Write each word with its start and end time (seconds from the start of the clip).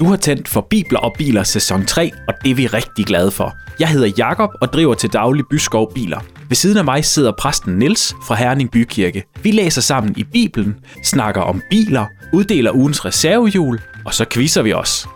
Du 0.00 0.04
har 0.04 0.16
tændt 0.16 0.48
for 0.48 0.66
Bibler 0.70 0.98
og 0.98 1.14
Biler 1.18 1.42
sæson 1.42 1.86
3, 1.86 2.10
og 2.28 2.34
det 2.44 2.50
er 2.50 2.54
vi 2.54 2.66
rigtig 2.66 3.06
glade 3.06 3.30
for. 3.30 3.56
Jeg 3.80 3.88
hedder 3.88 4.12
Jakob 4.18 4.50
og 4.60 4.72
driver 4.72 4.94
til 4.94 5.12
daglig 5.12 5.44
Byskov 5.50 5.94
Biler. 5.94 6.20
Ved 6.48 6.56
siden 6.56 6.76
af 6.78 6.84
mig 6.84 7.04
sidder 7.04 7.32
præsten 7.32 7.78
Niels 7.78 8.14
fra 8.26 8.34
Herning 8.34 8.70
Bykirke. 8.70 9.24
Vi 9.42 9.50
læser 9.50 9.80
sammen 9.80 10.14
i 10.16 10.24
Bibelen, 10.24 10.76
snakker 11.04 11.40
om 11.40 11.62
biler, 11.70 12.06
uddeler 12.32 12.72
ugens 12.72 13.04
reservehjul, 13.04 13.80
og 14.04 14.14
så 14.14 14.24
quizzer 14.30 14.62
vi 14.62 14.72
os. 14.72 15.08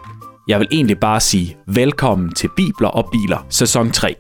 Jeg 0.49 0.61
vil 0.61 0.69
egentlig 0.71 0.99
bare 0.99 1.21
sige 1.21 1.57
velkommen 1.67 2.33
til 2.33 2.51
Bibler 2.57 2.89
og 2.89 3.09
Biler 3.13 3.47
sæson 3.51 3.91
3. 3.91 4.17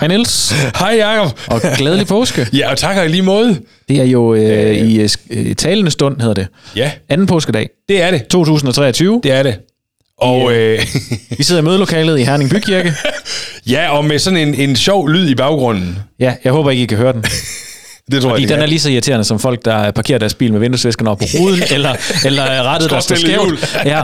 Hej 0.00 0.08
Niels, 0.08 0.50
Hej 0.80 0.96
Jacob. 0.98 1.40
og 1.46 1.60
glædelig 1.76 2.06
påske. 2.06 2.46
Ja, 2.58 2.70
og 2.70 2.78
tak 2.78 2.96
og 2.96 3.04
i 3.04 3.08
lige 3.08 3.22
måde. 3.22 3.60
Det 3.88 3.96
er 3.96 4.04
jo 4.04 4.34
øh, 4.34 4.74
i 4.76 5.00
øh, 5.00 5.08
øh, 5.30 5.54
talende 5.54 5.90
stund, 5.90 6.20
hedder 6.20 6.34
det. 6.34 6.46
Ja, 6.76 6.90
Anden 7.08 7.26
påskedag, 7.26 7.68
det 7.88 8.02
er 8.02 8.10
det. 8.10 8.26
2023. 8.26 9.20
Det 9.22 9.32
er 9.32 9.42
det. 9.42 9.56
Og 10.18 10.52
øh, 10.52 10.78
Vi 11.38 11.42
sidder 11.42 11.62
i 11.62 11.64
mødelokalet 11.64 12.18
i 12.18 12.22
Herning 12.22 12.50
Bykirke. 12.50 12.92
ja, 13.66 13.96
og 13.96 14.04
med 14.04 14.18
sådan 14.18 14.36
en, 14.48 14.54
en 14.54 14.76
sjov 14.76 15.08
lyd 15.08 15.28
i 15.28 15.34
baggrunden. 15.34 15.98
Ja, 16.20 16.34
jeg 16.44 16.52
håber 16.52 16.70
ikke, 16.70 16.82
I 16.82 16.86
kan 16.86 16.98
høre 16.98 17.12
den. 17.12 17.24
Det 18.10 18.22
tror 18.22 18.30
Fordi 18.30 18.42
jeg, 18.42 18.48
den 18.48 18.56
det 18.58 18.62
er 18.62 18.66
lige 18.66 18.80
så 18.80 18.90
irriterende 18.90 19.24
som 19.24 19.38
folk, 19.38 19.64
der 19.64 19.90
parkerer 19.90 20.18
deres 20.18 20.34
bil 20.34 20.52
med 20.52 20.60
vinduesviskerne 20.60 21.10
op 21.10 21.18
på 21.18 21.24
ruden, 21.40 21.62
eller, 21.70 21.96
eller 22.24 22.62
rettet, 22.62 22.90
der 22.90 23.00
står 23.00 23.14
Skråstille 23.14 23.32
hjul. 23.42 23.58
skævt. 23.58 23.84
Ja, 23.86 24.02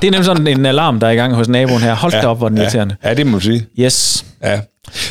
det 0.00 0.06
er 0.06 0.10
nemlig 0.10 0.24
sådan 0.24 0.46
en 0.46 0.66
alarm, 0.66 1.00
der 1.00 1.06
er 1.06 1.10
i 1.10 1.16
gang 1.16 1.34
hos 1.34 1.48
naboen 1.48 1.82
her. 1.82 1.94
Hold 1.94 2.12
da 2.12 2.26
op, 2.26 2.38
hvor 2.38 2.48
den 2.48 2.58
irriterende. 2.58 2.96
Ja, 3.04 3.14
det 3.14 3.26
må 3.26 3.32
man 3.32 3.40
sige. 3.40 3.66
Yes. 3.80 4.24
Ja. 4.42 4.60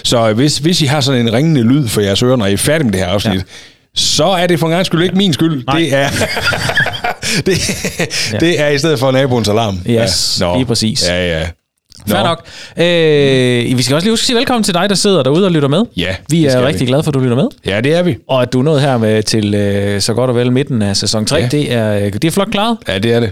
Så 0.04 0.34
hvis, 0.34 0.58
hvis 0.58 0.82
I 0.82 0.86
har 0.86 1.02
sådan 1.02 1.22
en 1.22 1.34
ringende 1.34 1.62
lyd 1.62 1.88
for 1.88 2.02
jeres 2.02 2.24
ører, 2.24 2.36
når 2.36 2.46
I 2.46 2.54
er 2.54 2.58
færdige 2.58 2.84
med 2.86 2.94
det 2.94 3.02
her 3.02 3.08
afsnit, 3.08 3.36
ja. 3.36 3.42
så 3.96 4.26
er 4.26 4.48
det 4.48 4.60
for 4.60 4.68
en 4.68 4.72
gang 4.74 4.86
skyld 4.86 5.04
ikke 5.04 5.16
min 5.16 5.34
skyld. 5.34 5.64
Nej. 5.68 5.78
Det 5.80 5.94
er, 5.94 6.08
det, 7.46 7.58
det 8.40 8.62
er 8.62 8.68
i 8.68 8.78
stedet 8.78 9.00
for 9.00 9.12
naboens 9.12 9.48
alarm. 9.50 9.80
Yes, 9.90 10.42
lige 10.56 10.66
præcis. 10.66 11.08
Ja, 11.10 11.40
ja. 11.40 11.48
Nå. 12.08 12.16
Fair 12.16 12.24
nok. 12.24 12.46
Øh, 12.78 13.78
vi 13.78 13.82
skal 13.84 13.96
også 13.96 14.06
lige 14.06 14.12
huske 14.12 14.24
at 14.24 14.26
sige 14.26 14.36
velkommen 14.38 14.64
til 14.64 14.74
dig, 14.74 14.90
der 14.90 14.96
sidder 14.96 15.24
derude 15.24 15.46
og 15.46 15.52
lytter 15.52 15.70
med. 15.70 15.82
Ja, 15.98 16.16
Vi 16.30 16.46
er 16.46 16.66
rigtig 16.68 16.82
vi. 16.82 16.86
glade 16.86 17.04
for, 17.04 17.12
at 17.12 17.14
du 17.14 17.20
lytter 17.20 17.36
med. 17.36 17.48
Ja, 17.66 17.82
det 17.82 17.94
er 17.96 18.04
vi. 18.04 18.18
Og 18.30 18.42
at 18.42 18.54
du 18.54 18.60
er 18.60 18.64
nået 18.64 18.82
her 18.82 18.98
med 18.98 19.24
til 19.24 19.54
øh, 19.54 20.02
så 20.02 20.14
godt 20.14 20.30
og 20.30 20.36
vel 20.36 20.52
midten 20.52 20.82
af 20.82 20.98
sæson 20.98 21.26
3, 21.26 21.36
ja. 21.36 21.42
Ja. 21.42 21.48
det, 21.48 21.74
er, 21.74 22.10
det 22.10 22.26
er 22.26 22.32
flot 22.32 22.52
klaret. 22.52 22.78
Ja, 22.88 22.98
det 22.98 23.14
er 23.14 23.20
det. 23.20 23.32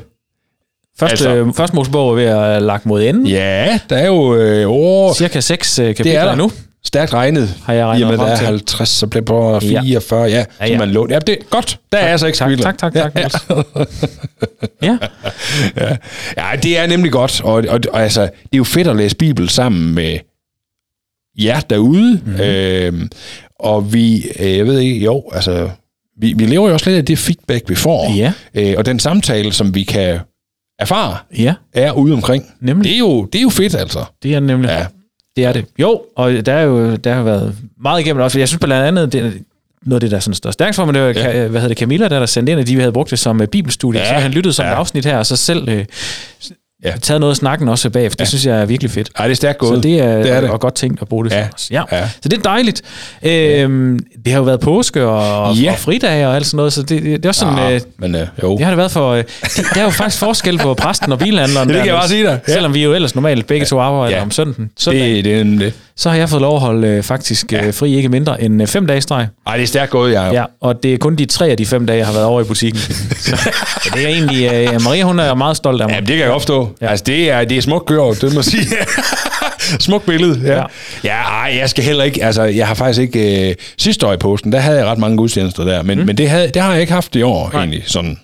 Første, 0.99 1.11
altså. 1.11 1.35
Øh, 1.35 1.53
første 1.53 1.75
Mosebog 1.75 2.11
er 2.11 2.15
ved 2.15 2.23
at 2.23 2.61
lagt 2.61 2.85
mod 2.85 3.03
enden. 3.03 3.27
Ja. 3.27 3.65
Ja, 3.65 3.79
der 3.89 3.95
er 3.95 4.05
jo 4.07 4.35
øh, 4.35 4.69
over... 4.69 5.13
Cirka 5.13 5.39
6 5.39 5.79
øh, 5.79 5.87
Det 5.87 5.95
kapitler 5.95 6.19
er 6.19 6.25
der 6.25 6.31
endnu. 6.31 6.51
Stærkt 6.85 7.13
regnet. 7.13 7.55
Har 7.63 7.73
jeg 7.73 7.85
regnet 7.85 8.01
I 8.01 8.03
og 8.03 8.09
med, 8.09 8.17
der 8.17 8.25
er 8.25 8.37
til. 8.37 8.45
50, 8.45 8.89
så 8.89 9.07
bliver 9.07 9.21
det 9.21 9.27
på 9.27 9.59
44, 9.59 10.21
ja, 10.21 10.29
ja, 10.29 10.35
Ja, 10.35 10.45
ja. 10.59 10.65
ja. 10.65 10.67
som 10.67 10.77
man 10.77 10.89
lånt. 10.89 11.11
Ja, 11.11 11.19
det 11.19 11.33
er 11.33 11.43
godt. 11.49 11.79
Der 11.91 11.97
er 11.97 12.07
altså 12.07 12.27
ikke 12.27 12.37
Tak, 12.37 12.57
tak, 12.59 12.77
tak, 12.77 12.93
tak, 12.93 13.15
Niels. 13.15 13.35
Ja. 14.81 14.97
ja. 15.87 15.97
ja, 16.37 16.55
det 16.63 16.77
er 16.77 16.87
nemlig 16.87 17.11
godt. 17.11 17.41
Og, 17.43 17.63
og, 17.69 17.79
og 17.93 18.03
altså, 18.03 18.21
det 18.21 18.53
er 18.53 18.57
jo 18.57 18.63
fedt 18.63 18.87
at 18.87 18.95
læse 18.95 19.15
Bibel 19.15 19.49
sammen 19.49 19.93
med 19.93 20.17
jer 21.39 21.59
derude. 21.59 22.21
Mhm. 22.25 22.31
Mm-hmm. 22.31 22.41
Øhm, 22.43 23.09
og 23.59 23.93
vi, 23.93 24.25
øh, 24.39 24.57
jeg 24.57 24.65
ved 24.65 24.79
ikke, 24.79 25.05
jo, 25.05 25.23
altså, 25.31 25.69
vi, 26.21 26.33
vi 26.37 26.45
lever 26.45 26.67
jo 26.67 26.73
også 26.73 26.89
lidt 26.89 26.97
af 26.97 27.05
det 27.05 27.17
feedback, 27.17 27.69
vi 27.69 27.75
får. 27.75 28.15
Ja. 28.17 28.33
Øh, 28.55 28.73
og 28.77 28.85
den 28.85 28.99
samtale, 28.99 29.53
som 29.53 29.75
vi 29.75 29.83
kan 29.83 30.19
erfare, 30.79 31.17
ja, 31.37 31.53
er 31.73 31.91
ude 31.91 32.13
omkring. 32.13 32.45
Nemlig. 32.59 32.83
Det 32.89 32.95
er 32.95 32.99
jo, 32.99 33.25
det 33.25 33.39
er 33.39 33.43
jo 33.43 33.49
fedt, 33.49 33.75
altså. 33.75 34.05
det 34.23 34.35
er 34.35 34.39
nemlig. 34.39 34.69
Ja. 34.69 34.85
Det 35.35 35.45
er 35.45 35.53
det. 35.53 35.65
Jo, 35.79 36.01
og 36.15 36.45
der 36.45 36.53
er 36.53 36.63
jo 36.63 36.95
der 36.95 37.13
har 37.13 37.23
været 37.23 37.55
meget 37.81 38.01
igennem 38.01 38.23
også. 38.23 38.39
Jeg 38.39 38.47
synes 38.47 38.59
blandt 38.59 38.87
andet, 38.87 39.13
det, 39.13 39.43
noget 39.85 39.95
af 39.95 40.01
det, 40.01 40.11
der 40.11 40.19
sådan 40.19 40.35
står 40.35 40.51
stærkt 40.51 40.75
for 40.75 40.85
mig, 40.85 40.93
det 40.93 41.01
var, 41.01 41.07
ja. 41.07 41.31
hvad 41.47 41.61
hedder 41.61 41.67
det, 41.67 41.77
Camilla, 41.77 42.07
der, 42.07 42.19
der 42.19 42.25
sendte 42.25 42.51
ind, 42.51 42.61
at 42.61 42.67
de 42.67 42.79
havde 42.79 42.91
brugt 42.91 43.09
det 43.11 43.19
som 43.19 43.41
uh, 43.41 43.47
bibelstudie. 43.47 44.01
Ja. 44.01 44.07
Så 44.07 44.13
han 44.13 44.31
lyttede 44.31 44.53
som. 44.53 44.65
Ja. 44.65 44.71
et 44.71 44.75
afsnit 44.75 45.05
her, 45.05 45.17
og 45.17 45.25
så 45.25 45.35
selv 45.35 45.69
uh, 45.69 45.83
ja. 46.83 46.89
Ja. 46.89 46.95
taget 47.01 47.19
noget 47.19 47.31
af 47.33 47.37
snakken 47.37 47.69
også 47.69 47.89
bagefter. 47.89 48.17
Det 48.23 48.27
synes 48.27 48.45
jeg 48.45 48.61
er 48.61 48.65
virkelig 48.65 48.91
fedt. 48.91 49.09
Ej, 49.17 49.25
det 49.25 49.31
er 49.31 49.35
stærkt 49.35 49.57
gået. 49.57 49.75
Så 49.75 49.81
det 49.81 49.99
er, 49.99 50.17
det 50.17 50.31
er 50.31 50.41
det. 50.41 50.49
og 50.49 50.59
godt 50.59 50.75
tænkt 50.75 51.01
at 51.01 51.07
bruge 51.07 51.25
det 51.25 51.31
Ja. 51.31 51.37
ja. 51.39 51.47
os. 51.53 51.71
Ja. 51.71 51.81
Ja. 51.91 52.07
Så 52.21 52.29
det 52.29 52.37
er 52.37 52.41
dejligt. 52.41 52.81
Øhm, 53.23 53.99
det 54.25 54.31
har 54.33 54.39
jo 54.39 54.43
været 54.45 54.59
påske 54.59 55.05
og, 55.05 55.55
Ja. 55.55 55.71
og 55.71 55.77
fridage 55.77 56.27
og 56.27 56.35
alt 56.35 56.45
sådan 56.45 56.57
noget, 56.57 56.73
så 56.73 56.81
det, 56.81 56.89
det, 56.89 57.03
det 57.03 57.25
er 57.25 57.29
også 57.29 57.39
sådan... 57.39 57.57
Ja, 57.57 57.75
Øh, 57.75 57.81
men 57.97 58.15
øh, 58.15 58.27
jo. 58.43 58.51
det 58.57 58.65
har 58.65 58.71
det 58.71 58.77
været 58.77 58.91
for... 58.91 59.11
Øh, 59.11 59.23
det, 59.43 59.65
der 59.73 59.79
er 59.79 59.83
jo 59.83 59.89
faktisk 59.89 60.19
forskel 60.19 60.57
på 60.57 60.73
præsten 60.73 61.11
og 61.11 61.19
bilhandleren. 61.19 61.67
Det 61.69 61.77
kan 61.77 61.85
jeg 61.85 61.95
bare 61.95 62.07
sige 62.07 62.23
dig. 62.23 62.39
Ja. 62.47 62.53
Selvom 62.53 62.73
vi 62.73 62.83
jo 62.83 62.93
ellers 62.93 63.15
normalt 63.15 63.47
begge 63.47 63.65
to 63.65 63.79
arbejder 63.79 64.15
Ja. 64.17 64.21
om 64.21 64.31
søndagen. 64.31 64.69
søndag, 64.79 65.01
Det, 65.15 65.25
det 65.25 65.33
er 65.39 65.43
nemlig 65.43 65.65
det. 65.65 65.73
Så 65.97 66.09
har 66.09 66.17
jeg 66.17 66.29
fået 66.29 66.41
lov 66.41 66.55
at 66.55 66.61
holde 66.61 66.87
øh, 66.87 67.03
faktisk 67.03 67.53
øh, 67.53 67.73
fri 67.73 67.95
ikke 67.95 68.09
mindre 68.09 68.41
end 68.41 68.61
øh, 68.61 68.67
fem 68.67 68.87
dage 68.87 68.97
i 68.97 69.01
streg. 69.01 69.27
Ej, 69.47 69.55
det 69.55 69.63
er 69.63 69.67
stærkt 69.67 69.91
gået, 69.91 70.13
jeg. 70.13 70.29
Ja, 70.33 70.43
og 70.61 70.83
det 70.83 70.93
er 70.93 70.97
kun 70.97 71.15
de 71.15 71.25
tre 71.25 71.47
af 71.47 71.57
de 71.57 71.65
fem 71.65 71.85
dage, 71.85 71.97
jeg 71.97 72.05
har 72.05 72.13
været 72.13 72.25
over 72.25 72.41
i 72.41 72.43
butikken. 72.43 72.81
så, 73.25 73.35
så 73.83 73.89
det 73.93 74.03
er 74.03 74.07
egentlig... 74.07 74.53
Øh, 74.53 74.81
Maria, 74.81 75.03
hun 75.03 75.19
er 75.19 75.33
meget 75.33 75.57
stolt 75.57 75.81
af 75.81 75.87
mig. 75.87 75.93
Ja, 75.93 75.99
det 75.99 76.07
kan 76.07 76.17
jeg 76.17 76.27
godt 76.27 76.41
forstå. 76.41 76.69
Ja. 76.81 76.85
Ja. 76.85 76.91
Altså, 76.91 77.03
det 77.03 77.31
er, 77.31 77.43
det 77.43 77.57
er 77.57 77.61
smukt 77.61 77.87
gjort, 77.87 78.21
det 78.21 78.33
må 78.33 78.39
jeg 78.39 78.45
sige. 78.45 78.65
smukt 79.79 80.05
billede, 80.05 80.41
ja. 80.43 80.51
Ja. 80.51 80.57
Ja, 80.57 80.63
ja 81.03 81.21
ej, 81.21 81.57
jeg 81.57 81.69
skal 81.69 81.83
heller 81.83 82.03
ikke, 82.03 82.25
altså, 82.25 82.43
jeg 82.43 82.67
har 82.67 82.73
faktisk 82.75 83.01
ikke, 83.01 83.49
øh, 83.49 83.55
sidste 83.77 84.07
år 84.07 84.13
i 84.13 84.17
posten, 84.17 84.51
der 84.51 84.59
havde 84.59 84.77
jeg 84.77 84.85
ret 84.85 84.97
mange 84.97 85.17
gudstjenester 85.17 85.63
der, 85.63 85.83
men, 85.83 85.99
mm. 85.99 86.05
men 86.05 86.17
det, 86.17 86.29
havde, 86.29 86.47
det 86.47 86.61
har 86.61 86.71
jeg 86.71 86.81
ikke 86.81 86.93
haft 86.93 87.15
i 87.15 87.21
år, 87.21 87.49
Nej. 87.53 87.61
egentlig, 87.61 87.83
sådan. 87.85 88.19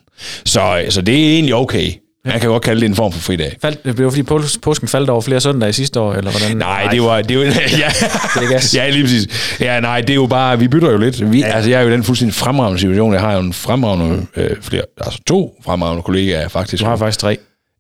Så, 0.45 0.85
så 0.89 1.01
det 1.01 1.15
er 1.15 1.33
egentlig 1.33 1.55
okay. 1.55 1.91
Man 2.29 2.39
kan 2.39 2.49
godt 2.49 2.63
kalde 2.63 2.81
det 2.81 2.85
en 2.89 2.95
form 2.95 3.11
for 3.11 3.19
fridag. 3.19 3.55
Faldt, 3.61 3.83
det 3.85 3.95
blev 3.95 4.11
fordi 4.11 4.23
pås- 4.23 4.57
påsken 4.61 4.87
faldt 4.87 5.09
over 5.09 5.21
flere 5.21 5.39
søndage 5.41 5.73
sidste 5.73 5.99
år, 5.99 6.13
eller 6.13 6.31
hvordan? 6.31 6.57
Nej, 6.57 6.87
det 6.91 7.01
var... 7.01 7.21
Det 7.21 7.37
var 7.37 7.43
ja, 7.45 7.49
Det 7.49 8.55
er 8.75 8.83
ja, 8.83 8.89
lige 8.89 9.03
præcis. 9.03 9.57
Ja, 9.59 9.79
nej, 9.79 10.01
det 10.01 10.09
er 10.09 10.15
jo 10.15 10.25
bare... 10.25 10.59
Vi 10.59 10.67
bytter 10.67 10.91
jo 10.91 10.97
lidt. 10.97 11.31
Vi, 11.31 11.39
ja. 11.39 11.45
Altså, 11.47 11.69
jeg 11.69 11.77
er 11.77 11.81
jo 11.83 11.89
i 11.89 11.91
den 11.91 12.03
fuldstændig 12.03 12.35
fremragende 12.35 12.79
situation. 12.79 13.13
Jeg 13.13 13.21
har 13.21 13.33
jo 13.33 13.39
en 13.39 13.53
fremragende... 13.53 14.25
Øh, 14.35 14.49
flere, 14.61 14.83
altså 15.01 15.19
to 15.27 15.53
fremragende 15.65 16.03
kollegaer, 16.03 16.47
faktisk. 16.47 16.83
Du 16.83 16.87
har 16.89 16.95
faktisk 16.95 17.19
tre. 17.19 17.37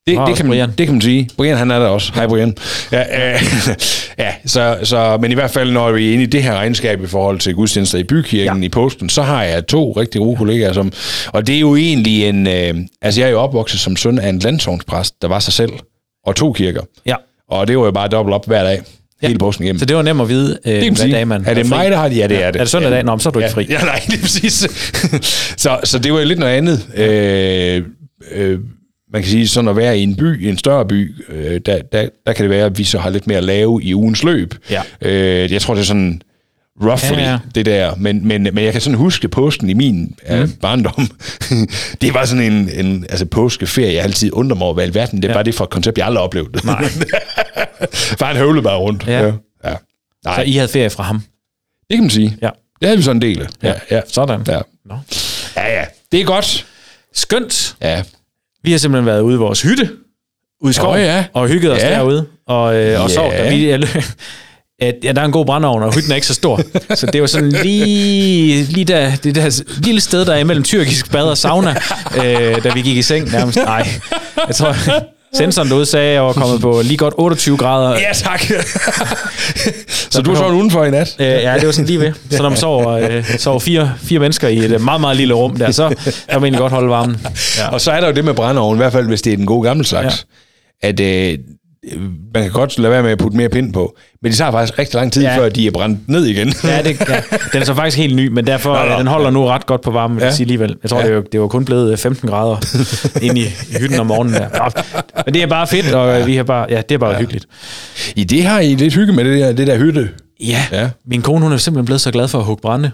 Det, 0.07 0.19
det, 0.27 0.35
kan 0.35 0.45
man, 0.45 0.51
Brian. 0.51 0.69
det 0.77 0.85
kan 0.87 0.93
man 0.95 1.01
sige. 1.01 1.29
Brian, 1.37 1.57
han 1.57 1.71
er 1.71 1.79
der 1.79 1.85
også. 1.87 2.11
Hej, 2.15 2.27
Brian. 2.27 2.55
Ja, 2.91 3.33
øh, 3.33 3.41
ja 4.19 4.33
så, 4.45 4.77
så, 4.83 5.17
men 5.21 5.31
i 5.31 5.33
hvert 5.33 5.51
fald, 5.51 5.71
når 5.71 5.91
vi 5.91 6.09
er 6.09 6.13
inde 6.13 6.23
i 6.23 6.27
det 6.27 6.43
her 6.43 6.53
regnskab 6.55 7.03
i 7.03 7.07
forhold 7.07 7.39
til 7.39 7.55
gudstjenester 7.55 7.97
i 7.97 8.03
bykirken 8.03 8.45
Ja. 8.55 8.59
ja. 8.59 8.65
i 8.65 8.69
posten, 8.69 9.09
så 9.09 9.21
har 9.21 9.43
jeg 9.43 9.67
to 9.67 9.91
rigtig 9.91 10.19
gode 10.21 10.37
kollegaer, 10.37 10.73
som, 10.73 10.91
og 11.27 11.47
det 11.47 11.55
er 11.55 11.59
jo 11.59 11.75
egentlig 11.75 12.25
en, 12.25 12.47
øh, 12.47 12.73
altså 13.01 13.21
jeg 13.21 13.27
er 13.27 13.31
jo 13.31 13.39
opvokset 13.39 13.79
som 13.79 13.95
søn 13.95 14.19
af 14.19 14.29
en 14.29 14.39
landsovnspræst, 14.39 15.21
der 15.21 15.27
var 15.27 15.39
sig 15.39 15.53
selv, 15.53 15.71
og 16.25 16.35
to 16.35 16.53
kirker. 16.53 16.81
Ja. 17.05 17.15
Og 17.49 17.67
det 17.67 17.77
var 17.77 17.85
jo 17.85 17.91
bare 17.91 18.07
dobbelt 18.07 18.35
op 18.35 18.47
hver 18.47 18.63
dag, 18.63 18.81
hele 19.21 19.37
påsken 19.37 19.63
igennem. 19.63 19.79
Så 19.79 19.85
det 19.85 19.95
var 19.95 20.01
nemt 20.01 20.21
at 20.21 20.29
vide, 20.29 20.57
øh, 20.65 20.73
Det 20.81 20.97
hvad 20.97 21.09
dag 21.09 21.27
man 21.27 21.43
er 21.45 21.53
det 21.53 21.65
fri. 21.65 21.77
mig, 21.77 21.91
der 21.91 21.97
har 21.97 22.09
det? 22.09 22.17
Ja, 22.17 22.27
det 22.27 22.43
er 22.43 22.51
det. 22.51 22.59
Er 22.59 22.63
det 22.63 22.69
søndag 22.71 22.89
ja. 22.89 22.95
dag? 22.95 23.03
Nå, 23.05 23.17
så 23.17 23.29
er 23.29 23.33
du 23.33 23.39
ikke 23.39 23.49
ja. 23.49 23.55
fri. 23.55 23.65
Ja, 23.73 23.79
nej, 23.81 24.01
lige 24.09 24.21
præcis. 24.21 24.53
så, 25.63 25.79
så 25.83 25.99
det 25.99 26.13
var 26.13 26.19
jo 26.19 26.25
lidt 26.25 26.39
noget 26.39 26.53
andet. 26.53 26.87
Øh, 26.95 27.83
øh, 28.31 28.59
man 29.13 29.21
kan 29.21 29.31
sige, 29.31 29.47
sådan 29.47 29.67
at 29.67 29.75
være 29.75 29.99
i 29.99 30.03
en 30.03 30.15
by, 30.15 30.45
i 30.45 30.49
en 30.49 30.57
større 30.57 30.85
by, 30.87 31.15
øh, 31.29 31.61
der, 31.65 31.81
der, 31.81 32.09
der 32.27 32.33
kan 32.33 32.43
det 32.43 32.49
være, 32.49 32.65
at 32.65 32.77
vi 32.77 32.83
så 32.83 32.99
har 32.99 33.09
lidt 33.09 33.27
mere 33.27 33.37
at 33.37 33.43
lave 33.43 33.83
i 33.83 33.95
ugens 33.95 34.23
løb. 34.23 34.55
Ja. 34.69 34.81
Øh, 35.01 35.51
jeg 35.51 35.61
tror, 35.61 35.73
det 35.73 35.81
er 35.81 35.85
sådan 35.85 36.21
roughly, 36.83 37.17
Ja, 37.17 37.21
ja, 37.21 37.25
ja. 37.25 37.31
ja. 37.31 37.39
det 37.55 37.65
der. 37.65 37.95
Men, 37.95 38.27
men, 38.27 38.43
men 38.43 38.57
jeg 38.63 38.71
kan 38.71 38.81
sådan 38.81 38.97
huske 38.97 39.27
påsken 39.27 39.69
i 39.69 39.73
min 39.73 40.15
mm. 40.29 40.35
øh, 40.35 40.49
barndom. 40.61 41.07
det 42.01 42.13
var 42.13 42.25
sådan 42.25 42.51
en, 42.53 42.69
en 42.85 43.05
altså 43.09 43.25
påskeferie, 43.25 43.93
jeg 43.93 44.03
altid 44.03 44.29
undrer 44.33 44.55
mig 44.57 44.65
over, 44.65 44.73
hvad 44.73 44.83
i 44.83 44.87
alverden, 44.87 45.17
det 45.21 45.25
er 45.25 45.27
Ja. 45.29 45.31
ja. 45.31 45.37
bare 45.37 45.43
det 45.43 45.55
for 45.55 45.63
et 45.63 45.69
koncept, 45.69 45.97
jeg 45.97 46.05
aldrig 46.05 46.23
oplevede. 46.23 46.65
Nej. 46.65 46.85
bare 48.19 48.31
en 48.31 48.37
høvle 48.37 48.61
bare 48.61 48.77
rundt. 48.77 49.07
Ja. 49.07 49.25
ja. 49.25 49.31
Så 49.63 49.75
Nej, 50.25 50.43
I 50.43 50.51
havde 50.51 50.67
ferie 50.67 50.89
fra 50.89 51.03
ham? 51.03 51.21
det 51.89 51.97
kan 51.97 52.03
man 52.03 52.09
sige. 52.09 52.37
Ja. 52.41 52.49
Det 52.79 52.87
havde 52.87 52.97
vi 52.97 53.03
sådan 53.03 53.17
en 53.17 53.21
del 53.21 53.41
af. 53.41 53.47
Ja, 53.63 53.73
ja. 53.91 54.01
Sådan. 54.07 54.41
Ja. 54.47 54.59
Nå. 54.85 54.95
ja, 55.55 55.79
ja. 55.79 55.85
Det 56.11 56.21
er 56.21 56.25
godt. 56.25 56.65
Skønt. 57.13 57.75
Ja. 57.81 58.03
Vi 58.63 58.71
har 58.71 58.77
simpelthen 58.77 59.05
været 59.05 59.21
ude 59.21 59.35
i 59.35 59.37
vores 59.37 59.61
hytte, 59.61 59.89
ude 60.61 60.69
i 60.69 60.73
skoven, 60.73 60.99
Åh, 60.99 61.05
ja. 61.05 61.25
og 61.33 61.47
hygget 61.47 61.71
os 61.71 61.79
Ja. 61.81 61.89
derude, 61.89 62.25
og, 62.47 62.75
øh, 62.75 63.01
og 63.01 63.09
Ja. 63.09 63.15
sovet 63.15 63.31
der. 63.31 63.49
Vi, 63.49 63.69
at, 64.81 64.95
ja, 65.03 65.11
der 65.11 65.21
er 65.21 65.25
en 65.25 65.31
god 65.31 65.45
brændeovn, 65.45 65.83
og 65.83 65.93
hytten 65.95 66.11
er 66.11 66.15
ikke 66.15 66.27
så 66.27 66.33
stor. 66.33 66.61
Så 66.95 67.05
det 67.05 67.21
var 67.21 67.27
sådan 67.27 67.49
lige, 67.51 68.63
lige 68.63 68.85
der, 68.85 69.15
det 69.15 69.35
der 69.35 69.63
lille 69.83 70.01
sted, 70.01 70.25
der 70.25 70.33
er 70.33 70.37
imellem 70.37 70.63
tyrkisk 70.63 71.11
bad 71.11 71.23
og 71.23 71.37
sauna, 71.37 71.69
øh, 72.25 72.63
da 72.63 72.71
vi 72.73 72.81
gik 72.81 72.97
i 72.97 73.01
seng 73.01 73.31
nærmest. 73.31 73.57
Nej, 73.57 73.87
jeg 74.47 74.55
tror, 74.55 74.75
sensoren 75.33 75.69
derude 75.69 75.85
sagde, 75.85 76.07
at 76.07 76.13
jeg 76.13 76.23
var 76.23 76.33
kommet 76.33 76.61
på 76.61 76.81
lige 76.83 76.97
godt 76.97 77.13
28 77.17 77.57
grader. 77.57 77.99
Ja, 77.99 78.13
tak. 78.13 78.41
så 80.11 80.21
du 80.21 80.35
sovet 80.35 80.53
udenfor 80.53 80.85
i 80.85 80.91
nat? 80.91 81.15
Øh, 81.19 81.27
ja, 81.27 81.55
det 81.55 81.65
var 81.65 81.71
sådan 81.71 81.85
lige 81.85 81.99
ved. 81.99 82.13
Så 82.31 82.41
når 82.41 82.49
man 82.49 82.57
sover, 82.57 82.87
øh, 82.89 83.37
sover 83.37 83.59
fire, 83.59 83.93
fire 83.97 84.19
mennesker 84.19 84.47
i 84.47 84.57
et 84.57 84.71
øh, 84.71 84.81
meget, 84.81 85.01
meget 85.01 85.17
lille 85.17 85.33
rum 85.33 85.55
der, 85.55 85.71
så 85.71 85.87
kan 85.87 86.15
man 86.29 86.43
egentlig 86.43 86.59
godt 86.59 86.73
holde 86.73 86.89
varmen. 86.89 87.17
Ja. 87.57 87.69
Og 87.69 87.81
så 87.81 87.91
er 87.91 87.99
der 87.99 88.07
jo 88.07 88.13
det 88.13 88.25
med 88.25 88.33
brændeovnen, 88.33 88.77
i 88.77 88.81
hvert 88.81 88.91
fald 88.91 89.07
hvis 89.07 89.21
det 89.21 89.33
er 89.33 89.37
den 89.37 89.45
gode 89.45 89.67
gamle 89.67 89.85
slags, 89.85 90.25
ja. 90.83 90.87
at 90.87 90.99
øh, 90.99 91.37
man 92.33 92.43
kan 92.43 92.51
godt 92.51 92.79
lade 92.79 92.91
være 92.91 93.03
med 93.03 93.11
at 93.11 93.17
putte 93.17 93.37
mere 93.37 93.49
pind 93.49 93.73
på, 93.73 93.97
men 94.21 94.29
det 94.31 94.37
tager 94.37 94.51
faktisk 94.51 94.79
rigtig 94.79 94.95
lang 94.95 95.11
tid, 95.13 95.21
Ja. 95.21 95.31
ja. 95.33 95.37
før 95.39 95.49
de 95.49 95.67
er 95.67 95.71
brændt 95.71 96.09
ned 96.09 96.25
igen. 96.25 96.53
Ja, 96.63 96.81
det, 96.81 96.99
ja, 97.09 97.21
den 97.53 97.61
er 97.61 97.65
så 97.65 97.73
faktisk 97.73 97.97
helt 97.97 98.15
ny, 98.15 98.27
men 98.27 98.47
derfor 98.47 98.83
Nå, 98.85 98.89
nå. 98.91 98.97
den 98.99 99.07
holder 99.07 99.29
nu 99.29 99.45
ret 99.45 99.65
godt 99.65 99.81
på 99.81 99.91
varmen, 99.91 100.15
vil 100.17 100.21
jeg 100.21 100.29
Ja. 100.31 100.35
sige 100.35 100.43
alligevel. 100.43 100.75
Jeg 100.83 100.89
tror, 100.89 100.99
Ja. 100.99 101.07
det, 101.07 101.15
var, 101.15 101.21
det 101.21 101.41
var 101.41 101.47
kun 101.47 101.65
blevet 101.65 101.91
øh, 101.91 101.97
15 101.97 102.29
grader 102.29 102.57
inde 103.21 103.41
i, 103.41 103.45
hytten 103.79 103.99
om 103.99 104.05
morgenen 104.07 104.33
der. 104.33 104.49
Nå, 104.49 104.81
Men 105.25 105.33
det 105.33 105.41
er 105.43 105.47
bare 105.47 105.67
fedt, 105.67 105.93
og 105.93 106.27
vi 106.27 106.35
har 106.35 106.43
bare, 106.43 106.65
ja, 106.69 106.81
det 106.89 106.95
er 106.95 106.99
bare 106.99 107.11
ja. 107.13 107.19
hyggeligt. 107.19 107.45
I 108.15 108.23
det 108.23 108.43
har 108.43 108.59
I 108.59 108.75
lidt 108.75 108.93
hygge 108.95 109.13
med 109.13 109.23
det 109.25 109.39
der, 109.39 109.51
det 109.51 109.67
der 109.67 109.77
hytte. 109.77 110.09
Ja, 110.39 110.63
ja, 110.71 110.79
Ja. 110.81 110.89
min 111.07 111.21
kone 111.21 111.41
hun 111.43 111.53
er 111.53 111.57
simpelthen 111.57 111.85
blevet 111.85 112.01
så 112.01 112.11
glad 112.11 112.27
for 112.27 112.39
at 112.39 112.45
hugge 112.45 112.61
brænde. 112.61 112.91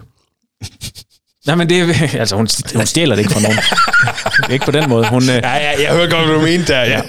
Nej, 1.46 1.54
men 1.56 1.68
det 1.68 1.80
er, 1.80 1.86
altså, 2.20 2.36
hun, 2.36 2.48
hun 2.74 2.86
stjæler 2.86 3.14
det 3.14 3.22
ikke 3.22 3.32
fra 3.32 3.40
nogen. 3.40 3.58
Ikke 4.50 4.64
på 4.64 4.70
den 4.70 4.88
måde. 4.90 5.06
Hun, 5.08 5.22
øh, 5.22 5.28
Ja, 5.28 5.34
ja, 5.34 5.70
jeg 5.82 5.92
hørte 5.96 6.10
godt, 6.16 6.26
hvad 6.26 6.34
du 6.34 6.40
mente 6.40 6.72
der. 6.72 6.80
Ja. 6.80 7.00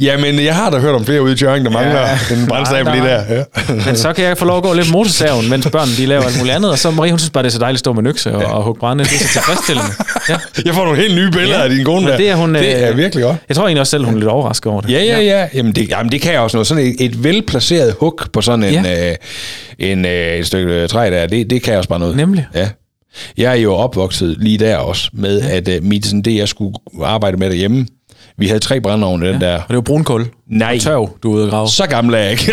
Jamen, 0.00 0.44
jeg 0.44 0.54
har 0.54 0.70
da 0.70 0.78
hørt 0.78 0.94
om 0.94 1.04
flere 1.04 1.22
ude 1.22 1.32
i 1.32 1.36
Tjørring, 1.36 1.64
der 1.64 1.70
mangler 1.70 2.00
Ja. 2.00 2.18
en 2.34 2.46
brændstab 2.46 2.86
lige 2.86 3.02
der. 3.04 3.22
Ja. 3.34 3.42
men 3.86 3.96
så 3.96 4.12
kan 4.12 4.24
jeg 4.24 4.38
få 4.38 4.44
lov 4.44 4.56
at 4.56 4.62
gå 4.62 4.72
lidt 4.72 4.90
motorsaven, 4.92 5.48
mens 5.50 5.68
børnene 5.72 5.96
de 5.96 6.06
laver 6.06 6.22
alt 6.24 6.38
muligt 6.38 6.54
andet. 6.56 6.70
Og 6.70 6.78
så 6.78 6.90
Marie, 6.90 7.10
hun 7.12 7.18
synes 7.18 7.30
bare, 7.30 7.42
det 7.42 7.48
er 7.48 7.52
så 7.52 7.58
dejligt 7.58 7.76
at 7.76 7.80
stå 7.80 7.92
med 7.92 8.06
økse 8.10 8.34
og, 8.34 8.42
og 8.56 8.62
hugge 8.62 8.78
brænde. 8.80 9.04
Det 9.04 9.12
er 9.12 9.18
så 9.18 9.28
tilfredsstillende. 9.32 9.90
Ja. 10.28 10.36
Jeg 10.64 10.74
får 10.74 10.84
nogle 10.84 10.98
helt 11.00 11.14
nye 11.14 11.30
billeder 11.30 11.56
Ja, 11.58 11.64
af 11.64 11.70
din 11.70 11.84
kone 11.84 12.00
men 12.00 12.10
der. 12.10 12.16
det 12.16 12.30
er 12.30 12.34
hun, 12.34 12.54
det 12.54 12.82
er 12.84 12.90
øh, 12.90 12.96
virkelig 12.96 13.24
godt. 13.24 13.36
Jeg 13.48 13.56
tror 13.56 13.64
egentlig 13.64 13.80
også 13.80 13.90
selv, 13.90 14.04
hun 14.04 14.14
er 14.14 14.18
lidt 14.18 14.28
overrasket 14.30 14.72
over 14.72 14.80
det. 14.80 14.90
Ja, 14.90 15.04
ja, 15.04 15.20
ja. 15.20 15.46
Jamen 15.54 15.72
det, 15.72 15.88
jamen, 15.88 16.12
det 16.12 16.20
kan 16.20 16.32
jeg 16.32 16.40
også 16.40 16.56
noget. 16.56 16.66
Sådan 16.66 16.84
et, 16.84 16.96
et 17.00 17.24
velplaceret 17.24 17.94
hook 18.00 18.32
på 18.32 18.40
sådan 18.40 18.62
en, 18.62 18.84
Ja. 18.84 19.10
øh, 19.10 19.16
en, 19.78 20.04
øh, 20.04 20.34
et 20.38 20.46
stykke 20.46 20.86
træ 20.88 21.10
der, 21.10 21.26
det, 21.26 21.50
det 21.50 21.62
kan 21.62 21.70
jeg 21.70 21.78
også 21.78 21.88
bare 21.88 21.98
noget. 21.98 22.16
Nemlig. 22.16 22.46
Ja. 22.54 22.68
Jeg 23.36 23.52
er 23.52 23.62
jo 23.62 23.74
opvokset 23.74 24.36
lige 24.38 24.58
der 24.58 24.76
også, 24.76 25.10
med 25.12 25.42
ja. 25.42 25.56
at 25.56 25.68
øh, 25.68 25.82
mit, 25.82 26.06
sådan, 26.06 26.22
det, 26.22 26.36
jeg 26.36 26.48
skulle 26.48 26.74
arbejde 27.04 27.36
med 27.36 27.50
derhjemme, 27.50 27.86
vi 28.36 28.46
havde 28.46 28.60
tre 28.60 28.80
brændeovne, 28.80 29.28
den 29.28 29.40
der. 29.40 29.54
Og 29.54 29.68
det 29.68 29.74
var 29.74 29.80
brunkul. 29.80 30.26
Nej. 30.46 30.74
Og 30.74 30.80
tørv, 30.80 31.10
du 31.22 31.30
ude 31.30 31.50
grave. 31.50 31.68
Så 31.68 31.86
gammel 31.86 32.14
er 32.14 32.18
jeg 32.18 32.30
ikke. 32.30 32.52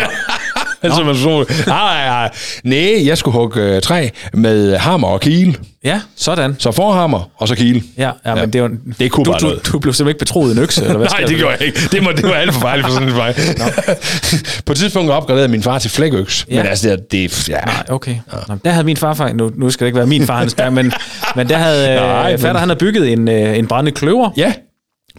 altså, 0.92 1.22
så, 1.22 1.44
nej, 1.66 2.06
nej, 2.06 2.30
nej, 2.64 3.06
jeg 3.06 3.18
skulle 3.18 3.32
hugge 3.38 3.60
øh, 3.62 3.82
træ 3.82 4.08
med 4.32 4.76
hammer 4.76 5.08
og 5.08 5.20
kile. 5.20 5.54
Ja, 5.84 6.00
sådan. 6.16 6.56
Så 6.58 6.70
forhammer, 6.72 7.30
og 7.36 7.48
så 7.48 7.54
kile. 7.54 7.82
Ja, 7.98 8.10
ja, 8.26 8.34
men 8.34 8.52
det, 8.52 8.62
var, 8.62 8.70
Det 8.98 9.10
kunne 9.10 9.24
du, 9.24 9.30
bare 9.30 9.40
du, 9.40 9.46
noget. 9.46 9.66
du, 9.72 9.78
blev 9.78 9.94
simpelthen 9.94 10.08
ikke 10.08 10.18
betroet 10.18 10.52
en 10.56 10.62
økse, 10.62 10.82
eller 10.84 10.96
hvad 10.96 11.08
Nej, 11.18 11.20
det 11.28 11.36
gjorde 11.36 11.56
jeg 11.58 11.66
ikke. 11.66 11.78
Det, 11.92 12.02
må, 12.02 12.12
det 12.12 12.22
var 12.24 12.34
alt 12.34 12.52
for 12.54 12.60
farligt 12.60 12.86
for 12.86 12.92
sådan 12.94 13.08
en 13.08 13.16
vej. 13.16 13.34
På 14.66 14.72
et 14.72 14.78
tidspunkt 14.78 15.10
opgraderede 15.10 15.48
min 15.48 15.62
far 15.62 15.78
til 15.78 15.90
flækøks. 15.90 16.46
Ja. 16.50 16.56
Men 16.56 16.66
altså, 16.66 16.88
det, 16.88 17.12
det 17.12 17.48
ja. 17.48 17.60
Nej, 17.60 17.84
okay. 17.88 18.14
Nå, 18.48 18.56
der 18.64 18.70
havde 18.70 18.84
min 18.84 18.96
farfar, 18.96 19.32
nu, 19.32 19.50
nu 19.56 19.70
skal 19.70 19.84
det 19.84 19.88
ikke 19.88 19.96
være 19.98 20.06
min 20.06 20.26
far, 20.26 20.38
hans 20.38 20.54
der, 20.54 20.70
men, 20.70 20.92
men 21.36 21.48
der 21.48 21.56
havde 21.56 21.94
Nej, 21.96 22.30
men- 22.30 22.40
fatter, 22.40 22.60
han 22.60 22.68
havde 22.68 22.78
bygget 22.78 23.12
en, 23.12 23.28
øh, 23.28 23.58
en 23.58 23.66
brændende 23.66 23.98
kløver 23.98 24.30
Ja, 24.36 24.52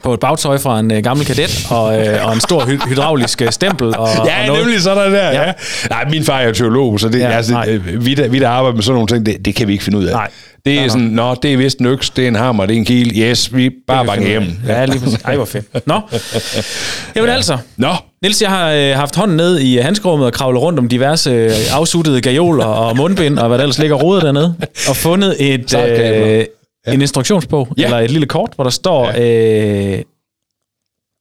på 0.04 0.14
et 0.14 0.20
bagtøj 0.20 0.58
fra 0.58 0.80
en 0.80 0.92
øh, 0.92 1.04
gammel 1.04 1.26
kadet, 1.26 1.68
og, 1.70 2.08
øh, 2.08 2.26
og 2.28 2.34
en 2.34 2.40
stor 2.42 2.62
hy- 2.66 2.90
hydraulisk 2.90 3.42
øh, 3.42 3.52
stempel. 3.52 3.88
Og, 3.98 4.10
ja 4.26 4.42
og 4.42 4.48
noget. 4.48 4.62
nemlig 4.64 4.82
sådan 4.82 5.14
der. 5.14 5.20
Ja. 5.20 5.32
Ja. 5.32 5.42
Ja. 5.48 5.52
Nej, 5.90 6.06
min 6.10 6.24
far 6.24 6.40
er 6.40 6.52
teolog, 6.54 7.00
så 7.00 7.10
det, 7.10 7.20
Ja, 7.20 7.30
ja, 7.30 7.36
altså, 7.36 7.64
øh, 7.68 8.06
vi, 8.06 8.14
der, 8.14 8.28
vi 8.28 8.40
der 8.40 8.50
arbejder 8.50 8.76
med 8.76 8.84
sådan 8.84 8.94
nogle 8.94 9.08
ting, 9.08 9.26
det, 9.26 9.46
det 9.46 9.56
kan 9.56 9.68
vi 9.68 9.72
ikke 9.72 9.84
finde 9.84 9.98
ud 10.00 10.06
af. 10.06 10.14
Nej. 10.14 10.30
Det 10.66 10.76
er 10.76 10.80
Nej, 10.80 10.88
sådan, 10.90 11.02
nå, 11.08 11.36
det 11.44 11.54
er 11.54 11.58
vist 11.58 11.80
en 11.80 11.86
øks, 11.86 12.10
det 12.10 12.24
er 12.24 12.28
en 12.28 12.36
hammer, 12.36 12.66
det 12.66 12.74
er 12.74 12.78
en 12.78 12.86
kil. 12.86 13.12
Yes, 13.20 13.56
vi 13.56 13.70
bare 13.88 14.06
banker 14.06 14.28
hjem. 14.28 14.44
Ja, 14.68 14.86
lige 14.86 15.00
præcis. 15.00 15.20
Ej, 15.26 15.36
hvor 15.36 15.46
fedt. 15.46 15.88
Nå. 15.88 16.02
Jamen 17.16 17.30
altså, 17.30 17.58
Nå, 17.78 17.90
Niels, 18.22 18.42
jeg 18.42 18.50
har 18.50 18.72
øh, 18.72 18.96
haft 18.96 19.16
hånden 19.16 19.38
ned 19.38 19.60
i 19.60 19.78
handskerummet 19.78 20.26
og 20.28 20.34
kravlet 20.34 20.62
rundt 20.62 20.80
om 20.80 20.88
diverse 20.90 21.30
øh, 21.32 21.52
afsuttede 21.72 22.22
gajoler 22.22 22.66
og 22.66 22.98
mundbind 22.98 23.40
og 23.40 23.48
hvad 23.48 23.58
der 23.58 23.64
ellers 23.64 23.80
ligger 23.80 23.96
rodet 23.96 24.24
dernede, 24.24 24.56
og 24.90 24.96
fundet 24.96 25.36
et, 25.54 25.64
Sejt 25.72 26.48
øh, 26.88 26.94
en 26.94 27.01
instruktionsbog, 27.01 27.68
Ja. 27.78 27.84
eller 27.84 27.98
et 28.00 28.12
lille 28.12 28.28
kort, 28.28 28.50
hvor 28.56 28.63
der 28.63 28.72
står, 28.72 29.12
øh, 29.18 30.00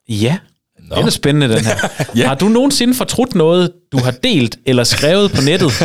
ja, 0.08 0.36
Nå. 0.90 0.96
den 0.96 1.06
er 1.06 1.10
spændende, 1.10 1.56
den 1.56 1.64
her. 1.64 1.74
Ja. 2.16 2.26
Har 2.26 2.34
du 2.34 2.48
nogensinde 2.48 2.94
fortrudt 2.94 3.34
noget, 3.34 3.70
du 3.92 3.98
har 3.98 4.10
delt 4.10 4.56
eller 4.66 4.84
skrevet 4.84 5.32
på 5.32 5.42
nettet? 5.42 5.70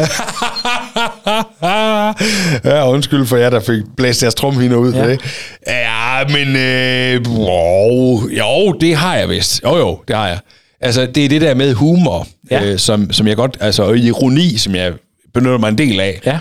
ja, 2.65 2.89
undskyld 2.89 3.25
for 3.25 3.37
jer, 3.37 3.49
der 3.49 3.59
fik 3.59 3.83
blæst 3.97 4.21
jeres 4.23 4.35
trumhiner 4.35 4.75
ud 4.75 4.93
ja. 4.93 4.97
Ja. 4.97 5.03
for 5.03 5.09
det. 5.09 5.21
Ja, 5.67 6.23
men 6.27 6.55
øh, 6.55 7.37
wow, 7.39 8.29
jo, 8.29 8.71
det 8.81 8.95
har 8.95 9.15
jeg 9.15 9.29
vist. 9.29 9.63
Jo, 9.63 9.77
jo, 9.77 9.99
det 10.07 10.15
har 10.15 10.27
jeg. 10.27 10.39
Altså, 10.81 11.05
det 11.05 11.25
er 11.25 11.29
det 11.29 11.41
der 11.41 11.53
med 11.53 11.73
humor, 11.73 12.27
Ja. 12.51 12.63
øh, 12.65 12.79
som, 12.79 13.11
som 13.13 13.27
jeg 13.27 13.35
godt, 13.35 13.57
altså, 13.59 13.83
og 13.83 13.97
ironi, 13.97 14.57
som 14.57 14.75
jeg 14.75 14.93
benytter 15.33 15.57
mig 15.57 15.69
en 15.69 15.77
del 15.77 15.99
af. 15.99 16.21
Ja. 16.25 16.39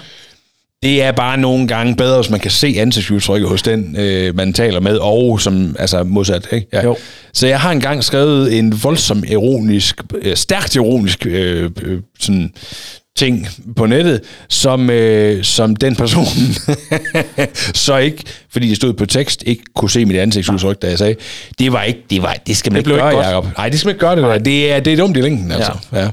Det 0.83 1.03
er 1.03 1.13
bare 1.13 1.39
nogle 1.39 1.69
gange 1.69 1.97
bedre, 1.97 2.21
hvis 2.21 2.31
man 2.31 2.41
kan 2.41 2.51
se 2.51 2.75
ansigtsudtrykket 2.79 3.49
hos 3.49 3.63
den, 3.63 3.97
øh, 3.99 4.37
man 4.37 4.53
taler 4.53 4.81
med, 4.81 4.97
og 4.97 5.41
som, 5.41 5.77
altså 5.79 6.05
modsat, 6.05 6.47
ikke? 6.53 6.67
Ja. 6.73 6.83
Jo. 6.85 6.97
Så 7.33 7.47
jeg 7.47 7.61
har 7.61 7.71
engang 7.73 8.05
skrevet 8.05 8.59
en 8.59 8.83
voldsom 8.85 9.25
ironisk, 9.29 10.01
øh, 10.23 10.37
stærkt 10.37 10.75
ironisk 10.77 11.27
øh, 11.27 11.71
øh, 11.83 12.01
sådan 12.21 12.53
ting 13.17 13.49
på 13.77 13.87
nettet, 13.87 14.21
som, 14.49 14.91
øh, 14.91 15.45
som 15.45 15.77
den 15.77 15.97
person 15.97 16.27
så 17.75 17.97
ikke, 17.97 18.23
fordi 18.53 18.69
det 18.69 18.77
stod 18.77 18.93
på 18.93 19.07
tekst, 19.07 19.43
ikke 19.47 19.63
kunne 19.77 19.91
se 19.91 20.05
mit 20.05 20.17
ansigtsudtryk, 20.17 20.83
da 20.83 20.87
jeg 20.89 20.99
sagde, 20.99 21.15
det 21.59 21.73
var 21.73 21.83
ikke, 21.83 22.01
det 22.11 22.23
var, 22.23 22.37
det 22.47 22.57
skal 22.57 22.73
man 22.73 22.83
Det 22.85 22.87
ikke 22.91 22.95
ikke 22.95 23.03
gøre, 23.03 23.15
godt. 23.15 23.27
Jacob. 23.27 23.47
Nej, 23.57 23.69
det 23.69 23.79
skal 23.81 23.89
man 23.89 23.95
ikke 23.95 24.01
gøre, 24.01 24.17
det 24.17 24.23
der. 24.25 24.39
Det 24.39 24.73
er, 24.73 24.81
det 24.81 24.93
er 24.93 24.97
dumt 24.97 25.17
i 25.17 25.21
længden, 25.21 25.53
altså. 25.53 25.73
Ja. 25.93 26.01
Ja. 26.03 26.09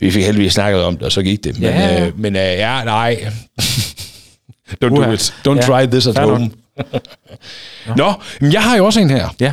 Vi 0.00 0.10
fik 0.10 0.24
heldigvis 0.24 0.52
snakket 0.52 0.82
om 0.82 0.96
det, 0.96 1.02
og 1.06 1.12
så 1.12 1.22
gik 1.22 1.44
det. 1.44 1.54
Men, 1.60 1.62
Ja. 1.68 2.06
øh, 2.06 2.20
men 2.20 2.36
øh, 2.36 2.42
ja, 2.42 2.84
nej. 2.84 3.24
Don't 4.84 4.88
do 4.88 5.00
Uha. 5.02 5.12
it. 5.12 5.34
Don't 5.48 5.56
Ja. 5.56 5.62
try 5.62 5.86
this 5.90 6.06
at 6.06 6.14
Fair 6.14 6.26
home. 6.26 6.50
Nå, 7.96 8.12
men 8.40 8.52
jeg 8.52 8.62
har 8.62 8.76
jo 8.76 8.86
også 8.86 9.00
en 9.00 9.10
her. 9.10 9.28
Ja. 9.40 9.52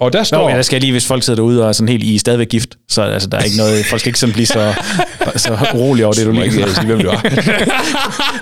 Og 0.00 0.12
der 0.12 0.18
Nå, 0.18 0.24
står... 0.24 0.50
ja, 0.50 0.56
der 0.56 0.62
skal 0.62 0.74
jeg 0.76 0.80
lige, 0.80 0.92
hvis 0.92 1.06
folk 1.06 1.22
sidder 1.22 1.36
derude 1.36 1.62
og 1.62 1.68
er 1.68 1.72
sådan 1.72 1.88
helt, 1.88 2.02
I 2.04 2.14
er 2.14 2.18
stadigvæk 2.18 2.48
gift, 2.48 2.76
så 2.88 3.02
altså, 3.02 3.28
der 3.28 3.38
er 3.38 3.42
ikke 3.42 3.56
noget, 3.56 3.86
folk 3.86 4.00
skal 4.00 4.08
ikke 4.10 4.18
sådan 4.18 4.32
blive 4.32 4.46
så, 4.46 4.74
så 5.36 5.58
urolige 5.74 6.06
over 6.06 6.14
det, 6.14 6.26
du 6.26 6.32
lige 6.32 6.44
ikke 6.44 6.54
sige, 6.74 6.86
hvem 6.86 7.00
du 7.00 7.08
er. 7.08 7.20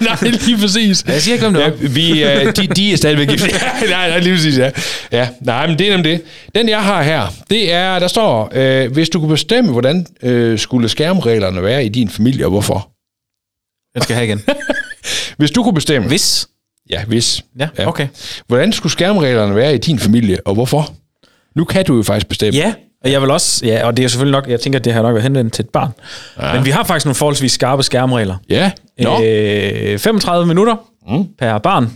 Nej, 0.05 0.31
lige 0.46 0.58
præcis. 0.58 1.05
Jeg 1.06 1.22
siger 1.22 1.34
ikke, 1.34 1.44
hvem 1.44 1.55
du 1.55 1.61
ja, 1.61 1.66
er. 1.66 1.70
vi, 1.88 2.25
øh, 2.25 2.56
de, 2.56 2.67
de 2.67 2.93
er 2.93 2.96
stadigvæk 2.96 3.28
gift. 3.28 3.46
Ja, 3.46 3.87
nej, 3.90 4.08
nej, 4.08 4.19
lige 4.19 4.34
præcis, 4.34 4.58
ja. 4.58 4.70
ja. 5.12 5.28
Nej, 5.40 5.67
men 5.67 5.78
det 5.78 5.87
er 5.87 5.96
nemlig 5.96 6.12
det. 6.12 6.22
Den, 6.55 6.69
jeg 6.69 6.82
har 6.82 7.02
her, 7.02 7.26
det 7.50 7.72
er, 7.72 7.99
der 7.99 8.08
står, 8.08 8.50
øh, 8.55 8.93
hvis 8.93 9.08
du 9.08 9.20
kunne 9.20 9.31
bestemme, 9.31 9.72
hvordan 9.72 10.06
øh, 10.22 10.58
skulle 10.58 10.88
skærmreglerne 10.88 11.62
være 11.62 11.84
i 11.84 11.88
din 11.88 12.08
familie, 12.10 12.44
og 12.46 12.50
hvorfor? 12.50 12.90
Jeg 13.94 14.02
skal 14.02 14.17
have 14.17 14.26
igen. 14.26 14.43
Hvis 15.37 15.51
du 15.51 15.62
kunne 15.62 15.75
bestemme... 15.75 16.09
Hvis? 16.09 16.47
Ja, 16.91 17.05
hvis. 17.05 17.43
Ja, 17.59 17.69
okay. 17.87 18.09
Hvordan 18.47 18.73
skulle 18.73 18.93
skærmreglerne 18.93 19.55
være 19.56 19.75
i 19.75 19.79
din 19.79 19.99
familie, 19.99 20.39
og 20.45 20.55
hvorfor? 20.55 20.93
Nu 21.56 21.65
kan 21.65 21.85
du 21.85 21.97
jo 21.97 22.03
faktisk 22.03 22.29
bestemme. 22.29 22.59
Ja, 22.61 22.75
og 23.05 23.12
jeg 23.12 23.23
vil 23.23 23.31
også, 23.31 23.67
ja, 23.67 23.87
og 23.87 23.97
det 23.97 24.05
er 24.05 24.09
selvfølgelig 24.09 24.33
nok, 24.33 24.49
jeg 24.49 24.61
tænker, 24.61 24.79
at 24.79 24.85
det 24.85 24.93
har 24.93 25.03
nok 25.03 25.15
været 25.15 25.23
henvendt 25.23 25.53
til 25.55 25.62
et 25.62 25.69
barn. 25.69 25.91
Ja. 26.43 26.55
Men 26.55 26.65
vi 26.65 26.71
har 26.71 26.85
faktisk 26.85 27.06
nogle 27.06 27.15
forholdsvis 27.15 27.53
skarpe 27.53 27.83
skærmregler. 27.83 28.37
Ja. 28.49 28.71
Nå. 29.01 29.23
Øh, 29.25 29.99
35 29.99 30.47
minutter 30.47 30.77
mm. 31.09 31.25
per 31.39 31.59
barn. 31.59 31.93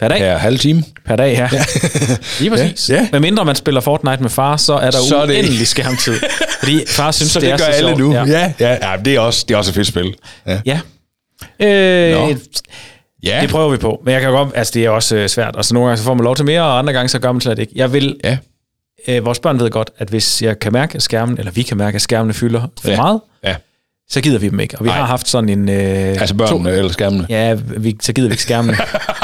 Per 0.00 0.08
dag. 0.08 0.18
Ja. 0.18 0.32
Ja, 0.32 0.36
halv 0.38 0.58
time. 0.58 0.82
Per 1.06 1.16
dag, 1.16 1.32
ja. 1.34 1.48
Lige 2.40 2.50
præcis. 2.50 2.90
Ja, 2.90 2.94
ja. 2.94 3.08
Med 3.12 3.20
mindre 3.20 3.44
man 3.44 3.56
spiller 3.56 3.80
Fortnite 3.80 4.22
med 4.22 4.30
far, 4.30 4.56
så 4.56 4.74
er 4.74 4.90
der 4.90 4.98
Så 5.08 5.16
er 5.16 5.26
det- 5.26 5.34
uendelig 5.34 5.66
skærmtid. 5.66 6.14
Fordi 6.60 6.80
far 6.88 7.10
synes, 7.10 7.30
Så 7.32 7.40
det, 7.40 7.46
det, 7.46 7.52
er 7.52 7.56
gør 7.58 7.64
så 7.64 7.70
alle 7.70 7.88
sjovt. 7.88 7.98
nu. 8.00 8.12
Ja. 8.14 8.24
Ja, 8.24 8.52
ja, 8.60 8.90
ja 8.90 8.96
det, 9.04 9.14
er 9.14 9.20
også, 9.20 9.44
det 9.48 9.54
er 9.54 9.58
også 9.58 9.70
et 9.70 9.74
fedt 9.74 9.86
spil. 9.86 10.14
Ja. 10.46 10.60
ja. 10.66 10.80
Øh, 11.60 12.12
Nå. 12.12 12.28
Ja. 13.22 13.38
Det 13.42 13.50
prøver 13.50 13.70
vi 13.70 13.76
på. 13.76 14.02
Men 14.04 14.14
jeg 14.14 14.20
kan 14.20 14.30
godt, 14.30 14.48
altså 14.54 14.70
det 14.74 14.84
er 14.84 14.90
også 14.90 15.16
øh, 15.16 15.28
svært. 15.28 15.54
Altså 15.56 15.74
nogle 15.74 15.88
gange 15.88 15.98
så 15.98 16.04
får 16.04 16.14
man 16.14 16.24
lov 16.24 16.36
til 16.36 16.44
mere, 16.44 16.62
og 16.62 16.78
andre 16.78 16.92
gange 16.92 17.08
så 17.08 17.18
gør 17.18 17.32
man 17.32 17.40
slet 17.40 17.58
ikke. 17.58 17.72
Jeg 17.76 17.92
vil, 17.92 18.16
Ja. 18.24 18.38
øh, 19.08 19.24
vores 19.24 19.38
børn 19.38 19.60
ved 19.60 19.70
godt, 19.70 19.90
at 19.98 20.08
hvis 20.08 20.42
jeg 20.42 20.58
kan 20.58 20.72
mærke, 20.72 20.96
at 20.96 21.02
skærmen, 21.02 21.38
eller 21.38 21.52
vi 21.52 21.62
kan 21.62 21.76
mærke, 21.76 21.94
at 21.94 22.02
skærmene 22.02 22.34
fylder 22.34 22.66
for 22.82 22.90
Ja. 22.90 22.96
meget, 22.96 23.20
ja. 23.44 23.54
så 24.08 24.20
gider 24.20 24.38
vi 24.38 24.48
dem 24.48 24.60
ikke. 24.60 24.78
Og 24.78 24.84
vi 24.84 24.88
Nej. 24.88 24.98
har 24.98 25.04
haft 25.06 25.28
sådan 25.28 25.48
en... 25.48 25.68
Øh, 25.68 25.76
Altså 26.20 26.34
børnene 26.34 26.70
eller 26.70 26.92
skærmene. 26.92 27.26
Ja, 27.28 27.56
vi, 27.76 27.96
så 28.02 28.12
gider 28.12 28.28
vi 28.28 28.32
ikke 28.32 28.42
skærmene. 28.42 28.76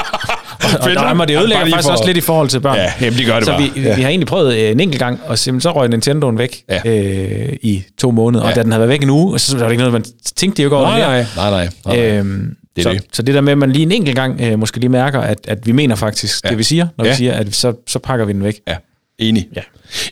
og, 0.74 0.80
og 0.80 0.84
Fedt 0.86 0.98
der 0.98 1.04
er 1.06 1.14
nok. 1.14 1.28
det 1.28 1.38
ødelægger 1.38 1.64
faktisk 1.66 1.84
for- 1.86 1.92
også 1.92 2.06
lidt 2.06 2.16
i 2.16 2.20
forhold 2.20 2.48
til 2.48 2.60
børn. 2.60 2.76
Ja, 2.76 2.92
jamen, 3.00 3.18
de 3.18 3.24
gør 3.24 3.36
det 3.36 3.44
så 3.44 3.50
bare. 3.52 3.62
vi, 3.74 3.80
Ja. 3.80 3.94
vi 3.96 4.02
har 4.02 4.08
egentlig 4.08 4.26
prøvet 4.26 4.54
øh, 4.54 4.70
en 4.70 4.80
enkelt 4.80 4.98
gang, 4.98 5.20
og 5.26 5.38
simpelthen 5.38 5.60
så 5.60 5.72
røg 5.80 5.88
Nintendoen 5.88 6.38
væk 6.38 6.62
Ja. 6.68 6.80
øh, 6.84 7.52
i 7.62 7.82
to 7.98 8.10
måneder. 8.10 8.44
Og 8.44 8.50
Ja. 8.50 8.54
da 8.54 8.62
den 8.62 8.72
havde 8.72 8.80
været 8.80 8.88
væk 8.90 9.02
en 9.02 9.10
uge, 9.10 9.38
så 9.38 9.56
var 9.58 9.64
det 9.64 9.70
ikke 9.72 9.78
noget, 9.80 9.92
man 9.92 10.04
tænkte 10.36 10.62
jo 10.62 10.66
ikke 10.66 10.76
over 10.76 10.86
Nej, 10.86 11.00
nej, 11.00 11.26
nej, 11.36 11.50
nej. 11.50 11.68
nej. 11.86 12.18
Øhm, 12.18 12.54
Det 12.76 12.84
så, 12.84 12.90
det. 12.90 13.02
så 13.12 13.22
det 13.22 13.34
der 13.34 13.40
med, 13.40 13.52
at 13.52 13.58
man 13.58 13.72
lige 13.72 13.82
en 13.82 13.92
enkelt 13.92 14.16
gang 14.16 14.40
øh, 14.40 14.58
måske 14.58 14.78
lige 14.80 14.88
mærker, 14.90 15.20
at, 15.20 15.38
at 15.48 15.66
vi 15.66 15.72
mener 15.72 15.94
faktisk 15.96 16.44
ja. 16.44 16.48
det, 16.48 16.58
vi 16.58 16.62
siger, 16.62 16.86
når. 16.98 17.04
Ja. 17.04 17.10
vi 17.10 17.16
siger, 17.16 17.32
at 17.32 17.54
så, 17.54 17.72
så 17.86 17.98
pakker 17.98 18.24
vi 18.24 18.32
den 18.32 18.44
væk. 18.44 18.60
Ja, 18.68 18.76
enig. 19.18 19.48
Ja. 19.56 19.60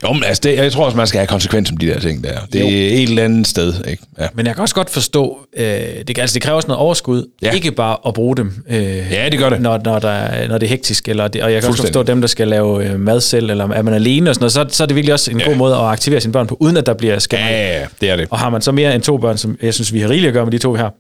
Jo, 0.05 0.13
men 0.13 0.25
altså, 0.25 0.41
det, 0.45 0.57
jeg 0.57 0.73
tror 0.73 0.85
også, 0.85 0.97
man 0.97 1.07
skal 1.07 1.19
have 1.19 1.27
konsekvens 1.27 1.71
om 1.71 1.77
de 1.77 1.87
der 1.87 2.01
ting 2.01 2.25
der. 2.25 2.39
Det 2.53 2.61
Jo. 2.61 2.67
er 2.67 2.71
et 2.71 3.03
eller 3.03 3.25
andet 3.25 3.47
sted, 3.47 3.75
ikke? 3.89 4.03
Ja. 4.19 4.27
Men 4.35 4.47
jeg 4.47 4.55
kan 4.55 4.63
også 4.63 4.75
godt 4.75 4.91
forstå, 4.91 5.39
øh, 5.57 5.65
det, 6.09 6.19
altså 6.19 6.35
det 6.35 6.43
kræver 6.43 6.57
også 6.57 6.69
noget 6.69 6.79
overskud, 6.81 7.27
ja. 7.43 7.51
Ikke 7.53 7.73
bare 7.73 7.97
at 8.07 8.15
bruge 8.15 8.37
dem, 8.37 8.53
øh, 8.71 8.83
Ja, 9.11 9.29
det 9.29 9.39
gør 9.39 9.49
det. 9.51 9.61
Når, 9.61 9.81
når, 9.85 9.99
der, 9.99 10.09
er- 10.11 10.49
når 10.49 10.59
det 10.59 10.67
er 10.67 10.71
hektisk, 10.71 11.09
eller 11.09 11.29
det, 11.29 11.43
og 11.43 11.53
jeg 11.53 11.61
kan 11.63 11.69
også 11.71 11.83
forstå 11.83 12.03
dem, 12.03 12.21
der 12.21 12.29
skal 12.29 12.49
lave 12.49 12.85
øh, 12.89 13.01
mad 13.01 13.21
selv, 13.21 13.51
eller 13.51 13.69
er 13.69 13.83
man 13.83 13.95
alene 13.95 14.31
og 14.31 14.35
sådan 14.35 14.43
noget, 14.57 14.73
så, 14.73 14.77
så 14.77 14.83
er 14.83 14.87
det 14.87 14.97
virkelig 14.97 15.13
også 15.13 15.31
en 15.31 15.41
ja. 15.41 15.47
God 15.47 15.55
måde 15.57 15.75
at 15.75 15.81
aktivere 15.81 16.21
sine 16.21 16.33
børn 16.33 16.47
på, 16.47 16.57
uden 16.61 16.77
at 16.77 16.87
der 16.87 16.95
bliver 16.95 17.19
skæmt. 17.19 17.41
Ja, 17.43 17.79
ja, 17.81 17.87
det 18.01 18.11
er 18.11 18.17
det. 18.17 18.27
Og 18.31 18.39
har 18.39 18.51
man 18.51 18.63
så 18.63 18.73
mere 18.73 18.95
end 18.95 19.03
to 19.03 19.17
børn, 19.17 19.39
som 19.39 19.59
jeg 19.63 19.75
synes, 19.75 19.93
vi 19.93 20.01
har 20.01 20.09
rigeligt 20.09 20.29
at 20.29 20.35
gøre 20.35 20.45
med 20.45 20.53
de 20.53 20.59
to 20.59 20.75
her, 20.75 20.91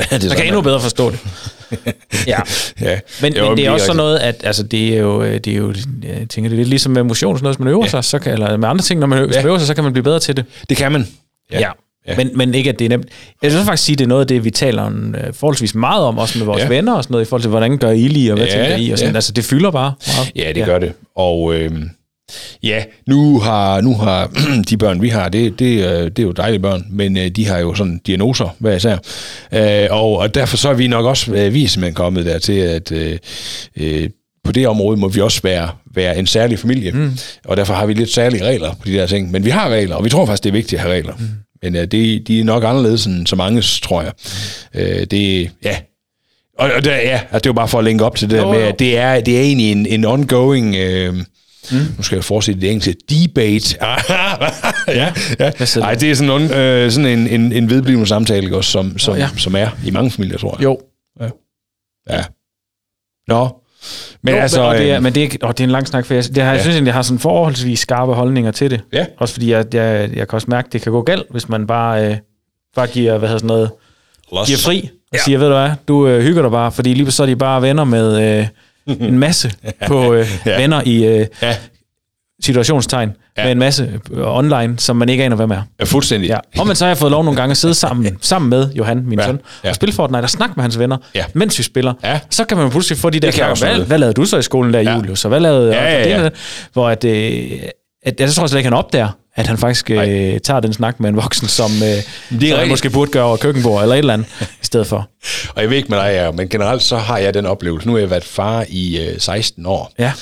det 0.10 0.22
så 0.30 0.36
kan 0.36 0.46
endnu 0.46 0.60
bedre 0.60 0.80
forstå 0.80 1.10
det. 1.10 1.18
ja. 2.26 2.38
Ja. 2.80 2.98
Men, 3.22 3.36
Jo, 3.36 3.48
men 3.48 3.56
det 3.58 3.66
er 3.66 3.70
også 3.70 3.86
sådan 3.86 3.96
noget, 3.96 4.18
at 4.18 4.40
altså, 4.44 4.62
det 4.62 4.94
er 4.96 4.98
jo, 5.00 5.22
øh, 5.22 5.34
det 5.34 5.52
er 5.52 5.56
jo 5.56 5.74
jeg 6.02 6.28
tænker, 6.28 6.48
det 6.48 6.52
er 6.52 6.58
lidt 6.58 6.68
ligesom 6.68 6.92
med 6.92 7.02
motion, 7.02 7.36
sådan 7.36 7.42
noget, 7.44 7.56
hvis 7.56 7.64
man 7.64 7.68
øver 7.68 7.84
ja. 7.84 7.88
sig, 7.90 8.04
så 8.04 8.18
kan, 8.18 8.32
eller 8.32 8.56
med 8.56 8.68
andre 8.68 8.82
ting, 8.82 9.00
når 9.00 9.06
man 9.06 9.18
øver, 9.18 9.30
Ja. 9.34 9.44
øver 9.46 9.58
sig, 9.58 9.66
så 9.66 9.74
kan 9.74 9.84
man 9.84 9.92
blive 9.92 10.02
bedre 10.04 10.20
til 10.20 10.36
det. 10.36 10.44
Det 10.68 10.76
kan 10.76 10.92
man. 10.92 11.08
Ja. 11.52 11.60
ja. 11.60 11.70
Ja. 12.08 12.16
Men, 12.16 12.30
men 12.34 12.54
ikke, 12.54 12.70
at 12.70 12.78
det 12.78 12.84
er 12.84 12.88
nemt. 12.88 13.06
Jeg 13.42 13.52
vil 13.52 13.60
faktisk 13.64 13.84
sige, 13.84 13.94
at 13.94 13.98
det 13.98 14.04
er 14.04 14.08
noget 14.08 14.20
af 14.20 14.26
det, 14.26 14.44
vi 14.44 14.50
taler 14.50 14.82
om, 14.82 15.14
øh, 15.14 15.34
forholdsvis 15.34 15.74
meget 15.74 16.04
om, 16.04 16.18
også 16.18 16.38
med 16.38 16.46
vores. 16.46 16.62
Ja. 16.62 16.68
venner 16.68 16.94
og 16.94 17.02
sådan 17.04 17.12
noget, 17.14 17.24
i 17.24 17.28
forhold 17.28 17.42
til, 17.42 17.48
hvordan 17.50 17.78
gør 17.78 17.90
I 17.90 18.08
lige, 18.08 18.32
og 18.32 18.36
hvad 18.36 18.46
Ja, 18.46 18.52
tænker 18.52 18.76
I, 18.76 18.90
og 18.90 18.98
sådan. 18.98 19.12
ja. 19.12 19.16
Altså, 19.16 19.32
det 19.32 19.44
fylder 19.44 19.70
bare 19.70 19.94
meget. 20.16 20.32
Ja, 20.36 20.48
det 20.48 20.56
ja. 20.60 20.64
gør 20.64 20.78
det. 20.78 20.92
Og, 21.16 21.54
øh, 21.54 21.72
Ja, 22.62 22.84
nu 23.06 23.40
har, 23.40 23.80
nu 23.80 23.94
har 23.94 24.30
de 24.70 24.76
børn, 24.76 25.02
vi 25.02 25.08
har, 25.08 25.28
det, 25.28 25.58
det, 25.58 25.86
øh, 25.86 26.04
det 26.04 26.18
er 26.18 26.22
jo 26.22 26.32
dejlige 26.32 26.60
børn, 26.60 26.86
men 26.90 27.16
øh, 27.16 27.28
de 27.28 27.46
har 27.46 27.58
jo 27.58 27.74
sådan 27.74 28.00
diagnoser 28.06 28.56
hver 28.58 28.76
især. 28.76 28.96
Øh, 29.52 29.88
og, 29.90 30.18
og 30.18 30.34
derfor 30.34 30.56
så 30.56 30.68
er 30.68 30.74
vi 30.74 30.86
nok 30.86 31.06
også, 31.06 31.32
vi 31.32 31.64
er 31.64 31.68
simpelthen 31.68 31.94
kommet 31.94 32.26
der 32.26 32.38
til, 32.38 32.52
at 32.52 32.92
øh, 32.92 33.18
øh, 33.76 34.10
på 34.44 34.52
det 34.52 34.68
område 34.68 34.96
må 34.96 35.08
vi 35.08 35.20
også 35.20 35.40
være, 35.42 35.70
være 35.94 36.18
en 36.18 36.26
særlig 36.26 36.58
familie, 36.58 36.90
mm. 36.90 37.12
og 37.44 37.56
derfor 37.56 37.74
har 37.74 37.86
vi 37.86 37.94
lidt 37.94 38.10
særlige 38.10 38.44
regler 38.44 38.74
på 38.74 38.88
de 38.88 38.92
der 38.92 39.06
ting. 39.06 39.30
Men 39.30 39.44
vi 39.44 39.50
har 39.50 39.68
regler, 39.68 39.96
og 39.96 40.04
vi 40.04 40.10
tror 40.10 40.26
faktisk, 40.26 40.44
det 40.44 40.48
er 40.48 40.52
vigtigt 40.52 40.78
at 40.78 40.80
have 40.80 40.94
regler. 40.94 41.14
Mm. 41.18 41.28
Men 41.62 41.76
øh, 41.76 41.86
det, 41.86 42.28
de 42.28 42.40
er 42.40 42.44
nok 42.44 42.64
anderledes 42.64 43.06
end 43.06 43.26
så 43.26 43.36
mange, 43.36 43.62
tror 43.62 44.02
jeg. 44.02 44.12
Mm. 44.74 44.80
Øh, 44.80 45.06
det, 45.10 45.50
ja, 45.64 45.76
og, 46.58 46.70
og 46.76 46.84
det, 46.84 46.90
ja, 46.90 47.20
altså, 47.20 47.38
det 47.38 47.46
er 47.46 47.50
jo 47.50 47.52
bare 47.52 47.68
for 47.68 47.78
at 47.78 47.84
linke 47.84 48.04
op 48.04 48.16
til 48.16 48.30
det 48.30 48.38
jo, 48.38 48.42
der 48.42 48.52
med, 48.52 48.62
at 48.62 48.78
det 48.78 48.98
er, 48.98 49.20
det 49.20 49.38
er 49.38 49.42
egentlig 49.42 49.72
en, 49.72 49.86
en 49.86 50.04
ongoing... 50.04 50.76
Øh, 50.76 51.14
Mm. 51.70 51.78
Nu 51.96 52.02
skal 52.02 52.16
jeg 52.16 52.24
fortsætte 52.24 52.60
det 52.60 52.70
engelske. 52.70 52.96
Debate. 53.10 53.76
ja, 54.88 55.12
ja. 55.38 55.52
Ej, 55.80 55.94
det 55.94 56.10
er 56.10 56.14
sådan, 56.14 56.42
en, 56.42 56.52
øh, 56.52 56.90
sådan 56.90 57.18
en, 57.18 57.26
en, 57.26 57.52
en 57.52 57.70
vedblivende 57.70 58.06
samtale, 58.06 58.56
også, 58.56 58.70
som, 58.70 58.98
som, 58.98 59.12
oh, 59.12 59.18
ja. 59.18 59.28
som 59.36 59.54
er 59.54 59.68
i 59.84 59.90
mange 59.90 60.10
familier, 60.10 60.38
tror 60.38 60.56
jeg. 60.56 60.64
Jo. 60.64 60.78
Ja. 61.20 61.28
ja. 62.10 62.24
Nå. 63.28 63.48
Men, 64.22 64.34
jo, 64.34 64.40
altså, 64.40 64.62
og 64.62 64.74
det 64.74 64.90
er, 64.90 64.96
øh, 64.96 65.02
men 65.02 65.14
det, 65.14 65.34
er, 65.34 65.46
og 65.46 65.58
det 65.58 65.64
er 65.64 65.68
en 65.68 65.70
lang 65.70 65.86
snak, 65.86 66.06
for 66.06 66.14
jeg, 66.14 66.24
det 66.24 66.36
har, 66.36 66.44
ja. 66.44 66.50
jeg 66.50 66.60
synes 66.60 66.76
egentlig, 66.76 66.88
jeg 66.88 66.94
har 66.94 67.02
sådan 67.02 67.18
forholdsvis 67.18 67.78
skarpe 67.80 68.12
holdninger 68.12 68.50
til 68.50 68.70
det. 68.70 68.80
Ja. 68.92 69.06
Også 69.18 69.34
fordi 69.34 69.50
jeg, 69.50 69.74
jeg, 69.74 70.10
jeg 70.16 70.28
kan 70.28 70.36
også 70.36 70.46
mærke, 70.50 70.66
at 70.66 70.72
det 70.72 70.82
kan 70.82 70.92
gå 70.92 71.02
galt, 71.02 71.26
hvis 71.30 71.48
man 71.48 71.66
bare, 71.66 72.10
øh, 72.10 72.16
bare 72.76 72.86
giver, 72.86 73.18
hvad 73.18 73.28
hedder 73.28 73.38
sådan 73.38 73.46
noget, 73.46 73.70
Lost. 74.32 74.46
giver 74.46 74.58
fri 74.58 74.90
og 74.92 75.18
ja. 75.18 75.18
siger, 75.24 75.38
ved 75.38 75.46
du 75.48 75.54
hvad, 75.54 75.70
du 75.88 76.06
øh, 76.06 76.22
hygger 76.22 76.42
dig 76.42 76.50
bare, 76.50 76.72
fordi 76.72 76.94
lige 76.94 77.10
så 77.10 77.22
er 77.22 77.26
de 77.26 77.36
bare 77.36 77.62
venner 77.62 77.84
med... 77.84 78.38
Øh, 78.38 78.46
en 79.00 79.18
masse 79.18 79.52
på 79.86 80.14
øh, 80.14 80.26
ja. 80.46 80.60
venner 80.60 80.82
i 80.84 81.04
øh, 81.04 81.26
ja. 81.42 81.56
situationstegn 82.42 83.12
ja. 83.38 83.44
med 83.44 83.52
en 83.52 83.58
masse 83.58 84.00
øh, 84.12 84.36
online, 84.36 84.78
som 84.78 84.96
man 84.96 85.08
ikke 85.08 85.24
aner, 85.24 85.36
hvem 85.36 85.50
er. 85.50 85.62
Ja, 85.80 85.84
fuldstændig. 85.84 86.28
Ja. 86.28 86.38
Og 86.58 86.66
men 86.66 86.76
så 86.76 86.84
har 86.84 86.90
jeg 86.90 86.98
fået 86.98 87.10
lov 87.10 87.24
nogle 87.24 87.40
gange 87.40 87.50
at 87.50 87.56
sidde 87.56 87.74
sammen, 87.74 88.18
sammen 88.20 88.50
med 88.50 88.72
Johan, 88.72 89.02
min 89.06 89.18
ja. 89.18 89.26
søn, 89.26 89.40
ja. 89.64 89.68
og 89.68 89.74
spille 89.74 89.92
Fortnite 89.92 90.22
og 90.22 90.30
snakke 90.30 90.52
med 90.56 90.62
hans 90.62 90.78
venner, 90.78 90.96
ja. 91.14 91.24
mens 91.34 91.58
vi 91.58 91.62
spiller. 91.62 91.94
Ja. 92.04 92.20
Så 92.30 92.44
kan 92.44 92.56
man 92.56 92.70
pludselig 92.70 92.98
få 92.98 93.10
de 93.10 93.20
der 93.20 93.30
krav, 93.30 93.58
hvad, 93.58 93.86
hvad 93.86 93.98
lavede 93.98 94.14
du 94.14 94.24
så 94.24 94.38
i 94.38 94.42
skolen 94.42 94.74
der, 94.74 94.80
ja. 94.80 94.96
Julius? 94.96 95.20
Så 95.20 95.28
hvad 95.28 95.40
lavede 95.40 95.74
ja, 95.74 95.92
ja, 95.92 96.08
ja. 96.08 96.24
Det, 96.24 96.32
hvor 96.72 96.88
at, 96.88 97.04
øh, 97.04 97.50
at, 98.02 98.20
jeg 98.20 98.30
tror 98.30 98.46
slet 98.46 98.58
ikke, 98.58 98.66
han 98.66 98.78
opdager, 98.78 99.08
at 99.34 99.46
han 99.46 99.58
faktisk 99.58 99.90
øh, 99.90 100.40
tager 100.40 100.60
den 100.60 100.72
snak 100.72 101.00
med 101.00 101.08
en 101.08 101.16
voksen, 101.16 101.48
som, 101.48 101.70
øh, 101.82 102.40
det 102.40 102.50
er 102.50 102.60
som 102.60 102.68
måske 102.68 102.90
burde 102.90 103.10
gøre 103.10 103.24
over 103.24 103.36
køkkenbord 103.36 103.82
eller 103.82 103.94
et 103.94 103.98
eller 103.98 104.14
andet 104.14 104.28
i 104.62 104.64
stedet 104.64 104.86
for. 104.86 105.08
Og 105.54 105.62
jeg 105.62 105.70
ved 105.70 105.76
ikke 105.76 105.88
med 105.88 105.98
dig, 105.98 106.34
men 106.34 106.48
generelt 106.48 106.82
så 106.82 106.96
har 106.96 107.18
jeg 107.18 107.34
den 107.34 107.46
oplevelse. 107.46 107.86
Nu 107.86 107.92
har 107.92 108.00
jeg 108.00 108.10
været 108.10 108.24
far 108.24 108.64
i 108.68 109.08
øh, 109.08 109.20
16 109.20 109.66
år. 109.66 109.92
Ja. 109.98 110.12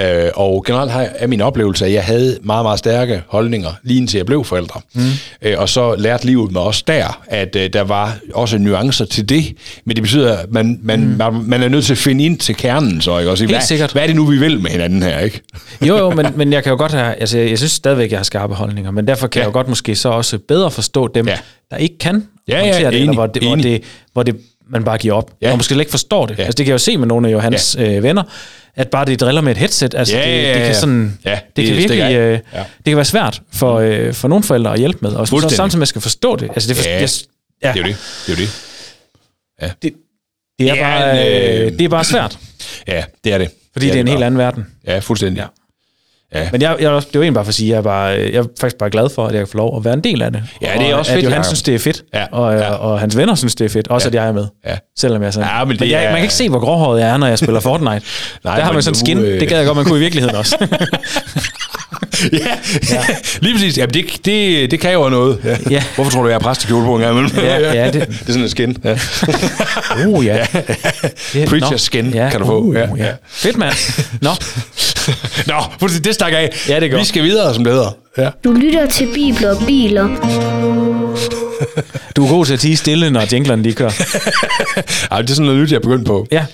Øh, 0.00 0.30
og 0.34 0.64
generelt 0.66 0.90
har 0.90 1.08
er 1.14 1.26
min 1.26 1.40
oplevelse, 1.40 1.86
at 1.86 1.92
jeg 1.92 2.04
havde 2.04 2.38
meget, 2.42 2.64
meget 2.64 2.78
stærke 2.78 3.22
holdninger, 3.28 3.70
lige 3.82 3.98
indtil 3.98 4.18
jeg 4.18 4.26
blev 4.26 4.44
forældre. 4.44 4.80
Mm. 4.94 5.02
Øh, 5.42 5.54
og 5.58 5.68
så 5.68 5.94
lærte 5.94 6.26
livet 6.26 6.52
mig 6.52 6.62
også 6.62 6.84
der, 6.86 7.22
at 7.26 7.56
øh, 7.56 7.72
der 7.72 7.80
var 7.80 8.16
også 8.34 8.58
nuancer 8.58 9.04
til 9.04 9.28
det. 9.28 9.56
Men 9.84 9.96
det 9.96 10.02
betyder, 10.02 10.36
at 10.36 10.52
man, 10.52 10.78
man, 10.82 11.00
mm. 11.00 11.06
man, 11.06 11.42
man 11.44 11.62
er 11.62 11.68
nødt 11.68 11.84
til 11.84 11.92
at 11.92 11.98
finde 11.98 12.24
ind 12.24 12.38
til 12.38 12.56
kernen, 12.56 13.00
så 13.00 13.18
ikke? 13.18 13.30
Også, 13.30 13.44
Helt 13.44 13.52
hvad, 13.52 13.60
sikkert. 13.60 13.92
Hvad 13.92 14.02
er 14.02 14.06
det 14.06 14.16
nu, 14.16 14.24
vi 14.24 14.38
vil 14.38 14.60
med 14.60 14.70
hinanden 14.70 15.02
her, 15.02 15.18
ikke? 15.18 15.40
jo, 15.86 15.96
jo, 15.96 16.10
men, 16.10 16.26
men 16.36 16.52
jeg 16.52 16.62
kan 16.62 16.70
jo 16.70 16.76
godt 16.78 16.92
have, 16.92 17.14
altså 17.14 17.38
jeg 17.38 17.58
synes 17.58 17.72
stadigvæk, 17.72 18.10
jeg 18.10 18.18
har 18.18 18.24
skarpe 18.24 18.54
holdninger, 18.54 18.90
men 18.90 19.06
derfor 19.06 19.26
kan 19.26 19.40
ja. 19.40 19.42
jeg 19.42 19.48
jo 19.48 19.52
godt 19.52 19.68
måske 19.68 19.96
så 19.96 20.08
også 20.08 20.38
bedre 20.38 20.70
forstå 20.70 21.08
dem, 21.08 21.28
ja. 21.28 21.38
der 21.70 21.76
ikke 21.76 21.98
kan 21.98 22.26
ja, 22.48 22.58
ja, 22.58 22.64
håndtere 22.64 22.90
det, 22.90 23.00
eller 23.00 23.12
hvor 23.12 23.26
det, 23.26 23.42
hvor 23.42 23.56
det, 23.56 23.82
hvor 24.12 24.22
det 24.22 24.36
man 24.70 24.84
bare 24.84 24.98
giver 24.98 25.14
op, 25.14 25.30
ja. 25.42 25.50
og 25.50 25.56
måske 25.56 25.78
ikke 25.78 25.90
forstår 25.90 26.26
det. 26.26 26.38
Ja. 26.38 26.42
Altså 26.42 26.56
det 26.56 26.66
kan 26.66 26.70
jeg 26.70 26.74
jo 26.74 26.78
se 26.78 26.96
med 26.96 27.06
nogle 27.06 27.28
af 27.28 27.32
Johans 27.32 27.76
ja. 27.78 27.96
øh, 27.96 28.02
venner, 28.02 28.22
at 28.74 28.88
bare 28.88 29.04
det 29.04 29.20
driller 29.20 29.40
med 29.40 29.52
et 29.52 29.58
headset, 29.58 29.94
altså 29.94 30.16
ja, 30.16 30.46
det, 30.48 30.54
det 30.54 30.64
kan 30.66 30.74
sådan, 30.74 31.18
ja, 31.24 31.30
det, 31.30 31.40
det 31.56 31.66
kan 31.66 31.76
virkelig, 31.76 32.16
øh, 32.16 32.40
ja. 32.52 32.58
det 32.58 32.84
kan 32.84 32.96
være 32.96 33.04
svært 33.04 33.42
for, 33.52 33.74
øh, 33.74 34.14
for 34.14 34.28
nogle 34.28 34.44
forældre 34.44 34.72
at 34.72 34.78
hjælpe 34.78 34.98
med, 35.02 35.10
og 35.10 35.28
så 35.28 35.48
samtidig 35.48 35.78
man 35.78 35.86
skal 35.86 36.02
forstå 36.02 36.36
det. 36.36 36.50
Altså 36.50 36.68
det, 36.68 36.76
for, 36.76 36.88
ja. 36.88 37.00
Jeg, 37.00 37.08
ja. 37.62 37.72
det 37.72 37.80
er 37.80 37.82
jo 37.82 37.88
det. 37.88 37.96
Det 38.26 38.32
er 38.32 38.36
jo 38.36 38.44
det. 38.44 38.50
Ja. 39.62 39.70
Det, 39.82 39.92
det, 40.58 40.70
er 40.70 40.74
ja, 40.74 40.82
bare, 40.82 41.64
øh, 41.64 41.72
det 41.72 41.80
er 41.80 41.88
bare 41.88 42.04
svært. 42.04 42.38
Ja, 42.88 43.04
det 43.24 43.32
er 43.32 43.38
det. 43.38 43.50
Fordi 43.72 43.86
det 43.86 43.90
er, 43.90 43.94
det 43.94 43.98
er 43.98 44.00
en 44.00 44.08
helt 44.08 44.24
anden 44.24 44.38
verden. 44.38 44.66
Ja, 44.86 44.98
fuldstændig. 44.98 45.40
Ja. 45.40 45.46
Ja. 46.34 46.48
Men 46.52 46.62
jeg, 46.62 46.76
jeg, 46.80 46.90
det 46.90 46.90
var 46.90 47.00
egentlig 47.12 47.34
bare 47.34 47.44
for 47.44 47.48
at 47.48 47.54
sige, 47.54 47.66
at 47.66 47.70
jeg 47.70 47.78
er, 47.78 47.82
bare, 47.82 48.04
jeg 48.08 48.34
er 48.34 48.44
faktisk 48.60 48.78
bare 48.78 48.90
glad 48.90 49.08
for, 49.14 49.26
at 49.26 49.32
jeg 49.32 49.40
kan 49.40 49.48
få 49.48 49.56
lov 49.56 49.76
at 49.76 49.84
være 49.84 49.94
en 49.94 50.00
del 50.00 50.22
af 50.22 50.32
det. 50.32 50.42
Ja, 50.62 50.72
det 50.78 50.88
er 50.88 50.92
og 50.92 50.98
også 50.98 51.12
fedt. 51.12 51.24
At 51.24 51.30
Johan 51.30 51.44
synes, 51.44 51.62
det 51.62 51.74
er 51.74 51.78
fedt, 51.78 52.02
ja. 52.14 52.24
og, 52.32 52.58
ja. 52.58 52.72
og 52.72 53.00
hans 53.00 53.16
venner 53.16 53.34
synes, 53.34 53.54
det 53.54 53.64
er 53.64 53.68
fedt. 53.68 53.88
Også, 53.88 54.06
ja. 54.06 54.10
at 54.10 54.14
jeg 54.14 54.28
er 54.28 54.32
med. 54.32 54.46
Ja. 54.66 54.76
Selvom 54.98 55.22
jeg 55.22 55.26
er 55.26 55.30
sådan. 55.30 55.48
Ja, 55.48 55.64
men, 55.64 55.72
det 55.72 55.80
men 55.80 55.90
jeg, 55.90 56.04
er... 56.04 56.08
man 56.08 56.14
kan 56.14 56.22
ikke 56.22 56.34
se, 56.34 56.48
hvor 56.48 56.58
gråhåret 56.58 57.00
jeg 57.00 57.08
er, 57.08 57.16
når 57.16 57.26
jeg 57.26 57.38
spiller 57.38 57.60
Fortnite. 57.70 58.06
Nej, 58.44 58.56
Der 58.56 58.64
har 58.64 58.72
man 58.72 58.82
sådan 58.82 58.94
skin. 58.94 59.18
Øh... 59.18 59.40
Det 59.40 59.48
gad 59.48 59.56
jeg 59.56 59.66
godt, 59.66 59.76
man 59.76 59.84
kunne 59.84 59.98
i 59.98 60.02
virkeligheden 60.02 60.36
også. 60.36 60.56
ja, 62.32 62.38
ja, 62.90 63.04
lige 63.42 63.54
præcis. 63.54 63.78
Ja, 63.78 63.86
det, 63.86 64.04
det, 64.24 64.70
det 64.70 64.80
kan 64.80 64.92
jo 64.92 65.08
noget. 65.08 65.38
Ja. 65.44 65.56
Ja. 65.70 65.82
Hvorfor 65.94 66.10
tror 66.10 66.22
du, 66.22 66.28
jeg 66.28 66.34
har 66.34 66.40
præstekjole 66.40 66.84
på 66.84 66.94
en 66.94 67.00
gang 67.00 67.18
imellem? 67.18 67.44
Ja, 67.44 67.72
ja, 67.72 67.90
det... 67.90 67.92
det 67.92 68.20
er 68.20 68.26
sådan 68.26 68.42
en 68.42 68.48
skin. 68.48 68.76
Ja. 68.84 68.98
uh, 70.06 70.26
ja. 70.26 70.46
Preacher 71.48 71.76
skin 71.76 72.10
ja. 72.14 72.30
kan 72.30 72.40
du 72.40 72.46
få. 72.46 72.60
Uh, 72.60 72.74
ja. 72.74 72.88
Ja. 72.96 73.12
Fedt, 73.28 73.56
mand. 73.56 73.74
Nå. 74.20 74.30
Nå, 75.46 75.88
det 76.04 76.14
stak 76.14 76.32
af. 76.32 76.50
Ja, 76.68 76.80
det 76.80 76.90
går. 76.90 76.98
Vi 76.98 77.04
skal 77.04 77.22
videre, 77.22 77.54
som 77.54 77.64
det 77.64 77.72
hedder. 77.72 77.96
Ja. 78.18 78.30
Du 78.44 78.52
lytter 78.52 78.86
til 78.86 79.08
Bibler 79.14 79.50
og 79.56 79.66
Biler. 79.66 80.08
Du 82.16 82.24
er 82.24 82.28
god 82.28 82.46
til 82.46 82.52
at 82.52 82.60
tige 82.60 82.76
stille, 82.76 83.10
når 83.10 83.22
jinglerne 83.32 83.64
de 83.64 83.72
kører. 83.72 83.90
Ej, 85.10 85.22
det 85.22 85.30
er 85.30 85.34
sådan 85.34 85.46
noget 85.46 85.62
nyt, 85.62 85.70
jeg 85.70 85.76
er 85.76 85.80
begyndt 85.80 86.06
på. 86.06 86.26
Ja. 86.32 86.44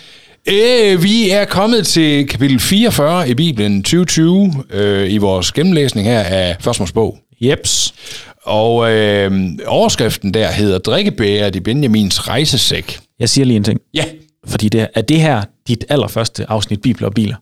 Øh, 0.48 1.02
vi 1.02 1.30
er 1.30 1.44
kommet 1.44 1.86
til 1.86 2.28
kapitel 2.28 2.60
44 2.60 3.28
i 3.28 3.34
Bibelen 3.34 3.82
2020 3.82 4.64
øh, 4.70 5.12
i 5.12 5.18
vores 5.18 5.52
gennemlæsning 5.52 6.06
her 6.06 6.20
af 6.20 6.56
Førstmålsbog. 6.60 7.18
Jeps. 7.40 7.94
Og 8.42 8.92
øh, 8.92 9.50
overskriften 9.66 10.34
der 10.34 10.52
hedder 10.52 10.78
Drikkebæret 10.78 11.56
i 11.56 11.60
Benjamins 11.60 12.28
rejsesæk. 12.28 12.98
Jeg 13.18 13.28
siger 13.28 13.44
lige 13.44 13.56
en 13.56 13.64
ting. 13.64 13.80
Ja. 13.94 14.04
Fordi 14.46 14.68
det 14.68 14.80
er, 14.80 14.86
er 14.94 15.00
det 15.00 15.20
her 15.20 15.42
dit 15.68 15.84
allerførste 15.88 16.46
afsnit 16.48 16.82
Bibler 16.82 17.08
og 17.08 17.14
Biler, 17.14 17.36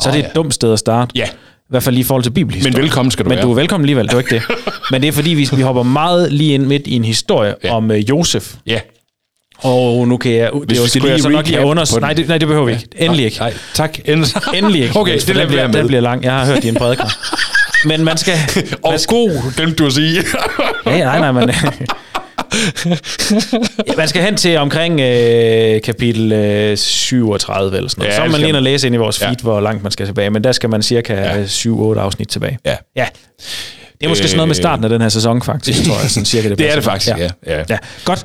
så 0.00 0.08
oh, 0.08 0.14
er 0.14 0.18
det 0.18 0.18
et 0.18 0.28
ja. 0.28 0.32
dumt 0.34 0.54
sted 0.54 0.72
at 0.72 0.78
starte. 0.78 1.12
Ja. 1.14 1.26
I 1.26 1.68
hvert 1.68 1.82
fald 1.82 1.94
lige 1.94 2.04
i 2.04 2.06
forhold 2.06 2.22
til 2.22 2.30
bibelhistorie. 2.30 2.72
Men 2.72 2.82
velkommen 2.82 3.10
skal 3.10 3.24
du 3.24 3.28
Men 3.28 3.36
være. 3.36 3.46
du 3.46 3.50
er 3.50 3.54
velkommen 3.54 3.84
alligevel, 3.84 4.06
det 4.06 4.14
er 4.14 4.18
ikke 4.18 4.34
det. 4.34 4.42
Men 4.90 5.02
det 5.02 5.08
er 5.08 5.12
fordi, 5.12 5.30
vi, 5.30 5.48
vi 5.56 5.62
hopper 5.62 5.82
meget 5.82 6.32
lige 6.32 6.54
ind 6.54 6.66
midt 6.66 6.86
i 6.86 6.96
en 6.96 7.04
historie 7.04 7.54
ja. 7.64 7.74
om 7.74 7.90
uh, 7.90 8.08
Josef. 8.08 8.54
Ja. 8.66 8.80
Og 9.58 10.08
nu 10.08 10.16
kan 10.16 10.32
jeg... 10.32 10.50
Hvis 10.66 10.80
det 10.80 10.90
skulle 10.90 11.12
jeg 11.12 11.20
så 11.20 11.28
nok 11.28 11.46
lige 11.46 11.64
under... 11.64 12.00
Nej, 12.00 12.12
det, 12.12 12.28
nej, 12.28 12.38
det 12.38 12.48
behøver 12.48 12.66
vi 12.66 12.72
ikke. 12.72 12.88
Endelig 12.96 13.24
ikke. 13.24 13.38
Nej, 13.38 13.54
tak. 13.74 13.98
Endelig, 14.04 14.28
Endelig 14.54 14.82
ikke. 14.82 14.98
Okay, 14.98 15.18
det 15.18 15.36
den, 15.36 15.48
bliver, 15.48 15.66
den 15.66 15.86
bliver 15.86 16.00
lang. 16.00 16.24
Jeg 16.24 16.32
har 16.32 16.46
hørt 16.46 16.62
din 16.62 16.74
prædiker. 16.74 17.04
Men 17.88 18.04
man 18.04 18.16
skal... 18.16 18.34
Og 18.82 18.90
man 18.90 18.98
skal, 18.98 19.16
god, 19.16 19.54
glemte 19.56 19.74
du 19.74 19.86
at 19.86 19.92
sige. 19.92 20.22
ja, 20.86 21.04
nej, 21.04 21.18
nej, 21.18 21.32
men... 21.32 21.50
man 23.96 24.08
skal 24.08 24.22
hen 24.22 24.36
til 24.36 24.56
omkring 24.56 25.00
øh, 25.00 25.82
kapitel 25.82 26.32
øh, 26.32 26.76
37 26.76 27.76
eller 27.76 27.90
sådan 27.90 28.02
noget. 28.02 28.12
Ja, 28.12 28.16
så 28.16 28.24
må 28.24 28.30
man 28.30 28.40
lige 28.40 28.48
ind 28.48 28.56
og 28.56 28.62
læse 28.62 28.86
ind 28.86 28.94
i 28.94 28.98
vores 28.98 29.18
feed, 29.18 29.36
ja. 29.38 29.42
hvor 29.42 29.60
langt 29.60 29.82
man 29.82 29.92
skal 29.92 30.06
tilbage. 30.06 30.30
Men 30.30 30.44
der 30.44 30.52
skal 30.52 30.70
man 30.70 30.82
cirka 30.82 31.14
ja. 31.14 31.44
7-8 31.44 31.98
afsnit 31.98 32.28
tilbage. 32.28 32.58
Ja. 32.64 32.76
ja. 32.96 33.06
Det 34.00 34.04
er 34.04 34.08
måske 34.08 34.22
øh, 34.22 34.28
sådan 34.28 34.36
noget 34.36 34.48
med 34.48 34.54
starten 34.54 34.84
af 34.84 34.90
den 34.90 35.00
her 35.00 35.08
sæson, 35.08 35.42
faktisk, 35.42 35.84
tror 35.86 36.00
jeg. 36.00 36.10
Sådan 36.10 36.24
cirka 36.24 36.48
det, 36.50 36.58
det 36.58 36.70
er 36.70 36.74
det 36.74 36.84
faktisk, 36.84 37.18
ja. 37.18 37.28
ja. 37.46 37.64
ja. 37.68 37.78
Godt. 38.04 38.24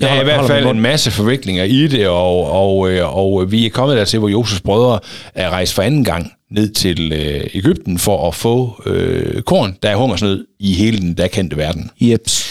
Der 0.00 0.08
er 0.08 0.20
i 0.20 0.24
hvert 0.24 0.46
fald 0.46 0.66
en 0.66 0.80
masse 0.80 1.10
forviklinger 1.10 1.64
i 1.64 1.86
det, 1.86 2.08
og, 2.08 2.50
og, 2.50 2.90
øh, 2.90 3.16
og, 3.16 3.32
og 3.32 3.52
vi 3.52 3.66
er 3.66 3.70
kommet 3.70 3.96
der 3.96 4.04
til, 4.04 4.18
hvor 4.18 4.28
Josefs 4.28 4.60
brødre 4.60 5.00
er 5.34 5.50
rejst 5.50 5.74
for 5.74 5.82
anden 5.82 6.04
gang 6.04 6.32
ned 6.50 6.68
til 6.68 7.12
øh, 7.12 7.40
Ægypten 7.54 7.98
for 7.98 8.28
at 8.28 8.34
få 8.34 8.82
øh, 8.86 9.42
korn, 9.42 9.76
der 9.82 9.90
er 9.90 9.96
hungersnød 9.96 10.46
i 10.60 10.74
hele 10.74 10.98
den 10.98 11.14
der 11.14 11.28
kendte 11.28 11.56
verden. 11.56 11.90
Jeps. 12.00 12.48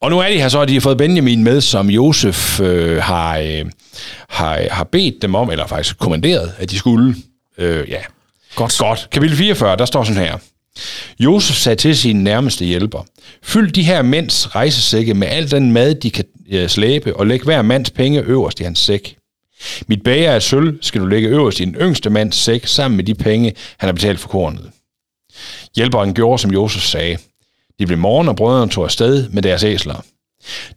Og 0.00 0.10
nu 0.10 0.18
er 0.18 0.28
de 0.28 0.40
her 0.40 0.48
så, 0.48 0.60
at 0.60 0.68
de 0.68 0.74
har 0.74 0.80
fået 0.80 0.98
Benjamin 0.98 1.44
med, 1.44 1.60
som 1.60 1.90
Josef 1.90 2.60
øh, 2.60 3.02
har, 3.02 3.38
øh, 3.38 3.64
har, 4.28 4.62
har 4.70 4.84
bedt 4.84 5.22
dem 5.22 5.34
om, 5.34 5.50
eller 5.50 5.66
faktisk 5.66 5.98
kommanderet, 5.98 6.52
at 6.58 6.70
de 6.70 6.78
skulle. 6.78 7.14
Øh, 7.58 7.90
ja. 7.90 8.00
Godt. 8.54 8.78
Godt. 8.78 9.08
Kapitel 9.12 9.36
44, 9.36 9.76
der 9.76 9.84
står 9.84 10.04
sådan 10.04 10.22
her. 10.22 10.36
Josef 11.20 11.56
sagde 11.56 11.76
til 11.76 11.96
sine 11.96 12.24
nærmeste 12.24 12.64
hjælper, 12.64 13.06
fyld 13.42 13.72
de 13.72 13.82
her 13.82 14.02
mænds 14.02 14.54
rejsesække 14.54 15.14
med 15.14 15.28
al 15.28 15.50
den 15.50 15.72
mad, 15.72 15.94
de 15.94 16.10
kan 16.10 16.24
øh, 16.50 16.68
slæbe, 16.68 17.16
og 17.16 17.26
læg 17.26 17.42
hver 17.42 17.62
mands 17.62 17.90
penge 17.90 18.20
øverst 18.20 18.60
i 18.60 18.62
hans 18.64 18.78
sæk. 18.78 19.16
Mit 19.86 20.02
bager 20.02 20.32
af 20.32 20.42
sølv 20.42 20.78
skal 20.82 21.00
du 21.00 21.06
lægge 21.06 21.28
øverst 21.28 21.60
i 21.60 21.64
den 21.64 21.74
yngste 21.74 22.10
mands 22.10 22.36
sæk, 22.36 22.66
sammen 22.66 22.96
med 22.96 23.04
de 23.04 23.14
penge, 23.14 23.54
han 23.78 23.86
har 23.86 23.92
betalt 23.92 24.20
for 24.20 24.28
kornet. 24.28 24.70
Hjælperen 25.76 26.14
gjorde, 26.14 26.38
som 26.38 26.50
Josef 26.50 26.82
sagde. 26.82 27.16
Det 27.78 27.86
blev 27.86 27.98
morgen, 27.98 28.28
og 28.28 28.36
brødrene 28.36 28.72
tog 28.72 28.84
afsted 28.84 29.28
med 29.28 29.42
deres 29.42 29.62
æsler. 29.62 30.04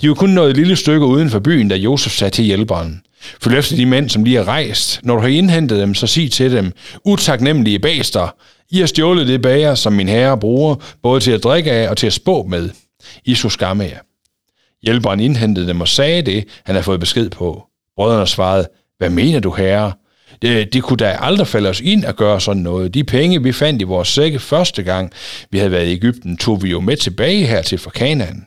De 0.01 0.09
var 0.09 0.15
kun 0.15 0.29
nået 0.29 0.49
et 0.49 0.57
lille 0.57 0.75
stykke 0.75 1.05
uden 1.05 1.29
for 1.29 1.39
byen, 1.39 1.67
da 1.67 1.75
Josef 1.75 2.11
sagde 2.11 2.31
til 2.31 2.45
hjælperen. 2.45 3.01
Følg 3.41 3.57
efter 3.57 3.75
de 3.75 3.85
mænd, 3.85 4.09
som 4.09 4.23
lige 4.23 4.37
er 4.37 4.47
rejst. 4.47 4.99
Når 5.03 5.15
du 5.15 5.21
har 5.21 5.27
indhentet 5.27 5.79
dem, 5.79 5.93
så 5.93 6.07
sig 6.07 6.31
til 6.31 6.51
dem, 6.51 6.71
utaknemmelige 7.05 7.79
baster, 7.79 8.35
i 8.73 8.79
har 8.79 8.85
stjålet 8.85 9.27
det 9.27 9.41
bager, 9.41 9.75
som 9.75 9.93
min 9.93 10.07
herre 10.09 10.37
bruger, 10.37 10.75
både 11.03 11.19
til 11.19 11.31
at 11.31 11.43
drikke 11.43 11.71
af 11.71 11.89
og 11.89 11.97
til 11.97 12.07
at 12.07 12.13
spå 12.13 12.43
med. 12.43 12.69
I 13.25 13.35
så 13.35 13.49
skamme 13.49 13.83
jer. 13.83 13.99
Hjælperen 14.83 15.19
indhentede 15.19 15.67
dem 15.67 15.81
og 15.81 15.87
sagde 15.87 16.21
det, 16.21 16.45
han 16.65 16.75
havde 16.75 16.83
fået 16.83 16.99
besked 16.99 17.29
på. 17.29 17.63
Brødrene 17.95 18.27
svarede, 18.27 18.67
hvad 18.97 19.09
mener 19.09 19.39
du, 19.39 19.51
herre? 19.51 19.93
Det, 20.41 20.73
det 20.73 20.83
kunne 20.83 20.97
da 20.97 21.17
aldrig 21.19 21.47
falde 21.47 21.69
os 21.69 21.81
ind 21.81 22.05
at 22.05 22.15
gøre 22.15 22.41
sådan 22.41 22.63
noget. 22.63 22.93
De 22.93 23.03
penge, 23.03 23.43
vi 23.43 23.51
fandt 23.51 23.81
i 23.81 23.85
vores 23.85 24.07
sække 24.07 24.39
første 24.39 24.83
gang, 24.83 25.11
vi 25.51 25.57
havde 25.57 25.71
været 25.71 25.87
i 25.87 25.91
Ægypten, 25.91 26.37
tog 26.37 26.63
vi 26.63 26.69
jo 26.69 26.79
med 26.79 26.97
tilbage 26.97 27.45
her 27.45 27.61
til 27.61 27.77
for 27.77 27.89
Kanaan. 27.89 28.45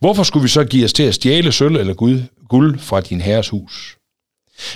Hvorfor 0.00 0.22
skulle 0.22 0.42
vi 0.42 0.48
så 0.48 0.64
give 0.64 0.84
os 0.84 0.92
til 0.92 1.02
at 1.02 1.14
stjæle 1.14 1.52
sølv 1.52 1.76
eller 1.76 1.94
guld, 1.94 2.22
guld 2.48 2.78
fra 2.78 3.00
din 3.00 3.20
herres 3.20 3.48
hus? 3.48 3.97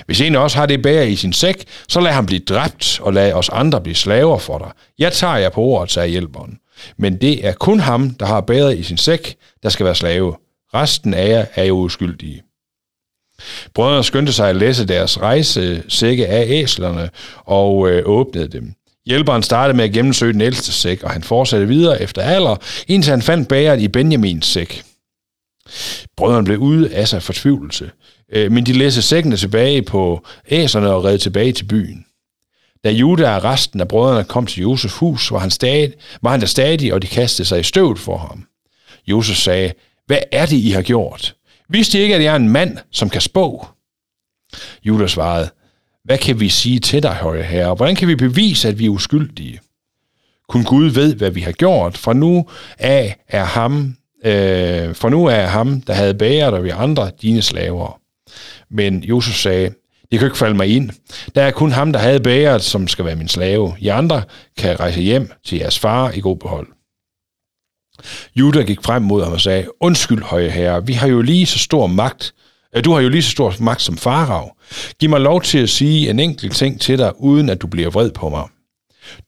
Hvis 0.06 0.20
en 0.20 0.36
også 0.36 0.58
har 0.58 0.66
det 0.66 0.82
bære 0.82 1.10
i 1.10 1.16
sin 1.16 1.32
sæk, 1.32 1.64
så 1.88 2.00
lad 2.00 2.12
ham 2.12 2.26
blive 2.26 2.40
dræbt, 2.40 3.00
og 3.00 3.12
lad 3.12 3.32
os 3.32 3.48
andre 3.48 3.80
blive 3.80 3.94
slaver 3.94 4.38
for 4.38 4.58
dig. 4.58 4.70
Jeg 4.98 5.12
tager 5.12 5.36
jer 5.36 5.48
på 5.48 5.60
ordet, 5.60 5.90
sagde 5.90 6.08
hjælperen. 6.08 6.58
Men 6.96 7.16
det 7.16 7.46
er 7.46 7.52
kun 7.52 7.80
ham, 7.80 8.10
der 8.10 8.26
har 8.26 8.40
bæret 8.40 8.78
i 8.78 8.82
sin 8.82 8.98
sæk, 8.98 9.36
der 9.62 9.68
skal 9.68 9.86
være 9.86 9.94
slave. 9.94 10.36
Resten 10.74 11.14
af 11.14 11.28
jer 11.28 11.46
er 11.54 11.64
jo 11.64 11.74
uskyldige. 11.74 12.42
Brødrene 13.74 14.04
skyndte 14.04 14.32
sig 14.32 14.48
at 14.48 14.56
læse 14.56 14.88
deres 14.88 15.20
rejsesække 15.20 16.26
af 16.26 16.46
æslerne 16.48 17.10
og 17.44 17.90
øh, 17.90 18.02
åbnede 18.06 18.48
dem. 18.48 18.72
Hjælperen 19.06 19.42
startede 19.42 19.76
med 19.76 19.84
at 19.84 19.92
gennemsøge 19.92 20.32
den 20.32 20.40
ældste 20.40 20.72
sæk, 20.72 21.02
og 21.02 21.10
han 21.10 21.22
fortsatte 21.22 21.68
videre 21.68 22.02
efter 22.02 22.22
alder, 22.22 22.56
indtil 22.86 23.10
han 23.10 23.22
fandt 23.22 23.48
bæret 23.48 23.80
i 23.80 23.88
Benjamins 23.88 24.46
sæk. 24.46 24.82
Brødrene 26.16 26.44
blev 26.44 26.58
ude 26.58 26.94
af 26.94 27.08
sig 27.08 27.22
fortvivlelse, 27.22 27.90
øh, 28.32 28.52
men 28.52 28.66
de 28.66 28.72
læser 28.72 29.02
sækkene 29.02 29.36
tilbage 29.36 29.82
på 29.82 30.26
æserne 30.48 30.90
og 30.90 31.04
red 31.04 31.18
tilbage 31.18 31.52
til 31.52 31.64
byen. 31.64 32.04
Da 32.84 32.90
Juda 32.90 33.36
og 33.36 33.44
resten 33.44 33.80
af 33.80 33.88
brødrene 33.88 34.24
kom 34.24 34.46
til 34.46 34.60
Josefs 34.60 34.94
hus, 34.94 35.32
var 35.32 35.38
han, 35.38 35.50
stadig, 35.50 35.92
var 36.22 36.30
han 36.30 36.40
der 36.40 36.46
stadig, 36.46 36.94
og 36.94 37.02
de 37.02 37.06
kastede 37.06 37.48
sig 37.48 37.60
i 37.60 37.62
støvet 37.62 37.98
for 37.98 38.18
ham. 38.18 38.46
Josef 39.06 39.36
sagde, 39.36 39.72
hvad 40.06 40.18
er 40.32 40.46
det, 40.46 40.56
I 40.56 40.70
har 40.70 40.82
gjort? 40.82 41.34
Vidste 41.68 41.98
I 41.98 42.02
ikke, 42.02 42.14
at 42.14 42.22
jeg 42.22 42.32
er 42.32 42.36
en 42.36 42.48
mand, 42.48 42.78
som 42.90 43.10
kan 43.10 43.20
spå? 43.20 43.66
Judas 44.84 45.10
svarede, 45.10 45.50
hvad 46.04 46.18
kan 46.18 46.40
vi 46.40 46.48
sige 46.48 46.78
til 46.78 47.02
dig, 47.02 47.14
høje 47.14 47.42
herre? 47.42 47.74
Hvordan 47.74 47.96
kan 47.96 48.08
vi 48.08 48.16
bevise, 48.16 48.68
at 48.68 48.78
vi 48.78 48.86
er 48.86 48.90
uskyldige? 48.90 49.60
Kun 50.48 50.64
Gud 50.64 50.90
ved, 50.90 51.14
hvad 51.14 51.30
vi 51.30 51.40
har 51.40 51.52
gjort. 51.52 51.98
For 51.98 52.12
nu 52.12 52.48
af 52.78 53.16
er 53.28 53.44
ham, 53.44 53.96
øh, 54.24 54.94
for 54.94 55.08
nu 55.08 55.26
er 55.26 55.46
ham, 55.46 55.80
der 55.80 55.92
havde 55.92 56.14
bæret, 56.14 56.54
og 56.54 56.64
vi 56.64 56.68
andre, 56.68 57.10
dine 57.22 57.42
slaver. 57.42 58.01
Men 58.72 59.04
Josef 59.04 59.34
sagde, 59.34 59.70
det 60.10 60.18
kan 60.18 60.26
ikke 60.26 60.38
falde 60.38 60.56
mig 60.56 60.68
ind. 60.68 60.90
Der 61.34 61.42
er 61.42 61.50
kun 61.50 61.72
ham, 61.72 61.92
der 61.92 62.00
havde 62.00 62.20
bæret, 62.20 62.62
som 62.62 62.88
skal 62.88 63.04
være 63.04 63.16
min 63.16 63.28
slave. 63.28 63.76
I 63.78 63.88
andre 63.88 64.22
kan 64.58 64.80
rejse 64.80 65.00
hjem 65.00 65.30
til 65.44 65.58
jeres 65.58 65.78
far 65.78 66.10
i 66.10 66.20
god 66.20 66.36
behold. 66.36 66.66
Juda 68.36 68.62
gik 68.62 68.78
frem 68.84 69.02
mod 69.02 69.24
ham 69.24 69.32
og 69.32 69.40
sagde, 69.40 69.66
undskyld, 69.80 70.22
høje 70.22 70.50
herre, 70.50 70.86
vi 70.86 70.92
har 70.92 71.06
jo 71.06 71.20
lige 71.20 71.46
så 71.46 71.58
stor 71.58 71.86
magt, 71.86 72.34
du 72.84 72.92
har 72.92 73.00
jo 73.00 73.08
lige 73.08 73.22
så 73.22 73.30
stor 73.30 73.54
magt 73.60 73.82
som 73.82 73.96
farav. 73.96 74.56
Giv 74.98 75.10
mig 75.10 75.20
lov 75.20 75.42
til 75.42 75.58
at 75.58 75.70
sige 75.70 76.10
en 76.10 76.20
enkelt 76.20 76.56
ting 76.56 76.80
til 76.80 76.98
dig, 76.98 77.12
uden 77.20 77.48
at 77.48 77.62
du 77.62 77.66
bliver 77.66 77.90
vred 77.90 78.10
på 78.10 78.28
mig. 78.28 78.48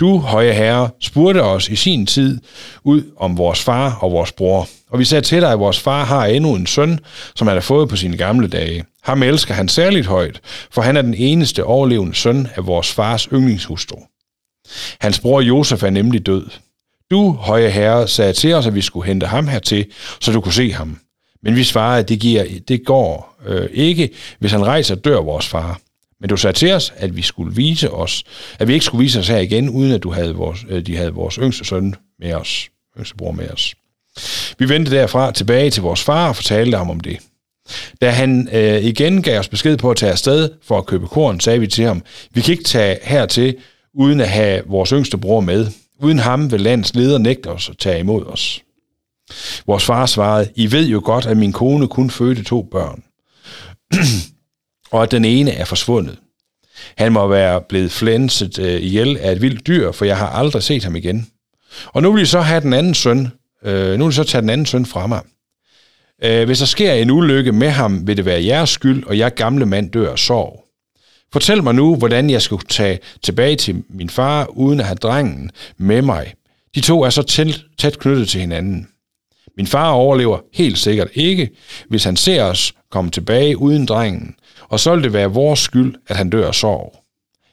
Du, 0.00 0.18
høje 0.18 0.52
herre, 0.52 0.90
spurgte 1.00 1.42
os 1.42 1.68
i 1.68 1.76
sin 1.76 2.06
tid 2.06 2.40
ud 2.84 3.02
om 3.16 3.38
vores 3.38 3.62
far 3.62 3.98
og 4.00 4.12
vores 4.12 4.32
bror. 4.32 4.68
Og 4.90 4.98
vi 4.98 5.04
sagde 5.04 5.22
til 5.22 5.40
dig, 5.40 5.52
at 5.52 5.58
vores 5.58 5.80
far 5.80 6.04
har 6.04 6.26
endnu 6.26 6.54
en 6.54 6.66
søn, 6.66 7.00
som 7.36 7.46
han 7.46 7.56
har 7.56 7.60
fået 7.60 7.88
på 7.88 7.96
sine 7.96 8.16
gamle 8.16 8.48
dage. 8.48 8.84
Ham 9.02 9.22
elsker 9.22 9.54
han 9.54 9.68
særligt 9.68 10.06
højt, 10.06 10.40
for 10.70 10.82
han 10.82 10.96
er 10.96 11.02
den 11.02 11.14
eneste 11.14 11.64
overlevende 11.64 12.14
søn 12.14 12.48
af 12.56 12.66
vores 12.66 12.92
fars 12.92 13.28
yndlingshustru. 13.32 13.98
Hans 15.00 15.20
bror 15.20 15.40
Josef 15.40 15.82
er 15.82 15.90
nemlig 15.90 16.26
død. 16.26 16.46
Du, 17.10 17.32
høje 17.32 17.70
herre, 17.70 18.08
sagde 18.08 18.32
til 18.32 18.52
os, 18.52 18.66
at 18.66 18.74
vi 18.74 18.80
skulle 18.80 19.06
hente 19.06 19.26
ham 19.26 19.48
hertil, 19.48 19.86
så 20.20 20.32
du 20.32 20.40
kunne 20.40 20.52
se 20.52 20.72
ham. 20.72 20.98
Men 21.42 21.56
vi 21.56 21.64
svarede, 21.64 22.00
at 22.00 22.08
det, 22.08 22.20
giver, 22.20 22.44
det 22.68 22.84
går 22.86 23.36
øh, 23.46 23.68
ikke, 23.72 24.10
hvis 24.38 24.52
han 24.52 24.66
rejser, 24.66 24.94
dør 24.94 25.20
vores 25.20 25.48
far. 25.48 25.80
Men 26.24 26.28
du 26.28 26.36
sagde 26.36 26.58
til 26.58 26.72
os, 26.72 26.92
at 26.96 27.16
vi 27.16 27.22
skulle 27.22 27.54
vise 27.54 27.90
os, 27.90 28.24
at 28.58 28.68
vi 28.68 28.72
ikke 28.72 28.84
skulle 28.84 29.02
vise 29.02 29.20
os 29.20 29.28
her 29.28 29.38
igen, 29.38 29.68
uden 29.68 29.92
at 29.92 30.02
du 30.02 30.10
havde 30.10 30.34
vores, 30.34 30.64
øh, 30.68 30.86
de 30.86 30.96
havde 30.96 31.12
vores 31.12 31.34
yngste 31.34 31.64
søn 31.64 31.94
med 32.18 32.34
os, 32.34 32.68
yngste 32.98 33.16
bror 33.16 33.32
med 33.32 33.50
os. 33.50 33.74
Vi 34.58 34.68
vendte 34.68 34.90
derfra 34.90 35.32
tilbage 35.32 35.70
til 35.70 35.82
vores 35.82 36.02
far 36.02 36.28
og 36.28 36.36
fortalte 36.36 36.76
ham 36.76 36.90
om 36.90 37.00
det. 37.00 37.18
Da 38.00 38.10
han 38.10 38.48
øh, 38.52 38.84
igen 38.84 39.22
gav 39.22 39.38
os 39.38 39.48
besked 39.48 39.76
på 39.76 39.90
at 39.90 39.96
tage 39.96 40.12
afsted 40.12 40.50
for 40.62 40.78
at 40.78 40.86
købe 40.86 41.06
korn, 41.06 41.40
sagde 41.40 41.60
vi 41.60 41.66
til 41.66 41.84
ham, 41.84 42.02
vi 42.34 42.40
kan 42.40 42.52
ikke 42.52 42.64
tage 42.64 42.98
hertil, 43.02 43.56
uden 43.94 44.20
at 44.20 44.28
have 44.28 44.62
vores 44.66 44.90
yngste 44.90 45.18
bror 45.18 45.40
med. 45.40 45.66
Uden 45.98 46.18
ham 46.18 46.52
vil 46.52 46.60
landets 46.60 46.94
leder 46.94 47.18
nægte 47.18 47.46
os 47.46 47.68
at 47.68 47.78
tage 47.78 48.00
imod 48.00 48.26
os. 48.26 48.62
Vores 49.66 49.84
far 49.84 50.06
svarede, 50.06 50.48
I 50.54 50.72
ved 50.72 50.86
jo 50.86 51.02
godt, 51.04 51.26
at 51.26 51.36
min 51.36 51.52
kone 51.52 51.88
kun 51.88 52.10
fødte 52.10 52.44
to 52.44 52.62
børn, 52.62 53.02
og 54.94 55.02
at 55.02 55.10
den 55.10 55.24
ene 55.24 55.50
er 55.50 55.64
forsvundet. 55.64 56.18
Han 56.96 57.12
må 57.12 57.26
være 57.26 57.60
blevet 57.68 57.92
flænset 57.92 58.58
øh, 58.58 58.82
ihjel 58.82 59.16
af 59.16 59.32
et 59.32 59.42
vildt 59.42 59.66
dyr, 59.66 59.92
for 59.92 60.04
jeg 60.04 60.18
har 60.18 60.28
aldrig 60.28 60.62
set 60.62 60.84
ham 60.84 60.96
igen. 60.96 61.26
Og 61.86 62.02
nu 62.02 62.12
vil 62.12 62.22
I 62.22 62.26
så 62.26 62.40
have 62.40 62.60
den 62.60 62.72
anden 62.72 62.94
søn, 62.94 63.28
øh, 63.64 63.98
nu 63.98 64.04
vil 64.04 64.12
I 64.12 64.14
så 64.14 64.24
tage 64.24 64.42
den 64.42 64.50
anden 64.50 64.66
søn 64.66 64.86
fra 64.86 65.06
mig. 65.06 65.20
Øh, 66.24 66.44
hvis 66.44 66.58
der 66.58 66.66
sker 66.66 66.92
en 66.92 67.10
ulykke 67.10 67.52
med 67.52 67.68
ham, 67.68 68.06
vil 68.06 68.16
det 68.16 68.24
være 68.24 68.44
jeres 68.44 68.70
skyld, 68.70 69.04
og 69.06 69.18
jeg 69.18 69.34
gamle 69.34 69.66
mand 69.66 69.90
dør 69.90 70.12
af 70.12 70.18
sorg. 70.18 70.64
Fortæl 71.32 71.62
mig 71.62 71.74
nu, 71.74 71.96
hvordan 71.96 72.30
jeg 72.30 72.42
skal 72.42 72.58
tage 72.58 72.98
tilbage 73.22 73.56
til 73.56 73.82
min 73.88 74.10
far, 74.10 74.46
uden 74.46 74.80
at 74.80 74.86
have 74.86 74.96
drengen 74.96 75.50
med 75.78 76.02
mig. 76.02 76.34
De 76.74 76.80
to 76.80 77.02
er 77.02 77.10
så 77.10 77.22
tæt, 77.22 77.60
tæt 77.78 77.98
knyttet 77.98 78.28
til 78.28 78.40
hinanden. 78.40 78.88
Min 79.56 79.66
far 79.66 79.90
overlever 79.90 80.38
helt 80.52 80.78
sikkert 80.78 81.08
ikke, 81.14 81.50
hvis 81.88 82.04
han 82.04 82.16
ser 82.16 82.42
os 82.42 82.74
komme 82.90 83.10
tilbage 83.10 83.58
uden 83.58 83.86
drengen, 83.86 84.34
og 84.74 84.80
så 84.80 84.94
vil 84.94 85.04
det 85.04 85.12
være 85.12 85.30
vores 85.30 85.60
skyld, 85.60 85.94
at 86.08 86.16
han 86.16 86.30
dør 86.30 86.48
af 86.48 86.54
sorg. 86.54 87.04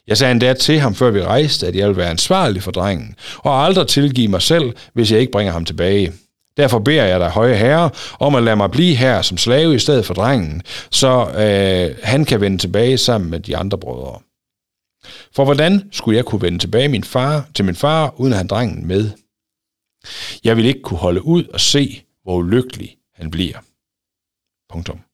Jeg 0.06 0.16
sagde 0.18 0.32
endda 0.32 0.54
til 0.54 0.80
ham, 0.80 0.94
før 0.94 1.10
vi 1.10 1.22
rejste, 1.22 1.66
at 1.66 1.76
jeg 1.76 1.88
vil 1.88 1.96
være 1.96 2.10
ansvarlig 2.10 2.62
for 2.62 2.70
drengen, 2.70 3.14
og 3.36 3.64
aldrig 3.64 3.86
tilgive 3.86 4.28
mig 4.28 4.42
selv, 4.42 4.72
hvis 4.92 5.12
jeg 5.12 5.20
ikke 5.20 5.32
bringer 5.32 5.52
ham 5.52 5.64
tilbage. 5.64 6.12
Derfor 6.56 6.78
beder 6.78 7.04
jeg 7.04 7.20
dig, 7.20 7.30
høje 7.30 7.54
herre, 7.54 7.90
om 8.20 8.34
at 8.34 8.42
lade 8.42 8.56
mig 8.56 8.70
blive 8.70 8.96
her 8.96 9.22
som 9.22 9.38
slave 9.38 9.74
i 9.74 9.78
stedet 9.78 10.06
for 10.06 10.14
drengen, 10.14 10.62
så 10.90 11.28
øh, 11.28 11.96
han 12.02 12.24
kan 12.24 12.40
vende 12.40 12.58
tilbage 12.58 12.98
sammen 12.98 13.30
med 13.30 13.40
de 13.40 13.56
andre 13.56 13.78
brødre. 13.78 14.18
For 15.36 15.44
hvordan 15.44 15.88
skulle 15.92 16.16
jeg 16.16 16.24
kunne 16.24 16.42
vende 16.42 16.58
tilbage 16.58 16.88
min 16.88 17.04
far, 17.04 17.48
til 17.54 17.64
min 17.64 17.74
far, 17.74 18.20
uden 18.20 18.32
at 18.32 18.38
have 18.38 18.48
drengen 18.48 18.86
med? 18.86 19.10
Jeg 20.44 20.56
vil 20.56 20.64
ikke 20.64 20.82
kunne 20.82 20.98
holde 20.98 21.26
ud 21.26 21.44
og 21.44 21.60
se, 21.60 22.02
hvor 22.22 22.36
ulykkelig 22.36 22.96
han 23.14 23.30
bliver. 23.30 23.58
Punktum. 24.72 25.11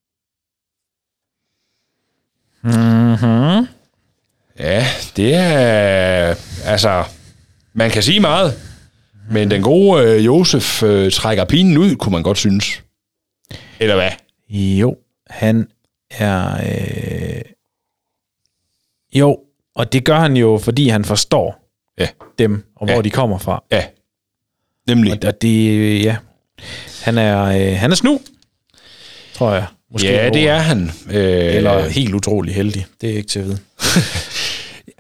Mm-hmm. 2.62 3.66
Ja, 4.58 4.86
det 5.16 5.34
er... 5.34 6.34
Altså, 6.64 7.04
man 7.72 7.90
kan 7.90 8.02
sige 8.02 8.20
meget, 8.20 8.58
men 9.30 9.50
den 9.50 9.62
gode 9.62 10.04
øh, 10.04 10.26
Josef 10.26 10.82
øh, 10.82 11.12
trækker 11.12 11.44
pinen 11.44 11.76
ud, 11.78 11.96
kunne 11.96 12.12
man 12.12 12.22
godt 12.22 12.38
synes. 12.38 12.82
Eller 13.80 13.94
hvad? 13.94 14.10
Jo, 14.50 14.96
han 15.30 15.68
er... 16.10 16.54
Øh... 16.56 17.40
Jo, 19.14 19.38
og 19.74 19.92
det 19.92 20.04
gør 20.04 20.18
han 20.18 20.36
jo, 20.36 20.60
fordi 20.62 20.88
han 20.88 21.04
forstår 21.04 21.64
Ja, 21.98 22.08
dem, 22.38 22.64
og 22.76 22.86
hvor 22.86 22.94
Ja. 22.94 23.02
de 23.02 23.10
kommer 23.10 23.38
fra. 23.38 23.64
ja. 23.72 23.84
Nemlig. 24.86 25.12
Og, 25.12 25.18
og 25.26 25.42
det, 25.42 26.04
ja, 26.04 26.16
han 27.04 27.18
er, 27.18 27.42
øh, 27.44 27.76
han 27.78 27.90
er 27.90 27.94
snu, 27.94 28.20
tror 29.34 29.52
jeg. 29.54 29.66
Måske 29.92 30.06
ja, 30.12 30.28
det 30.30 30.48
er 30.48 30.58
han. 30.58 30.90
Øh, 31.10 31.54
Eller 31.54 31.88
helt 31.88 32.14
utrolig 32.14 32.54
heldig. 32.54 32.86
Det 33.00 33.10
er 33.10 33.14
ikke 33.16 33.28
til 33.28 33.38
at 33.38 33.44
vide. 33.46 33.58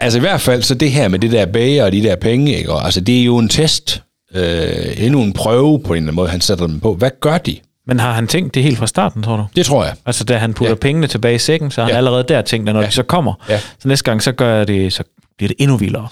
Altså 0.00 0.18
i 0.18 0.20
hvert 0.20 0.40
fald, 0.40 0.62
så 0.62 0.74
det 0.74 0.90
her 0.92 1.08
med 1.08 1.18
det 1.18 1.32
der 1.32 1.46
bager 1.46 1.84
og 1.84 1.92
de 1.92 2.02
der 2.02 2.16
penge, 2.16 2.56
ikke? 2.56 2.72
Og, 2.72 2.84
altså 2.84 3.00
det 3.00 3.20
er 3.20 3.24
jo 3.24 3.38
en 3.38 3.48
test. 3.48 4.02
Øh, 4.34 5.04
endnu 5.04 5.22
en 5.22 5.32
prøve 5.32 5.80
på 5.82 5.92
en 5.92 5.96
eller 5.96 6.06
anden 6.06 6.14
måde, 6.14 6.28
han 6.28 6.40
sætter 6.40 6.66
dem 6.66 6.80
på. 6.80 6.94
Hvad 6.94 7.10
gør 7.20 7.38
de? 7.38 7.56
Men 7.86 8.00
har 8.00 8.12
han 8.12 8.26
tænkt 8.26 8.54
det 8.54 8.62
helt 8.62 8.78
fra 8.78 8.86
starten, 8.86 9.22
tror 9.22 9.36
du? 9.36 9.46
Det 9.56 9.66
tror 9.66 9.84
jeg. 9.84 9.94
Altså, 10.06 10.24
da 10.24 10.36
han 10.36 10.54
putter 10.54 10.70
Ja. 10.70 10.74
pengene 10.74 11.06
tilbage 11.06 11.34
i 11.34 11.38
sækken, 11.38 11.70
så 11.70 11.80
har 11.80 11.86
han 11.86 11.92
Ja. 11.92 11.96
allerede 11.96 12.24
der 12.28 12.42
tænkt, 12.42 12.68
at 12.68 12.74
når 12.74 12.80
ja. 12.80 12.86
de 12.86 12.92
så 12.92 13.02
kommer, 13.02 13.34
Ja. 13.48 13.58
så 13.78 13.88
næste 13.88 14.04
gang, 14.04 14.22
så 14.22 14.32
gør 14.32 14.56
jeg 14.56 14.68
det, 14.68 14.92
så 14.92 15.02
bliver 15.38 15.48
det 15.48 15.56
endnu 15.58 15.76
vildere. 15.76 16.08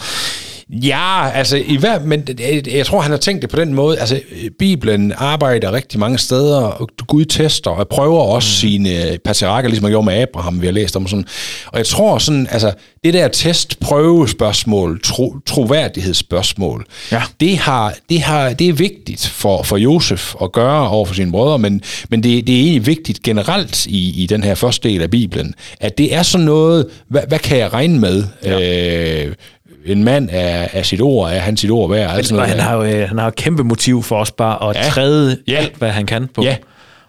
Ja, 0.70 1.31
altså 1.31 1.57
i 1.57 1.76
hver, 1.76 2.00
men 2.00 2.29
jeg, 2.72 2.87
tror, 2.87 3.00
han 3.00 3.11
har 3.11 3.18
tænkt 3.18 3.42
det 3.42 3.50
på 3.50 3.57
den 3.57 3.74
måde. 3.74 3.98
Altså, 3.98 4.20
Bibelen 4.59 5.12
arbejder 5.16 5.72
rigtig 5.72 6.00
mange 6.00 6.18
steder, 6.18 6.57
og 6.57 6.88
Gud 7.07 7.24
tester 7.24 7.70
og 7.70 7.88
prøver 7.88 8.20
også 8.20 8.48
mm. 8.48 8.70
sine 8.70 9.18
patriarker, 9.24 9.68
ligesom 9.68 9.85
han 9.85 9.92
gjorde 9.92 10.05
med 10.05 10.14
Abraham, 10.14 10.61
vi 10.61 10.66
har 10.66 10.72
læst 10.72 10.96
om. 10.96 11.07
Sådan. 11.07 11.24
og 11.66 11.79
jeg 11.79 11.87
tror 11.87 12.18
sådan, 12.18 12.48
altså, 12.50 12.72
det 13.05 13.14
der 13.14 13.29
test, 13.29 13.81
prøvespørgsmål, 13.81 15.00
tro, 15.02 15.35
troværdighedsspørgsmål, 15.46 16.87
Ja. 17.12 17.22
det, 17.40 17.59
har, 17.59 17.94
det, 18.09 18.20
har, 18.22 18.52
det 18.52 18.68
er 18.68 18.72
vigtigt 18.72 19.26
for, 19.26 19.62
for 19.62 19.76
Josef 19.76 20.35
at 20.42 20.52
gøre 20.52 20.88
over 20.88 21.07
for 21.07 21.14
sine 21.14 21.31
brødre, 21.31 21.59
men, 21.59 21.83
men 22.11 22.22
det, 22.22 22.46
det 22.46 22.57
er 22.57 22.61
egentlig 22.61 22.87
vigtigt 22.87 23.22
generelt 23.22 23.87
i, 23.87 24.22
i 24.22 24.26
den 24.26 24.44
her 24.44 24.55
første 24.55 24.88
del 24.88 25.02
af 25.02 25.11
Bibelen, 25.11 25.55
at 25.81 25.98
det 25.98 26.14
er 26.14 26.22
sådan 26.22 26.44
noget, 26.44 26.87
hvad, 27.09 27.22
hvad 27.29 27.38
kan 27.38 27.59
jeg 27.59 27.72
regne 27.72 27.98
med? 28.00 28.24
Ja. 28.44 29.24
Øh, 29.26 29.35
en 29.87 30.05
mand 30.05 30.29
er, 30.33 30.68
er 30.72 30.83
sit 30.83 31.01
ord, 31.01 31.31
er 31.33 31.38
han 31.38 31.57
sit 31.57 31.70
ord 31.70 31.90
værd? 31.90 32.16
Altså 32.16 32.37
Og 32.37 32.46
han 32.49 32.59
har 32.61 32.75
jo 32.77 32.83
øh, 32.83 33.09
han 33.09 33.18
har 33.18 33.25
jo 33.25 33.31
kæmpe 33.37 33.64
motiv 33.64 34.03
for 34.03 34.16
os 34.20 34.31
bare 34.31 34.70
at 34.70 34.77
Ja. 34.77 34.88
træde 34.88 35.38
Ja. 35.49 35.55
alt, 35.55 35.77
hvad 35.77 35.90
han 35.90 36.07
kan 36.07 36.29
på. 36.35 36.42
Ja. 36.42 36.57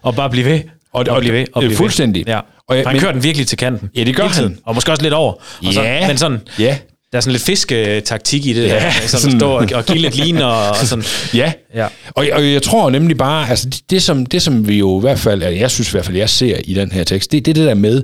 Og 0.01 0.15
bare 0.15 0.29
blive 0.29 0.45
ved. 0.45 0.59
Og, 0.93 1.05
og, 1.09 1.19
blive 1.19 1.33
ved. 1.33 1.45
Og 1.53 1.63
øh, 1.63 1.67
blive 1.69 1.77
fuldstændig. 1.77 2.25
Ved. 2.25 2.33
Ja. 2.33 2.39
Og 2.69 2.77
jeg, 2.77 2.83
Han 2.87 2.99
kører 2.99 3.11
den 3.11 3.23
virkelig 3.23 3.47
til 3.47 3.57
kanten. 3.57 3.89
Ja, 3.95 4.03
det 4.03 4.15
gør 4.15 4.27
han. 4.27 4.57
Og 4.65 4.75
måske 4.75 4.91
også 4.91 5.03
lidt 5.03 5.13
over. 5.13 5.33
Og 5.67 5.73
så, 5.73 5.81
Ja. 5.81 6.07
men 6.07 6.17
sådan, 6.17 6.39
Ja, 6.59 6.77
der 7.11 7.17
er 7.17 7.21
sådan 7.21 7.31
lidt 7.31 7.43
fisketaktik 7.43 8.45
i 8.45 8.53
det. 8.53 8.63
Ja, 8.67 8.73
der. 8.75 8.79
Sådan, 8.79 8.91
sådan- 9.07 9.19
sådan 9.21 9.39
stå 9.39 9.49
og, 9.49 9.67
og 9.73 9.85
give 9.85 9.97
lidt 9.97 10.15
liner 10.25 10.45
og 10.45 10.75
sådan. 10.75 11.05
ja. 11.41 11.51
Ja. 11.75 11.87
Og, 12.15 12.25
og 12.33 12.51
jeg 12.51 12.61
tror 12.61 12.89
nemlig 12.89 13.17
bare, 13.17 13.49
altså 13.49 13.69
det, 13.69 13.81
det, 13.89 14.03
som, 14.03 14.25
det 14.25 14.41
som 14.41 14.67
vi 14.67 14.77
jo 14.77 14.97
i 14.97 15.01
hvert 15.01 15.19
fald, 15.19 15.43
eller 15.43 15.57
jeg 15.57 15.71
synes 15.71 15.89
i 15.89 15.91
hvert 15.91 16.05
fald, 16.05 16.17
jeg 16.17 16.29
ser 16.29 16.57
i 16.65 16.73
den 16.73 16.91
her 16.91 17.03
tekst, 17.03 17.31
det, 17.31 17.45
det 17.45 17.51
er 17.51 17.55
det 17.55 17.67
der 17.67 17.73
med, 17.73 18.03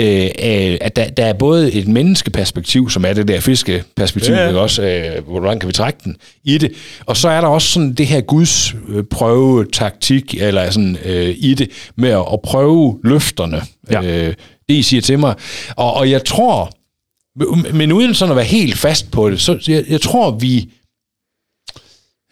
øh, 0.00 0.24
øh, 0.24 0.78
at 0.80 0.96
der, 0.96 1.08
der 1.10 1.24
er 1.26 1.32
både 1.32 1.72
et 1.72 1.88
menneskeperspektiv, 1.88 2.90
som 2.90 3.04
er 3.04 3.12
det 3.12 3.28
der 3.28 3.40
fiskeperspektiv, 3.40 4.34
Ja. 4.34 4.46
ikke 4.48 4.60
også, 4.60 4.82
øh, 4.82 5.28
hvordan 5.28 5.60
kan 5.60 5.66
vi 5.68 5.72
trække 5.72 5.98
den 6.04 6.16
i 6.44 6.58
det, 6.58 6.72
og 7.06 7.16
så 7.16 7.28
er 7.28 7.40
der 7.40 7.48
også 7.48 7.68
sådan 7.68 7.92
det 7.94 8.06
her 8.06 8.20
Guds 8.20 8.74
øh, 8.88 9.04
prøvetaktik, 9.10 10.34
eller 10.34 10.70
sådan 10.70 10.98
øh, 11.04 11.34
i 11.38 11.54
det, 11.54 11.70
med 11.96 12.10
at, 12.10 12.24
at 12.32 12.40
prøve 12.42 13.00
løfterne, 13.04 13.62
Ja. 13.90 14.02
øh, 14.02 14.34
det 14.68 14.74
I 14.74 14.82
siger 14.82 15.00
til 15.00 15.18
mig. 15.18 15.34
Og, 15.76 15.94
og 15.94 16.10
jeg 16.10 16.24
tror, 16.24 16.70
men 17.74 17.92
uden 17.92 18.14
sådan 18.14 18.30
at 18.32 18.36
være 18.36 18.44
helt 18.44 18.78
fast 18.78 19.10
på 19.10 19.30
det, 19.30 19.40
så 19.40 19.64
jeg, 19.68 19.84
jeg 19.88 20.00
tror, 20.00 20.30
vi, 20.30 20.68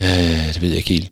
Øh, 0.03 0.49
det 0.55 0.63
ved 0.63 0.69
jeg 0.69 0.77
ikke 0.77 0.89
helt. 0.89 1.11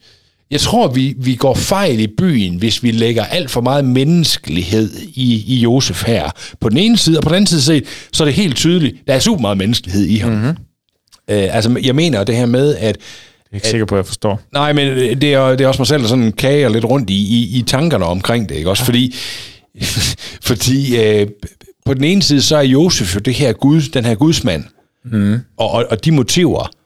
Jeg 0.51 0.61
tror, 0.61 0.89
vi, 0.89 1.15
vi 1.19 1.35
går 1.35 1.55
fejl 1.55 2.01
i 2.01 2.07
byen, 2.19 2.57
hvis 2.57 2.83
vi 2.83 2.91
lægger 2.91 3.25
alt 3.25 3.51
for 3.51 3.61
meget 3.61 3.85
menneskelighed 3.85 4.91
i, 5.15 5.45
i 5.47 5.61
Josef 5.61 6.07
her. 6.07 6.31
På 6.61 6.69
den 6.69 6.79
ene 6.79 6.99
side, 6.99 7.19
og 7.19 7.23
på 7.23 7.29
den 7.29 7.37
anden 7.37 7.47
side 7.47 7.63
set, 7.63 7.85
så 8.13 8.23
er 8.23 8.25
det 8.25 8.35
helt 8.35 8.57
tydeligt, 8.57 8.97
der 9.07 9.15
er 9.15 9.19
super 9.19 9.41
meget 9.41 9.59
menneskelighed 9.59 10.05
i 10.07 10.17
ham. 10.17 10.33
Mm-hmm. 10.33 10.49
Øh, 11.31 11.57
altså, 11.57 11.81
jeg 11.83 11.95
mener 11.95 12.25
det 12.25 12.37
her 12.37 12.47
med, 12.47 12.77
at 12.77 12.83
Jeg 12.83 12.93
er 13.53 13.55
ikke 13.55 13.69
sikker 13.69 13.87
på, 13.87 13.95
at 13.95 13.99
jeg 13.99 14.07
forstår. 14.07 14.41
Nej, 14.53 14.73
men 14.73 14.97
det 14.97 15.35
er, 15.35 15.51
det 15.51 15.61
er 15.61 15.69
også 15.69 15.81
mig 15.81 15.87
selv, 15.87 16.03
der 16.03 16.09
sådan 16.09 16.33
kager 16.33 16.69
lidt 16.69 16.85
rundt 16.85 17.11
i, 17.11 17.15
i, 17.15 17.59
i 17.59 17.63
tankerne 17.63 18.05
omkring 18.05 18.49
det, 18.49 18.55
ikke 18.55 18.71
også? 18.71 18.85
Fordi, 18.85 19.15
fordi 20.49 20.97
øh, 20.97 21.27
på 21.85 21.95
den 21.95 22.05
ene 22.05 22.23
side, 22.23 22.43
så 22.43 22.57
er 22.57 22.63
Josef 22.63 23.15
jo 23.15 23.21
det 23.21 23.35
her 23.35 23.53
Gud, 23.53 23.83
den 23.83 24.05
her 24.05 24.15
gudsmand, 24.15 24.65
mm. 25.05 25.39
og, 25.57 25.71
og, 25.71 25.87
og 25.91 26.05
de 26.05 26.13
motiver, 26.13 26.71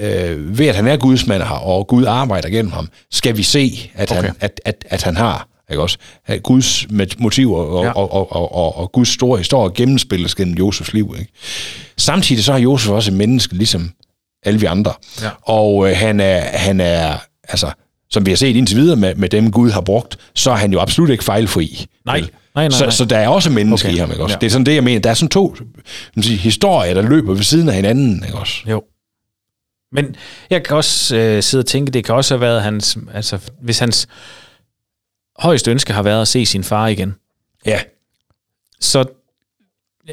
Øh, 0.00 0.58
ved 0.58 0.66
at 0.66 0.76
han 0.76 0.86
er 0.86 0.96
gudsmand 0.96 1.42
her, 1.42 1.50
og 1.50 1.86
Gud 1.86 2.04
arbejder 2.04 2.48
gennem 2.48 2.72
ham, 2.72 2.88
skal 3.10 3.36
vi 3.36 3.42
se, 3.42 3.90
at. 3.94 4.10
Okay. 4.10 4.22
han, 4.22 4.34
at, 4.40 4.60
at, 4.64 4.84
at 4.88 5.02
han 5.02 5.16
har 5.16 5.48
ikke 5.70 5.82
også? 5.82 5.98
At 6.26 6.42
Guds 6.42 6.86
motiver 7.18 7.58
og, 7.58 7.84
Ja. 7.84 7.90
og, 7.90 8.12
og, 8.12 8.32
og, 8.32 8.54
og, 8.54 8.76
og 8.78 8.92
Guds 8.92 9.08
store 9.08 9.38
historie 9.38 9.72
gennemspilles 9.74 10.34
gennem 10.34 10.54
Josefs 10.54 10.92
liv. 10.92 11.14
Ikke? 11.18 11.32
Samtidig 11.96 12.44
så 12.44 12.52
har 12.52 12.58
Josef 12.58 12.90
også 12.90 13.10
et 13.10 13.16
menneske, 13.16 13.54
ligesom 13.54 13.90
alle 14.46 14.60
vi 14.60 14.66
andre. 14.66 14.92
Ja. 15.22 15.28
Og 15.42 15.90
øh, 15.90 15.96
han, 15.96 16.20
er, 16.20 16.40
han 16.40 16.80
er, 16.80 17.14
altså, 17.48 17.70
som 18.10 18.26
vi 18.26 18.30
har 18.30 18.36
set 18.36 18.56
indtil 18.56 18.76
videre 18.76 18.96
med, 18.96 19.14
med 19.14 19.28
dem, 19.28 19.50
Gud 19.50 19.70
har 19.70 19.80
brugt, 19.80 20.16
så 20.34 20.50
er 20.50 20.56
han 20.56 20.72
jo 20.72 20.80
absolut 20.80 21.10
ikke 21.10 21.24
fejlfri. 21.24 21.86
Nej. 22.06 22.16
Vel? 22.16 22.30
Nej, 22.54 22.64
nej, 22.68 22.70
så, 22.70 22.84
nej. 22.84 22.90
så 22.90 23.04
der 23.04 23.16
er 23.18 23.28
også 23.28 23.50
menneske 23.50 23.88
Okay. 23.88 23.96
i 23.96 23.98
ham, 24.00 24.10
ikke 24.10 24.22
også? 24.22 24.34
Ja. 24.36 24.38
Det 24.40 24.46
er 24.46 24.50
sådan 24.50 24.66
det, 24.66 24.74
jeg 24.74 24.84
mener. 24.84 25.00
Der 25.00 25.10
er 25.10 25.14
sådan 25.14 25.28
to 25.28 25.56
man 26.16 26.22
sige, 26.22 26.36
historier, 26.36 26.94
der 26.94 27.02
løber 27.02 27.34
ved 27.34 27.42
siden 27.42 27.68
af 27.68 27.74
hinanden, 27.74 28.24
ikke 28.26 28.38
også? 28.38 28.54
Jo. 28.66 28.82
Men 29.92 30.16
jeg 30.50 30.62
kan 30.62 30.76
også 30.76 31.16
øh, 31.16 31.42
sidde 31.42 31.62
og 31.62 31.66
tænke, 31.66 31.92
det 31.92 32.04
kan 32.04 32.14
også 32.14 32.34
have 32.34 32.40
været 32.40 32.62
hans, 32.62 32.98
altså 33.14 33.38
hvis 33.60 33.78
hans 33.78 34.08
højeste 35.38 35.70
ønske 35.70 35.92
har 35.92 36.02
været 36.02 36.22
at 36.22 36.28
se 36.28 36.46
sin 36.46 36.64
far 36.64 36.86
igen, 36.88 37.14
Ja. 37.66 37.80
så 38.80 39.04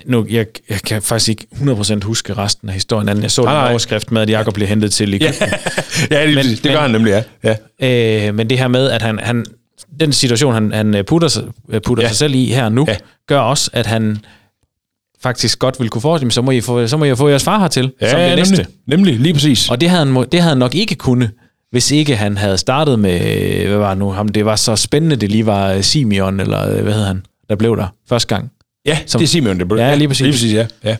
nu, 0.05 0.25
jeg, 0.29 0.45
jeg 0.69 0.79
kan 0.81 1.01
faktisk 1.01 1.29
ikke 1.29 1.47
100% 1.51 2.03
huske 2.05 2.33
resten 2.33 2.67
af 2.69 2.73
historien, 2.73 3.09
anden 3.09 3.21
jeg 3.23 3.31
så 3.31 3.41
den 3.41 3.49
overskrift 3.49 4.11
med, 4.11 4.21
at 4.21 4.29
Jacob 4.29 4.53
blev 4.53 4.67
hentet 4.67 4.93
til 4.93 5.13
Egypten. 5.13 5.47
ja, 6.11 6.25
det, 6.27 6.35
Men- 6.35 6.45
det, 6.45 6.63
gør 6.63 6.69
men- 6.71 6.81
han 6.81 6.91
nemlig, 6.91 7.23
ja. 7.43 7.55
ja. 7.81 8.27
Øh, 8.27 8.35
men 8.35 8.49
det 8.49 8.57
her 8.59 8.67
med, 8.67 8.89
at 8.89 9.01
han, 9.01 9.19
han 9.19 9.45
den 9.99 10.13
situation, 10.13 10.53
han, 10.53 10.71
han 10.71 11.05
putter, 11.07 11.27
sig, 11.27 11.43
putter 11.85 12.03
Ja. 12.03 12.07
sig 12.07 12.17
selv 12.17 12.35
i 12.35 12.45
her 12.45 12.69
nu, 12.69 12.85
Ja. 12.87 12.91
ja. 12.93 12.97
gør 13.27 13.39
også, 13.39 13.69
at 13.73 13.85
han 13.85 14.17
faktisk 15.23 15.59
godt 15.59 15.79
vil 15.79 15.89
kunne 15.89 16.01
forestille 16.01 16.31
så 16.31 16.41
må 16.41 16.51
I 16.51 16.61
få, 16.61 16.87
så 16.87 16.97
må 16.97 17.05
I 17.05 17.15
få 17.15 17.29
jeres 17.29 17.43
far 17.43 17.59
hertil, 17.59 17.91
Ja, 18.01 18.09
som 18.11 18.19
det 18.19 18.27
nemlig, 18.29 18.49
næste. 18.49 18.65
nemlig, 18.87 19.19
lige 19.19 19.33
præcis. 19.33 19.69
Og 19.69 19.81
det 19.81 19.89
havde, 19.89 20.05
han, 20.05 20.15
det 20.15 20.33
havde 20.41 20.49
han 20.49 20.57
nok 20.57 20.75
ikke 20.75 20.95
kunne, 20.95 21.29
hvis 21.71 21.91
ikke 21.91 22.15
han 22.15 22.37
havde 22.37 22.57
startet 22.57 22.99
med, 22.99 23.19
hvad 23.67 23.77
var 23.77 23.89
det 23.89 23.97
nu, 23.97 24.09
ham, 24.11 24.27
det 24.29 24.45
var 24.45 24.55
så 24.55 24.75
spændende, 24.75 25.15
det 25.15 25.31
lige 25.31 25.45
var 25.45 25.71
øh, 25.73 25.81
Simeon, 25.83 26.39
eller 26.39 26.69
øh, 26.77 26.83
hvad 26.83 26.93
hed 26.93 27.03
han, 27.03 27.25
der 27.49 27.55
blev 27.55 27.77
der 27.77 27.87
første 28.09 28.35
gang. 28.35 28.51
ja, 28.85 28.97
som- 29.05 29.19
det 29.19 29.25
er 29.25 29.29
Simeon, 29.29 29.59
det 29.59 29.67
blev. 29.67 29.79
Ja, 29.79 29.95
lige 29.95 30.07
præcis. 30.07 30.21
Lige 30.21 30.33
præcis, 30.33 30.53
ja. 30.53 30.65
ja. 30.83 30.95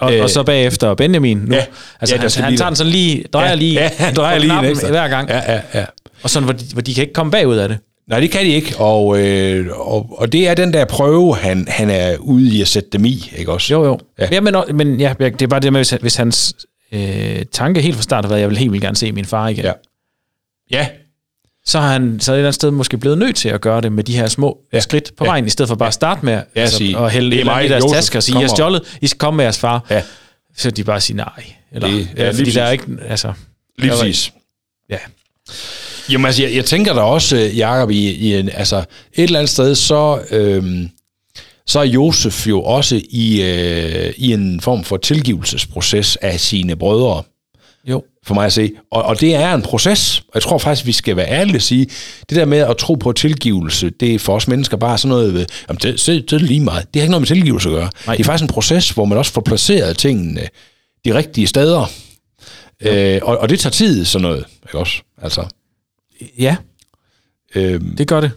Og, 0.00 0.14
Øh, 0.14 0.22
og 0.22 0.30
så 0.30 0.42
bagefter 0.42 0.94
Benjamin 0.94 1.36
nu. 1.38 1.54
ja. 1.54 1.64
Altså, 2.00 2.14
Ja, 2.16 2.20
han, 2.20 2.30
han 2.44 2.56
tager 2.56 2.68
den 2.70 2.76
sådan 2.76 2.92
lige, 2.92 3.24
drejer 3.32 3.48
Ja, 3.48 3.54
lige, 3.54 3.72
ja, 3.80 3.90
han 4.04 4.14
drejer 4.14 4.38
lige 4.38 4.50
knappen 4.50 4.76
hver 4.90 5.08
gang. 5.08 5.28
Ja, 5.28 5.52
ja, 5.54 5.60
ja. 5.74 5.84
Og 6.22 6.30
sådan, 6.30 6.44
hvor 6.44 6.52
de, 6.52 6.64
hvor 6.72 6.82
de 6.82 6.94
kan 6.94 7.02
ikke 7.02 7.12
komme 7.12 7.30
bagud 7.32 7.56
af 7.56 7.68
det. 7.68 7.78
Nej, 8.08 8.20
det 8.20 8.30
kan 8.30 8.44
de 8.44 8.50
ikke, 8.50 8.74
og, 8.78 9.18
øh, 9.20 9.66
og, 9.72 10.14
og 10.18 10.32
det 10.32 10.48
er 10.48 10.54
den 10.54 10.72
der 10.72 10.84
prøve, 10.84 11.36
han, 11.36 11.68
han 11.68 11.90
er 11.90 12.16
ude 12.16 12.56
i 12.56 12.60
at 12.60 12.68
sætte 12.68 12.88
dem 12.92 13.04
i, 13.04 13.30
ikke 13.36 13.52
også? 13.52 13.72
Jo, 13.74 13.84
jo. 13.84 13.98
Ja. 14.18 14.28
Ja. 14.32 14.40
Men, 14.40 14.54
men 14.74 15.00
ja, 15.00 15.14
det 15.20 15.42
er 15.42 15.46
bare 15.46 15.60
det 15.60 15.72
med, 15.72 15.78
hvis, 15.80 15.90
hvis 15.90 16.14
hans 16.16 16.54
øh, 16.92 17.42
tanke 17.52 17.80
helt 17.80 17.96
fra 17.96 18.02
start 18.02 18.24
har 18.24 18.28
været, 18.28 18.38
at 18.38 18.40
jeg 18.42 18.48
vil 18.50 18.58
helt 18.58 18.72
vildt 18.72 18.82
gerne 18.84 18.96
se 18.96 19.12
min 19.12 19.24
far 19.24 19.48
igen, 19.48 19.64
Ja. 19.64 19.72
ja. 20.70 20.88
Så 21.68 21.80
har 21.80 21.92
han 21.92 22.20
så 22.20 22.32
et 22.32 22.36
eller 22.36 22.46
andet 22.48 22.54
sted 22.54 22.70
måske 22.70 22.98
blevet 22.98 23.18
nødt 23.18 23.36
til 23.36 23.48
at 23.48 23.60
gøre 23.60 23.80
det 23.80 23.92
med 23.92 24.04
de 24.04 24.16
her 24.16 24.28
små 24.28 24.58
Ja. 24.72 24.80
skridt 24.80 25.12
på 25.16 25.24
Ja. 25.24 25.30
vejen, 25.30 25.46
i 25.46 25.50
stedet 25.50 25.68
for 25.68 25.76
bare 25.76 25.88
at 25.88 25.94
starte 25.94 26.24
med 26.24 26.32
Ja, 26.32 26.40
altså, 26.60 26.76
sige, 26.78 26.98
at 26.98 27.10
hælde 27.12 27.30
det 27.30 27.40
er 27.40 27.44
mig, 27.44 27.64
i 27.64 27.68
deres 27.68 27.84
Josef, 27.84 27.96
taske 27.96 28.18
og 28.18 28.22
sige, 28.22 28.38
I 28.38 28.40
har 28.42 28.48
stjålet, 28.48 28.98
I 29.00 29.06
skal 29.06 29.18
komme 29.18 29.36
med 29.36 29.44
jeres 29.44 29.58
far. 29.58 29.84
Ja. 29.90 30.02
Så 30.56 30.70
de 30.70 30.84
bare 30.84 31.00
siger 31.00 31.16
nej. 31.16 31.44
Eller, 31.72 31.88
Det- 31.88 32.08
ja, 32.16 32.30
fordi 32.30 32.50
der 32.50 32.62
er 32.62 32.70
ikke, 32.70 32.84
altså, 33.08 33.32
lige 33.78 33.90
præcis. 33.90 34.32
ja. 34.90 34.98
Jamen 36.10 36.26
altså, 36.26 36.42
jeg, 36.42 36.54
jeg 36.54 36.64
tænker 36.64 36.94
da 36.94 37.00
også, 37.00 37.36
øh, 37.36 37.58
Jacob, 37.58 37.90
i, 37.90 38.10
i 38.10 38.34
en, 38.34 38.50
altså, 38.54 38.76
et 38.76 39.24
eller 39.24 39.38
andet 39.38 39.50
sted, 39.50 39.74
så, 39.74 40.20
øhm, 40.30 40.88
så 41.66 41.80
er 41.80 41.84
Josef 41.84 42.46
jo 42.48 42.62
også 42.62 43.00
i, 43.10 43.42
øh, 43.42 44.12
i 44.16 44.32
en 44.32 44.60
form 44.60 44.84
for 44.84 44.96
tilgivelsesproces 44.96 46.16
af 46.16 46.40
sine 46.40 46.76
brødre, 46.76 47.22
Jo. 47.88 48.02
for 48.26 48.34
mig 48.34 48.46
at 48.46 48.52
se. 48.52 48.70
Og, 48.90 49.02
og 49.02 49.20
det 49.20 49.34
er 49.34 49.54
en 49.54 49.62
proces, 49.62 50.18
og 50.18 50.30
jeg 50.34 50.42
tror 50.42 50.58
faktisk, 50.58 50.86
vi 50.86 50.92
skal 50.92 51.16
være 51.16 51.28
ærlige 51.30 51.56
og 51.56 51.62
sige, 51.62 51.86
det 52.28 52.36
der 52.36 52.44
med 52.44 52.58
at 52.58 52.76
tro 52.76 52.94
på 52.94 53.12
tilgivelse, 53.12 53.90
det 54.00 54.14
er 54.14 54.18
for 54.18 54.36
os 54.36 54.48
mennesker 54.48 54.76
bare 54.76 54.98
sådan 54.98 55.08
noget, 55.08 55.34
ved, 55.34 55.46
jamen 55.68 55.80
det, 55.82 56.06
det, 56.06 56.30
det 56.30 56.36
er 56.36 56.40
lige 56.46 56.60
meget. 56.60 56.86
Det 56.94 57.00
har 57.00 57.04
ikke 57.04 57.10
noget 57.10 57.20
med 57.20 57.26
tilgivelse 57.26 57.68
at 57.68 57.74
gøre. 57.74 57.90
Nej. 58.06 58.16
Det 58.16 58.22
er 58.22 58.26
faktisk 58.26 58.42
en 58.42 58.54
proces, 58.54 58.90
hvor 58.90 59.04
man 59.04 59.18
også 59.18 59.32
får 59.32 59.40
placeret 59.40 59.98
tingene 59.98 60.48
de 61.04 61.14
rigtige 61.14 61.46
steder. 61.46 61.90
Øh, 62.82 63.18
og, 63.22 63.38
og 63.38 63.48
det 63.48 63.60
tager 63.60 63.70
tid, 63.70 64.04
sådan 64.04 64.22
noget. 64.22 64.44
Ikke 64.66 64.78
også? 64.78 65.02
Altså, 65.22 65.44
Ja, 66.38 66.56
øh, 67.54 67.80
det 67.98 68.08
gør 68.08 68.20
det. 68.20 68.30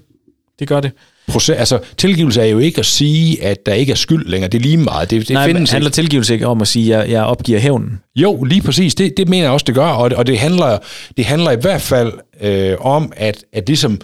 Det 0.59 0.67
gør 0.67 0.79
det. 0.79 0.91
proces, 1.27 1.55
altså, 1.55 1.79
tilgivelse 1.97 2.41
er 2.41 2.45
jo 2.45 2.59
ikke 2.59 2.79
at 2.79 2.85
sige, 2.85 3.43
at 3.43 3.65
der 3.65 3.73
ikke 3.73 3.91
er 3.91 3.95
skyld 3.95 4.25
længere. 4.25 4.49
Det 4.49 4.57
er 4.57 4.61
lige 4.61 4.77
meget. 4.77 5.09
Det, 5.09 5.27
det 5.27 5.33
Nej, 5.33 5.47
men 5.47 5.55
findes 5.55 5.71
handler 5.71 5.89
ikke. 5.89 5.95
tilgivelse 5.95 6.33
ikke 6.33 6.47
om 6.47 6.61
at 6.61 6.67
sige, 6.67 6.95
at 6.95 7.01
jeg, 7.01 7.09
jeg 7.11 7.23
opgiver 7.23 7.59
hævnen? 7.59 7.99
Jo, 8.15 8.43
lige 8.43 8.61
præcis. 8.61 8.95
Det, 8.95 9.17
det 9.17 9.29
mener 9.29 9.43
jeg 9.43 9.51
også, 9.51 9.63
det 9.63 9.75
gør. 9.75 9.85
Og, 9.85 10.11
og 10.15 10.27
det, 10.27 10.39
handler, 10.39 10.77
det 11.17 11.25
handler 11.25 11.51
i 11.51 11.57
hvert 11.61 11.81
fald 11.81 12.13
øh, 12.41 12.75
om, 12.79 13.11
at, 13.15 13.43
at 13.53 13.67
ligesom 13.67 14.01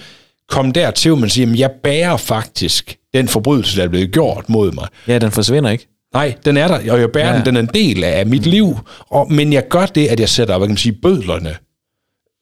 komme 0.50 0.72
dertil, 0.72 1.10
hvor 1.12 1.20
man 1.20 1.30
siger, 1.30 1.52
at 1.52 1.60
jeg 1.60 1.72
bærer 1.84 2.18
faktisk 2.18 2.96
den 3.14 3.28
forbrydelse, 3.28 3.78
der 3.78 3.84
er 3.84 3.88
blevet 3.90 4.12
gjort 4.12 4.50
mod 4.50 4.72
mig. 4.72 4.88
Ja, 5.08 5.18
den 5.20 5.32
forsvinder 5.32 5.70
ikke. 5.70 5.88
Nej, 6.14 6.34
den 6.46 6.58
er 6.58 6.68
der, 6.68 6.92
og 6.92 7.00
jeg 7.00 7.12
bærer 7.12 7.32
ja. 7.32 7.38
Den, 7.38 7.46
den 7.46 7.56
er 7.56 7.60
en 7.60 7.70
del 7.74 8.04
af 8.04 8.26
mit 8.26 8.46
liv. 8.46 8.80
Og, 9.10 9.34
men 9.34 9.54
jeg 9.54 9.68
gør 9.68 9.86
det, 9.86 10.08
at 10.08 10.20
jeg 10.20 10.30
sætter, 10.30 10.58
hvad 10.58 10.68
kan 10.68 10.72
man 10.72 10.78
sige, 10.78 10.94
bødlerne 10.94 11.56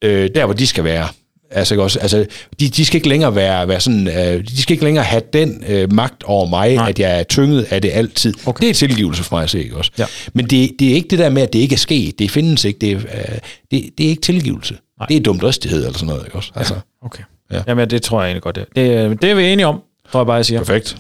øh, 0.04 0.30
der, 0.36 0.46
hvor 0.46 0.54
de 0.54 0.68
skal 0.68 0.84
være. 0.84 1.08
Altså, 1.56 1.82
også, 1.82 2.00
altså 2.00 2.26
de, 2.60 2.70
de 2.70 2.86
skal 2.86 2.96
ikke 2.98 3.10
længere 3.10 3.36
være, 3.36 3.68
være 3.68 3.80
sådan, 3.80 4.08
øh, 4.08 4.48
de 4.48 4.62
skal 4.62 4.74
ikke 4.74 4.84
længere 4.84 5.04
have 5.04 5.22
den 5.34 5.64
øh, 5.68 5.94
magt 5.94 6.24
over 6.24 6.48
mig, 6.48 6.76
Nej. 6.76 6.90
At 6.90 7.00
jeg 7.00 7.20
er 7.20 7.24
tynget 7.24 7.64
af 7.70 7.82
det 7.82 7.92
altid. 7.94 8.34
Okay. 8.46 8.62
Det 8.62 8.70
er 8.70 8.74
tilgivelse 8.74 9.24
for 9.24 9.36
mig 9.36 9.44
at 9.44 9.50
se, 9.50 9.64
ikke 9.64 9.78
også? 9.78 9.92
Ja. 9.98 10.06
Men 10.34 10.46
det, 10.48 10.72
det 10.80 10.90
er 10.92 10.96
ikke 10.96 11.08
det 11.08 11.20
der 11.20 11.30
med, 11.30 11.42
at 11.42 11.54
det 11.54 11.60
ikke 11.60 11.74
er 11.74 11.78
sket. 11.78 12.20
Det 12.20 12.32
findes 12.32 12.66
ikke. 12.66 12.80
Det 12.80 12.92
er, 12.92 12.98
øh, 12.98 13.38
det, 13.72 13.90
det 13.98 14.06
er 14.06 14.10
ikke 14.10 14.22
tilgivelse. 14.22 14.78
Nej. 15.00 15.08
Det 15.08 15.18
er 15.18 15.22
dumdristighed 15.22 15.80
eller 15.86 15.94
sådan 15.98 16.08
noget, 16.08 16.26
ikke 16.26 16.36
også? 16.38 16.52
Altså, 16.56 16.74
Okay. 17.06 17.24
Ja. 17.52 17.58
Ja. 17.58 17.64
Jamen, 17.68 17.90
det 17.90 18.02
tror 18.02 18.22
jeg 18.22 18.28
egentlig 18.28 18.44
godt. 18.44 18.56
Det, 18.56 18.66
det, 18.76 19.22
det 19.22 19.32
er 19.32 19.36
vi 19.36 19.46
enige 19.46 19.68
om, 19.68 19.82
tror 20.12 20.20
jeg 20.20 20.26
bare, 20.28 20.36
jeg 20.36 20.46
siger. 20.46 20.60
perfekt. 20.60 20.98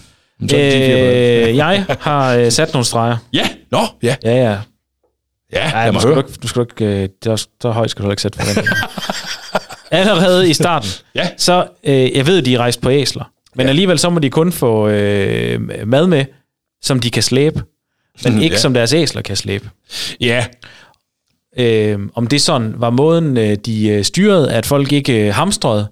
Så. 0.49 0.57
Øh, 0.57 1.55
jeg 1.57 1.85
har 1.99 2.35
øh, 2.35 2.51
sat 2.51 2.73
nogle 2.73 2.85
streger. 2.85 3.17
Ja, 3.33 3.47
nå, 3.71 3.79
ja. 4.03 4.15
Ja, 4.23 4.35
ja. 4.35 4.57
Ja, 5.53 5.69
Ej, 5.71 5.85
lad 5.85 5.93
du 5.93 5.99
skal 5.99 6.11
du, 6.13 6.17
ikke, 6.17 6.29
du 6.43 6.47
skal 6.47 6.59
du 6.59 6.67
ikke, 6.83 7.03
øh, 7.03 7.09
er 7.25 7.29
også, 7.31 7.47
så 7.61 7.71
højt 7.71 7.89
skal 7.89 8.05
du 8.05 8.09
ikke 8.09 8.21
sætte 8.21 8.39
forventninger. 8.39 8.75
Allerede 9.93 10.49
i 10.49 10.53
starten. 10.53 10.89
Ja. 11.15 11.27
Så, 11.37 11.67
øh, 11.83 12.17
jeg 12.17 12.27
ved, 12.27 12.41
de 12.41 12.53
er 12.53 12.57
rejst 12.59 12.81
på 12.81 12.89
æsler. 12.91 13.23
Men 13.55 13.61
Ja. 13.61 13.63
ja. 13.63 13.69
alligevel 13.69 13.99
så 13.99 14.09
må 14.09 14.19
de 14.19 14.29
kun 14.29 14.51
få 14.51 14.87
øh, 14.87 15.87
mad 15.87 16.07
med, 16.07 16.25
som 16.81 16.99
de 16.99 17.09
kan 17.09 17.23
slæbe. 17.23 17.63
Men 18.23 18.33
Mm, 18.33 18.41
ikke 18.41 18.53
ja. 18.53 18.59
som 18.59 18.73
deres 18.73 18.93
æsler 18.93 19.21
kan 19.21 19.35
slæbe. 19.35 19.69
Ja, 20.21 20.45
Øh, 21.57 21.99
om 22.15 22.27
det 22.27 22.41
sådan 22.41 22.73
var 22.77 22.89
måden, 22.89 23.37
øh, 23.37 23.55
de 23.65 23.87
øh, 23.89 24.03
styrede, 24.03 24.51
at 24.53 24.65
folk 24.65 24.91
ikke 24.91 25.27
øh, 25.27 25.33
hamstrede, 25.33 25.87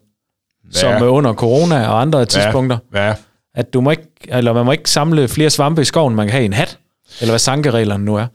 Ja. 0.74 0.80
som 0.80 1.02
under 1.04 1.34
corona 1.34 1.88
og 1.88 2.02
andre 2.02 2.26
tidspunkter. 2.26 2.78
ja. 2.96 3.14
At 3.56 3.74
du 3.74 3.82
må 3.82 3.92
ikke, 3.92 4.04
eller 4.28 4.54
man 4.54 4.66
må 4.66 4.72
ikke 4.72 4.90
samle 4.90 5.28
flere 5.28 5.50
svampe 5.50 5.82
i 5.82 5.86
skoven, 5.86 6.16
man 6.16 6.28
kan 6.28 6.32
have 6.34 6.46
en 6.46 6.54
hat. 6.54 6.78
Eller 7.22 7.32
hvad 7.32 7.40
sankereglerne 7.40 8.06
nu 8.06 8.16
er. 8.16 8.26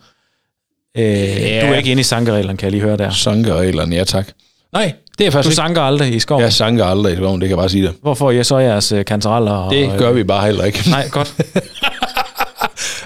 Øh, 0.98 1.04
Ja. 1.04 1.66
Du 1.66 1.72
er 1.72 1.76
ikke 1.76 1.90
inde 1.90 2.00
i 2.00 2.04
sankereglerne, 2.04 2.58
kan 2.58 2.64
jeg 2.66 2.70
lige 2.72 2.82
høre 2.82 2.96
der. 2.96 3.10
Sankereglerne, 3.10 3.96
ja 3.96 4.04
tak. 4.04 4.28
Nej, 4.72 4.92
det 5.18 5.24
er 5.24 5.26
jeg 5.26 5.32
Du 5.32 5.36
faktisk 5.36 5.48
ikke. 5.52 5.56
sanker 5.56 5.82
aldrig 5.82 6.14
i 6.14 6.18
skoven. 6.20 6.42
Jeg 6.42 6.52
sanker 6.52 6.84
aldrig 6.84 7.12
i 7.12 7.16
skoven, 7.16 7.40
det 7.40 7.48
kan 7.48 7.56
jeg 7.56 7.60
bare 7.62 7.68
sige 7.68 7.82
det. 7.86 7.94
Hvor 8.02 8.14
får 8.14 8.30
jeg 8.30 8.46
så 8.46 8.58
jeres 8.58 8.92
øh, 8.92 9.04
kantareller? 9.04 9.52
Og, 9.52 9.70
Det 9.72 9.90
gør 9.98 10.12
vi 10.12 10.24
bare 10.24 10.46
heller 10.46 10.64
ikke. 10.64 10.90
Nej, 10.90 11.08
godt. 11.08 11.34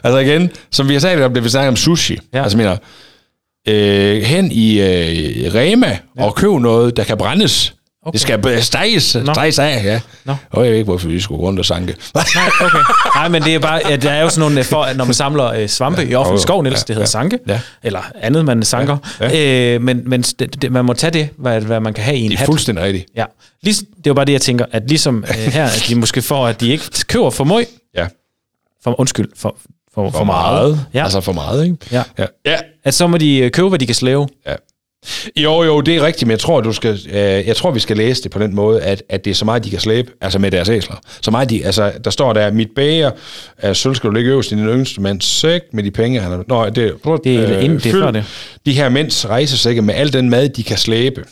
Altså 0.05 0.19
igen, 0.19 0.51
som 0.71 0.89
vi 0.89 0.93
har 0.93 1.01
sagt 1.01 1.21
om 1.21 1.35
det, 1.35 1.45
vi 1.45 1.49
snakker 1.49 1.69
om 1.69 1.77
sushi. 1.77 2.19
Ja. 2.35 2.43
Altså 2.43 2.57
mener, 2.59 2.77
øh, 3.69 4.23
hen 4.23 4.53
i 4.53 4.81
øh, 4.81 5.55
Rema 5.55 5.99
ja. 6.19 6.25
og 6.25 6.35
køb 6.35 6.51
noget, 6.51 6.97
der 6.97 7.05
kan 7.05 7.19
brændes. 7.19 7.75
Okay. 8.07 8.13
Det 8.13 8.21
skal 8.21 8.63
steges, 8.63 9.15
Nå. 9.25 9.35
steges 9.35 9.59
af, 9.59 9.85
ja. 9.85 10.01
Nå. 10.25 10.35
Og 10.51 10.65
jeg 10.65 10.71
ved 10.71 10.79
ikke, 10.79 10.89
hvorfor 10.89 11.09
vi 11.09 11.21
skulle 11.21 11.39
gå 11.39 11.47
rundt 11.47 11.59
og 11.59 11.65
sanke. 11.65 11.97
Nej, 12.15 12.25
okay. 12.61 12.79
Nej, 13.15 13.29
men 13.29 13.43
det 13.43 13.55
er 13.55 13.59
bare, 13.59 13.81
ja, 13.89 13.97
der 13.97 14.11
er 14.11 14.23
jo 14.23 14.29
sådan 14.29 14.41
nogle, 14.41 14.65
for, 14.65 14.83
at 14.83 14.97
når 14.97 15.05
man 15.05 15.15
samler 15.15 15.45
øh, 15.47 15.69
svampe 15.69 16.07
i 16.09 16.15
offentlig 16.15 16.41
skov, 16.43 16.63
Niels, 16.63 16.77
ja, 16.79 16.81
det 16.81 16.89
hedder 16.89 17.01
ja, 17.01 17.07
sanke, 17.07 17.39
ja. 17.49 17.61
eller 17.83 18.01
andet, 18.21 18.45
man 18.45 18.63
sanker. 18.63 18.97
Ja, 19.21 19.75
Øh, 19.75 19.83
men 19.83 20.03
men 20.07 20.23
det, 20.23 20.63
det, 20.63 20.73
man 20.73 20.85
må 20.85 20.93
tage 20.93 21.11
det, 21.11 21.29
hvad, 21.39 21.61
hvad 21.61 21.81
man 21.81 21.95
kan 21.95 22.05
have 22.05 22.17
i 22.17 22.21
en 22.21 22.31
Det 22.31 22.35
er 22.35 22.39
hat. 22.39 22.47
fuldstændig 22.47 22.85
rigtigt. 22.85 23.07
Ja. 23.17 23.25
Ligesom, 23.63 23.87
det 23.97 24.07
er 24.07 24.11
jo 24.11 24.15
bare 24.15 24.25
det, 24.25 24.33
jeg 24.33 24.41
tænker, 24.41 24.65
at 24.73 24.83
ligesom 24.89 25.25
øh, 25.29 25.35
her, 25.53 25.65
at 25.65 25.85
de 25.89 25.95
måske 25.95 26.23
får, 26.23 26.47
at 26.47 26.61
de 26.61 26.69
ikke 26.71 26.85
køber 27.07 27.31
for 27.31 27.45
meget, 27.45 27.67
Ja. 27.97 28.07
for, 28.85 29.01
undskyld, 29.01 29.29
for, 29.37 29.57
for, 29.95 30.11
For 30.11 30.25
meget. 30.25 30.87
Ja. 30.95 31.03
Altså 31.05 31.21
for 31.21 31.33
meget, 31.33 31.65
ikke? 31.65 31.77
Ja. 31.93 32.03
Ja. 32.19 32.27
ja. 32.47 32.57
At 32.85 32.95
så 32.95 33.07
må 33.07 33.17
de 33.19 33.39
øh, 33.39 33.51
købe, 33.51 33.69
hvad 33.69 33.79
de 33.79 33.87
kan 33.87 33.95
slæve. 33.95 34.29
Ja. 34.47 34.55
Jo, 35.37 35.63
jo, 35.63 35.81
det 35.81 35.97
er 35.97 36.07
rigtigt, 36.07 36.27
men 36.27 36.31
jeg 36.31 36.39
tror, 36.39 36.61
du 36.61 36.73
skal, 36.73 36.99
øh, 37.11 37.17
jeg 37.21 37.57
tror, 37.57 37.71
vi 37.71 37.81
skal 37.81 37.97
læse 37.97 38.23
det 38.23 38.31
på 38.31 38.39
den 38.39 38.55
måde, 38.55 38.83
at, 38.83 39.03
at 39.09 39.25
det 39.25 39.31
er 39.31 39.35
så 39.35 39.45
meget, 39.45 39.65
de 39.65 39.71
kan 39.71 39.81
slæbe, 39.81 40.11
altså 40.21 40.39
med 40.39 40.51
deres 40.51 40.69
æsler. 40.69 40.97
Så 41.23 41.31
meget, 41.31 41.51
de, 41.51 41.65
altså, 41.67 41.93
der 42.05 42.11
står 42.11 42.33
der, 42.33 42.51
mit 42.53 42.69
bager 42.77 43.11
af 43.59 43.77
sølv 43.77 43.95
skal 43.95 44.11
du 44.11 44.15
ligge 44.15 44.31
øverst 44.31 44.53
i 44.53 44.55
din 44.55 44.67
yngste 44.67 45.01
mands 45.01 45.25
sæk 45.25 45.61
med 45.73 45.83
de 45.85 45.91
penge, 45.91 46.21
han 46.21 46.31
har... 46.31 46.45
Nå, 46.49 46.67
det, 46.67 46.75
Det 46.75 46.85
er 46.85 47.59
inden- 47.59 47.79
det 47.79 47.95
er 47.95 48.11
det. 48.11 48.25
De 48.67 48.73
her 48.73 48.89
mænds 48.89 49.29
rejsesække 49.29 49.83
med 49.83 49.95
al 49.95 50.13
den 50.13 50.31
mad, 50.31 50.49
de 50.49 50.63
kan 50.63 50.77
slæbe, 50.77 51.25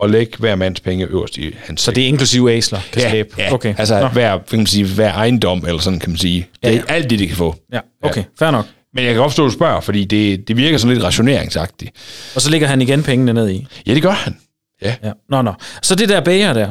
og 0.00 0.10
lægge 0.10 0.32
hver 0.38 0.54
mands 0.54 0.80
penge 0.80 1.06
øverst 1.06 1.36
i 1.38 1.54
hans 1.64 1.80
Så 1.80 1.90
det 1.90 2.04
er 2.04 2.08
inklusive 2.08 2.52
æsler, 2.52 2.78
kan 2.92 3.02
ja, 3.02 3.10
slæbe. 3.10 3.28
ja, 3.38 3.52
Okay. 3.52 3.74
altså 3.78 4.00
Nå. 4.00 4.08
hver, 4.08 4.38
kan 4.50 4.58
man 4.58 4.66
sige, 4.66 4.84
hver 4.84 5.12
ejendom, 5.12 5.64
eller 5.66 5.80
sådan 5.80 5.98
kan 5.98 6.10
man 6.10 6.18
sige. 6.18 6.46
Det 6.62 6.68
er 6.70 6.74
Ja, 6.74 6.82
ja. 6.88 6.94
alt 6.94 7.10
det, 7.10 7.18
de 7.18 7.26
kan 7.26 7.36
få. 7.36 7.54
Ja, 7.72 7.80
okay, 8.02 8.22
fair 8.38 8.50
nok. 8.50 8.64
Men 8.94 9.04
jeg 9.04 9.12
kan 9.12 9.20
godt 9.20 9.30
forstå, 9.30 9.44
at 9.44 9.48
du 9.50 9.52
spørger, 9.54 9.80
fordi 9.80 10.04
det, 10.04 10.48
det 10.48 10.56
virker 10.56 10.78
sådan 10.78 10.94
lidt 10.94 11.04
rationeringsagtigt. 11.04 11.90
Og 12.34 12.40
så 12.40 12.50
ligger 12.50 12.66
han 12.66 12.82
igen 12.82 13.02
pengene 13.02 13.32
ned 13.32 13.50
i. 13.50 13.66
Ja, 13.86 13.94
det 13.94 14.02
gør 14.02 14.10
han. 14.10 14.36
Ja. 14.82 14.94
Ja. 15.04 15.12
Nå, 15.28 15.42
nå. 15.42 15.52
Så 15.82 15.94
det 15.94 16.08
der 16.08 16.20
bager 16.20 16.52
der, 16.52 16.68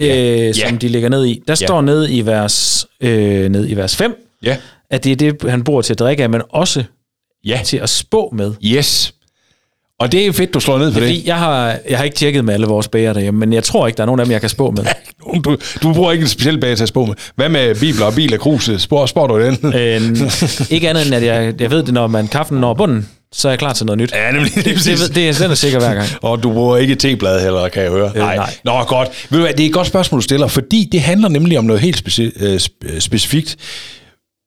øh, 0.00 0.54
som 0.54 0.70
Ja. 0.72 0.76
de 0.76 0.88
ligger 0.88 1.08
ned 1.08 1.26
i, 1.26 1.42
der 1.48 1.56
Ja. 1.60 1.66
står 1.66 1.80
ned 1.80 2.08
i 2.10 2.20
vers, 2.20 2.86
øh, 3.00 3.48
ned 3.50 3.68
i 3.68 3.74
vers 3.74 3.96
5, 3.96 4.14
Ja. 4.42 4.56
at 4.90 5.04
det 5.04 5.12
er 5.12 5.16
det, 5.16 5.50
han 5.50 5.64
bruger 5.64 5.82
til 5.82 5.92
at 5.94 5.98
drikke 5.98 6.22
af, 6.22 6.30
men 6.30 6.42
også 6.50 6.84
Ja. 7.44 7.60
til 7.64 7.76
at 7.76 7.88
spå 7.90 8.32
med. 8.36 8.54
Yes. 8.64 9.14
Og 10.00 10.12
det 10.12 10.26
er 10.26 10.32
fedt, 10.32 10.54
du 10.54 10.60
slår 10.60 10.78
ned 10.78 10.92
på 10.92 11.00
det. 11.00 11.08
Fordi 11.08 11.22
jeg 11.26 11.36
har, 11.36 11.76
jeg 11.90 11.98
har 11.98 12.04
ikke 12.04 12.16
tjekket 12.16 12.44
med 12.44 12.54
alle 12.54 12.66
vores 12.66 12.88
bager 12.88 13.12
derhjemme, 13.12 13.40
men 13.40 13.52
jeg 13.52 13.64
tror 13.64 13.86
ikke, 13.86 13.96
der 13.96 14.02
er 14.02 14.06
nogen 14.06 14.20
af 14.20 14.26
dem, 14.26 14.32
jeg 14.32 14.40
kan 14.40 14.50
spå 14.50 14.70
med. 14.70 14.84
Du, 15.44 15.56
du 15.82 15.92
bruger 15.92 16.12
ikke 16.12 16.22
en 16.22 16.28
speciel 16.28 16.60
bag 16.60 16.76
til 16.76 16.82
at 16.82 16.88
spå 16.88 17.04
med. 17.04 17.14
Hvad 17.36 17.48
med 17.48 17.74
bibler 17.74 18.06
og 18.06 18.14
bil 18.14 18.34
og 18.34 18.40
kruse? 18.40 18.78
Spår, 18.78 19.06
spår 19.06 19.26
du 19.26 19.40
den? 19.40 19.74
øh, 19.74 20.00
ikke 20.70 20.88
andet 20.90 21.06
end, 21.06 21.14
at 21.14 21.22
jeg, 21.24 21.60
jeg 21.60 21.70
ved 21.70 21.82
det, 21.82 21.94
når 21.94 22.06
man 22.06 22.28
kaffen 22.28 22.58
når 22.58 22.74
bunden, 22.74 23.08
så 23.32 23.48
er 23.48 23.52
jeg 23.52 23.58
klar 23.58 23.72
til 23.72 23.86
noget 23.86 23.98
nyt. 23.98 24.12
Ja, 24.14 24.32
nemlig. 24.32 24.54
Det, 24.54 24.64
Det, 24.64 24.84
det, 24.84 25.14
det 25.14 25.28
er 25.28 25.32
den 25.42 25.50
er 25.50 25.54
sikker 25.54 25.78
hver 25.78 25.94
gang. 25.94 26.08
Og 26.22 26.42
du 26.42 26.52
bruger 26.52 26.76
ikke 26.76 26.94
teblad 26.94 27.42
heller, 27.42 27.68
kan 27.68 27.82
jeg 27.82 27.90
høre. 27.90 28.10
Øh, 28.14 28.22
nej. 28.22 28.50
Nå, 28.64 28.72
godt. 28.86 29.08
Ved 29.30 29.38
du 29.38 29.44
hvad, 29.44 29.54
det 29.54 29.62
er 29.62 29.66
et 29.66 29.72
godt 29.72 29.86
spørgsmål, 29.86 30.20
du 30.20 30.24
stiller, 30.24 30.46
fordi 30.48 30.88
det 30.92 31.00
handler 31.00 31.28
nemlig 31.28 31.58
om 31.58 31.64
noget 31.64 31.82
helt 31.82 32.02
speci- 32.08 32.44
øh, 32.44 32.56
sp- 32.56 33.00
specifikt. 33.00 33.56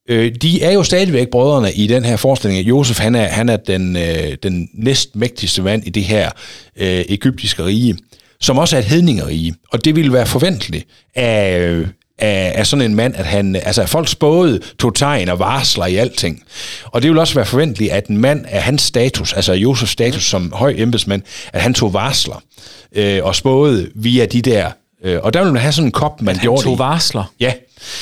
Øh, 0.09 0.31
de 0.41 0.63
er 0.63 0.71
jo 0.71 0.83
stadigvæk 0.83 1.27
brødrene 1.29 1.73
i 1.73 1.87
den 1.87 2.05
her 2.05 2.17
forestilling. 2.17 2.69
Josef, 2.69 2.99
han 2.99 3.15
er, 3.15 3.27
han 3.27 3.49
er 3.49 3.57
den, 3.57 3.95
øh, 3.95 4.37
den 4.43 4.69
næstmægtigste 4.73 5.61
mand 5.61 5.87
i 5.87 5.89
det 5.89 6.03
her 6.03 6.29
øh, 6.77 7.05
egyptiske 7.09 7.65
rige, 7.65 7.97
som 8.41 8.57
også 8.57 8.75
er 8.75 8.79
et 8.79 8.85
hedningerige. 8.85 9.53
Og 9.71 9.85
det 9.85 9.95
ville 9.95 10.13
være 10.13 10.25
forventeligt 10.25 10.87
af, 11.15 11.85
af, 12.19 12.53
af 12.55 12.67
sådan 12.67 12.85
en 12.85 12.95
mand, 12.95 13.15
at 13.15 13.25
han, 13.25 13.55
altså 13.55 13.81
at 13.81 13.89
folk 13.89 14.07
spåede, 14.07 14.59
tog 14.79 14.95
tegn 14.95 15.29
og 15.29 15.39
varsler 15.39 15.85
i 15.85 15.95
alting. 15.95 16.43
Og 16.85 17.01
det 17.01 17.09
vil 17.09 17.19
også 17.19 17.35
være 17.35 17.45
forventeligt, 17.45 17.91
at 17.91 18.07
en 18.07 18.17
mand 18.17 18.45
af 18.49 18.61
hans 18.61 18.81
status, 18.81 19.33
altså 19.33 19.53
Josefs 19.53 19.91
status 19.91 20.23
som 20.23 20.53
høj 20.53 20.73
embedsmand, 20.77 21.21
at 21.53 21.61
han 21.61 21.73
tog 21.73 21.93
varsler 21.93 22.43
øh, 22.95 23.19
og 23.23 23.35
spåede 23.35 23.89
via 23.95 24.25
de 24.25 24.41
der... 24.41 24.71
Øh, 25.05 25.19
og 25.23 25.33
der 25.33 25.39
ville 25.39 25.53
man 25.53 25.61
have 25.61 25.71
sådan 25.71 25.87
en 25.87 25.91
kop, 25.91 26.21
man 26.21 26.35
Han 26.35 26.41
gjorde 26.43 26.63
tog 26.63 26.71
det 26.71 26.79
varsler. 26.79 27.23
Ja. 27.39 27.53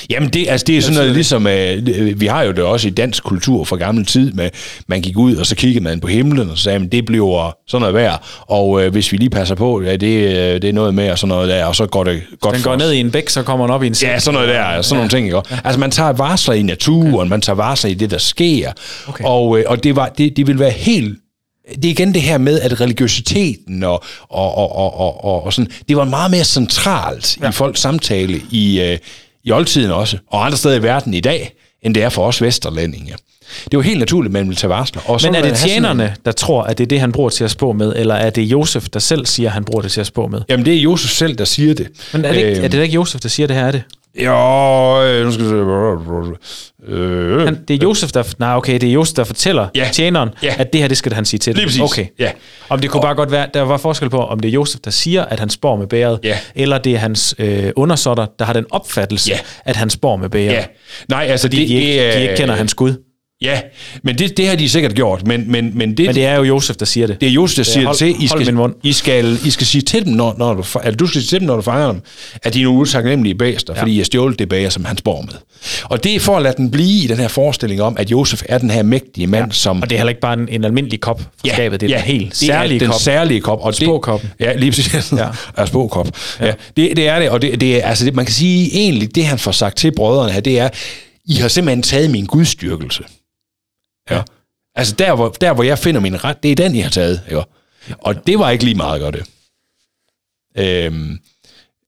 Jamen 0.10 0.30
det, 0.30 0.46
altså 0.50 0.66
det 0.68 0.78
er 0.78 0.82
sådan 0.82 0.96
noget 0.96 1.12
ligesom, 1.12 1.48
øh, 1.48 2.22
vi 2.22 2.26
har 2.26 2.44
jo 2.44 2.52
det 2.52 2.64
også 2.64 2.88
i 2.88 2.92
dansk 2.92 3.24
kultur 3.24 3.64
fra 3.64 3.76
gammel 3.76 4.06
tid, 4.06 4.32
med 4.32 4.50
man 4.88 5.02
gik 5.02 5.18
ud, 5.18 5.36
og 5.36 5.46
så 5.46 5.56
kiggede 5.56 5.84
man 5.84 6.00
på 6.00 6.08
himlen, 6.08 6.50
og 6.50 6.58
så 6.58 6.64
sagde 6.64 6.80
man, 6.80 6.88
det 6.90 7.06
bliver 7.06 7.56
sådan 7.68 7.82
noget 7.82 7.96
værd, 7.96 8.24
og 8.42 8.84
øh, 8.84 8.92
hvis 8.92 9.12
vi 9.12 9.18
lige 9.18 9.30
passer 9.30 9.56
på, 9.56 9.82
ja, 9.82 9.96
det, 9.96 10.08
øh, 10.08 10.62
det 10.62 10.64
er 10.64 10.74
noget 10.74 10.94
med, 10.94 11.12
og 11.12 11.20
sådan 11.20 11.28
noget 11.30 11.50
der, 11.50 11.66
og 11.66 11.76
så 11.76 11.86
går 11.86 12.04
det 12.04 12.22
godt 12.42 12.56
Den 12.56 12.64
går 12.64 12.72
os. 12.72 12.78
ned 12.80 12.92
i 12.92 13.00
en 13.00 13.12
bæk, 13.12 13.30
så 13.30 13.44
kommer 13.44 13.66
den 13.66 13.74
op 13.74 13.84
i 13.84 13.88
en 13.88 13.96
sæk. 13.96 14.10
Ja, 14.10 14.20
sådan 14.20 14.34
noget 14.34 14.50
der, 14.56 14.82
sådan 14.82 14.96
nogle 14.98 15.10
ting, 15.10 15.26
ikke? 15.26 15.42
Altså, 15.64 15.80
man 15.80 15.92
tager 15.92 16.12
varsler 16.14 16.54
i 16.56 16.62
naturen, 16.64 17.30
man 17.30 17.42
tager 17.42 17.56
varsler 17.58 17.92
i 17.92 17.94
det, 17.94 18.12
der 18.12 18.18
sker, 18.18 18.72
Okay. 19.08 19.24
og, 19.28 19.60
øh, 19.60 19.66
og 19.68 19.84
det, 19.84 19.96
var, 19.96 20.10
det, 20.18 20.38
det 20.38 20.48
vil 20.48 20.60
være 20.60 20.72
helt 20.72 21.18
det 21.76 21.86
er 21.86 21.90
igen 21.90 22.14
det 22.14 22.22
her 22.22 22.38
med, 22.38 22.60
at 22.62 22.82
religiøsiteten 22.82 23.84
og, 23.84 24.04
og, 24.30 24.56
og, 24.56 24.76
og, 24.76 25.00
og, 25.00 25.24
og, 25.26 25.44
og 25.44 25.54
sådan, 25.54 25.72
det 25.90 25.98
var 25.98 26.06
meget 26.06 26.32
mere 26.32 26.44
centralt 26.44 27.38
ja. 27.42 27.50
i 27.50 27.52
folks 27.52 27.80
samtale 27.80 28.42
i, 28.52 28.82
øh, 28.82 28.98
i 29.44 29.52
oldtiden 29.52 29.92
også, 29.92 30.18
og 30.28 30.46
andre 30.46 30.58
steder 30.58 30.76
i 30.76 30.84
verden 30.84 31.14
i 31.14 31.20
dag, 31.20 31.54
end 31.82 31.96
det 31.96 32.04
er 32.04 32.10
for 32.10 32.28
os 32.28 32.42
vesterlændinge. 32.42 33.16
Det 33.64 33.74
er 33.74 33.78
jo 33.78 33.82
helt 33.82 34.00
naturligt, 34.00 34.30
at 34.30 34.34
man 34.34 34.48
vil 34.50 34.58
tage 34.58 34.70
varsler. 34.70 35.02
Og 35.06 35.22
så 35.22 35.28
Men 35.28 35.36
er 35.36 35.40
det 35.40 35.48
have 35.48 35.58
sådan 35.58 35.70
tjenerne, 35.70 36.16
der 36.26 36.32
tror, 36.32 36.64
at 36.64 36.78
det 36.78 36.84
er 36.84 36.88
det, 36.88 37.00
han 37.00 37.12
bruger 37.12 37.30
til 37.30 37.44
at 37.44 37.52
spå 37.52 37.74
med, 37.74 37.94
eller 37.96 38.16
er 38.16 38.30
det 38.30 38.42
Josef, 38.42 38.90
der 38.90 39.00
selv 39.00 39.26
siger, 39.26 39.50
at 39.50 39.54
han 39.54 39.66
bruger 39.66 39.82
det 39.82 39.92
til 39.92 40.02
at 40.02 40.08
spå 40.08 40.28
med? 40.28 40.42
Jamen, 40.50 40.66
det 40.66 40.74
er 40.74 40.82
Josef 40.82 41.12
selv, 41.12 41.36
der 41.36 41.46
siger 41.46 41.74
det. 41.74 41.88
Men 42.14 42.26
er 42.26 42.32
det, 42.32 42.38
ikke, 42.38 42.50
Øhm, 42.50 42.58
er 42.58 42.68
det 42.68 42.72
da 42.78 42.82
ikke 42.82 42.94
Josef, 42.96 43.22
der 43.22 43.30
siger 43.30 43.48
det 43.48 43.56
her, 43.56 43.66
er 43.66 43.72
det? 43.72 43.84
Jo, 44.16 45.04
øh, 45.04 45.26
nu 45.26 45.32
skal 45.32 45.46
vi 45.46 45.50
se. 45.50 45.56
Øh, 46.94 47.46
Han, 47.46 47.64
det 47.68 47.74
er 47.74 47.78
Josef, 47.84 48.12
der... 48.12 48.34
Nej, 48.40 48.56
okay, 48.56 48.74
det 48.74 48.90
er 48.90 48.94
Josef, 48.94 49.14
der 49.14 49.24
fortæller 49.24 49.68
Ja. 49.76 49.90
tjeneren, 49.94 50.30
Ja. 50.44 50.54
at 50.58 50.74
det 50.74 50.82
her, 50.82 50.88
det 50.88 50.98
skal 50.98 51.14
han 51.14 51.26
sige 51.26 51.40
til 51.40 51.56
Lige 51.56 51.66
præcis. 51.66 51.82
Okay. 51.82 52.06
Ja. 52.20 52.32
Om 52.70 52.80
det 52.80 52.90
kunne 52.90 53.02
bare 53.02 53.16
godt 53.16 53.32
være, 53.32 53.48
der 53.54 53.62
var 53.62 53.78
forskel 53.78 54.10
på, 54.10 54.18
om 54.18 54.40
det 54.40 54.50
er 54.50 54.54
Josef, 54.54 54.80
der 54.82 54.92
siger, 54.92 55.26
at 55.26 55.40
han 55.40 55.50
spår 55.50 55.76
med 55.76 55.88
bæret, 55.88 56.20
Ja. 56.24 56.38
eller 56.56 56.78
det 56.78 56.94
er 56.94 56.98
hans 56.98 57.36
øh, 57.40 57.72
undersåtter, 57.76 58.26
der 58.40 58.46
har 58.46 58.54
den 58.54 58.66
opfattelse, 58.70 59.30
Ja. 59.32 59.38
at 59.66 59.76
han 59.76 59.90
spår 59.90 60.16
med 60.16 60.30
bæret. 60.30 60.54
Ja. 60.54 60.64
Nej, 61.10 61.26
altså 61.30 61.48
Fordi 61.48 61.60
det, 61.60 61.70
de, 61.70 61.74
ikke, 61.74 62.14
de 62.14 62.22
ikke 62.22 62.36
kender 62.36 62.56
hans 62.56 62.74
Gud. 62.74 62.94
Ja, 63.42 63.62
men 64.04 64.18
det, 64.18 64.38
det 64.38 64.48
har 64.48 64.56
de 64.56 64.70
sikkert 64.70 64.94
gjort, 64.94 65.28
men, 65.28 65.52
men, 65.52 65.72
men, 65.78 65.98
det, 65.98 66.06
Men 66.06 66.16
det 66.16 66.26
er 66.26 66.36
jo 66.36 66.44
Josef, 66.44 66.76
der 66.76 66.86
siger 66.86 67.08
det. 67.08 67.22
det 67.22 67.30
er 67.30 67.34
Josef, 67.34 67.56
der 67.56 67.62
er 67.62 67.74
siger 67.74 67.86
hold- 67.86 67.98
det 67.98 68.16
til. 68.16 68.24
I 68.24 68.28
skal, 68.28 68.46
min 68.46 68.56
mund. 68.56 68.74
I 68.84 68.94
skal, 68.94 69.38
I 69.46 69.50
skal 69.50 69.68
sige 69.68 69.82
til 69.82 70.06
dem, 70.06 70.14
når, 70.14 70.36
når 70.38 70.54
du, 70.54 70.64
eller 70.84 70.98
du 70.98 71.08
skal 71.08 71.22
sige 71.22 71.30
til 71.30 71.40
dem, 71.40 71.48
når 71.48 71.56
du 71.56 71.62
fanger 71.62 71.92
dem, 71.92 72.02
at 72.44 72.54
de 72.54 72.60
er 72.62 72.64
nogle 72.64 72.80
utaknemmelige 72.80 73.36
bæster, 73.36 73.74
ja. 73.74 73.82
fordi 73.82 73.98
har 73.98 74.04
stjålet 74.04 74.40
det 74.40 74.50
bager, 74.50 74.70
som 74.70 74.86
han 74.86 74.98
spår 74.98 75.22
med. 75.22 75.34
Og 75.84 76.04
det 76.04 76.16
er 76.16 76.20
for 76.20 76.38
at 76.38 76.44
lade 76.44 76.54
den 76.58 76.72
blive 76.72 77.04
i 77.04 77.08
den 77.08 77.18
her 77.18 77.28
forestilling 77.28 77.82
om, 77.82 77.96
at 78.00 78.12
Josef 78.12 78.42
er 78.50 78.58
den 78.58 78.70
her 78.70 78.84
mægtige 78.84 79.28
mand, 79.28 79.46
ja. 79.46 79.52
som... 79.52 79.82
Og 79.82 79.90
det 79.90 79.96
er 79.96 80.00
heller 80.00 80.10
ikke 80.10 80.22
bare 80.22 80.40
en, 80.40 80.48
en 80.50 80.64
almindelig 80.64 81.00
kop 81.00 81.22
fra 81.22 81.50
skabet, 81.54 81.82
det 81.82 81.92
er 81.92 81.98
den 81.98 82.06
helt 82.06 82.40
det 82.40 82.50
er 82.50 82.54
særlige 82.54 82.80
den 82.80 82.88
kop. 82.90 83.02
særlige 83.02 83.42
kop. 83.42 83.60
Og 83.62 83.76
Spåkoppen. 83.76 84.30
Ja, 84.40 84.56
lige 84.56 84.72
præcis. 84.72 85.12
Ja. 85.12 85.18
Ja. 85.18 85.28
ja 85.58 85.66
spåkop. 85.66 86.08
Ja. 86.40 86.46
ja. 86.46 86.54
Det, 86.78 86.98
det 86.98 87.08
er 87.08 87.20
det, 87.20 87.30
og 87.30 87.42
det, 87.42 87.62
det 87.62 87.76
er, 87.84 87.88
altså 87.88 88.06
det, 88.06 88.16
man 88.16 88.26
kan 88.26 88.34
sige 88.34 88.70
egentlig, 88.74 89.16
det 89.16 89.26
han 89.26 89.40
får 89.40 89.52
sagt 89.52 89.78
til 89.78 89.92
brødrene 89.96 90.34
her, 90.34 90.40
det 90.42 90.60
er, 90.60 90.70
I 91.26 91.34
har 91.34 91.48
simpelthen 91.48 91.84
taget 91.84 92.12
min 92.12 92.26
gudstyrkelse. 92.26 93.04
Ja. 94.12 94.22
Altså 94.76 94.96
der 94.96 95.16
hvor, 95.16 95.30
der, 95.30 95.54
hvor 95.54 95.64
jeg 95.64 95.80
finder 95.80 96.02
min 96.02 96.24
ret, 96.24 96.44
det 96.44 96.52
er 96.52 96.56
den, 96.56 96.76
I 96.76 96.80
har 96.80 96.90
taget. 96.90 97.22
Ikke? 97.28 97.44
Og 97.98 98.28
det 98.28 98.40
var 98.40 98.50
ikke 98.50 98.64
lige 98.64 98.78
meget 98.78 99.02
godt 99.02 99.16
det. 99.16 99.26
Øhm, 100.58 101.18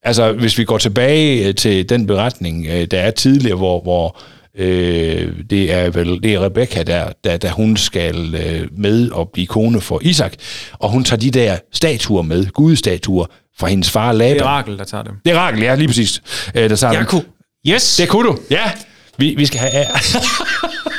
altså, 0.03 0.31
hvis 0.31 0.57
vi 0.57 0.63
går 0.63 0.77
tilbage 0.77 1.47
øh, 1.47 1.55
til 1.55 1.89
den 1.89 2.07
beretning, 2.07 2.67
øh, 2.67 2.85
der 2.85 2.99
er 2.99 3.11
tidligere, 3.11 3.57
hvor, 3.57 3.81
hvor 3.81 4.19
øh, 4.57 5.33
det 5.49 5.73
er 5.73 5.89
vel 5.89 6.23
det 6.23 6.33
er 6.33 6.45
Rebecca, 6.45 6.83
der, 6.83 7.11
der, 7.23 7.37
der 7.37 7.51
hun 7.51 7.77
skal 7.77 8.35
øh, 8.35 8.67
med 8.71 9.09
og 9.09 9.29
blive 9.29 9.47
kone 9.47 9.81
for 9.81 9.99
Isak, 10.03 10.33
og 10.73 10.89
hun 10.89 11.03
tager 11.03 11.19
de 11.19 11.31
der 11.31 11.57
statuer 11.71 12.21
med, 12.21 12.45
gudestatuer, 12.45 13.25
fra 13.59 13.67
hendes 13.67 13.89
far 13.89 14.11
Laban. 14.11 14.33
Det 14.33 14.41
er 14.41 14.45
Rakel, 14.45 14.77
der 14.77 14.83
tager 14.83 15.03
dem. 15.03 15.13
Det 15.25 15.31
er 15.31 15.37
Rakel, 15.37 15.61
ja, 15.61 15.75
lige 15.75 15.87
præcis. 15.87 16.21
Øh, 16.55 16.69
der 16.69 16.75
tager 16.75 16.93
dem. 16.93 17.05
kunne. 17.05 17.23
Yes! 17.67 17.95
Det 17.97 18.09
kunne 18.09 18.27
du, 18.27 18.37
ja. 18.49 18.71
Vi, 19.17 19.35
vi 19.37 19.45
skal 19.45 19.59
have... 19.59 19.85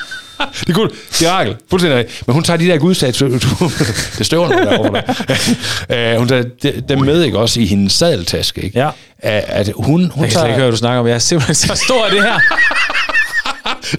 Kunne 0.75 0.89
du. 0.89 0.95
Det 1.19 1.27
er 1.27 1.31
Rakel, 1.33 1.57
fuldstændig. 1.71 2.07
Men 2.27 2.35
hun 2.35 2.43
tager 2.45 2.57
de 2.57 2.67
der 2.67 2.77
gudstatuer... 2.79 3.29
det 4.19 4.27
støver 4.27 4.49
nu 4.49 4.55
derovre. 4.71 5.03
Der. 5.89 6.13
uh, 6.15 6.19
hun 6.19 6.29
tager 6.29 6.43
de- 6.63 6.83
dem 6.89 6.99
med, 7.01 7.23
ikke 7.23 7.39
også, 7.39 7.61
i 7.61 7.67
hendes 7.67 7.93
sadeltaske, 7.93 8.61
ikke? 8.61 8.79
Ja. 8.79 8.91
At, 9.23 9.71
hun, 9.77 9.85
hun 9.87 10.01
Jeg 10.01 10.11
kan 10.11 10.11
slet 10.15 10.25
ikke 10.25 10.33
tager... 10.35 10.47
høre, 10.47 10.57
hvad 10.65 10.71
du 10.73 10.77
snakker 10.77 11.01
om. 11.01 11.07
Jeg 11.07 11.15
er 11.15 11.19
simpelthen 11.19 11.55
så 11.55 11.75
stor 11.85 12.05
det 12.09 12.23
her. 12.23 12.41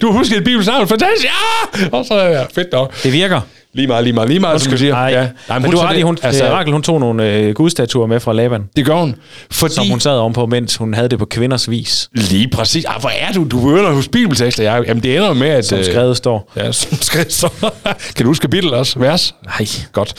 Du 0.00 0.06
har 0.10 0.18
husket 0.18 0.38
et 0.38 0.44
bibelsk 0.44 0.68
navn, 0.70 0.88
fantastisk! 0.88 1.24
Ja! 1.24 1.86
Og 1.92 2.04
så 2.04 2.14
er 2.14 2.38
det 2.38 2.46
fedt 2.54 2.72
nok. 2.72 3.02
Det 3.02 3.12
virker. 3.12 3.40
Lige 3.74 3.86
meget, 3.86 4.04
lige 4.04 4.14
meget, 4.14 4.28
lige 4.28 4.40
meget, 4.40 4.60
som 4.60 4.72
du 4.72 4.78
siger. 4.78 4.92
Nej, 4.92 5.10
Ja. 5.10 5.28
Nej, 5.48 5.58
men, 5.58 5.70
du 5.70 5.76
har 5.76 5.88
ret 5.88 6.02
hun, 6.02 6.18
altså, 6.22 6.48
Rakel, 6.50 6.72
hun 6.72 6.82
tog 6.82 7.00
nogle 7.00 7.32
øh, 7.32 7.54
gudstatuer 7.54 8.06
med 8.06 8.20
fra 8.20 8.32
Laban, 8.32 8.62
Det 8.76 8.86
gør 8.86 8.94
hun. 8.94 9.14
Fordi, 9.50 9.74
som 9.74 9.88
hun 9.88 10.00
sad 10.00 10.12
ovenpå, 10.12 10.46
mens 10.46 10.76
hun 10.76 10.94
havde 10.94 11.08
det 11.08 11.18
på 11.18 11.24
kvinders 11.24 11.70
vis, 11.70 12.08
Lige 12.12 12.48
præcis. 12.48 12.84
Ah, 12.84 13.00
hvor 13.00 13.10
er 13.20 13.32
du? 13.32 13.44
Du 13.44 13.60
begynder 13.60 13.92
hos 13.92 14.08
bibeltekster. 14.08 14.62
Ja, 14.62 14.82
jamen, 14.82 15.02
det 15.02 15.16
ender 15.16 15.32
med, 15.32 15.48
at... 15.48 15.64
som 15.64 15.78
øh, 15.78 15.84
skrevet 15.84 16.16
står. 16.16 16.52
Ja, 16.56 16.72
som 16.72 16.98
skrevet 17.02 17.32
så. 17.32 17.48
kan 18.16 18.24
du 18.24 18.26
huske 18.26 18.42
kapitel 18.42 18.74
også? 18.74 18.98
Vers? 18.98 19.34
Nej. 19.44 19.66
Godt. 19.92 20.14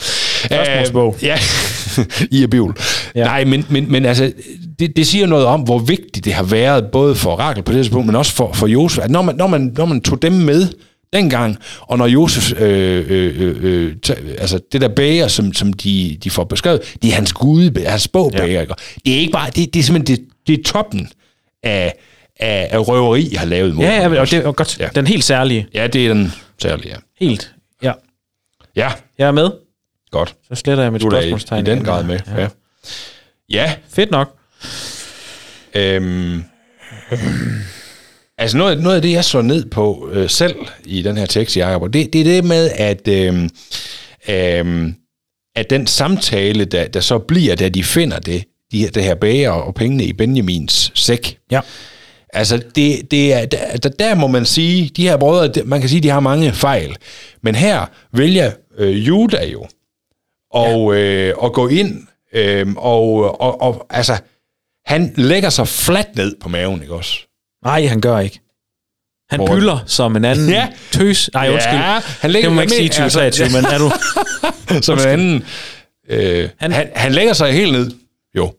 Øh, 0.52 1.22
ja, 1.22 1.38
i 2.38 2.42
er 2.42 2.46
bibel. 2.46 2.72
Ja. 3.14 3.24
Nej, 3.24 3.44
men, 3.44 3.66
men, 3.68 3.92
men 3.92 4.06
altså, 4.06 4.32
det, 4.78 4.96
det 4.96 5.06
siger 5.06 5.26
noget 5.26 5.46
om, 5.46 5.60
hvor 5.60 5.78
vigtigt 5.78 6.24
det 6.24 6.32
har 6.32 6.42
været, 6.42 6.84
både 6.92 7.14
for 7.14 7.34
Rakel 7.34 7.62
på 7.62 7.72
det 7.72 7.78
tidspunkt, 7.78 8.06
men 8.06 8.16
også 8.16 8.32
for, 8.32 8.52
for 8.52 8.66
Josef, 8.66 9.04
at 9.04 9.10
når 9.10 9.22
man, 9.22 9.36
når, 9.36 9.46
man, 9.46 9.72
når 9.76 9.84
man 9.84 10.00
tog 10.00 10.22
dem 10.22 10.32
med 10.32 10.68
dengang, 11.12 11.56
og 11.80 11.98
når 11.98 12.06
Josef, 12.06 12.52
øh, 12.60 13.04
øh, 13.08 13.40
øh, 13.40 13.56
øh, 13.64 13.96
ta- 14.02 14.20
altså 14.38 14.60
det 14.72 14.80
der 14.80 14.88
bager, 14.88 15.28
som, 15.28 15.52
som 15.52 15.72
de, 15.72 16.18
de 16.24 16.30
får 16.30 16.44
beskrevet, 16.44 16.96
det 17.02 17.10
er 17.10 17.14
hans 17.14 17.32
gud, 17.32 17.84
hans 17.86 18.08
bogbager. 18.08 18.60
Ja. 18.60 18.64
Det 19.04 19.14
er 19.14 19.18
ikke 19.18 19.32
bare, 19.32 19.50
det, 19.50 19.74
det 19.74 19.80
er 19.80 19.84
simpelthen, 19.84 20.16
det, 20.16 20.26
det 20.46 20.58
er 20.58 20.62
toppen 20.72 21.08
af, 21.62 21.94
af, 22.40 22.68
af 22.70 22.88
røveri, 22.88 23.28
jeg 23.32 23.40
har 23.40 23.46
lavet 23.46 23.74
mod 23.74 23.84
Ja, 23.84 24.08
ja, 24.08 24.20
og 24.20 24.30
det 24.30 24.38
er 24.38 24.52
godt. 24.52 24.78
Ja. 24.78 24.88
Den 24.94 25.06
helt 25.06 25.24
særlige. 25.24 25.66
Ja, 25.74 25.86
det 25.86 26.04
er 26.06 26.14
den 26.14 26.32
særlige, 26.62 26.88
ja. 26.88 26.96
Helt. 27.26 27.52
Ja. 27.82 27.92
Ja, 28.76 28.92
Jeg 29.18 29.26
er 29.28 29.32
med. 29.32 29.50
godt. 30.10 30.34
Så 30.48 30.54
sletter 30.54 30.82
jeg 30.82 30.92
mit 30.92 31.02
Du 31.02 31.06
er 31.06 31.10
da 31.10 31.16
i, 31.16 31.20
spørgsmålstegn. 31.20 31.66
i 31.66 31.70
den 31.70 31.84
grad 31.84 32.04
med. 32.04 32.18
Ja. 32.36 32.40
ja. 32.42 32.48
ja 33.50 33.74
Fedt 33.94 34.10
nok. 34.10 34.36
øhm, 35.74 36.44
altså 38.38 38.56
noget, 38.56 38.82
noget 38.82 38.96
af 38.96 39.02
det, 39.02 39.12
jeg 39.12 39.24
så 39.24 39.42
ned 39.42 39.70
på 39.70 40.08
øh, 40.12 40.30
selv 40.30 40.56
i 40.84 41.02
den 41.02 41.16
her 41.16 41.26
tekst, 41.26 41.56
Jacob, 41.56 41.92
det, 41.92 42.12
det 42.12 42.20
er 42.20 42.24
det 42.24 42.44
med, 42.44 42.70
at, 42.74 43.08
øhm, 43.08 43.50
øhm, 44.28 44.94
at 45.56 45.70
den 45.70 45.86
samtale, 45.86 46.64
der, 46.64 46.88
der 46.88 47.00
så 47.00 47.18
bliver, 47.18 47.54
da 47.54 47.68
de 47.68 47.84
finder 47.84 48.18
det, 48.18 48.44
de, 48.72 48.88
det 48.88 49.04
her 49.04 49.14
bager 49.14 49.50
og 49.50 49.74
pengene 49.74 50.04
i 50.04 50.12
Benjamins 50.12 50.92
sæk, 50.94 51.38
Ja. 51.50 51.60
Altså, 52.32 52.56
det, 52.56 53.10
det 53.10 53.32
er, 53.32 53.46
der, 53.46 53.88
der, 53.88 54.14
må 54.14 54.26
man 54.26 54.46
sige, 54.46 54.90
de 54.96 55.08
her 55.08 55.16
brødre, 55.16 55.62
man 55.64 55.80
kan 55.80 55.88
sige, 55.88 56.00
de 56.00 56.08
har 56.08 56.20
mange 56.20 56.52
fejl. 56.52 56.96
Men 57.42 57.54
her 57.54 57.86
vælger 58.12 58.52
øh, 58.78 59.06
Juda 59.06 59.46
jo 59.46 59.66
og, 60.50 60.94
ja. 60.94 61.00
øh, 61.00 61.34
at 61.44 61.52
gå 61.52 61.68
ind, 61.68 62.06
øh, 62.32 62.66
og, 62.76 63.40
og, 63.40 63.62
og 63.62 63.86
altså, 63.90 64.18
han 64.86 65.12
lægger 65.16 65.50
sig 65.50 65.68
fladt 65.68 66.16
ned 66.16 66.36
på 66.40 66.48
maven, 66.48 66.82
ikke 66.82 66.94
også? 66.94 67.26
Nej, 67.64 67.86
han 67.86 68.00
gør 68.00 68.18
ikke. 68.18 68.40
Han 69.30 69.40
Hvor- 69.40 69.54
byller 69.54 69.78
som 69.86 70.16
en 70.16 70.24
anden 70.24 70.48
Ja. 70.58 70.68
tøs. 70.92 71.30
Nej, 71.34 71.50
undskyld. 71.50 71.72
Ja, 71.74 72.00
han 72.20 72.30
lægger- 72.30 72.48
det 72.48 72.52
må 72.52 72.56
man 72.56 72.62
ikke 72.62 72.74
sige 72.74 72.84
i 72.86 72.90
men- 72.98 73.02
altså, 73.02 73.18
2023, 73.20 73.48
men 73.62 73.64
er 73.74 73.78
du... 73.78 73.92
Som 74.86 74.98
en 74.98 75.06
anden. 75.08 75.44
Øh, 76.10 76.38
han, 76.38 76.48
Han- 76.60 76.72
han, 76.72 76.86
han 76.96 77.12
lægger 77.12 77.32
sig 77.32 77.52
helt 77.52 77.72
ned. 77.72 77.90
Jo. 78.36 78.52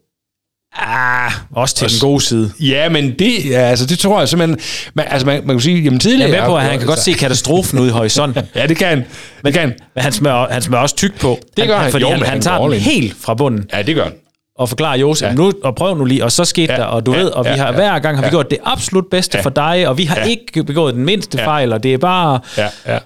Ah, 0.80 1.32
også 1.52 1.76
til 1.76 1.90
den 1.90 2.00
gode 2.02 2.22
side. 2.22 2.52
Ja, 2.60 2.90
men 2.90 3.20
det, 3.20 3.46
ja, 3.50 3.60
altså, 3.60 3.86
det 3.86 4.00
tror 4.00 4.20
jeg 4.20 4.30
simpelthen... 4.30 4.60
Man, 4.94 5.06
altså, 5.10 5.26
man, 5.26 5.42
man 5.48 5.56
kan 5.56 5.62
sige, 5.62 5.76
jamen 5.78 5.94
Jeg 5.94 6.02
tidligere... 6.02 6.30
er 6.36 6.42
med 6.42 6.48
på, 6.50 6.58
at 6.58 6.64
han 6.64 6.78
kan 6.78 6.88
godt 6.88 7.00
se 7.00 7.14
katastrofen 7.14 7.80
ude 7.80 7.88
i 7.88 7.92
horisonten. 7.92 8.44
Ja, 8.56 8.68
det 8.68 8.78
kan 8.78 8.88
han. 8.88 9.06
Det 9.46 9.54
kan 9.54 9.62
han. 9.62 9.74
Men 9.96 10.04
han 10.04 10.12
smører, 10.12 10.54
han 10.54 10.62
smører 10.62 10.82
også 10.82 10.96
tyk 10.96 11.20
på. 11.20 11.40
Det 11.58 11.68
gør 11.68 11.78
han. 11.78 11.92
Fordi 11.92 12.02
Jo, 12.04 12.10
han, 12.10 12.20
men 12.20 12.26
han 12.26 12.34
han 12.34 12.42
tager 12.42 12.70
den 12.70 12.80
helt 12.80 13.16
fra 13.22 13.34
bunden 13.34 13.70
Ja, 13.74 13.82
det 13.82 13.96
gør 13.96 14.04
han. 14.04 14.14
Og 14.58 14.70
forklarer 14.70 14.98
Josef, 14.98 15.28
Ja. 15.28 15.34
nu, 15.34 15.52
og 15.64 15.76
prøv 15.76 15.98
nu 15.98 16.06
lige, 16.06 16.24
og 16.24 16.32
så 16.32 16.46
skete 16.46 16.74
Ja. 16.74 16.80
der, 16.80 16.86
og 16.86 17.06
du 17.06 17.14
Ja. 17.14 17.20
ved, 17.20 17.30
og 17.30 17.46
vi 17.46 17.50
har 17.50 17.66
Ja. 17.68 17.72
hver 17.74 18.00
gang 18.00 18.18
har 18.18 18.22
vi 18.22 18.26
Ja. 18.26 18.30
gjort 18.30 18.50
det 18.50 18.58
absolut 18.64 19.06
bedste 19.12 19.38
Ja. 19.38 19.44
for 19.44 19.50
dig, 19.50 19.88
og 19.88 19.98
vi 19.98 20.04
har 20.04 20.16
Ja. 20.20 20.24
ikke 20.26 20.64
begået 20.64 20.94
den 20.96 21.06
mindste 21.06 21.38
Ja. 21.38 21.46
fejl, 21.48 21.74
og 21.74 21.84
det 21.84 21.94
er 21.94 21.98
bare... 21.98 22.40
Ja, 22.58 22.68
ja. 22.88 22.98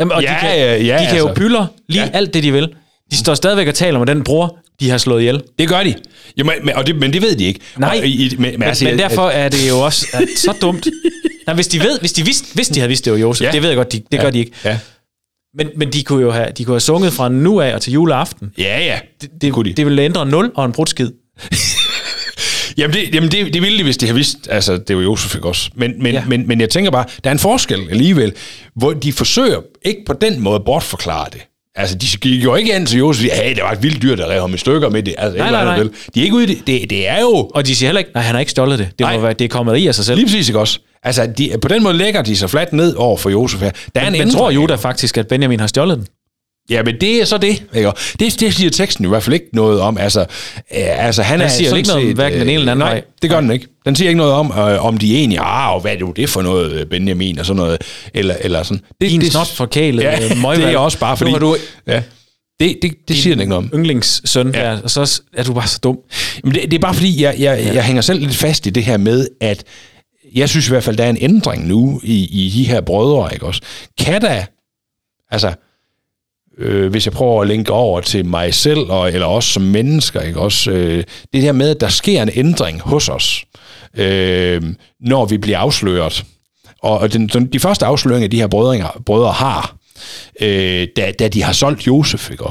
Jamen, 0.00 0.12
og 0.12 0.22
Ja, 0.22 0.28
de 0.28 0.34
kan, 0.40 0.58
ja, 0.58 0.76
ja, 0.76 0.98
de 1.00 1.06
kan 1.06 1.18
jo 1.18 1.28
altså. 1.28 1.40
pyller 1.40 1.66
lige 1.88 2.02
Ja. 2.04 2.10
alt 2.12 2.34
det, 2.34 2.42
de 2.42 2.52
vil. 2.52 2.68
De 3.10 3.16
står 3.16 3.34
stadigvæk 3.34 3.68
og 3.68 3.74
taler 3.74 3.98
om 4.00 4.06
den 4.06 4.24
bror, 4.24 4.56
de 4.80 4.90
har 4.90 4.98
slået 4.98 5.20
ihjel. 5.20 5.42
Det 5.58 5.68
gør 5.68 5.82
de. 5.82 5.94
Jo, 6.36 6.44
men, 6.44 6.74
og 6.74 6.86
det, 6.86 6.96
men 6.96 7.12
det 7.12 7.22
ved 7.22 7.36
de 7.36 7.44
ikke. 7.44 7.60
Nej, 7.78 7.98
og, 8.02 8.06
i, 8.06 8.34
men, 8.38 8.52
Men, 8.58 8.62
altså, 8.62 8.84
men 8.84 8.98
derfor 8.98 9.28
er 9.28 9.48
det 9.48 9.68
jo 9.68 9.78
også 9.80 10.06
at, 10.12 10.28
så 10.36 10.54
dumt. 10.60 10.86
Nej, 11.46 11.54
hvis 11.54 11.66
de 11.68 11.80
ved, 11.80 12.00
hvis 12.00 12.12
de, 12.12 12.24
vidste, 12.24 12.54
hvis 12.54 12.68
de 12.68 12.80
havde 12.80 12.88
vidst, 12.88 13.04
det 13.04 13.12
var 13.12 13.18
Josef, 13.18 13.46
ja. 13.46 13.50
det 13.52 13.62
ved 13.62 13.68
jeg 13.68 13.76
godt, 13.76 13.92
de, 13.92 13.96
det 14.12 14.18
ja, 14.18 14.22
gør 14.22 14.30
de 14.30 14.38
ikke. 14.38 14.52
Ja, 14.64 14.78
Men, 15.58 15.68
men 15.76 15.92
de 15.92 16.02
kunne 16.04 16.22
jo 16.22 16.30
have, 16.30 16.46
de 16.58 16.64
kunne 16.64 16.74
have 16.74 16.80
sunget 16.80 17.12
fra 17.12 17.28
nu 17.28 17.60
af 17.60 17.74
og 17.74 17.80
til 17.82 17.92
juleaften. 17.92 18.50
ja. 18.58 18.80
ja. 18.84 18.98
Det, 19.20 19.30
det, 19.40 19.52
kunne 19.52 19.68
de. 19.70 19.74
det 19.74 19.86
ville 19.86 20.02
ændre 20.02 20.26
0 20.26 20.52
og 20.54 20.64
en 20.64 20.72
brudskid. 20.72 21.12
Jamen, 22.78 22.94
det, 22.96 23.14
jamen 23.14 23.30
det, 23.30 23.54
det 23.54 23.62
ville 23.62 23.78
de, 23.78 23.82
hvis 23.82 23.96
de 23.96 24.06
havde 24.06 24.16
vidst. 24.16 24.36
Altså, 24.50 24.76
det 24.76 24.96
var 24.96 25.02
Josef 25.02 25.34
ikke 25.34 25.48
også. 25.48 25.70
Men, 25.74 26.02
men, 26.02 26.14
ja. 26.14 26.22
Men, 26.28 26.48
men 26.48 26.60
jeg 26.60 26.70
tænker 26.70 26.90
bare, 26.90 27.04
der 27.24 27.30
er 27.30 27.32
en 27.32 27.38
forskel 27.38 27.80
alligevel, 27.90 28.32
hvor 28.76 28.92
de 28.92 29.12
forsøger 29.12 29.60
ikke 29.84 30.00
på 30.06 30.12
den 30.12 30.40
måde 30.40 30.54
at 30.54 30.64
bortforklare 30.64 31.26
det. 31.32 31.40
Altså, 31.74 31.96
de 31.96 32.06
gik 32.20 32.44
jo 32.44 32.54
ikke 32.54 32.76
ind 32.76 32.86
til 32.86 32.98
Josef 32.98 33.20
siger, 33.22 33.34
hey, 33.34 33.54
det 33.54 33.62
var 33.62 33.72
et 33.72 33.82
vildt 33.82 34.02
dyr, 34.02 34.16
der 34.16 34.30
rev 34.30 34.40
ham 34.40 34.54
i 34.54 34.58
stykker 34.58 34.88
med 34.90 35.02
det. 35.02 35.14
Altså, 35.18 35.38
Nej, 35.38 35.50
nej, 35.50 35.64
nej. 35.64 35.88
De 36.14 36.20
er 36.20 36.24
ikke 36.24 36.36
ude 36.36 36.44
i 36.44 36.54
det. 36.54 36.66
det. 36.66 36.90
Det 36.90 37.08
er 37.08 37.20
jo 37.20 37.50
Og 37.54 37.66
de 37.66 37.74
siger 37.76 37.88
heller 37.88 37.98
ikke, 37.98 38.10
nej, 38.14 38.22
han 38.22 38.34
har 38.34 38.40
ikke 38.40 38.50
stjålet 38.50 38.78
det. 38.78 38.88
Det, 38.90 39.00
Nej. 39.00 39.16
må 39.16 39.22
være, 39.22 39.32
det 39.32 39.44
er 39.44 39.48
kommet 39.48 39.76
i 39.76 39.86
af 39.86 39.94
sig 39.94 40.04
selv. 40.04 40.16
lige 40.16 40.26
præcis 40.26 40.48
ikke 40.48 40.58
også. 40.60 40.80
Altså, 41.02 41.26
de, 41.38 41.50
på 41.62 41.68
den 41.68 41.82
måde 41.82 41.94
lægger 41.96 42.22
de 42.22 42.36
sig 42.36 42.50
fladt 42.50 42.72
ned 42.72 42.94
over 42.94 43.16
for 43.16 43.30
Josef 43.30 43.60
her. 43.60 43.70
Der 43.94 44.00
er 44.00 44.06
en 44.06 44.12
Men 44.12 44.30
tror? 44.30 44.50
Juda 44.50 44.74
faktisk, 44.74 45.18
at 45.18 45.28
Benjamin 45.28 45.60
har 45.60 45.66
stjålet 45.66 45.96
den? 45.96 46.06
Ja, 46.70 46.82
men 46.82 46.94
det 47.00 47.20
er 47.20 47.24
så 47.24 47.38
det. 47.38 47.62
Ikke? 47.74 47.92
Det, 48.20 48.40
det 48.40 48.54
siger 48.54 48.70
teksten 48.70 49.04
i 49.04 49.08
hvert 49.08 49.22
fald 49.22 49.34
ikke 49.34 49.46
noget 49.52 49.80
om. 49.80 49.98
Altså, 49.98 50.20
øh, 50.20 50.26
altså 51.06 51.22
han 51.22 51.40
er 51.40 51.48
siger 51.48 51.68
sådan 51.68 51.78
ikke 51.78 51.88
noget 51.88 52.02
om 52.02 52.08
set, 52.08 52.14
hverken 52.16 52.40
den 52.40 52.48
ene 52.48 52.52
eller 52.52 52.64
den 52.64 52.68
anden 52.68 52.78
nej, 52.78 52.92
vej. 52.92 53.02
det 53.22 53.30
gør 53.30 53.40
den 53.40 53.50
ikke. 53.50 53.66
Den 53.84 53.96
siger 53.96 54.08
ikke 54.08 54.18
noget 54.18 54.32
om, 54.32 54.52
øh, 54.58 54.84
om 54.84 54.98
de 54.98 55.14
er 55.18 55.24
enige. 55.24 55.40
Ah, 55.40 55.74
og 55.74 55.80
hvad 55.80 55.92
er 55.92 56.12
det, 56.16 56.28
for 56.30 56.42
noget, 56.42 56.72
øh, 56.72 56.86
Benjamin, 56.86 57.38
og 57.38 57.46
sådan 57.46 57.56
noget. 57.56 57.82
Eller, 58.14 58.34
eller 58.40 58.62
sådan. 58.62 58.80
Det, 59.00 59.10
Din 59.10 59.20
det, 59.20 59.32
snot 59.32 59.46
forkælet 59.46 60.02
ja, 60.02 60.24
øh, 60.24 60.36
møgvalg. 60.42 60.62
det 60.66 60.74
er 60.74 60.78
også 60.78 60.98
bare 60.98 61.16
fordi... 61.16 61.32
Nu 61.32 61.38
du 61.38 61.56
ja, 61.86 62.02
det, 62.60 62.78
det, 62.82 62.92
det 63.08 63.16
siger 63.16 63.34
den 63.34 63.40
ikke 63.40 63.50
noget 63.50 63.64
om. 63.72 63.78
yndlingssøn 63.78 64.54
Ja. 64.54 64.60
der, 64.60 64.82
og 64.82 64.90
så 64.90 65.20
er 65.36 65.42
du 65.42 65.52
bare 65.52 65.66
så 65.66 65.78
dum. 65.82 65.98
Men 66.44 66.54
det, 66.54 66.62
det 66.62 66.74
er 66.74 66.78
bare 66.78 66.94
fordi, 66.94 67.22
jeg, 67.22 67.34
jeg, 67.38 67.58
ja. 67.64 67.74
jeg 67.74 67.84
hænger 67.84 68.02
selv 68.02 68.20
lidt 68.20 68.36
fast 68.36 68.66
i 68.66 68.70
det 68.70 68.84
her 68.84 68.96
med, 68.96 69.28
at 69.40 69.64
jeg 70.34 70.48
synes 70.48 70.68
i 70.68 70.70
hvert 70.70 70.84
fald, 70.84 70.96
der 70.96 71.04
er 71.04 71.10
en 71.10 71.18
ændring 71.20 71.66
nu 71.66 72.00
i, 72.04 72.44
i 72.46 72.50
de 72.50 72.64
her 72.64 72.80
brødre, 72.80 73.34
ikke 73.34 73.46
også? 73.46 73.60
Kan 73.98 74.22
der, 74.22 74.44
altså, 75.30 75.52
øh, 76.58 76.90
hvis 76.90 77.06
jeg 77.06 77.12
prøver 77.12 77.42
at 77.42 77.48
linke 77.48 77.72
over 77.72 78.00
til 78.00 78.26
mig 78.26 78.54
selv, 78.54 78.78
og, 78.78 79.12
eller 79.12 79.26
også 79.26 79.48
som 79.52 79.62
mennesker, 79.62 80.20
ikke 80.20 80.40
også? 80.40 80.70
Øh, 80.70 81.04
det 81.32 81.42
der 81.42 81.52
med, 81.52 81.70
at 81.70 81.80
der 81.80 81.88
sker 81.88 82.22
en 82.22 82.30
ændring 82.34 82.80
hos 82.80 83.08
os, 83.08 83.44
øh, 83.94 84.62
når 85.00 85.24
vi 85.24 85.38
bliver 85.38 85.58
afsløret. 85.58 86.24
Og 86.82 86.98
og 86.98 87.12
den, 87.12 87.28
den, 87.28 87.46
de 87.46 87.60
første 87.60 87.86
afsløringer, 87.86 88.28
de 88.28 88.40
her 88.40 88.46
brødre, 88.46 88.90
brødre 89.06 89.32
har, 89.32 89.76
øh, 90.40 90.88
da, 90.96 91.12
da 91.18 91.28
de 91.28 91.42
har 91.42 91.52
solgt 91.52 91.86
Josef, 91.86 92.30
ikke? 92.30 92.44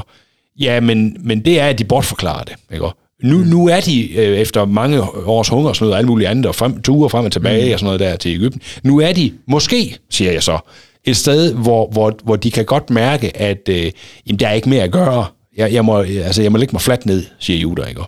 Ja, 0.60 0.80
men, 0.80 1.16
men 1.20 1.44
det 1.44 1.60
er, 1.60 1.66
at 1.66 1.78
de 1.78 1.84
bortforklarer 1.84 2.44
det, 2.44 2.54
ikke? 2.72 2.86
Nu, 3.22 3.36
nu 3.36 3.68
er 3.68 3.80
de 3.80 4.12
øh, 4.16 4.38
efter 4.38 4.64
mange 4.64 5.02
års 5.26 5.48
hungersnød 5.48 5.90
og 5.90 5.98
alt 5.98 6.06
muligt 6.06 6.30
andet, 6.30 6.46
og 6.46 6.54
frem, 6.54 6.82
ture 6.82 7.10
frem 7.10 7.24
og 7.24 7.32
tilbage 7.32 7.66
mm. 7.66 7.72
og 7.72 7.78
sådan 7.78 7.86
noget 7.86 8.00
der 8.00 8.16
til 8.16 8.34
Ægypten. 8.34 8.60
Nu 8.82 9.00
er 9.00 9.12
de, 9.12 9.32
måske, 9.46 9.98
siger 10.10 10.32
jeg 10.32 10.42
så, 10.42 10.58
et 11.04 11.16
sted, 11.16 11.54
hvor, 11.54 11.88
hvor, 11.90 12.14
hvor 12.24 12.36
de 12.36 12.50
kan 12.50 12.64
godt 12.64 12.90
mærke, 12.90 13.36
at 13.36 13.68
øh, 13.68 13.90
jamen, 14.26 14.38
der 14.38 14.48
er 14.48 14.52
ikke 14.52 14.68
mere 14.68 14.82
at 14.82 14.92
gøre. 14.92 15.26
Jeg, 15.56 15.72
jeg, 15.72 15.84
må, 15.84 16.00
altså, 16.00 16.42
jeg 16.42 16.52
må 16.52 16.58
lægge 16.58 16.72
mig 16.72 16.80
fladt 16.80 17.06
ned, 17.06 17.24
siger 17.38 17.58
Judah, 17.58 17.88
ikke? 17.88 18.00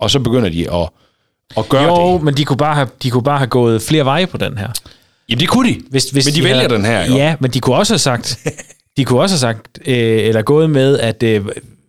Og 0.00 0.10
så 0.10 0.18
begynder 0.20 0.48
de 0.48 0.74
at, 0.74 0.88
at 1.56 1.68
gøre 1.68 2.00
Jo, 2.00 2.14
det. 2.14 2.22
men 2.22 2.36
de 2.36 2.44
kunne, 2.44 2.56
bare 2.56 2.74
have, 2.74 2.88
de 3.02 3.10
kunne 3.10 3.22
bare 3.22 3.38
have 3.38 3.48
gået 3.48 3.82
flere 3.82 4.04
veje 4.04 4.26
på 4.26 4.36
den 4.36 4.58
her. 4.58 4.68
Jamen, 5.28 5.40
det 5.40 5.48
kunne 5.48 5.68
de. 5.68 5.80
Hvis, 5.90 6.10
hvis 6.10 6.26
men 6.26 6.34
de, 6.34 6.42
vælger 6.42 6.56
havde, 6.56 6.74
den 6.74 6.84
her, 6.84 7.02
ikke? 7.02 7.16
Ja, 7.16 7.36
men 7.40 7.50
de 7.50 7.60
kunne 7.60 7.76
også 7.76 7.92
have 7.92 7.98
sagt, 7.98 8.38
de 8.96 9.04
kunne 9.04 9.20
også 9.20 9.32
have 9.32 9.54
sagt, 9.54 9.78
øh, 9.86 10.28
eller 10.28 10.42
gået 10.42 10.70
med, 10.70 10.98
at 10.98 11.22
øh, 11.22 11.44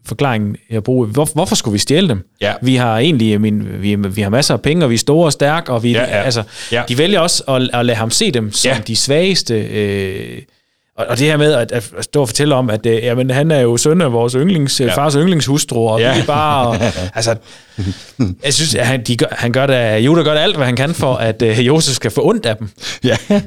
forklaringen, 0.08 0.56
jeg 0.70 0.84
bruger, 0.84 1.08
hvor, 1.08 1.30
hvorfor 1.34 1.56
skulle 1.56 1.74
vi 1.74 1.80
stjæle 1.80 2.10
dem? 2.10 2.28
Ja. 2.42 2.54
Vi 2.62 2.76
har 2.76 2.98
egentlig, 3.00 3.42
min, 3.42 3.68
vi, 3.82 3.96
vi 3.96 4.22
har 4.22 4.30
masser 4.30 4.54
af 4.54 4.62
penge, 4.62 4.84
og 4.86 4.90
vi 4.90 4.96
er 4.96 5.00
store 5.00 5.26
og 5.26 5.32
stærke, 5.32 5.72
og 5.72 5.84
vi, 5.84 5.92
Ja, 5.92 6.02
ja. 6.02 6.06
altså, 6.24 6.44
Ja. 6.72 6.84
de 6.90 6.98
vælger 6.98 7.20
også 7.20 7.44
at, 7.48 7.70
at 7.80 7.86
lade 7.86 7.98
ham 7.98 8.12
se 8.12 8.32
dem 8.32 8.52
som 8.52 8.72
Ja. 8.72 8.78
de 8.88 8.96
svageste. 8.96 9.54
Øh, 9.56 10.42
og, 10.98 11.06
og 11.10 11.20
det 11.20 11.28
her 11.28 11.38
med 11.38 11.54
at, 11.54 11.72
at 11.72 11.92
stå 12.02 12.22
og 12.22 12.28
fortælle 12.30 12.56
om, 12.56 12.70
at 12.70 12.86
øh, 12.86 12.94
jamen, 13.04 13.30
han 13.30 13.52
er 13.52 13.60
jo 13.60 13.78
søn 13.78 14.02
af 14.02 14.12
vores 14.14 14.34
yndlings, 14.34 14.80
ja. 14.82 14.96
fars 14.96 15.14
yndlingshustru, 15.14 15.88
og 15.90 16.00
Ja. 16.00 16.14
vi 16.14 16.20
er 16.20 16.26
bare... 16.26 16.68
Og, 16.68 16.78
altså, 17.16 17.36
jeg 18.44 18.54
synes, 18.54 18.76
at 18.76 18.88
han, 18.88 19.04
de 19.04 19.18
gør, 19.18 19.26
han 19.32 19.52
gør 19.52 19.66
det, 19.68 19.98
Judah 20.00 20.24
gør 20.26 20.34
det 20.34 20.40
alt, 20.42 20.56
hvad 20.56 20.66
han 20.66 20.76
kan 20.76 20.94
for, 20.94 21.14
at 21.16 21.42
øh, 21.42 21.68
Josef 21.68 21.96
skal 21.96 22.12
få 22.12 22.30
ondt 22.30 22.46
af 22.46 22.58
dem. 22.58 22.70
Ja. 23.04 23.18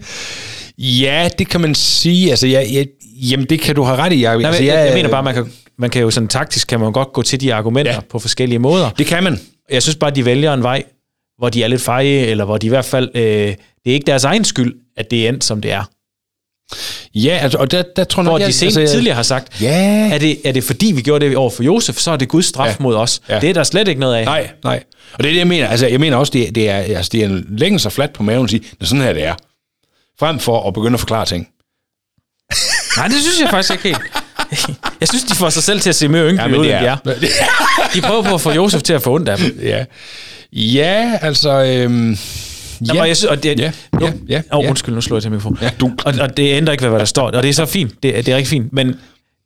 ja, 0.79 1.29
det 1.39 1.49
kan 1.49 1.61
man 1.61 1.75
sige. 1.75 2.31
Altså, 2.31 2.47
jeg, 2.47 2.67
jeg, 2.73 2.87
jamen, 3.21 3.47
det 3.47 3.61
kan 3.61 3.75
du 3.75 3.83
have 3.83 3.97
ret 3.99 4.13
i. 4.13 4.23
Jeg, 4.23 4.37
Nej, 4.37 4.47
altså, 4.47 4.63
jeg, 4.63 4.75
jeg, 4.75 4.87
jeg 4.87 4.95
mener 4.95 5.09
bare, 5.11 5.23
man 5.23 5.35
kan, 5.35 5.53
man 5.79 5.91
kan 5.91 6.03
jo 6.03 6.11
sådan 6.11 6.29
taktisk, 6.29 6.69
kan 6.69 6.81
man 6.81 6.93
godt 6.93 7.13
gå 7.13 7.23
til 7.23 7.41
de 7.41 7.55
argumenter 7.55 7.93
Ja. 7.93 8.01
på 8.11 8.19
forskellige 8.19 8.59
måder. 8.59 8.91
Det 8.91 9.07
kan 9.07 9.25
man. 9.25 9.41
Jeg 9.71 9.83
synes 9.83 9.97
bare, 9.97 10.11
at 10.11 10.17
de 10.17 10.25
vælger 10.25 10.55
en 10.55 10.63
vej, 10.63 10.83
hvor 11.39 11.49
de 11.49 11.63
er 11.63 11.69
lidt 11.69 11.83
feje, 11.83 12.07
eller 12.09 12.45
hvor 12.45 12.57
de 12.59 12.67
i 12.67 12.69
hvert 12.69 12.85
fald, 12.85 13.11
øh, 13.15 13.23
det 13.23 13.57
er 13.87 13.93
ikke 13.93 14.07
deres 14.07 14.25
egen 14.25 14.45
skyld, 14.45 14.75
at 14.97 15.11
det 15.11 15.25
er 15.25 15.29
endt, 15.29 15.45
som 15.45 15.61
det 15.61 15.73
er. 15.73 15.83
Ja, 17.15 17.39
altså, 17.43 17.59
og 17.59 17.71
der, 17.71 17.83
der 17.97 18.05
tror 18.05 18.23
jeg 18.23 18.31
Hvor 18.31 18.39
de 18.39 18.53
sen, 18.53 18.67
altså, 18.67 18.87
tidligere 18.95 19.15
har 19.17 19.23
sagt, 19.23 19.63
Ja. 19.63 20.11
er 20.13 20.19
det, 20.19 20.39
er 20.45 20.53
det 20.53 20.65
fordi, 20.65 20.93
vi 20.93 21.01
gjorde 21.03 21.27
det 21.29 21.37
over 21.37 21.51
for 21.51 21.63
Josef, 21.63 21.97
så 21.97 22.11
er 22.11 22.17
det 22.17 22.29
Guds 22.29 22.47
straf 22.47 22.67
Ja. 22.69 22.75
mod 22.81 22.95
os. 22.95 23.21
Ja. 23.29 23.41
Det 23.41 23.51
er 23.51 23.55
der 23.55 23.63
slet 23.65 23.89
ikke 23.89 24.01
noget 24.01 24.15
af. 24.15 24.25
Nej, 24.25 24.51
nej. 24.65 24.83
Og 25.13 25.19
det 25.19 25.27
er 25.27 25.33
det, 25.33 25.39
jeg 25.39 25.47
mener. 25.47 25.69
Altså, 25.69 25.87
jeg 25.87 26.01
mener 26.01 26.17
også, 26.17 26.31
det, 26.31 26.55
det 26.55 26.69
er, 26.69 26.77
altså, 26.77 27.11
det 27.13 27.21
er 27.23 27.27
en 27.29 27.47
længere 27.59 27.79
sig 27.79 27.93
fladt 27.93 28.13
på 28.13 28.23
maven 28.23 28.43
og 28.43 28.51
sige, 28.51 28.63
er 28.81 28.85
sådan 28.85 29.03
her, 29.05 29.13
det 29.13 29.25
er. 29.25 29.35
Frem 30.21 30.39
for 30.39 30.69
at 30.69 30.75
begynde 30.75 30.95
at 30.95 31.01
forklare 31.01 31.25
ting. 31.27 31.49
Nej, 32.99 33.07
det 33.09 33.17
synes 33.17 33.41
jeg 33.41 33.51
faktisk 33.51 33.73
ikke 33.73 33.85
helt. 33.85 34.01
Jeg 35.01 35.09
synes, 35.09 35.25
de 35.25 35.35
får 35.35 35.49
sig 35.51 35.63
selv 35.63 35.81
til 35.81 35.89
at 35.89 35.97
se 35.97 36.09
mere 36.09 36.31
ynkelige 36.31 36.51
ja, 36.55 36.59
ud, 36.61 36.67
end 36.67 36.75
de 36.81 36.87
er. 36.87 36.97
De 37.95 38.01
prøver 38.01 38.23
på 38.23 38.35
at 38.35 38.41
få 38.41 38.51
Josef 38.53 38.83
til 38.83 38.93
at 38.93 39.03
få 39.03 39.15
ondt 39.15 39.29
af 39.29 39.39
dem. 39.39 39.59
ja. 39.63 39.85
ja, 40.53 41.19
altså... 41.23 41.51
Øhm, 41.51 42.17
Ja. 42.95 43.01
Og 43.01 43.09
jeg 43.09 43.17
synes, 43.17 43.31
og 43.31 43.43
det, 43.43 43.59
Ja, 43.61 43.73
nu, 43.93 44.07
ja, 44.07 44.13
ja, 44.29 44.43
oh, 44.51 44.65
ja. 44.65 44.71
undskyld, 44.71 44.95
nu 44.95 45.01
slår 45.01 45.17
jeg 45.17 45.23
til 45.23 45.31
mikrofonen. 45.31 45.59
Ja, 45.63 45.71
du- 45.81 45.93
Og, 46.05 46.15
og, 46.21 46.37
det 46.37 46.57
ændrer 46.57 46.73
ikke, 46.73 46.83
ved, 46.83 46.91
hvad 46.91 46.99
der 47.01 47.05
står, 47.07 47.27
og 47.31 47.43
det 47.43 47.49
er 47.49 47.53
så 47.53 47.67
fint. 47.67 47.93
Det, 48.03 48.27
det 48.27 48.29
er 48.29 48.37
rigtig 48.37 48.49
fint. 48.51 48.73
Men 48.73 48.87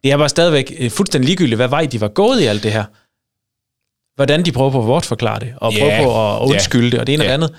det 0.05 0.12
er 0.12 0.16
bare 0.16 0.28
stadigvæk 0.28 0.72
øh, 0.78 0.90
fuldstændig 0.90 1.26
ligegyldigt, 1.26 1.57
hvad 1.57 1.68
vej 1.68 1.86
de 1.86 2.00
var 2.00 2.09
gået 2.09 2.40
i 2.40 2.44
alt 2.44 2.62
det 2.62 2.72
her. 2.72 2.84
Hvordan 4.16 4.44
de 4.44 4.53
prøver 4.53 4.70
på 4.70 4.78
at 4.78 4.84
bortforklare 4.86 5.40
det, 5.40 5.53
og 5.57 5.72
prøver 5.78 5.94
Ja, 5.94 6.03
på 6.03 6.36
at 6.36 6.48
undskylde 6.48 6.90
det, 6.90 7.00
og 7.00 7.07
det 7.07 7.12
ene 7.12 7.22
og 7.22 7.26
det 7.28 7.32
andet. 7.34 7.50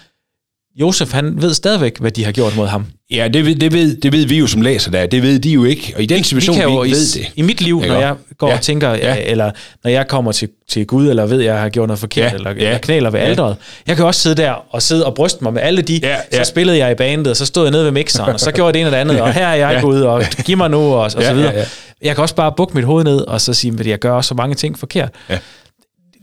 Josef, 0.76 1.12
han 1.12 1.42
ved 1.42 1.54
stadigvæk, 1.54 2.00
hvad 2.00 2.12
de 2.12 2.26
har 2.26 2.32
gjort 2.32 2.56
mod 2.56 2.68
ham. 2.68 2.86
Ja, 3.12 3.28
det 3.28 3.46
ved, 3.46 3.56
det, 3.56 3.74
ved, 3.74 3.96
det 3.98 4.12
ved 4.12 4.26
vi 4.26 4.38
jo 4.40 4.48
som 4.48 4.62
læser 4.62 4.92
der. 4.92 5.06
Det 5.06 5.24
ved 5.24 5.40
de 5.40 5.50
jo 5.52 5.64
ikke. 5.64 5.94
Og 5.96 6.02
i 6.04 6.06
den 6.06 6.24
situation, 6.24 6.56
vi, 6.56 6.60
kan 6.62 6.70
jo, 6.70 6.80
vi 6.80 6.88
i, 6.88 6.92
ved 6.92 7.14
det. 7.14 7.32
I 7.36 7.42
mit 7.42 7.62
liv, 7.62 7.82
når 7.88 8.00
jeg 8.00 8.16
går 8.38 8.48
Ja. 8.50 8.56
og 8.56 8.62
tænker, 8.62 8.90
Ja. 8.90 8.98
ja. 9.16 9.32
eller 9.32 9.52
når 9.84 9.92
jeg 9.92 10.08
kommer 10.08 10.32
til, 10.32 10.50
til 10.70 10.86
Gud, 10.86 11.08
eller 11.10 11.26
ved, 11.26 11.40
at 11.40 11.46
jeg 11.46 11.60
har 11.62 11.70
gjort 11.70 11.88
noget 11.88 12.00
forkert, 12.00 12.32
Ja. 12.32 12.38
eller, 12.38 12.50
Ja. 12.50 12.56
eller 12.66 12.78
knæler 12.78 13.10
ved 13.10 13.20
Ja. 13.20 13.26
alderet. 13.26 13.56
Jeg 13.88 13.96
kan 13.96 14.06
også 14.06 14.22
sidde 14.22 14.36
der 14.36 14.52
og 14.52 14.82
sidde 14.82 15.06
og 15.06 15.16
bryste 15.16 15.44
mig 15.44 15.54
med 15.54 15.62
alle 15.62 15.82
de, 15.82 16.00
Ja, 16.04 16.18
så 16.32 16.44
spillede 16.50 16.78
jeg 16.78 16.92
i 16.92 16.96
bandet, 16.96 17.28
og 17.28 17.38
så 17.38 17.46
stod 17.46 17.64
jeg 17.64 17.72
nede 17.72 17.84
ved 17.86 17.92
mixeren, 17.92 18.34
og 18.34 18.40
så 18.40 18.52
gjorde 18.52 18.68
jeg 18.68 18.74
det 18.74 18.80
ene 18.80 18.88
og 18.88 18.92
det 18.92 18.98
andet, 18.98 19.22
og 19.22 19.34
her 19.40 19.48
er 19.48 19.54
jeg 19.56 19.74
Ja. 19.74 19.82
Gud, 19.82 20.02
og 20.02 20.24
giv 20.46 20.58
mig 20.58 20.70
nu, 20.70 20.78
og, 20.80 21.00
og 21.00 21.12
Ja, 21.20 21.28
så 21.28 21.34
videre. 21.34 21.52
ja, 21.54 21.60
ja. 21.60 21.66
Jeg 22.02 22.16
kan 22.16 22.22
også 22.22 22.36
bare 22.36 22.54
bukke 22.58 22.74
mit 22.76 22.86
hoved 22.86 23.04
ned, 23.04 23.18
og 23.22 23.42
så 23.42 23.54
sige, 23.54 23.74
at 23.80 23.88
jeg 23.88 24.00
gør 24.00 24.22
så 24.22 24.34
mange 24.34 24.56
ting 24.56 24.80
forkert. 24.80 25.10
Ja. 25.30 25.38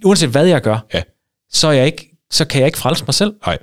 Uanset 0.05 0.29
hvad 0.29 0.47
jeg 0.47 0.61
gør, 0.61 0.87
Ja. 0.95 1.03
så, 1.53 1.69
er 1.69 1.73
jeg 1.73 1.87
ikke, 1.87 2.07
så 2.31 2.45
kan 2.45 2.61
jeg 2.61 2.67
ikke 2.67 2.79
frelse 2.79 3.05
mig 3.07 3.15
selv. 3.15 3.33
Nej, 3.47 3.59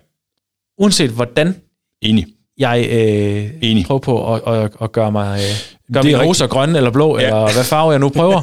Uanset 0.78 1.10
hvordan 1.10 1.56
enig. 2.02 2.26
jeg 2.58 2.88
øh, 2.92 3.50
Enig. 3.62 3.86
prøver 3.86 4.00
på 4.00 4.34
at, 4.36 4.42
at, 4.64 4.72
at 4.82 4.92
gøre 4.92 5.12
mig... 5.12 5.40
Øh, 5.40 5.94
gør 5.94 6.04
mine 6.04 6.24
roser 6.26 6.48
grønne 6.48 6.78
eller 6.78 6.92
blå, 6.92 7.20
Ja. 7.20 7.26
eller 7.26 7.54
hvad 7.54 7.64
farve 7.64 7.92
jeg 7.92 8.00
nu 8.00 8.10
prøver, 8.10 8.42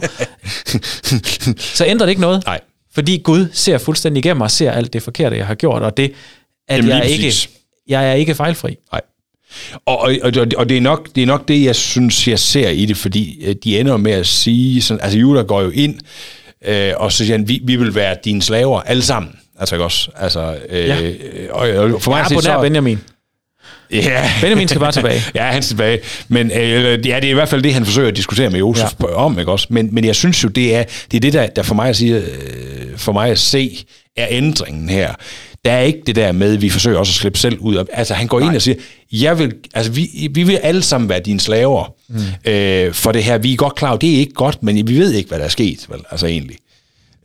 så 1.78 1.84
ændrer 1.86 2.06
det 2.06 2.10
ikke 2.10 2.20
noget. 2.20 2.42
Nej. 2.46 2.60
Fordi 2.94 3.20
Gud 3.24 3.46
ser 3.52 3.78
fuldstændig 3.78 4.24
igennem 4.24 4.38
mig 4.38 4.50
ser 4.50 4.70
alt 4.72 4.92
det 4.92 5.02
forkerte, 5.02 5.36
jeg 5.36 5.46
har 5.46 5.54
gjort, 5.54 5.82
og 5.82 5.96
det, 5.96 6.12
at 6.68 6.76
Jamen, 6.76 6.90
jeg, 6.90 7.10
ikke, 7.10 7.32
jeg 7.88 8.08
er 8.10 8.14
ikke 8.14 8.34
fejlfri. 8.34 8.76
Nej. 8.92 9.00
Og, 9.86 9.98
og, 9.98 10.12
og, 10.22 10.46
og 10.56 10.68
det, 10.68 10.76
er 10.76 10.80
nok, 10.80 11.08
det 11.14 11.22
er 11.22 11.26
nok 11.26 11.48
det, 11.48 11.64
jeg 11.64 11.76
synes, 11.76 12.28
jeg 12.28 12.38
ser 12.38 12.68
i 12.68 12.84
det, 12.86 12.96
fordi 12.96 13.44
øh, 13.44 13.54
de 13.64 13.80
ender 13.80 13.96
med 13.96 14.12
at 14.12 14.26
sige, 14.26 14.82
sådan, 14.82 15.00
altså 15.02 15.18
Judah 15.18 15.44
går 15.46 15.62
jo 15.62 15.70
ind, 15.70 15.94
øh, 16.66 16.92
og 16.96 17.12
så 17.12 17.18
siger 17.18 17.36
han, 17.38 17.48
vi, 17.48 17.60
vi 17.64 17.76
vil 17.76 17.94
være 17.94 18.16
dine 18.24 18.42
slaver, 18.42 18.80
alle 18.80 19.02
sammen. 19.02 19.38
Altså 19.60 19.74
ikke 19.74 19.84
også? 19.84 20.10
Altså, 20.16 20.56
øh, 20.70 20.86
Ja. 20.88 20.96
og 21.52 22.02
for 22.02 22.10
mig 22.10 22.24
Jeg 22.30 22.36
at 22.38 22.44
så, 22.44 22.60
Benjamin. 22.62 22.98
Ja. 23.92 24.30
Benjamin 24.40 24.68
skal 24.68 24.80
bare 24.80 24.92
tilbage. 24.92 25.22
ja, 25.34 25.42
han 25.44 25.56
er 25.56 25.60
tilbage. 25.60 25.98
Men 26.28 26.50
øh, 26.50 26.84
ja, 26.84 26.92
det 26.92 27.06
er 27.24 27.30
i 27.30 27.32
hvert 27.32 27.48
fald 27.48 27.62
det, 27.62 27.74
han 27.74 27.84
forsøger 27.84 28.08
at 28.08 28.16
diskutere 28.16 28.50
med 28.50 28.58
Josef 28.58 28.92
ja. 29.00 29.06
om, 29.14 29.38
ikke 29.38 29.52
også? 29.52 29.66
Men, 29.70 29.88
men 29.92 30.04
jeg 30.04 30.14
synes 30.16 30.44
jo, 30.44 30.48
det 30.48 30.74
er 30.74 30.84
det, 31.10 31.16
er 31.16 31.20
det 31.20 31.32
der, 31.32 31.46
der 31.46 31.62
for 31.62 31.74
mig 31.74 31.88
at 31.88 31.96
sige, 31.96 32.16
øh, 32.16 32.22
for 32.96 33.12
mig 33.12 33.30
at 33.30 33.38
se, 33.38 33.84
er 34.16 34.26
ændringen 34.30 34.88
her. 34.88 35.14
Der 35.64 35.72
er 35.72 35.80
ikke 35.80 36.00
det 36.06 36.16
der 36.16 36.32
med, 36.32 36.54
at 36.54 36.62
vi 36.62 36.70
forsøger 36.70 36.98
også 36.98 37.10
at 37.10 37.14
slippe 37.14 37.38
selv 37.38 37.58
ud. 37.58 37.76
af- 37.76 37.84
Altså, 37.92 38.14
han 38.14 38.26
går 38.26 38.40
Nej. 38.40 38.48
ind 38.48 38.56
og 38.56 38.62
siger, 38.62 38.76
jeg 39.12 39.38
vil, 39.38 39.52
altså, 39.74 39.92
vi, 39.92 40.28
vi 40.30 40.42
vil 40.42 40.56
alle 40.56 40.82
sammen 40.82 41.08
være 41.08 41.20
dine 41.20 41.40
slaver 41.40 41.94
mm. 42.08 42.50
øh, 42.52 42.92
for 42.92 43.12
det 43.12 43.24
her. 43.24 43.38
Vi 43.38 43.52
er 43.52 43.56
godt 43.56 43.74
klar 43.74 43.96
det 43.96 44.14
er 44.14 44.18
ikke 44.18 44.32
godt, 44.34 44.62
men 44.62 44.88
vi 44.88 44.98
ved 44.98 45.12
ikke, 45.12 45.28
hvad 45.28 45.38
der 45.38 45.44
er 45.44 45.48
sket, 45.48 45.86
vel? 45.88 46.00
Altså 46.10 46.26
egentlig. 46.26 46.56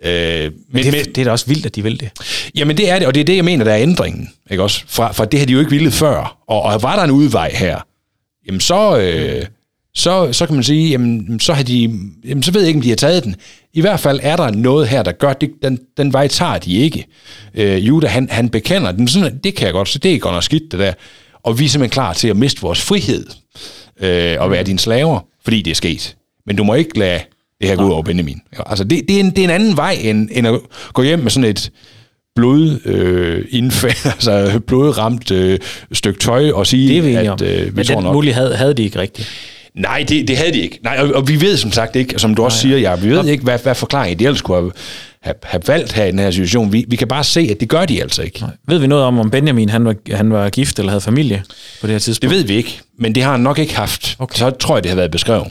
Øh, 0.05 0.51
men, 0.71 0.83
Det, 0.83 1.15
det 1.15 1.17
er 1.17 1.25
da 1.25 1.31
også 1.31 1.45
vildt, 1.47 1.65
at 1.65 1.75
de 1.75 1.83
vil 1.83 1.99
det. 1.99 2.09
Jamen 2.55 2.77
det 2.77 2.89
er 2.89 2.99
det, 2.99 3.07
og 3.07 3.13
det 3.13 3.21
er 3.21 3.25
det, 3.25 3.35
jeg 3.35 3.45
mener, 3.45 3.65
der 3.65 3.73
er 3.73 3.81
ændringen. 3.81 4.29
Ikke 4.51 4.63
også? 4.63 4.83
Fra, 4.87 5.11
fra 5.11 5.25
det 5.25 5.39
har 5.39 5.47
de 5.47 5.53
jo 5.53 5.59
ikke 5.59 5.71
ville 5.71 5.91
før. 5.91 6.37
Og, 6.47 6.61
og 6.61 6.83
var 6.83 6.95
der 6.95 7.03
en 7.03 7.11
udvej 7.11 7.51
her, 7.53 7.79
jamen 8.47 8.59
så, 8.59 8.99
øh, 8.99 9.45
så, 9.95 10.33
så 10.33 10.45
kan 10.45 10.55
man 10.55 10.63
sige, 10.63 10.89
jamen 10.89 11.39
så, 11.39 11.53
har 11.53 11.63
de, 11.63 11.99
jamen 12.25 12.43
så 12.43 12.51
ved 12.51 12.61
jeg 12.61 12.67
ikke, 12.67 12.77
om 12.77 12.81
de 12.81 12.89
har 12.89 12.95
taget 12.95 13.23
den. 13.23 13.35
I 13.73 13.81
hvert 13.81 13.99
fald 13.99 14.19
er 14.23 14.35
der 14.35 14.51
noget 14.51 14.87
her, 14.87 15.03
der 15.03 15.11
gør, 15.11 15.33
det, 15.33 15.51
den, 15.63 15.79
den 15.97 16.13
vej 16.13 16.27
tager 16.27 16.57
de 16.57 16.73
ikke. 16.73 17.05
Øh, 17.53 17.87
Juda, 17.87 18.07
han, 18.07 18.29
han 18.31 18.49
bekender 18.49 18.91
den. 18.91 19.07
Sådan, 19.07 19.37
det 19.37 19.55
kan 19.55 19.65
jeg 19.65 19.73
godt, 19.73 19.89
så 19.89 19.99
det 19.99 20.13
er 20.13 20.19
godt 20.19 20.33
nok 20.33 20.43
skidt, 20.43 20.71
det 20.71 20.79
der. 20.79 20.93
Og 21.43 21.59
vi 21.59 21.65
er 21.65 21.69
simpelthen 21.69 21.93
klar 21.93 22.13
til 22.13 22.27
at 22.27 22.37
miste 22.37 22.61
vores 22.61 22.81
frihed 22.81 23.25
øh, 24.01 24.35
og 24.39 24.51
være 24.51 24.63
dine 24.63 24.79
slaver, 24.79 25.19
fordi 25.43 25.61
det 25.61 25.71
er 25.71 25.75
sket. 25.75 26.15
Men 26.45 26.55
du 26.55 26.63
må 26.63 26.73
ikke 26.73 26.99
lade 26.99 27.19
det 27.61 27.69
her 27.69 27.75
gå 27.75 27.83
ud 27.87 27.91
over 27.91 28.03
Benjamin. 28.03 28.41
Altså, 28.65 28.83
det, 28.83 29.01
det, 29.07 29.15
er 29.15 29.19
en, 29.19 29.29
det 29.29 29.39
er 29.39 29.43
en 29.43 29.49
anden 29.49 29.77
vej, 29.77 29.97
end, 30.01 30.29
end 30.31 30.47
at 30.47 30.59
gå 30.93 31.03
hjem 31.03 31.19
med 31.19 31.31
sådan 31.31 31.49
et 31.49 31.71
blod 32.35 32.79
øh, 32.85 33.45
indfald, 33.49 34.05
altså 34.13 34.59
blodramt 34.67 35.31
øh, 35.31 35.59
stykke 35.91 36.19
tøj 36.19 36.51
og 36.51 36.67
sige, 36.67 36.89
Det 36.89 36.97
er 36.97 37.01
vi 37.21 37.27
at 37.27 37.41
øh, 37.41 37.65
vi 37.65 37.71
Men 37.75 37.85
tror 37.85 37.95
den 37.95 38.03
nok. 38.03 38.13
mulighed 38.13 38.41
havde, 38.43 38.55
havde 38.55 38.73
de 38.73 38.83
ikke 38.83 38.99
rigtigt. 38.99 39.27
Nej, 39.75 40.05
det, 40.09 40.27
det 40.27 40.37
havde 40.37 40.53
de 40.53 40.59
ikke. 40.59 40.79
Nej, 40.83 40.97
og, 40.99 41.09
og 41.15 41.27
vi 41.27 41.41
ved 41.41 41.57
som 41.57 41.71
sagt 41.71 41.95
ikke, 41.95 42.19
som 42.19 42.35
du 42.35 42.43
også 42.43 42.57
siger, 42.57 42.77
ja, 42.77 42.95
vi 42.95 43.09
ved 43.09 43.25
ikke, 43.25 43.43
hvad, 43.43 43.59
hvad 43.63 43.75
forklaringen 43.75 44.19
de 44.19 44.25
ellers 44.25 44.41
kunne 44.41 44.57
have, 44.57 44.71
have, 45.21 45.35
have 45.43 45.61
valgt 45.67 45.93
her 45.93 46.05
i 46.05 46.11
den 46.11 46.19
her 46.19 46.31
situation. 46.31 46.73
Vi, 46.73 46.85
vi 46.87 46.95
kan 46.95 47.07
bare 47.07 47.23
se, 47.23 47.47
at 47.51 47.59
det 47.59 47.69
gør 47.69 47.85
de 47.85 48.01
altså 48.01 48.21
ikke. 48.21 48.45
Ved 48.67 48.77
vi 48.79 48.87
noget 48.87 49.05
om, 49.05 49.19
om 49.19 49.29
Benjamin 49.31 49.69
han 49.69 49.85
var, 49.85 49.95
han 50.13 50.31
var 50.33 50.49
gift 50.49 50.79
eller 50.79 50.91
havde 50.91 51.01
familie 51.01 51.43
på 51.81 51.87
det 51.87 51.89
her 51.89 51.97
Det 51.97 52.01
tidspunkt? 52.03 52.35
ved 52.35 52.43
vi 52.43 52.53
ikke, 52.55 52.79
men 52.99 53.15
det 53.15 53.23
har 53.23 53.31
han 53.31 53.39
nok 53.39 53.59
ikke 53.59 53.75
haft. 53.75 54.15
Okay. 54.19 54.37
Så 54.39 54.49
tror 54.49 54.75
jeg, 54.75 54.83
det 54.83 54.89
har 54.89 54.95
været 54.95 55.11
beskrevet. 55.11 55.47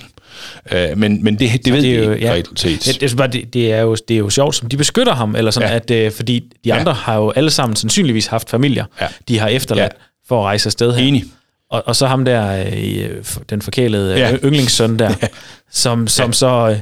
Øh, 0.73 0.99
men, 0.99 1.25
men 1.25 1.39
det, 1.39 1.65
det 1.65 1.73
ved 1.73 1.83
det 1.83 1.95
er 1.95 2.01
vi 2.01 2.07
jo, 2.07 2.13
ja. 2.15 2.31
reelt 2.33 2.61
set. 2.61 2.85
Det, 2.85 3.01
det, 3.01 3.21
er 3.21 3.27
det, 3.27 3.55
det, 3.55 3.73
er 3.73 3.81
jo, 3.81 3.97
det 4.09 4.15
er 4.15 4.19
jo 4.19 4.31
sjovt, 4.31 4.55
som 4.57 4.69
de 4.69 4.77
beskytter 4.77 5.15
ham, 5.15 5.37
eller 5.37 5.51
sådan, 5.51 5.69
Ja. 5.69 5.73
ja. 5.75 5.81
at, 5.81 5.91
øh, 6.07 6.13
fordi 6.13 6.39
de 6.39 6.45
Ja. 6.65 6.79
andre 6.79 6.93
har 6.93 7.17
jo 7.17 7.31
alle 7.31 7.51
sammen 7.51 7.77
sandsynligvis 7.77 8.27
haft 8.27 8.51
familier, 8.51 8.85
Ja. 9.01 9.07
de 9.29 9.39
har 9.39 9.49
efterladt 9.49 9.93
Ja. 9.93 10.29
for 10.29 10.41
at 10.41 10.45
rejse 10.45 10.67
afsted 10.69 10.93
her. 10.93 11.03
Enig. 11.07 11.25
Og, 11.71 11.83
og 11.87 11.97
så 11.97 12.07
ham 12.07 12.25
der, 12.25 12.65
øh, 12.77 13.21
f- 13.21 13.43
den 13.51 13.63
forkælede 13.63 14.15
Ja. 14.19 14.29
ja. 14.31 14.37
yndlingssøn 14.45 14.99
der, 14.99 15.15
som, 15.71 16.09
som 16.09 16.27
Ja. 16.29 16.33
så, 16.33 16.69
øh, 16.71 16.79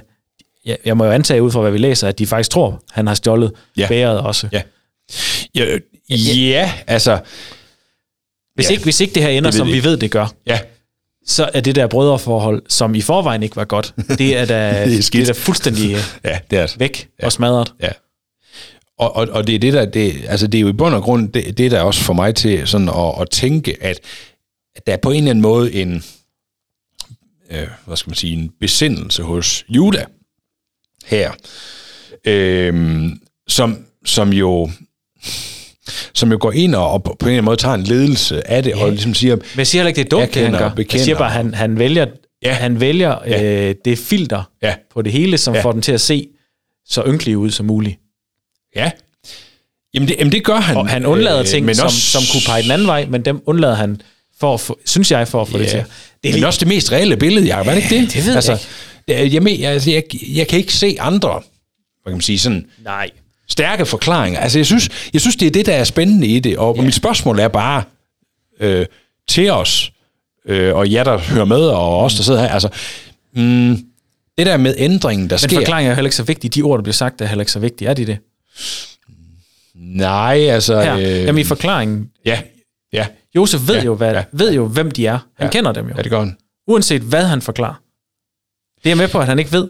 ja, 0.66 0.74
jeg 0.84 0.96
må 0.96 1.04
jo 1.04 1.10
antage 1.10 1.42
ud 1.42 1.50
fra, 1.50 1.60
hvad 1.60 1.70
vi 1.72 1.78
læser, 1.78 2.08
at 2.08 2.18
de 2.18 2.26
faktisk 2.26 2.50
tror, 2.50 2.82
han 2.92 3.06
har 3.06 3.14
stjålet 3.14 3.52
Ja. 3.76 3.82
ja. 3.82 3.88
bæret 3.88 4.20
også. 4.20 4.48
Ja. 4.52 4.62
Ja, 5.54 5.64
ja, 6.10 6.72
altså... 6.86 7.18
Hvis, 8.54 8.66
Ja. 8.66 8.72
ikke, 8.72 8.84
hvis 8.84 9.00
ikke 9.00 9.14
det 9.14 9.22
her 9.22 9.28
ender, 9.28 9.50
Det 9.50 9.58
som 9.58 9.66
vi 9.68 9.72
vi 9.72 9.84
ved, 9.84 9.96
det 9.96 10.10
gør, 10.10 10.26
Ja, 10.46 10.58
så 11.26 11.50
er 11.54 11.60
det 11.60 11.74
der 11.74 11.86
brødreforhold, 11.86 12.62
som 12.68 12.94
i 12.94 13.00
forvejen 13.00 13.42
ikke 13.42 13.56
var 13.56 13.64
godt, 13.64 13.94
det 14.18 14.36
er 14.36 14.44
da, 14.44 14.70
Det 14.70 14.80
er 14.80 14.84
det 14.86 15.04
skidt. 15.04 15.28
er 15.28 15.32
da 15.32 15.38
fuldstændig 15.40 15.90
ja 16.24 16.38
det 16.50 16.58
er 16.58 16.66
det. 16.66 16.80
væk 16.80 17.08
Ja. 17.20 17.26
og 17.26 17.32
smadret. 17.32 17.74
Ja. 17.80 17.88
Og, 18.98 19.16
og, 19.16 19.28
og 19.28 19.46
det 19.46 19.54
er 19.54 19.58
det 19.58 19.72
der, 19.72 19.84
det, 19.84 20.24
altså 20.28 20.46
det 20.46 20.58
er 20.58 20.62
jo 20.62 20.68
i 20.68 20.72
bund 20.72 20.94
og 20.94 21.02
grund 21.02 21.28
det, 21.32 21.58
det 21.58 21.70
der 21.70 21.80
også 21.80 22.00
for 22.00 22.12
mig 22.12 22.34
til 22.34 22.66
sådan 22.68 22.88
at, 22.88 23.20
at 23.20 23.30
tænke, 23.30 23.82
at, 23.82 24.00
at 24.76 24.86
der 24.86 24.92
er 24.92 24.96
på 24.96 25.10
en 25.10 25.16
eller 25.16 25.30
anden 25.30 25.42
måde 25.42 25.72
en, 25.74 26.04
øh, 27.50 27.66
hvad 27.86 27.96
skal 27.96 28.10
man 28.10 28.16
sige, 28.16 28.32
en 28.36 28.50
besindelse 28.60 29.22
hos 29.22 29.64
Juda 29.68 30.04
her, 31.06 31.32
øh, 32.24 33.08
som, 33.48 33.84
som 34.04 34.32
jo 34.32 34.70
som 36.14 36.30
jo 36.32 36.38
går 36.40 36.52
ind 36.52 36.74
og, 36.74 36.90
og 36.90 37.02
på 37.02 37.10
en 37.10 37.16
eller 37.26 37.32
anden 37.32 37.44
måde 37.44 37.56
tager 37.56 37.74
en 37.74 37.82
ledelse 37.82 38.50
af 38.50 38.62
det, 38.62 38.70
ja. 38.70 38.84
og 38.84 38.90
ligesom 38.90 39.14
siger, 39.14 39.36
Men 39.36 39.44
jeg 39.56 39.66
siger 39.66 39.80
heller 39.82 39.88
ikke, 39.88 39.98
det 39.98 40.04
er 40.04 40.08
dumt, 40.18 40.34
det 40.34 40.42
han 40.42 40.52
gør. 40.52 40.70
Jeg 40.92 41.00
siger 41.00 41.18
bare, 41.18 41.28
at 41.28 41.32
han, 41.34 41.54
han 41.54 41.78
vælger, 41.78 42.06
Ja. 42.42 42.48
ja. 42.48 42.54
han 42.54 42.80
vælger 42.80 43.16
Ja. 43.26 43.42
øh, 43.68 43.74
det 43.84 43.98
filter 43.98 44.42
Ja. 44.62 44.74
på 44.94 45.02
det 45.02 45.12
hele, 45.12 45.38
som 45.38 45.54
Ja. 45.54 45.58
ja. 45.58 45.64
får 45.64 45.72
den 45.72 45.82
til 45.82 45.92
at 45.92 46.00
se 46.00 46.26
så 46.86 47.02
ynkelig 47.06 47.36
ud 47.38 47.50
som 47.50 47.66
muligt. 47.66 47.98
ja, 48.76 48.90
jamen 49.94 50.08
det, 50.08 50.16
jamen 50.18 50.32
det 50.32 50.44
gør 50.44 50.56
han. 50.56 50.76
Og 50.76 50.88
han 50.88 51.06
undlader 51.06 51.42
ting, 51.42 51.66
men 51.66 51.74
som, 51.74 51.84
også, 51.86 52.00
som 52.00 52.22
kunne 52.32 52.42
pege 52.46 52.62
den 52.62 52.70
anden 52.70 52.86
vej, 52.86 53.06
men 53.06 53.24
dem 53.24 53.42
undlader 53.46 53.74
han, 53.74 54.00
for 54.40 54.54
at 54.54 54.60
få, 54.60 54.78
synes 54.86 55.10
jeg, 55.10 55.28
for 55.28 55.42
at 55.42 55.48
få 55.48 55.58
det 55.58 55.68
til. 55.68 55.76
Ja. 55.76 55.84
Det 56.22 56.28
er 56.28 56.32
er 56.32 56.34
lige, 56.36 56.46
også 56.46 56.58
det 56.60 56.68
mest 56.68 56.92
reelle 56.92 57.16
billede, 57.16 57.46
Jacob. 57.46 57.66
Er 57.66 57.74
det 57.74 57.82
ikke 57.92 58.00
det? 58.02 58.12
det 58.14 58.16
ved 58.24 58.32
jeg 58.32 58.34
altså, 58.36 58.66
jeg 59.08 59.32
jeg, 59.34 59.42
men, 59.42 59.60
jeg, 59.60 59.80
jeg, 59.88 60.02
jeg 60.34 60.48
kan 60.48 60.58
ikke 60.58 60.72
se 60.74 60.96
andre, 61.00 61.28
hvad 61.32 61.42
kan 62.10 62.12
man 62.12 62.20
sige, 62.20 62.38
sådan 62.38 62.66
nej. 62.84 63.10
Stærke 63.48 63.86
forklaringer. 63.86 64.40
Altså, 64.40 64.58
jeg 64.58 64.66
synes, 64.66 64.88
jeg 65.12 65.20
synes, 65.20 65.36
det 65.36 65.46
er 65.46 65.50
det, 65.50 65.66
der 65.66 65.74
er 65.74 65.84
spændende 65.84 66.26
i 66.26 66.40
det. 66.40 66.58
Og 66.58 66.76
ja. 66.76 66.82
mit 66.82 66.94
spørgsmål 66.94 67.38
er 67.38 67.48
bare 67.48 67.82
øh, 68.60 68.86
til 69.28 69.50
os, 69.50 69.92
øh, 70.46 70.74
og 70.74 70.92
jer, 70.92 71.04
der 71.04 71.18
hører 71.18 71.44
med, 71.44 71.60
og 71.60 72.00
os, 72.04 72.14
der 72.14 72.22
sidder 72.22 72.40
her. 72.40 72.48
Altså, 72.48 72.68
mm, 73.32 73.76
det 74.38 74.46
der 74.46 74.56
med 74.56 74.74
ændringen, 74.78 75.30
der 75.30 75.34
Men 75.34 75.38
sker... 75.38 75.56
forklaringen 75.56 75.90
er 75.90 75.94
heller 75.94 76.06
ikke 76.06 76.16
så 76.16 76.22
vigtig. 76.22 76.54
De 76.54 76.62
ord, 76.62 76.78
der 76.78 76.82
bliver 76.82 76.92
sagt, 76.94 77.20
er 77.20 77.26
heller 77.26 77.42
ikke 77.42 77.52
så 77.52 77.58
vigtige. 77.58 77.88
Er 77.88 77.94
de 77.94 78.06
det? 78.06 78.18
Nej, 79.74 80.36
altså... 80.48 80.80
Her. 80.82 80.94
Øh, 80.96 81.02
Jamen 81.02 81.38
i 81.38 81.44
forklaringen. 81.44 82.10
ja, 82.24 82.40
ja, 82.92 83.06
Josef 83.34 83.60
ved, 83.68 83.74
Ja, 83.76 83.84
jo, 83.84 83.94
hvad, 83.94 84.12
ja, 84.12 84.24
ved 84.32 84.52
jo, 84.54 84.66
hvem 84.66 84.90
de 84.90 85.06
er. 85.06 85.18
Han 85.36 85.46
Ja. 85.46 85.50
kender 85.50 85.72
dem 85.72 85.88
jo. 85.88 85.94
ja, 85.96 86.02
det 86.02 86.10
gør 86.10 86.18
han. 86.18 86.36
Uanset 86.68 87.02
hvad 87.02 87.24
han 87.24 87.42
forklarer. 87.42 87.74
Det 88.76 88.86
er 88.86 88.90
jeg 88.90 88.96
med 88.96 89.08
på, 89.08 89.18
at 89.18 89.26
han 89.26 89.38
ikke 89.38 89.52
ved. 89.52 89.68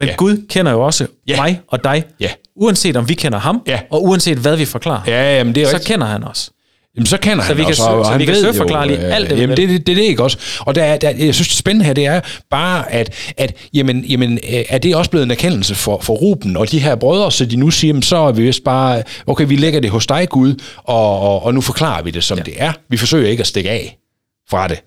Men 0.00 0.08
Ja. 0.08 0.14
Gud 0.14 0.46
kender 0.48 0.72
jo 0.72 0.80
også 0.80 1.06
ja. 1.26 1.36
mig 1.36 1.60
og 1.68 1.84
dig. 1.84 2.04
Ja. 2.20 2.30
Uanset 2.56 2.96
om 2.96 3.08
vi 3.08 3.14
kender 3.14 3.38
ham, 3.38 3.62
Ja. 3.66 3.80
og 3.90 4.04
uanset 4.04 4.38
hvad 4.38 4.56
vi 4.56 4.64
forklarer, 4.64 5.00
Ja, 5.06 5.36
jamen, 5.36 5.54
det 5.54 5.62
er 5.62 5.66
så 5.66 5.72
rigtigt. 5.72 5.88
kender 5.92 6.06
han 6.06 6.24
os. 6.24 6.50
Jamen, 6.96 7.06
så 7.06 7.16
kender 7.16 7.44
han 7.44 7.56
vi 7.56 7.62
kan 7.62 7.68
også, 7.70 7.82
og 7.82 8.04
så 8.04 8.10
han 8.10 8.20
vi 8.20 8.24
kan 8.24 8.34
ved 8.34 8.44
jo, 8.54 8.84
lige 8.84 9.06
øh, 9.06 9.16
alt 9.16 9.30
det, 9.30 9.36
jamen, 9.36 9.48
vil. 9.48 9.56
det, 9.56 9.68
det, 9.68 9.86
det, 9.86 9.92
er 9.92 9.96
det 9.96 10.02
ikke 10.04 10.22
også. 10.22 10.38
Og 10.60 10.74
der, 10.74 10.82
er- 10.84 10.96
der, 10.96 11.10
jeg 11.10 11.34
synes, 11.34 11.48
det 11.48 11.56
spændende 11.56 11.84
her, 11.86 11.92
det 11.92 12.06
er 12.06 12.20
bare, 12.50 12.92
at, 12.92 13.14
at 13.36 13.56
jamen, 13.74 14.04
jamen, 14.04 14.32
øh, 14.32 14.64
er 14.68 14.78
det 14.78 14.96
også 14.96 15.10
blevet 15.10 15.24
en 15.24 15.30
erkendelse 15.30 15.74
for, 15.74 16.00
for 16.00 16.14
Ruben 16.14 16.56
og 16.56 16.70
de 16.70 16.78
her 16.78 16.94
brødre, 16.94 17.32
så 17.32 17.46
de 17.46 17.56
nu 17.56 17.70
siger, 17.70 17.88
jamen, 17.88 18.02
så 18.02 18.16
er 18.16 18.32
vi 18.32 18.42
vist 18.42 18.64
bare, 18.64 19.02
okay, 19.26 19.44
vi 19.48 19.56
lægger 19.56 19.80
det 19.80 19.90
hos 19.90 20.06
dig, 20.06 20.28
Gud, 20.28 20.54
og, 20.76 21.20
og, 21.20 21.42
og 21.44 21.54
nu 21.54 21.60
forklarer 21.60 22.02
vi 22.02 22.10
det, 22.10 22.24
som 22.24 22.38
ja. 22.38 22.42
det 22.44 22.54
er. 22.56 22.72
Vi 22.88 22.96
forsøger 22.96 23.28
ikke 23.28 23.40
at 23.40 23.46
stikke 23.46 23.70
af 23.70 23.98
fra 24.50 24.68
det. 24.68 24.78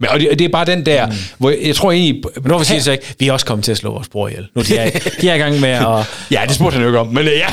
Men, 0.00 0.10
og 0.10 0.20
det, 0.20 0.38
det 0.38 0.44
er 0.44 0.48
bare 0.48 0.64
den 0.64 0.86
der, 0.86 1.06
mm. 1.06 1.12
hvor 1.38 1.50
jeg, 1.50 1.58
jeg 1.62 1.76
tror 1.76 1.92
egentlig... 1.92 2.22
Men 2.34 2.46
hvorfor 2.46 2.64
siger 2.64 2.80
så 2.80 2.92
ikke, 2.92 3.14
vi 3.18 3.28
er 3.28 3.32
også 3.32 3.46
kommet 3.46 3.64
til 3.64 3.72
at 3.72 3.78
slå 3.78 3.90
vores 3.90 4.08
bror 4.08 4.28
ihjel? 4.28 4.46
Nu 4.54 4.60
er, 4.60 4.64
de 5.20 5.28
er 5.28 5.34
i 5.34 5.38
gang 5.38 5.60
med 5.60 5.68
at... 5.68 5.86
Ja, 6.30 6.42
det 6.46 6.54
spurgte 6.54 6.74
han 6.74 6.82
jo 6.82 6.88
ikke 6.88 6.98
om, 6.98 7.06
men 7.06 7.18
øh, 7.18 7.32
ja. 7.32 7.46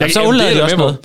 Jamen, 0.00 0.12
så 0.12 0.22
undlader 0.22 0.54
de 0.54 0.62
også 0.62 0.76
noget. 0.76 0.96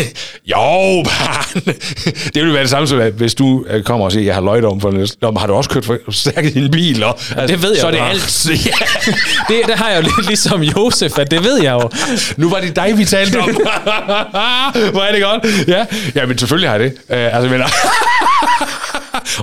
jo, 0.52 0.94
man. 0.94 1.74
det 2.34 2.42
ville 2.42 2.52
være 2.52 2.62
det 2.62 2.70
samme 2.70 2.88
som, 2.88 3.00
at 3.00 3.12
hvis 3.12 3.34
du 3.34 3.64
øh, 3.68 3.82
kommer 3.82 4.04
og 4.06 4.12
siger, 4.12 4.24
jeg 4.24 4.34
har 4.34 4.42
løjt 4.42 4.64
om 4.64 4.80
for 4.80 4.90
næste. 4.90 5.16
Nå, 5.20 5.30
men 5.30 5.38
har 5.38 5.46
du 5.46 5.52
også 5.52 5.70
kørt 5.70 5.84
for 5.84 5.98
stærkt 6.10 6.46
i 6.46 6.50
din 6.50 6.70
bil? 6.70 7.04
Og, 7.04 7.18
altså, 7.36 7.46
det 7.46 7.62
ved 7.62 7.70
jeg 7.70 7.80
Så 7.80 7.86
er 7.86 7.90
det 7.90 8.00
bare. 8.00 8.10
alt. 8.10 8.46
Ja. 8.66 8.70
Det, 9.48 9.62
det 9.66 9.74
har 9.74 9.88
jeg 9.90 9.96
jo 9.96 10.02
lidt 10.02 10.26
ligesom 10.26 10.62
Josef, 10.62 11.18
at 11.18 11.30
det 11.30 11.44
ved 11.44 11.62
jeg 11.62 11.72
jo. 11.72 11.90
Nu 12.36 12.50
var 12.50 12.60
det 12.60 12.76
dig, 12.76 12.98
vi 12.98 13.04
talte 13.04 13.38
om. 13.38 13.50
Hvor 14.92 15.02
er 15.02 15.12
det 15.12 15.22
godt. 15.22 15.68
Ja, 15.68 15.86
ja 16.14 16.26
men 16.26 16.38
selvfølgelig 16.38 16.70
har 16.70 16.76
jeg 16.76 16.90
det. 16.90 16.92
Uh, 17.08 17.36
altså, 17.36 17.48
men, 17.50 17.62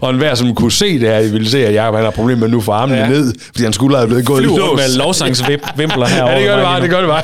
og 0.02 0.10
enhver, 0.10 0.36
som 0.36 0.56
kunne 0.56 0.72
se 0.72 1.00
det 1.00 1.10
her, 1.10 1.22
ville 1.22 1.50
se, 1.50 1.66
at 1.68 1.74
Jacob 1.74 1.96
han 1.96 2.04
har 2.04 2.12
problemer 2.12 2.40
med 2.40 2.50
nu 2.50 2.62
få 2.62 2.72
armene 2.72 2.98
ja. 2.98 3.04
Ja. 3.04 3.10
ned, 3.10 3.34
fordi 3.46 3.64
hans 3.64 3.76
skulder 3.76 4.00
er 4.00 4.06
blevet 4.08 4.26
gået 4.26 4.42
i 4.44 4.46
lås. 4.46 4.78
med 4.78 4.98
lovsangsvimpler 4.98 6.06
herovre. 6.16 6.32
Ja, 6.34 6.40
det 6.40 6.46
gør 6.48 6.56
det 6.56 6.64
bare, 6.66 6.82
det 6.82 6.90
gør 6.90 7.00
det 7.00 7.10
bare. 7.10 7.22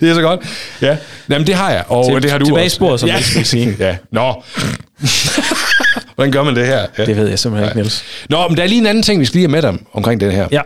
det 0.00 0.10
er 0.10 0.14
så 0.14 0.20
godt. 0.20 0.40
Ja, 0.82 0.96
Jamen, 1.30 1.46
det 1.46 1.54
har 1.54 1.70
jeg, 1.70 1.84
og 1.88 2.04
Til- 2.12 2.22
det 2.22 2.30
har 2.30 2.38
du 2.38 2.44
tilbage 2.44 2.64
også. 2.64 2.74
sporet, 2.76 3.00
som 3.00 3.08
ja. 3.08 3.20
skulle 3.22 3.44
sige. 3.46 3.76
ja, 3.86 3.96
nå. 4.12 4.42
Hvordan 6.14 6.32
gør 6.32 6.42
man 6.42 6.56
det 6.56 6.66
her? 6.66 6.86
Ja. 6.98 7.04
Det 7.06 7.16
ved 7.16 7.28
jeg 7.28 7.38
simpelthen 7.38 7.68
ikke, 7.68 7.78
Niels. 7.78 8.04
Nå, 8.30 8.48
men 8.48 8.56
der 8.56 8.62
er 8.62 8.66
lige 8.66 8.78
en 8.80 8.86
anden 8.86 9.02
ting, 9.02 9.20
vi 9.20 9.24
skal 9.24 9.38
lige 9.38 9.48
have 9.48 9.62
med 9.62 9.62
dem 9.62 9.86
omkring 9.92 10.20
det 10.20 10.32
her. 10.32 10.48
Ja. 10.52 10.60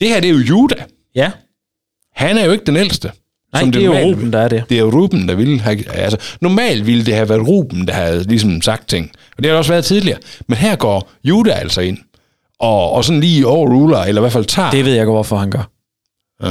Det 0.00 0.08
her, 0.08 0.20
det 0.20 0.28
er 0.30 0.32
jo 0.34 0.38
Juda. 0.38 0.74
Ja. 1.14 1.30
Han 2.16 2.38
er 2.38 2.44
jo 2.44 2.52
ikke 2.52 2.64
den 2.64 2.76
ældste. 2.76 3.10
Nej, 3.54 3.62
som 3.62 3.72
det 3.72 3.82
er 3.82 3.86
jo 3.86 3.92
Ruben, 4.10 4.32
der 4.32 4.38
er 4.38 4.48
det. 4.48 4.64
Det 4.68 4.74
er 4.74 4.80
jo 4.80 4.90
Ruben, 4.90 5.28
der 5.28 5.34
ville 5.34 5.60
have... 5.60 5.90
Altså, 5.96 6.18
normalt 6.40 6.86
ville 6.86 7.06
det 7.06 7.14
have 7.14 7.28
været 7.28 7.48
Ruben, 7.48 7.88
der 7.88 7.94
havde 7.94 8.22
ligesom 8.22 8.62
sagt 8.62 8.88
ting. 8.88 9.10
Og 9.36 9.42
det 9.42 9.46
har 9.46 9.50
det 9.52 9.58
også 9.58 9.72
været 9.72 9.84
tidligere. 9.84 10.18
Men 10.48 10.58
her 10.58 10.76
går 10.76 11.10
Juda 11.24 11.50
altså 11.50 11.80
ind. 11.80 11.98
Og, 12.60 12.92
og 12.92 13.04
sådan 13.04 13.20
lige 13.20 13.46
overruler, 13.46 13.98
eller 13.98 14.20
i 14.20 14.22
hvert 14.22 14.32
fald 14.32 14.44
tager... 14.44 14.70
Det 14.70 14.84
ved 14.84 14.94
jeg 14.94 15.04
godt, 15.06 15.14
hvorfor 15.16 15.36
han 15.36 15.50
gør. 15.50 15.70
Ja. 16.42 16.48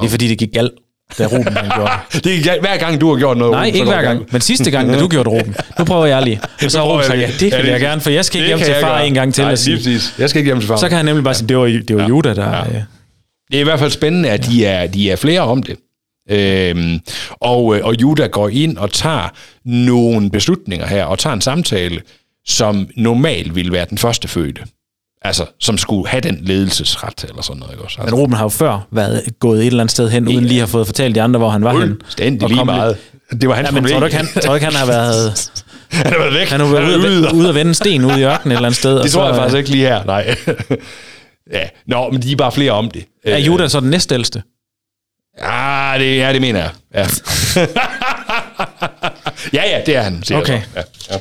Det 0.00 0.06
er 0.06 0.10
fordi, 0.10 0.28
det 0.28 0.38
gik 0.38 0.52
galt, 0.52 0.70
da 1.18 1.26
Ruben 1.26 1.56
han 1.56 1.70
gjorde 1.74 1.90
det. 2.12 2.24
det 2.24 2.46
er 2.46 2.60
hver 2.60 2.76
gang, 2.76 3.00
du 3.00 3.12
har 3.12 3.18
gjort 3.18 3.36
noget. 3.36 3.50
Nej, 3.52 3.60
Ruben, 3.60 3.74
ikke 3.74 3.86
hver 3.86 3.96
det 3.96 4.04
gang. 4.04 4.18
galt. 4.18 4.32
Men 4.32 4.40
sidste 4.40 4.70
gang, 4.70 4.88
da 4.92 4.98
du 5.00 5.08
gjorde 5.08 5.30
det, 5.30 5.38
Ruben. 5.40 5.54
Nu 5.78 5.84
prøver 5.84 6.06
jeg 6.06 6.22
lige. 6.22 6.40
Og 6.64 6.70
så 6.70 6.78
har 6.78 6.84
Ruben 6.86 7.04
sagt, 7.06 7.18
ja, 7.20 7.26
det 7.40 7.50
Ja, 7.50 7.56
vil 7.56 7.64
det- 7.66 7.72
jeg 7.72 7.80
gerne, 7.80 8.00
for 8.00 8.10
jeg 8.10 8.24
skal 8.24 8.38
ikke 8.40 8.50
Det 8.52 8.58
hjem 8.58 8.66
kan 8.66 8.74
til 8.74 8.80
far 8.86 9.00
en 9.00 9.14
gang 9.14 9.34
til 9.34 9.44
Nej, 9.44 9.52
at 9.52 9.58
sige. 9.58 9.76
præcis. 9.76 10.14
Jeg 10.18 10.30
skal 10.30 10.38
ikke 10.40 10.48
hjem 10.48 10.58
til 10.60 10.68
far. 10.68 10.76
Så 10.76 10.88
kan 10.88 10.96
han 10.96 11.04
nemlig 11.04 11.24
bare 11.24 11.34
sige, 11.34 11.48
det 11.48 11.56
var, 11.58 11.64
det 11.88 11.96
var 11.96 12.08
Juda, 12.08 12.34
der... 12.34 12.50
Ja. 12.50 12.60
øh, 12.68 12.74
Det 13.50 13.56
er 13.56 13.60
i 13.60 13.64
hvert 13.64 13.78
fald 13.78 13.90
spændende, 13.90 14.30
at 14.30 14.46
de 14.46 14.66
er, 14.66 14.86
de 14.86 15.10
er 15.10 15.16
flere 15.16 15.40
om 15.40 15.62
det. 15.62 15.76
Øhm, 16.30 17.00
og, 17.40 17.76
øh, 17.76 17.84
og 17.84 17.94
Juda 18.00 18.26
går 18.26 18.48
ind 18.48 18.76
og 18.78 18.92
tager 18.92 19.28
nogle 19.64 20.30
beslutninger 20.30 20.86
her, 20.86 21.04
og 21.04 21.18
tager 21.18 21.34
en 21.34 21.40
samtale, 21.40 22.00
som 22.46 22.88
normalt 22.96 23.54
ville 23.54 23.72
være 23.72 23.86
den 23.90 23.98
første 23.98 24.28
fødte. 24.28 24.62
Altså, 25.22 25.44
som 25.60 25.78
skulle 25.78 26.08
have 26.08 26.20
den 26.20 26.38
ledelsesret, 26.42 27.24
eller 27.28 27.42
sådan 27.42 27.60
noget. 27.60 27.72
Ikke 27.72 27.84
også? 27.84 27.96
Men 27.98 28.04
Altså, 28.04 28.16
Ruben 28.16 28.36
har 28.36 28.44
jo 28.44 28.48
før 28.48 28.86
været 28.90 29.22
gået 29.40 29.60
et 29.60 29.66
eller 29.66 29.80
andet 29.80 29.90
sted 29.90 30.10
hen, 30.10 30.28
uden 30.28 30.44
lige 30.44 30.56
at 30.58 30.60
have 30.60 30.68
fået 30.68 30.86
fortalt 30.86 31.14
de 31.14 31.22
andre, 31.22 31.38
hvor 31.38 31.48
han 31.50 31.64
var 31.64 31.72
henne. 31.72 31.96
fuldstændig 32.00 32.42
Og 32.42 32.48
lige 32.48 32.58
lidt- 32.58 32.66
meget. 32.66 32.96
Det 33.40 33.48
var 33.48 33.54
hans 33.54 33.66
Ja, 33.66 33.70
men 33.72 33.82
problem. 33.82 33.92
tror 33.92 34.00
du 34.00 34.06
ikke, 34.06 34.16
han, 34.16 34.26
tror 34.42 34.54
ikke, 34.54 34.64
han 34.66 34.74
har 34.74 34.86
været, 34.86 35.50
han 35.92 36.12
har 36.12 36.18
været 36.18 36.34
væk. 36.34 36.48
han 36.48 36.60
har 36.60 36.66
været 36.72 36.96
ude, 36.96 36.98
ude. 37.18 37.28
at, 37.28 37.32
ude 37.32 37.48
at 37.48 37.54
vende 37.54 37.68
en 37.70 37.74
sten 37.74 38.04
ude 38.04 38.20
i 38.20 38.24
ørkenen 38.24 38.52
et 38.52 38.56
eller 38.56 38.66
andet 38.68 38.78
sted? 38.78 38.96
og 38.98 39.04
Det 39.04 39.12
tror 39.12 39.22
så, 39.22 39.26
jeg 39.26 39.34
faktisk 39.36 39.54
øh, 39.54 39.58
ikke 39.58 39.70
lige 39.70 39.86
her, 39.86 40.04
nej. 40.04 40.36
ja, 41.58 41.68
nå, 41.86 42.10
men 42.10 42.22
de 42.22 42.32
er 42.32 42.36
bare 42.36 42.52
flere 42.52 42.72
om 42.72 42.90
det. 42.90 43.04
Er 43.24 43.38
Juda 43.38 43.68
så 43.68 43.80
den 43.80 43.90
næstældste? 43.90 44.42
Ah, 45.38 46.00
det, 46.00 46.16
ja, 46.16 46.32
det 46.32 46.40
mener 46.40 46.60
jeg. 46.60 46.72
Ja. 46.94 47.06
ja, 49.62 49.70
ja, 49.70 49.82
det 49.86 49.96
er 49.96 50.02
han. 50.02 50.22
siger 50.22 50.38
jeg 50.38 50.42
Okay. 50.42 50.62
så. 50.62 50.68
Ja, 50.76 50.82
ja. 51.14 51.20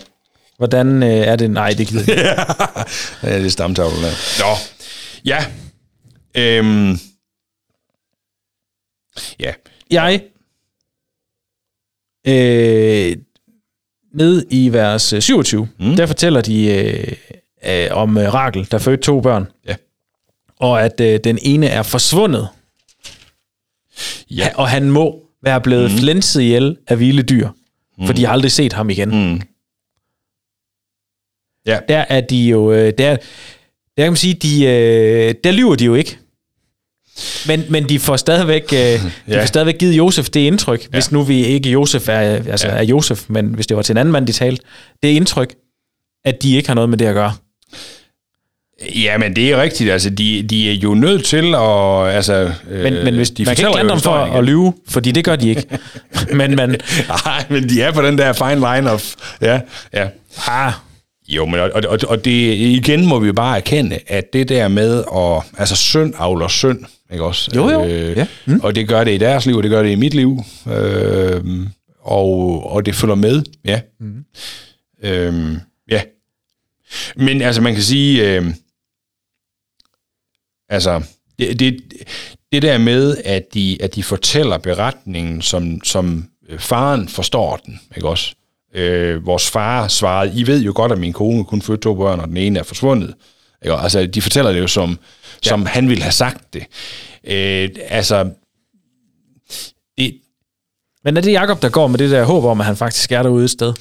Hvordan 0.58 1.04
øh, 1.04 1.10
er 1.10 1.36
det? 1.36 1.52
Nej, 1.52 1.74
det 1.78 1.88
gider 1.88 2.04
jeg 2.08 2.18
ikke. 2.18 2.30
Ja, 3.30 3.38
det 3.38 3.46
er 3.46 3.50
stamtavlen 3.50 4.04
der. 4.04 4.12
Nå, 4.40 4.56
ja. 5.26 5.46
Øhm. 6.36 7.00
Ja. 9.40 9.54
Jeg, 9.92 10.22
øh, 12.28 13.18
ned 14.14 14.46
i 14.50 14.70
vers 14.74 15.14
øh, 15.14 15.22
27, 15.22 15.68
mm. 15.80 15.96
der 15.96 16.06
fortæller 16.06 16.42
de 16.42 16.68
øh, 16.68 17.14
øh, 17.66 17.88
om 17.92 18.18
øh, 18.18 18.34
Rakel, 18.34 18.68
der 18.72 18.78
fødte 18.78 19.04
to 19.04 19.22
børn. 19.22 19.48
Ja. 19.68 19.76
Og 20.60 20.84
at 20.84 21.02
øh, 21.02 21.20
den 21.24 21.40
ene 21.42 21.68
er 21.68 21.84
forsvundet, 21.84 22.48
Ja. 24.32 24.50
og 24.56 24.70
han 24.70 24.92
må 24.92 25.20
være 25.44 25.62
blevet 25.62 25.92
mm. 25.92 25.98
flænset 25.98 26.42
ihjel 26.42 26.78
af 26.88 27.00
vilde 27.00 27.24
dyr, 27.24 27.50
mm. 27.98 28.06
for 28.06 28.14
de 28.14 28.26
har 28.26 28.34
aldrig 28.34 28.52
set 28.52 28.74
ham 28.74 28.90
igen. 28.90 29.10
Mm. 29.32 29.42
Ja. 31.66 31.80
Der 31.90 32.06
er 32.10 32.22
de 32.22 32.48
jo, 32.50 32.72
øh, 32.72 32.94
der, 32.98 33.10
der 33.98 34.04
kan 34.04 34.12
man 34.12 34.16
sige, 34.16 34.34
de, 34.34 34.66
øh, 34.66 35.36
der 35.44 35.52
lyver 35.52 35.76
de 35.76 35.86
jo 35.86 35.96
ikke. 35.96 36.18
Men, 37.48 37.64
men 37.70 37.90
de 37.90 38.00
får 38.00 38.16
stadigvæk, 38.18 38.64
øh, 38.74 38.80
de 38.80 39.12
Ja. 39.28 39.42
får 39.42 39.46
stadigvæk 39.46 39.78
givet 39.78 39.94
Josef 39.98 40.30
det 40.30 40.40
indtryk, 40.40 40.82
ja. 40.84 40.88
hvis 40.90 41.12
nu 41.12 41.24
vi 41.24 41.46
ikke 41.46 41.70
Josef 41.70 42.10
er, 42.10 42.14
altså 42.14 42.68
Ja. 42.68 42.74
ja. 42.74 42.80
er 42.80 42.84
Josef, 42.84 43.26
men 43.30 43.48
hvis 43.48 43.68
det 43.68 43.78
var 43.78 43.84
til 43.84 43.94
en 43.94 43.98
anden 43.98 44.12
mand, 44.12 44.28
de 44.28 44.32
talte, 44.32 44.64
det 45.04 45.10
indtryk, 45.10 45.56
at 46.26 46.44
de 46.44 46.56
ikke 46.56 46.70
har 46.70 46.76
noget 46.76 46.90
med 46.90 46.98
det 46.98 47.06
at 47.06 47.14
gøre. 47.14 47.34
Ja, 48.96 49.18
men 49.18 49.36
det 49.36 49.52
er 49.52 49.62
rigtigt. 49.62 49.92
Altså, 49.92 50.10
de, 50.10 50.44
de 50.44 50.70
er 50.72 50.74
jo 50.74 50.94
nødt 50.94 51.26
til 51.26 51.56
at... 51.56 52.08
Altså, 52.16 52.52
Men, 52.72 52.94
men 53.04 53.16
hvis, 53.16 53.30
de 53.32 53.44
man 53.46 53.56
kan 53.56 53.68
ikke 53.80 53.90
dem 53.90 54.00
for 54.00 54.12
at 54.12 54.34
igen. 54.34 54.46
lyve, 54.46 54.74
fordi 54.88 55.12
det 55.12 55.24
gør 55.26 55.36
de 55.36 55.50
ikke. 55.50 55.64
men 56.40 56.56
man, 56.56 56.70
Nej, 57.26 57.46
men 57.50 57.70
de 57.70 57.82
er 57.82 57.92
på 57.92 58.02
den 58.02 58.18
der 58.18 58.34
fine 58.34 58.56
line 58.56 58.92
of... 58.92 59.14
Ja, 59.42 59.60
ja. 59.94 60.08
ah, 60.48 60.74
Jo, 61.28 61.46
men 61.46 61.60
og, 61.60 61.72
og, 61.88 62.00
og 62.08 62.26
det, 62.26 62.54
igen 62.56 63.06
må 63.06 63.20
vi 63.20 63.32
bare 63.32 63.58
erkende, 63.58 64.00
at 64.08 64.34
det 64.34 64.50
der 64.50 64.68
med 64.68 65.04
at... 65.16 65.60
Altså, 65.60 65.76
synd 65.76 66.14
avler 66.18 66.48
synd, 66.48 66.80
ikke 67.12 67.24
også? 67.24 67.52
Jo, 67.56 67.70
jo. 67.70 67.86
Øh, 67.86 68.18
Ja. 68.18 68.26
mm. 68.46 68.60
Og 68.64 68.76
det 68.76 68.88
gør 68.88 69.04
det 69.04 69.12
i 69.14 69.18
deres 69.18 69.46
liv, 69.46 69.56
og 69.58 69.64
det 69.64 69.72
gør 69.72 69.84
det 69.84 69.90
i 69.92 69.96
mit 69.96 70.14
liv. 70.14 70.44
Øh, 70.74 71.42
og, 72.02 72.64
og 72.72 72.86
det 72.86 72.96
følger 72.96 73.16
med, 73.16 73.42
ja. 73.66 73.80
Mm. 74.00 74.14
Øh, 75.04 75.34
ja. 75.92 76.02
Men 77.16 77.42
altså, 77.42 77.62
man 77.62 77.74
kan 77.74 77.84
sige... 77.84 78.36
Øh, 78.36 78.46
altså, 80.70 81.02
det, 81.40 81.60
det, 81.60 81.82
det 82.52 82.62
der 82.62 82.78
med, 82.78 83.18
at 83.26 83.54
de, 83.54 83.78
at 83.82 83.96
de 83.96 84.04
fortæller 84.04 84.58
beretningen, 84.58 85.42
som, 85.42 85.84
som 85.84 86.26
øh, 86.50 86.60
faren 86.60 87.10
forstår 87.10 87.58
den, 87.66 87.80
ikke 87.96 88.10
også? 88.10 88.34
Øh, 88.76 89.26
vores 89.26 89.50
far 89.50 89.88
svarede, 89.88 90.40
I 90.40 90.48
ved 90.48 90.62
jo 90.62 90.72
godt, 90.76 90.92
at 90.92 90.98
min 90.98 91.14
kone 91.14 91.46
kun 91.46 91.62
fødte 91.62 91.82
to 91.82 91.96
børn, 91.96 92.20
og 92.20 92.28
den 92.28 92.38
ene 92.38 92.60
er 92.60 92.64
forsvundet. 92.64 93.14
Ikke? 93.64 93.76
Altså, 93.76 94.06
de 94.06 94.22
fortæller 94.22 94.52
det 94.52 94.60
jo, 94.60 94.68
som, 94.68 94.90
ja. 95.46 95.50
som 95.50 95.66
han 95.66 95.90
ville 95.90 96.04
have 96.04 96.12
sagt 96.12 96.54
det. 96.54 96.64
Øh, 97.24 97.70
altså, 97.90 98.30
det, 99.98 100.16
men 101.04 101.18
er 101.18 101.22
det 101.22 101.32
Jakob 101.32 101.62
der 101.62 101.70
går 101.70 101.88
med 101.88 102.00
det 102.00 102.12
der 102.12 102.24
håb 102.24 102.44
om, 102.44 102.60
at 102.60 102.66
han 102.66 102.76
faktisk 102.76 103.12
er 103.12 103.24
derude 103.24 103.44
et 103.44 103.50
sted? 103.50 103.74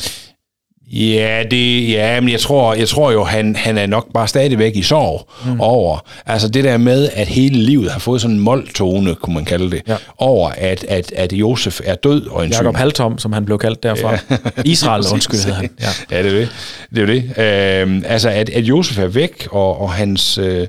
Ja, 0.93 1.43
det, 1.51 1.91
ja, 1.91 2.20
men 2.20 2.28
jeg 2.28 2.41
tror, 2.41 2.74
jeg 2.74 2.89
tror 2.89 3.12
jo, 3.12 3.24
han, 3.24 3.57
han 3.57 3.78
er 3.78 3.86
nok 3.86 4.07
bare 4.14 4.28
stadigvæk 4.28 4.76
i 4.76 4.82
sorg 4.82 5.30
mm. 5.47 5.61
over, 5.61 5.99
altså 6.26 6.49
det 6.49 6.64
der 6.64 6.76
med, 6.76 7.09
at 7.14 7.28
hele 7.28 7.59
livet 7.59 7.91
har 7.91 7.99
fået 7.99 8.20
sådan 8.20 8.36
en 8.36 8.41
måltone, 8.43 9.14
kunne 9.14 9.34
man 9.34 9.45
kalde 9.45 9.70
det, 9.70 9.82
Ja. 9.89 9.97
over, 10.18 10.51
at, 10.57 10.84
at, 10.84 11.12
at 11.12 11.32
Josef 11.32 11.80
er 11.84 11.95
død 11.95 12.26
og 12.26 12.45
en 12.45 12.51
Jakob 12.51 12.76
Haltom, 12.76 13.18
som 13.18 13.32
han 13.32 13.45
blev 13.45 13.59
kaldt 13.59 13.82
derfra. 13.82 14.12
Ja. 14.12 14.36
Israel, 14.64 15.05
undskyld, 15.12 15.41
hedder 15.41 15.55
han. 15.55 15.70
Ja. 15.80 16.16
Ja, 16.16 16.22
det 16.22 16.32
er 16.32 16.39
det. 16.39 16.49
Det 16.95 17.03
er 17.03 17.07
det. 17.07 17.82
Øhm, 17.82 18.05
altså, 18.07 18.28
at, 18.28 18.49
at 18.51 18.64
Josef 18.64 18.99
er 18.99 19.07
væk, 19.07 19.49
og, 19.51 19.80
og 19.80 19.93
hans... 19.93 20.39
Øh, 20.39 20.66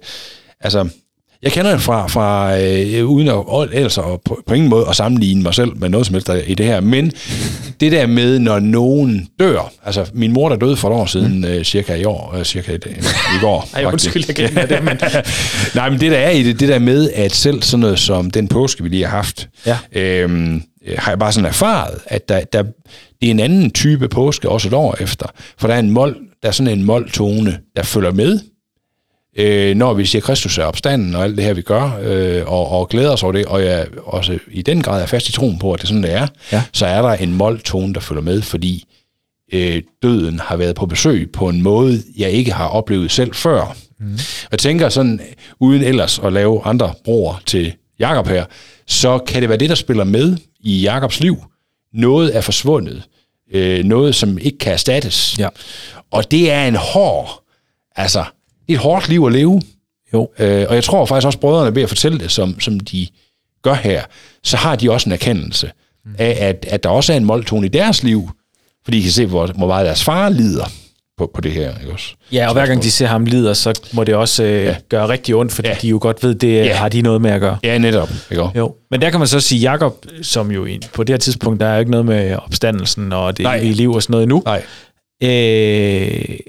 altså, 0.61 0.89
jeg 1.43 1.51
kender 1.51 1.71
det 1.71 1.81
fra, 1.81 2.07
fra 2.07 2.57
øh, 2.59 3.05
uden 3.05 3.27
at, 3.27 3.97
at, 3.97 4.21
på, 4.25 4.41
på 4.47 4.53
ingen 4.53 4.69
måde 4.69 4.85
at 4.89 4.95
sammenligne 4.95 5.43
mig 5.43 5.53
selv 5.53 5.77
med 5.77 5.89
noget 5.89 6.05
som 6.07 6.13
helst 6.13 6.29
i 6.47 6.53
det 6.53 6.65
her, 6.65 6.81
men 6.81 7.11
det 7.79 7.91
der 7.91 8.07
med, 8.07 8.39
når 8.39 8.59
nogen 8.59 9.27
dør, 9.39 9.71
altså 9.85 10.05
min 10.13 10.31
mor 10.33 10.49
der 10.49 10.55
døde 10.55 10.77
for 10.77 10.89
et 10.89 10.93
år 10.95 11.05
siden, 11.05 11.37
mm. 11.37 11.43
øh, 11.43 11.63
cirka 11.63 11.95
i 11.95 12.03
år, 12.05 12.35
øh, 12.37 12.45
cirka 12.45 12.71
i, 12.71 12.75
i 12.75 13.39
går. 13.41 13.69
Ej, 13.73 13.83
faktisk. 13.83 14.15
undskyld, 14.15 14.37
jeg 14.39 14.57
af 14.57 14.67
det, 14.67 14.83
men... 14.83 14.99
Nej, 15.75 15.89
men 15.89 15.99
det 15.99 16.11
der 16.11 16.17
er 16.17 16.29
i 16.29 16.43
det, 16.43 16.59
det 16.59 16.69
der 16.69 16.79
med, 16.79 17.09
at 17.15 17.31
selv 17.31 17.61
sådan 17.61 17.79
noget 17.79 17.99
som 17.99 18.31
den 18.31 18.47
påske, 18.47 18.83
vi 18.83 18.89
lige 18.89 19.03
har 19.05 19.15
haft, 19.15 19.49
Ja. 19.65 19.77
øhm, 19.95 20.55
øh, 20.87 20.95
har 20.97 21.11
jeg 21.11 21.19
bare 21.19 21.31
sådan 21.31 21.49
erfaret, 21.49 21.97
at 22.05 22.29
der, 22.29 22.41
der, 22.53 22.63
det 23.21 23.27
er 23.27 23.31
en 23.31 23.39
anden 23.39 23.71
type 23.71 24.07
påske 24.07 24.49
også 24.49 24.67
et 24.67 24.73
år 24.73 24.95
efter. 24.99 25.25
For 25.57 25.67
der 25.67 25.75
er 25.75 25.79
en 25.79 25.91
mål, 25.91 26.17
der 26.41 26.47
er 26.47 26.51
sådan 26.51 26.79
en 26.79 26.85
måltone, 26.85 27.57
der 27.75 27.83
følger 27.83 28.11
med, 28.11 28.39
øh, 29.39 29.75
når 29.75 29.93
vi 29.93 30.05
siger 30.05 30.21
Kristus 30.21 30.57
er 30.57 30.63
opstanden 30.63 31.15
og 31.15 31.23
alt 31.23 31.37
det 31.37 31.45
her, 31.45 31.53
vi 31.53 31.61
gør, 31.61 31.99
øh, 32.01 32.43
og, 32.47 32.71
og 32.71 32.89
glæder 32.89 33.11
os 33.11 33.23
over 33.23 33.33
det, 33.33 33.45
og 33.45 33.65
jeg 33.65 33.87
også 34.05 34.39
i 34.51 34.61
den 34.61 34.81
grad 34.81 35.01
er 35.01 35.05
fast 35.05 35.29
i 35.29 35.31
troen 35.31 35.59
på, 35.59 35.73
at 35.73 35.79
det 35.79 35.87
sådan, 35.87 36.03
det 36.03 36.13
er, 36.13 36.27
Ja. 36.51 36.63
så 36.73 36.85
er 36.85 37.01
der 37.01 37.09
en 37.13 37.33
måltone, 37.33 37.93
der 37.93 37.99
følger 37.99 38.21
med, 38.23 38.41
fordi 38.41 38.83
øh, 39.53 39.81
døden 40.03 40.39
har 40.39 40.55
været 40.57 40.75
på 40.75 40.85
besøg 40.85 41.29
på 41.33 41.49
en 41.49 41.61
måde, 41.61 42.03
jeg 42.17 42.31
ikke 42.31 42.51
har 42.53 42.67
oplevet 42.67 43.11
selv 43.11 43.33
før. 43.33 43.75
Mm. 43.99 44.17
Jeg 44.51 44.59
tænker 44.59 44.89
sådan, 44.89 45.21
uden 45.59 45.83
ellers 45.83 46.19
at 46.19 46.33
lave 46.33 46.61
andre 46.65 46.93
broer 47.05 47.41
til 47.45 47.73
Jakob 47.99 48.27
her, 48.27 48.45
så 48.87 49.17
kan 49.17 49.41
det 49.41 49.49
være 49.49 49.57
det, 49.57 49.69
der 49.69 49.75
spiller 49.75 50.03
med 50.03 50.37
i 50.59 50.81
Jakobs 50.81 51.19
liv. 51.19 51.37
Noget 51.93 52.35
er 52.37 52.41
forsvundet. 52.41 53.03
Øh, 53.53 53.83
noget, 53.85 54.15
som 54.15 54.37
ikke 54.37 54.57
kan 54.57 54.73
erstattes. 54.73 55.35
Ja. 55.39 55.47
Og 56.11 56.31
det 56.31 56.51
er 56.51 56.65
en 56.67 56.75
hård, 56.75 57.43
altså, 57.95 58.23
det 58.69 58.75
er 58.75 58.79
et 58.79 58.83
hårdt 58.83 59.09
liv 59.09 59.23
at 59.25 59.31
leve. 59.31 59.61
Jo. 60.13 60.29
Øh, 60.39 60.65
og 60.69 60.75
jeg 60.75 60.83
tror 60.83 61.05
faktisk 61.05 61.25
også, 61.25 61.39
brødrene 61.39 61.75
ved 61.75 61.83
at 61.83 61.89
fortælle 61.89 62.19
det, 62.19 62.31
som, 62.31 62.59
som 62.59 62.79
de 62.79 63.07
gør 63.63 63.73
her, 63.73 64.03
så 64.43 64.57
har 64.57 64.75
de 64.75 64.91
også 64.91 65.09
en 65.09 65.13
erkendelse 65.13 65.71
af, 66.17 66.37
at, 66.39 66.65
at 66.69 66.83
der 66.83 66.89
også 66.89 67.13
er 67.13 67.17
en 67.17 67.25
måltone 67.25 67.65
i 67.65 67.69
deres 67.69 68.03
liv, 68.03 68.29
fordi 68.83 68.97
de 68.97 69.03
kan 69.03 69.11
se, 69.11 69.25
hvor, 69.25 69.47
hvor 69.47 69.67
meget 69.67 69.85
deres 69.85 70.03
far 70.03 70.29
lider 70.29 70.71
på, 71.17 71.31
på 71.33 71.41
det 71.41 71.51
her. 71.51 71.79
Ikke 71.79 71.93
også? 71.93 72.15
Ja, 72.31 72.47
og 72.47 72.53
hver 72.53 72.65
gang 72.65 72.83
de 72.83 72.91
ser 72.91 73.07
ham 73.07 73.25
lider, 73.25 73.53
så 73.53 73.81
må 73.93 74.03
det 74.03 74.15
også 74.15 74.43
øh, 74.43 74.65
ja. 74.65 74.75
gøre 74.89 75.07
rigtig 75.07 75.35
ondt, 75.35 75.51
fordi 75.51 75.67
ja. 75.67 75.75
de 75.81 75.87
jo 75.87 75.99
godt 76.01 76.23
ved, 76.23 76.35
det 76.35 76.53
ja. 76.53 76.75
har 76.75 76.89
de 76.89 77.01
noget 77.01 77.21
med 77.21 77.31
at 77.31 77.41
gøre. 77.41 77.57
Ja, 77.63 77.77
netop. 77.77 78.09
Ikke? 78.31 78.49
Jo, 78.55 78.75
men 78.91 79.01
der 79.01 79.09
kan 79.09 79.19
man 79.19 79.27
så 79.27 79.39
sige, 79.39 79.61
Jakob, 79.61 80.05
som 80.21 80.51
jo 80.51 80.67
på 80.93 81.03
det 81.03 81.13
her 81.13 81.17
tidspunkt, 81.17 81.59
der 81.59 81.67
er 81.67 81.73
jo 81.73 81.79
ikke 81.79 81.91
noget 81.91 82.05
med 82.05 82.35
opstandelsen 82.35 83.13
og 83.13 83.37
det 83.37 83.45
evige 83.57 83.73
liv 83.73 83.91
og 83.91 84.03
sådan 84.03 84.11
noget 84.11 84.23
endnu. 84.23 84.43
Nej. 84.45 84.63
Øh, 85.23 86.39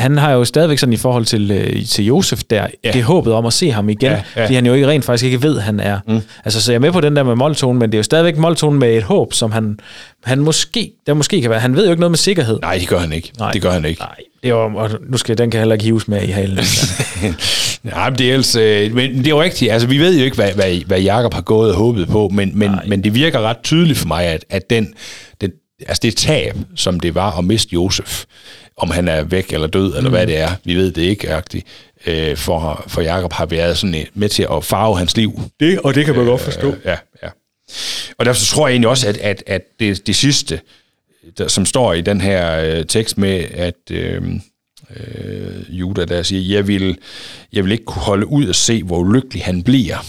han 0.00 0.18
har 0.18 0.32
jo 0.32 0.44
stadigvæk 0.44 0.78
sådan 0.78 0.92
i 0.92 0.96
forhold 0.96 1.24
til, 1.24 1.50
øh, 1.50 1.86
til 1.86 2.04
Josef 2.04 2.42
der, 2.50 2.66
ja. 2.84 2.90
det 2.90 3.02
håbet 3.02 3.32
om 3.32 3.46
at 3.46 3.52
se 3.52 3.70
ham 3.70 3.88
igen, 3.88 4.10
Ja, 4.10 4.22
ja, 4.36 4.42
fordi 4.42 4.54
han 4.54 4.66
jo 4.66 4.74
ikke 4.74 4.88
rent 4.88 5.04
faktisk 5.04 5.24
ikke 5.24 5.42
ved, 5.42 5.60
han 5.60 5.80
er. 5.80 5.98
Mm. 6.08 6.20
Altså, 6.44 6.62
så 6.62 6.72
jeg 6.72 6.76
er 6.76 6.80
med 6.80 6.92
på 6.92 7.00
den 7.00 7.16
der 7.16 7.22
med 7.22 7.34
måltonen, 7.34 7.78
men 7.78 7.92
det 7.92 7.96
er 7.96 7.98
jo 7.98 8.02
stadigvæk 8.02 8.36
måltonen 8.36 8.78
med 8.78 8.96
et 8.96 9.02
håb, 9.02 9.32
som 9.32 9.52
han, 9.52 9.78
han 10.24 10.38
måske, 10.38 10.92
der 11.06 11.14
måske 11.14 11.40
kan 11.40 11.50
være. 11.50 11.60
Han 11.60 11.76
ved 11.76 11.84
jo 11.84 11.90
ikke 11.90 12.00
noget 12.00 12.10
med 12.10 12.18
sikkerhed. 12.18 12.58
Nej, 12.62 12.78
det 12.78 12.88
gør 12.88 12.98
han 12.98 13.12
ikke. 13.12 13.32
Nej. 13.38 13.52
Det 13.52 13.62
gør 13.62 13.70
han 13.70 13.84
ikke. 13.84 14.00
Nej, 14.00 14.16
det 14.42 14.48
jo, 14.48 14.60
og 14.76 14.90
nu 15.08 15.16
skal 15.16 15.38
den 15.38 15.50
kan 15.50 15.60
heller 15.60 15.74
ikke 15.74 15.84
hives 15.84 16.08
med 16.08 16.22
i 16.22 16.30
halen. 16.30 16.58
Nej, 17.82 18.10
men 18.10 18.18
det 18.18 18.28
er, 18.28 18.32
ellers, 18.32 18.56
øh, 18.56 18.94
men 18.94 19.18
det 19.18 19.26
er 19.26 19.30
jo 19.30 19.42
rigtigt. 19.42 19.72
Altså, 19.72 19.88
vi 19.88 19.98
ved 19.98 20.18
jo 20.18 20.24
ikke, 20.24 20.34
hvad, 20.34 20.52
hvad, 20.52 20.84
hvad 20.86 21.00
Jacob 21.00 21.34
har 21.34 21.42
gået 21.42 21.70
og 21.70 21.76
håbet 21.76 22.08
på, 22.08 22.28
men, 22.28 22.58
men, 22.58 22.70
men 22.86 23.04
det 23.04 23.14
virker 23.14 23.40
ret 23.40 23.58
tydeligt 23.62 23.98
for 23.98 24.08
mig, 24.08 24.24
at, 24.24 24.44
at 24.50 24.70
den, 24.70 24.94
den, 25.40 25.50
altså 25.88 26.00
det 26.02 26.16
tab, 26.16 26.56
som 26.76 27.00
det 27.00 27.14
var 27.14 27.38
at 27.38 27.44
miste 27.44 27.72
Josef, 27.72 28.24
om 28.80 28.90
han 28.90 29.08
er 29.08 29.22
væk 29.22 29.52
eller 29.52 29.66
død, 29.66 29.96
eller 29.96 30.10
mm. 30.10 30.16
hvad 30.16 30.26
det 30.26 30.38
er, 30.38 30.50
vi 30.64 30.74
ved 30.74 30.92
det 30.92 31.02
ikke, 31.02 31.30
agtigt, 31.30 31.66
øh, 32.06 32.36
for, 32.36 32.84
for 32.86 33.00
Jacob 33.00 33.32
har 33.32 33.46
været 33.46 33.78
sådan 33.78 33.94
et- 33.94 34.08
med 34.14 34.28
til 34.28 34.46
at 34.52 34.64
farve 34.64 34.98
hans 34.98 35.16
liv. 35.16 35.40
det, 35.60 35.78
og 35.80 35.94
det 35.94 36.04
kan 36.06 36.16
man 36.16 36.24
godt 36.24 36.40
forstå. 36.40 36.68
Øh, 36.70 36.76
ja, 36.84 36.96
ja. 37.22 37.28
Og 38.18 38.24
derfor 38.26 38.44
tror 38.44 38.68
jeg 38.68 38.72
egentlig 38.74 38.88
også, 38.88 39.08
at, 39.08 39.16
at, 39.16 39.42
at 39.46 39.62
det, 39.80 40.06
det 40.06 40.16
sidste, 40.16 40.60
der, 41.38 41.48
som 41.48 41.66
står 41.66 41.92
i 41.92 42.00
den 42.00 42.20
her 42.20 42.60
øh, 42.60 42.84
tekst 42.86 43.18
med, 43.18 43.44
at 43.54 43.74
øh, 43.90 44.22
øh, 44.96 45.78
Judah 45.80 46.08
der 46.08 46.22
siger, 46.22 46.56
jeg 46.56 46.66
vil, 46.68 46.98
jeg 47.52 47.64
vil 47.64 47.72
ikke 47.72 47.84
kunne 47.84 48.02
holde 48.02 48.26
ud 48.26 48.46
og 48.46 48.54
se, 48.54 48.82
hvor 48.82 48.98
ulykkelig 48.98 49.44
han 49.44 49.62
bliver. 49.62 50.06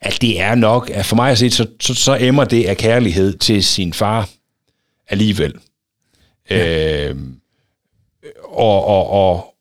At 0.00 0.18
det 0.20 0.40
er 0.40 0.54
nok, 0.54 0.90
at 0.94 1.06
for 1.06 1.16
mig 1.16 1.30
at 1.30 1.38
se, 1.38 1.50
så, 1.50 1.66
så, 1.80 1.94
så 1.94 2.16
emmer 2.20 2.44
det 2.44 2.64
af 2.64 2.76
kærlighed 2.76 3.38
til 3.38 3.64
sin 3.64 3.92
far 3.92 4.28
alligevel. 5.08 5.54
Ja. 6.50 7.08
Øh, 7.08 7.16
og, 8.56 8.84
og, 8.86 9.10
og, 9.10 9.54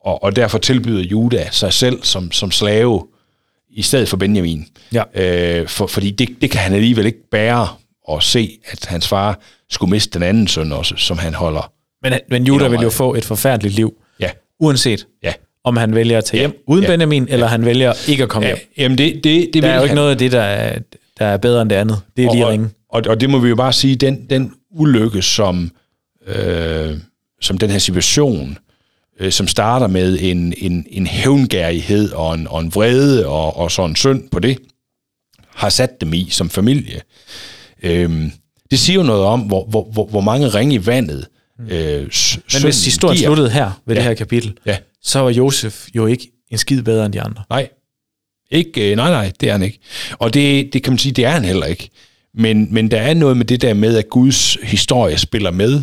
og, 0.00 0.22
og 0.22 0.36
derfor 0.36 0.58
tilbyder 0.58 1.02
Judah 1.02 1.50
sig 1.50 1.72
selv 1.72 2.02
som, 2.02 2.32
som 2.32 2.50
slave 2.50 3.06
i 3.70 3.82
stedet 3.82 4.08
for 4.08 4.16
Benjamin. 4.16 4.66
Ja. 4.92 5.02
Øh, 5.14 5.68
for, 5.68 5.86
fordi 5.86 6.10
det, 6.10 6.28
det 6.40 6.50
kan 6.50 6.60
han 6.60 6.72
alligevel 6.74 7.06
ikke 7.06 7.30
bære 7.30 7.68
at 8.12 8.22
se, 8.22 8.58
at 8.64 8.84
hans 8.86 9.08
far 9.08 9.40
skulle 9.70 9.90
miste 9.90 10.18
den 10.18 10.22
anden 10.28 10.48
søn 10.48 10.72
også, 10.72 10.94
som 10.96 11.18
han 11.18 11.34
holder. 11.34 11.72
Men, 12.02 12.12
men 12.28 12.42
Enormt 12.42 12.70
vil 12.72 12.80
jo 12.80 12.90
få 12.90 13.14
et 13.14 13.24
forfærdeligt 13.24 13.74
liv, 13.74 13.94
Ja, 14.20 14.30
uanset 14.60 15.06
ja. 15.22 15.32
om 15.64 15.76
han 15.76 15.94
vælger 15.94 16.18
at 16.18 16.24
tage 16.24 16.40
Ja. 16.42 16.48
hjem 16.48 16.62
uden 16.66 16.84
Ja. 16.84 16.90
Benjamin, 16.90 17.26
eller 17.28 17.46
han 17.46 17.64
vælger 17.64 17.92
ikke 18.08 18.22
at 18.22 18.28
komme 18.28 18.48
ja. 18.48 18.54
hjem. 18.54 18.66
Jamen 18.78 18.98
det, 18.98 19.14
det, 19.24 19.50
det 19.54 19.62
Der 19.62 19.68
er 19.68 19.76
jo 19.76 19.82
ikke 19.82 19.88
han. 19.88 19.96
noget 19.96 20.10
af 20.10 20.18
det, 20.18 20.32
der 20.32 20.40
er, 20.42 20.78
der 21.18 21.26
er 21.26 21.36
bedre 21.36 21.62
end 21.62 21.70
det 21.70 21.76
andet. 21.76 22.00
Det 22.16 22.24
er 22.24 22.32
lige 22.32 22.44
og, 22.46 22.50
ringe. 22.52 22.66
og, 22.88 23.02
og, 23.06 23.10
og 23.10 23.20
det 23.20 23.30
må 23.30 23.38
vi 23.38 23.48
jo 23.48 23.56
bare 23.56 23.72
sige, 23.72 23.96
den, 23.96 24.26
den 24.30 24.52
ulykke, 24.70 25.22
som, 25.22 25.70
øh, 26.26 26.96
som 27.40 27.58
den 27.58 27.70
her 27.70 27.78
situation, 27.78 28.58
øh, 29.20 29.32
som 29.32 29.48
starter 29.48 29.86
med 29.86 30.18
en, 30.20 30.54
en, 30.58 30.86
en 30.90 31.06
hævngærighed 31.06 32.12
og 32.12 32.34
en, 32.34 32.48
og 32.48 32.60
en 32.60 32.74
vrede 32.74 33.26
og, 33.26 33.56
og 33.56 33.70
sådan 33.70 33.96
synd 33.96 34.28
på 34.30 34.38
det, 34.38 34.58
har 35.54 35.68
sat 35.68 36.00
dem 36.00 36.12
i 36.12 36.28
som 36.30 36.50
familie. 36.50 37.00
Øhm, 37.82 38.32
det 38.70 38.78
siger 38.78 38.94
jo 38.94 39.02
noget 39.02 39.24
om, 39.24 39.40
hvor, 39.40 39.64
hvor, 39.64 39.84
hvor, 39.92 40.06
hvor 40.06 40.20
mange 40.20 40.48
ringe 40.48 40.74
i 40.74 40.86
vandet 40.86 41.26
øh, 41.60 41.68
Men 42.52 42.62
hvis 42.62 42.84
historien 42.84 43.16
giver. 43.18 43.28
sluttede 43.28 43.50
her 43.50 43.80
ved 43.86 43.94
Ja. 43.94 44.00
det 44.00 44.08
her 44.08 44.14
kapitel, 44.14 44.58
Ja. 44.66 44.76
så 45.02 45.18
var 45.18 45.30
Josef 45.30 45.86
jo 45.94 46.06
ikke 46.06 46.30
en 46.50 46.58
skid 46.58 46.82
bedre 46.82 47.04
end 47.06 47.12
de 47.12 47.20
andre. 47.20 47.42
Nej. 47.50 47.68
Ikke, 48.50 48.90
øh, 48.90 48.96
nej, 48.96 49.10
nej, 49.10 49.32
det 49.40 49.48
er 49.48 49.52
han 49.52 49.62
ikke. 49.62 49.78
Og 50.18 50.34
det, 50.34 50.72
det 50.72 50.82
kan 50.82 50.92
man 50.92 50.98
sige, 50.98 51.12
det 51.12 51.24
er 51.24 51.30
han 51.30 51.44
heller 51.44 51.66
ikke. 51.66 51.90
Men, 52.34 52.74
men 52.74 52.90
der 52.90 53.00
er 53.00 53.14
noget 53.14 53.36
med 53.36 53.44
det 53.44 53.62
der 53.62 53.74
med, 53.74 53.96
at 53.96 54.08
Guds 54.08 54.56
historie 54.62 55.18
spiller 55.18 55.50
med. 55.50 55.82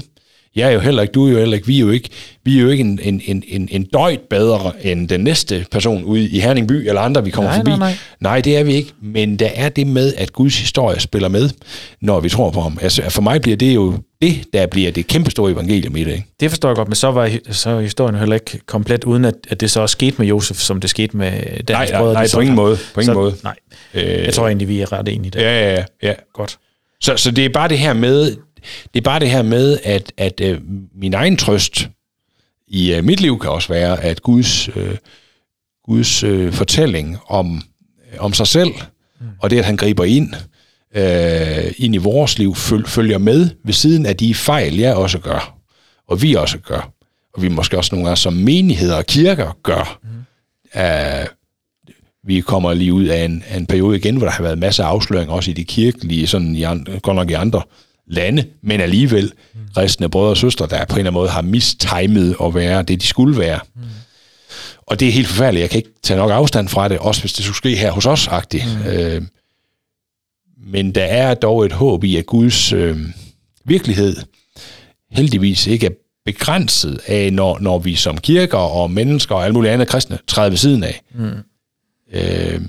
Jeg 0.56 0.68
er 0.68 0.72
jo 0.72 0.80
heller 0.80 1.02
ikke, 1.02 1.12
du 1.12 1.28
er 1.28 1.32
jo 1.32 1.38
heller 1.38 1.56
ikke, 1.56 1.68
vi 1.68 1.76
er 1.78 1.80
jo 1.82 1.90
ikke, 1.90 2.10
vi 2.44 2.58
er 2.58 2.62
jo 2.62 2.70
ikke 2.70 2.82
en, 2.82 3.00
en, 3.04 3.22
en, 3.26 3.44
en, 3.48 3.68
en 3.72 3.84
døjt 3.84 4.20
bedre 4.30 4.72
end 4.82 5.10
den 5.10 5.20
næste 5.22 5.66
person 5.72 6.04
ude 6.04 6.30
i 6.30 6.40
Herningby 6.40 6.88
eller 6.88 7.02
andre, 7.02 7.24
vi 7.24 7.30
kommer 7.30 7.52
Nej, 7.52 7.58
forbi. 7.60 7.70
nej, 7.70 7.80
nej. 7.80 7.94
nej, 8.20 8.42
det 8.42 8.58
er 8.58 8.64
vi 8.64 8.74
ikke. 8.74 8.92
Men 9.02 9.40
der 9.40 9.50
er 9.56 9.70
det 9.70 9.88
med, 9.88 10.14
at 10.18 10.34
Guds 10.34 10.60
historie 10.60 11.00
spiller 11.00 11.30
med, 11.30 11.50
når 12.02 12.20
vi 12.20 12.30
tror 12.30 12.50
på 12.52 12.62
ham. 12.62 12.78
Altså, 12.82 13.10
for 13.10 13.22
mig 13.22 13.42
bliver 13.42 13.58
det 13.58 13.76
jo 13.76 13.98
det, 14.22 14.36
der 14.54 14.68
bliver 14.68 14.92
det 14.92 15.08
kæmpe 15.08 15.32
store 15.32 15.52
evangelium 15.52 15.96
i 15.96 16.04
det. 16.04 16.12
Ikke? 16.12 16.26
Det 16.40 16.50
forstår 16.52 16.70
jeg 16.70 16.76
godt, 16.76 16.88
men 16.88 16.96
så 16.96 17.12
var 17.12 17.32
så 17.52 17.70
er 17.70 17.82
historien 17.82 18.16
heller 18.16 18.34
ikke 18.36 18.60
komplet, 18.66 19.04
uden 19.04 19.26
at, 19.26 19.34
at 19.50 19.60
det 19.60 19.72
så 19.72 19.82
også 19.82 19.94
skete 19.94 20.16
med 20.18 20.28
Josef, 20.28 20.58
som 20.58 20.80
det 20.80 20.90
skete 20.90 21.18
med 21.18 21.32
Daniels 21.32 21.70
Nej, 21.70 21.86
nej, 21.92 22.00
brødre. 22.00 22.14
nej, 22.14 22.28
på 22.34 22.40
ingen 22.40 22.56
måde, 22.56 22.78
på 22.94 23.00
ingen 23.02 23.14
så, 23.14 23.20
måde. 23.20 23.36
Nej, 23.44 23.56
Øh, 23.94 24.04
jeg 24.04 24.34
tror 24.34 24.48
egentlig, 24.48 24.68
vi 24.68 24.82
er 24.82 24.94
ret 24.94 25.08
enige 25.10 25.32
der. 25.32 25.42
Ja, 25.42 25.70
ja, 25.70 25.74
ja. 25.76 25.84
ja. 26.08 26.14
Godt. 26.34 26.58
Så, 27.02 27.18
så 27.18 27.32
det 27.32 27.46
er 27.46 27.50
bare 27.50 27.70
det 27.70 27.80
her 27.80 27.94
med, 27.94 28.36
det 28.94 29.00
er 29.00 29.04
bare 29.04 29.20
det 29.20 29.30
her 29.30 29.42
med, 29.42 29.80
at, 29.84 30.14
at 30.18 30.42
øh, 30.42 30.62
min 30.96 31.14
egen 31.14 31.38
trøst 31.38 31.90
i 32.68 32.94
øh, 32.94 33.04
mit 33.04 33.22
liv 33.22 33.40
kan 33.40 33.50
også 33.50 33.68
være, 33.74 34.04
at 34.04 34.22
Guds, 34.22 34.70
øh, 34.76 34.98
Guds 35.84 36.24
øh, 36.24 36.54
fortælling 36.54 37.18
om, 37.28 37.62
øh, 38.14 38.20
om 38.20 38.34
sig 38.34 38.48
selv, 38.48 38.72
mm. 39.20 39.28
og 39.40 39.50
det, 39.50 39.60
at 39.60 39.66
han 39.66 39.78
griber 39.78 40.04
ind, 40.04 40.34
øh, 40.96 41.72
ind 41.78 41.96
i 41.96 41.98
vores 41.98 42.40
liv, 42.40 42.56
føl, 42.56 42.88
følger 42.88 43.18
med 43.18 43.50
ved 43.64 43.74
siden 43.74 44.06
af 44.06 44.18
de 44.18 44.36
fejl, 44.36 44.78
jeg 44.78 44.96
også 44.96 45.20
gør, 45.20 45.58
og 46.08 46.22
vi 46.22 46.34
også 46.34 46.58
gør, 46.58 46.92
og 47.34 47.42
vi 47.42 47.50
måske 47.50 47.78
også 47.78 47.96
nogle 47.96 48.08
gange 48.08 48.18
som 48.18 48.34
menigheder 48.34 48.96
og 48.96 49.06
kirker 49.06 49.58
gør. 49.64 50.00
Mm. 50.04 50.10
Øh, 50.82 51.28
vi 52.28 52.42
kommer 52.42 52.74
lige 52.74 52.94
ud 52.94 53.06
af 53.06 53.26
en, 53.26 53.44
af 53.50 53.58
en 53.58 53.66
periode 53.66 53.98
igen, 53.98 54.16
hvor 54.16 54.26
der 54.26 54.34
har 54.34 54.44
været 54.44 54.58
masser 54.58 54.84
af 54.84 54.88
afsløringer, 54.88 55.34
også 55.34 55.52
i 55.52 55.54
de 55.54 55.64
kirkelige, 55.64 56.28
sådan 56.28 56.56
i 56.56 56.64
andre, 56.64 57.00
godt 57.00 57.16
nok 57.16 57.30
i 57.30 57.34
andre 57.34 57.62
lande, 58.08 58.46
men 58.62 58.82
alligevel 58.82 59.32
mm. 59.54 59.60
kristne 59.74 60.10
brødre 60.10 60.30
og 60.30 60.38
søstre, 60.38 60.68
der 60.68 60.86
på 60.86 60.96
en 60.96 61.00
eller 61.00 61.12
anden 61.12 61.14
måde 61.14 61.30
har 61.30 61.42
mistimet 61.42 62.36
at 62.44 62.56
være 62.56 62.84
det, 62.84 63.02
de 63.02 63.08
skulle 63.08 63.38
være. 63.40 63.60
Mm. 63.76 63.82
Og 64.78 65.00
det 65.00 65.08
er 65.08 65.12
helt 65.12 65.28
forfærdeligt. 65.28 65.62
Jeg 65.62 65.70
kan 65.70 65.78
ikke 65.78 65.94
tage 66.04 66.18
nok 66.18 66.32
afstand 66.32 66.68
fra 66.68 66.88
det, 66.88 67.00
også 67.00 67.22
hvis 67.22 67.34
det 67.34 67.46
skulle 67.46 67.58
ske 67.58 67.76
her 67.76 67.92
hos 67.92 68.06
os, 68.06 68.28
agtigt. 68.28 68.66
Mm. 68.86 68.92
Øh, 68.92 69.22
men 70.58 70.96
der 70.96 71.04
er 71.04 71.34
dog 71.34 71.66
et 71.66 71.72
håb 71.72 72.04
i, 72.04 72.16
at 72.16 72.26
Guds 72.26 72.74
øh, 72.74 72.98
virkelighed 73.66 74.16
heldigvis 75.12 75.68
ikke 75.68 75.86
er 75.86 75.92
begrænset 76.26 77.00
af, 77.08 77.34
når, 77.34 77.60
når 77.60 77.80
vi 77.80 77.96
som 77.96 78.18
kirker 78.18 78.58
og 78.58 78.92
mennesker 78.92 79.36
og 79.36 79.44
alle 79.44 79.54
mulige 79.54 79.72
andre 79.72 79.86
kristne 79.86 80.20
træder 80.28 80.50
ved 80.50 80.58
siden 80.58 80.84
af. 80.84 81.02
Mm. 81.14 81.32
Øh, 82.12 82.62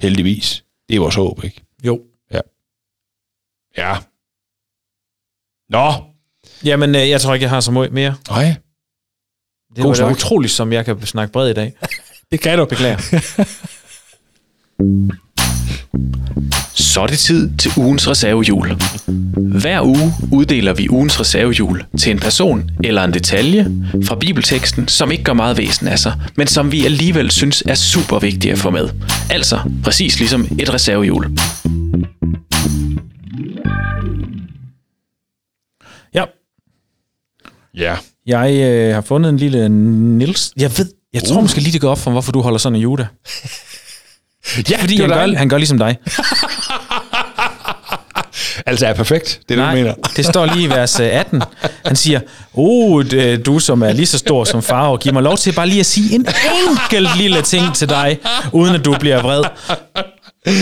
heldigvis. 0.00 0.64
Det 0.88 0.96
er 0.96 1.00
vores 1.00 1.14
håb, 1.14 1.44
ikke? 1.44 1.62
Jo. 1.84 2.00
Ja. 3.78 3.96
Nå. 5.70 5.92
Jamen, 6.64 6.94
øh, 6.94 7.08
jeg 7.08 7.20
tror 7.20 7.34
ikke, 7.34 7.44
jeg 7.44 7.50
har 7.50 7.60
så 7.60 7.70
meget 7.70 7.92
mere. 7.92 8.14
Nej. 8.30 8.54
Det 9.76 9.82
God 9.82 9.84
var 9.84 9.90
da 9.90 9.96
snak. 9.96 10.12
utroligt, 10.12 10.52
som 10.52 10.72
jeg 10.72 10.84
kan 10.84 11.06
snakke 11.06 11.32
bred 11.32 11.50
i 11.50 11.54
dag. 11.54 11.72
Det 12.30 12.40
kan 12.40 12.58
du. 12.58 12.64
Beklager. 12.64 12.98
Så 16.74 17.00
er 17.00 17.06
det 17.06 17.18
tid 17.18 17.50
til 17.58 17.72
ugens 17.76 18.08
reservehjul. 18.08 18.76
Hver 19.60 19.82
uge 19.82 20.12
uddeler 20.32 20.72
vi 20.74 20.88
ugens 20.88 21.20
reservehjul 21.20 21.84
til 21.98 22.12
en 22.12 22.18
person 22.18 22.70
eller 22.84 23.04
en 23.04 23.14
detalje 23.14 23.66
fra 24.04 24.16
bibelteksten, 24.16 24.88
som 24.88 25.10
ikke 25.10 25.24
gør 25.24 25.32
meget 25.32 25.58
væsen 25.58 25.88
af 25.88 25.98
sig, 25.98 26.20
men 26.36 26.46
som 26.46 26.72
vi 26.72 26.84
alligevel 26.84 27.30
synes 27.30 27.62
er 27.66 27.74
super 27.74 28.18
vigtige 28.18 28.52
at 28.52 28.58
få 28.58 28.70
med. 28.70 28.88
Altså 29.30 29.60
præcis 29.84 30.18
ligesom 30.18 30.46
et 30.58 30.74
reservehjul. 30.74 31.30
Ja, 36.14 36.24
Ja. 37.76 37.96
jeg 38.26 38.50
øh, 38.52 38.94
har 38.94 39.00
fundet 39.00 39.28
en 39.30 39.36
lille 39.36 39.68
Nils. 40.18 40.52
Jeg 40.56 40.78
ved, 40.78 40.86
jeg 41.12 41.24
tror 41.24 41.36
Uh. 41.36 41.42
måske 41.42 41.60
lige, 41.60 41.72
det 41.72 41.80
går 41.80 41.90
op 41.90 41.98
for, 41.98 42.10
hvorfor 42.10 42.32
du 42.32 42.40
holder 42.42 42.58
sådan 42.58 42.76
en 42.76 42.82
Juda. 42.82 43.06
Ja, 44.70 44.76
Fordi 44.80 45.00
han 45.00 45.08
gør, 45.08 45.36
han 45.36 45.48
gør 45.48 45.56
ligesom 45.58 45.78
dig. 45.78 45.96
Altså 48.66 48.86
er 48.86 48.94
perfekt. 48.94 49.40
Det 49.48 49.58
er 49.58 49.62
det, 49.64 49.72
du 49.72 49.76
mener. 49.76 49.94
det 50.16 50.24
står 50.26 50.46
lige 50.46 50.62
i 50.64 50.68
vers 50.70 51.00
øh, 51.00 51.06
18. 51.06 51.42
Han 51.86 51.96
siger, 51.96 52.20
oh, 52.54 53.04
du 53.46 53.58
som 53.58 53.82
er 53.82 53.92
lige 53.92 54.06
så 54.06 54.18
stor 54.18 54.44
som 54.44 54.62
far, 54.62 54.86
og 54.88 55.00
giv 55.00 55.12
mig 55.12 55.22
lov 55.22 55.36
til 55.36 55.52
bare 55.52 55.66
lige 55.68 55.80
at 55.80 55.86
sige 55.86 56.14
en 56.14 56.26
enkelt 56.70 57.16
lille 57.16 57.42
ting 57.42 57.74
til 57.74 57.88
dig, 57.88 58.18
uden 58.52 58.74
at 58.74 58.84
du 58.84 58.96
bliver 59.00 59.22
vred. 59.22 59.44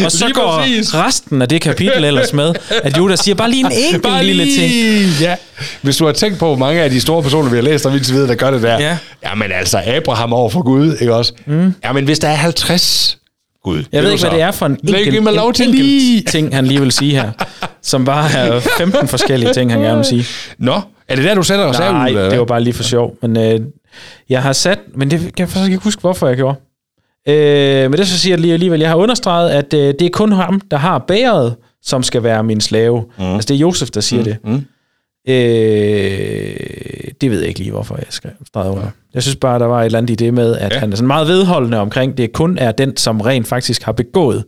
Og 0.04 0.12
så 0.12 0.24
Lige 0.24 0.34
går 0.34 0.58
præcis. 0.58 0.94
resten 0.94 1.42
af 1.42 1.48
det 1.48 1.60
kapitel 1.60 2.04
ellers 2.04 2.32
med, 2.32 2.54
at 2.82 2.96
Judas 2.98 3.20
siger 3.20 3.34
bare 3.34 3.50
lige 3.50 3.60
en 3.60 3.72
enkelt 3.86 4.02
Bare 4.02 4.24
lille 4.24 4.44
ting. 4.44 4.72
Ja. 5.20 5.36
Hvis 5.82 5.96
du 5.96 6.04
har 6.06 6.12
tænkt 6.12 6.38
på, 6.38 6.46
hvor 6.46 6.56
mange 6.56 6.80
af 6.80 6.90
de 6.90 7.00
store 7.00 7.22
personer, 7.22 7.50
vi 7.50 7.56
har 7.56 7.62
læst 7.62 7.86
om 7.86 7.94
indtil 7.94 8.14
videre, 8.14 8.28
der 8.28 8.34
gør 8.34 8.50
det 8.50 8.62
der. 8.62 8.80
Ja. 8.80 8.98
Jamen 9.24 9.52
altså, 9.52 9.82
Abraham 9.86 10.32
over 10.32 10.50
for 10.50 10.62
Gud, 10.62 10.96
ikke 11.00 11.14
også? 11.14 11.32
Mm. 11.46 11.74
Jamen, 11.84 12.04
hvis 12.04 12.18
der 12.18 12.28
er 12.28 12.34
50 12.34 13.18
Gud. 13.64 13.84
Jeg 13.92 14.02
ved 14.02 14.10
ikke, 14.12 14.22
hvad 14.22 14.30
det 14.30 14.40
er 14.42 14.50
for 14.50 14.66
en 14.66 14.78
enkelt, 14.88 15.22
mig 15.22 15.32
lov 15.32 15.48
en 15.60 15.70
lige. 15.70 16.22
ting, 16.22 16.54
han 16.54 16.66
lige 16.66 16.80
vil 16.80 16.92
sige 16.92 17.12
her. 17.14 17.30
Som 17.82 18.04
bare 18.04 18.30
er 18.38 18.60
15 18.78 19.08
forskellige 19.08 19.52
ting, 19.52 19.72
han 19.72 19.80
gerne 19.80 19.96
vil 19.96 20.04
sige. 20.04 20.26
Nå, 20.58 20.80
er 21.08 21.16
det 21.16 21.24
der, 21.24 21.34
du 21.34 21.42
sætter 21.42 21.64
os 21.64 21.78
Nej, 21.78 22.12
af? 22.16 22.30
det 22.30 22.38
var 22.38 22.44
bare 22.44 22.62
lige 22.62 22.74
for 22.74 22.82
sjov. 22.82 23.14
Men 23.22 23.36
øh, 23.36 23.60
jeg 24.28 24.42
har 24.42 24.52
sat... 24.52 24.78
Men 24.94 25.10
det 25.10 25.20
kan 25.20 25.30
jeg 25.38 25.48
faktisk 25.48 25.70
ikke 25.72 25.84
huske, 25.84 26.00
hvorfor 26.00 26.28
jeg 26.28 26.36
gjorde. 26.36 26.58
Øh, 27.28 27.90
men 27.90 27.92
det 27.92 28.08
så 28.08 28.18
siger 28.18 28.32
jeg 28.32 28.40
lige 28.40 28.52
alligevel, 28.54 28.80
jeg 28.80 28.88
har 28.88 28.96
understreget, 28.96 29.50
at 29.50 29.74
øh, 29.74 29.80
det 29.98 30.02
er 30.02 30.10
kun 30.12 30.32
ham, 30.32 30.60
der 30.70 30.76
har 30.76 30.98
bæret, 30.98 31.56
som 31.82 32.02
skal 32.02 32.22
være 32.22 32.44
min 32.44 32.60
slave. 32.60 33.04
Mm. 33.18 33.24
Altså 33.24 33.48
det 33.48 33.54
er 33.54 33.58
Josef, 33.58 33.90
der 33.90 34.00
siger 34.00 34.20
mm. 34.20 34.24
det. 34.24 34.36
Mm. 34.44 34.64
Øh, 35.28 37.10
det 37.20 37.30
ved 37.30 37.38
jeg 37.38 37.48
ikke 37.48 37.60
lige, 37.60 37.70
hvorfor 37.70 37.96
jeg 37.96 38.06
skrev 38.10 38.32
streget 38.46 38.70
under. 38.70 38.88
Jeg 39.14 39.22
synes 39.22 39.36
bare, 39.36 39.58
der 39.58 39.66
var 39.66 39.80
et 39.80 39.84
eller 39.86 39.98
andet 39.98 40.10
i 40.10 40.14
det 40.14 40.34
med, 40.34 40.56
at 40.56 40.72
ja. 40.72 40.78
han 40.78 40.92
er 40.92 40.96
sådan 40.96 41.06
meget 41.06 41.28
vedholdende 41.28 41.78
omkring, 41.78 42.16
det 42.18 42.32
kun 42.32 42.58
er 42.58 42.72
den, 42.72 42.96
som 42.96 43.20
rent 43.20 43.46
faktisk 43.48 43.82
har 43.82 43.92
begået 43.92 44.44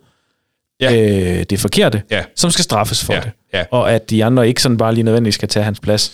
Ja. 0.80 0.92
øh, 1.38 1.44
det 1.50 1.60
forkerte, 1.60 2.02
Ja. 2.10 2.20
som 2.36 2.50
skal 2.50 2.62
straffes 2.64 3.04
for 3.04 3.12
Ja, 3.12 3.20
det. 3.20 3.30
ja. 3.54 3.64
Og 3.70 3.92
at 3.92 4.10
de 4.10 4.24
andre 4.24 4.48
ikke 4.48 4.62
sådan 4.62 4.76
bare 4.76 4.94
lige 4.94 5.04
nødvendigvis 5.04 5.34
skal 5.34 5.48
tage 5.48 5.64
hans 5.64 5.80
plads. 5.80 6.12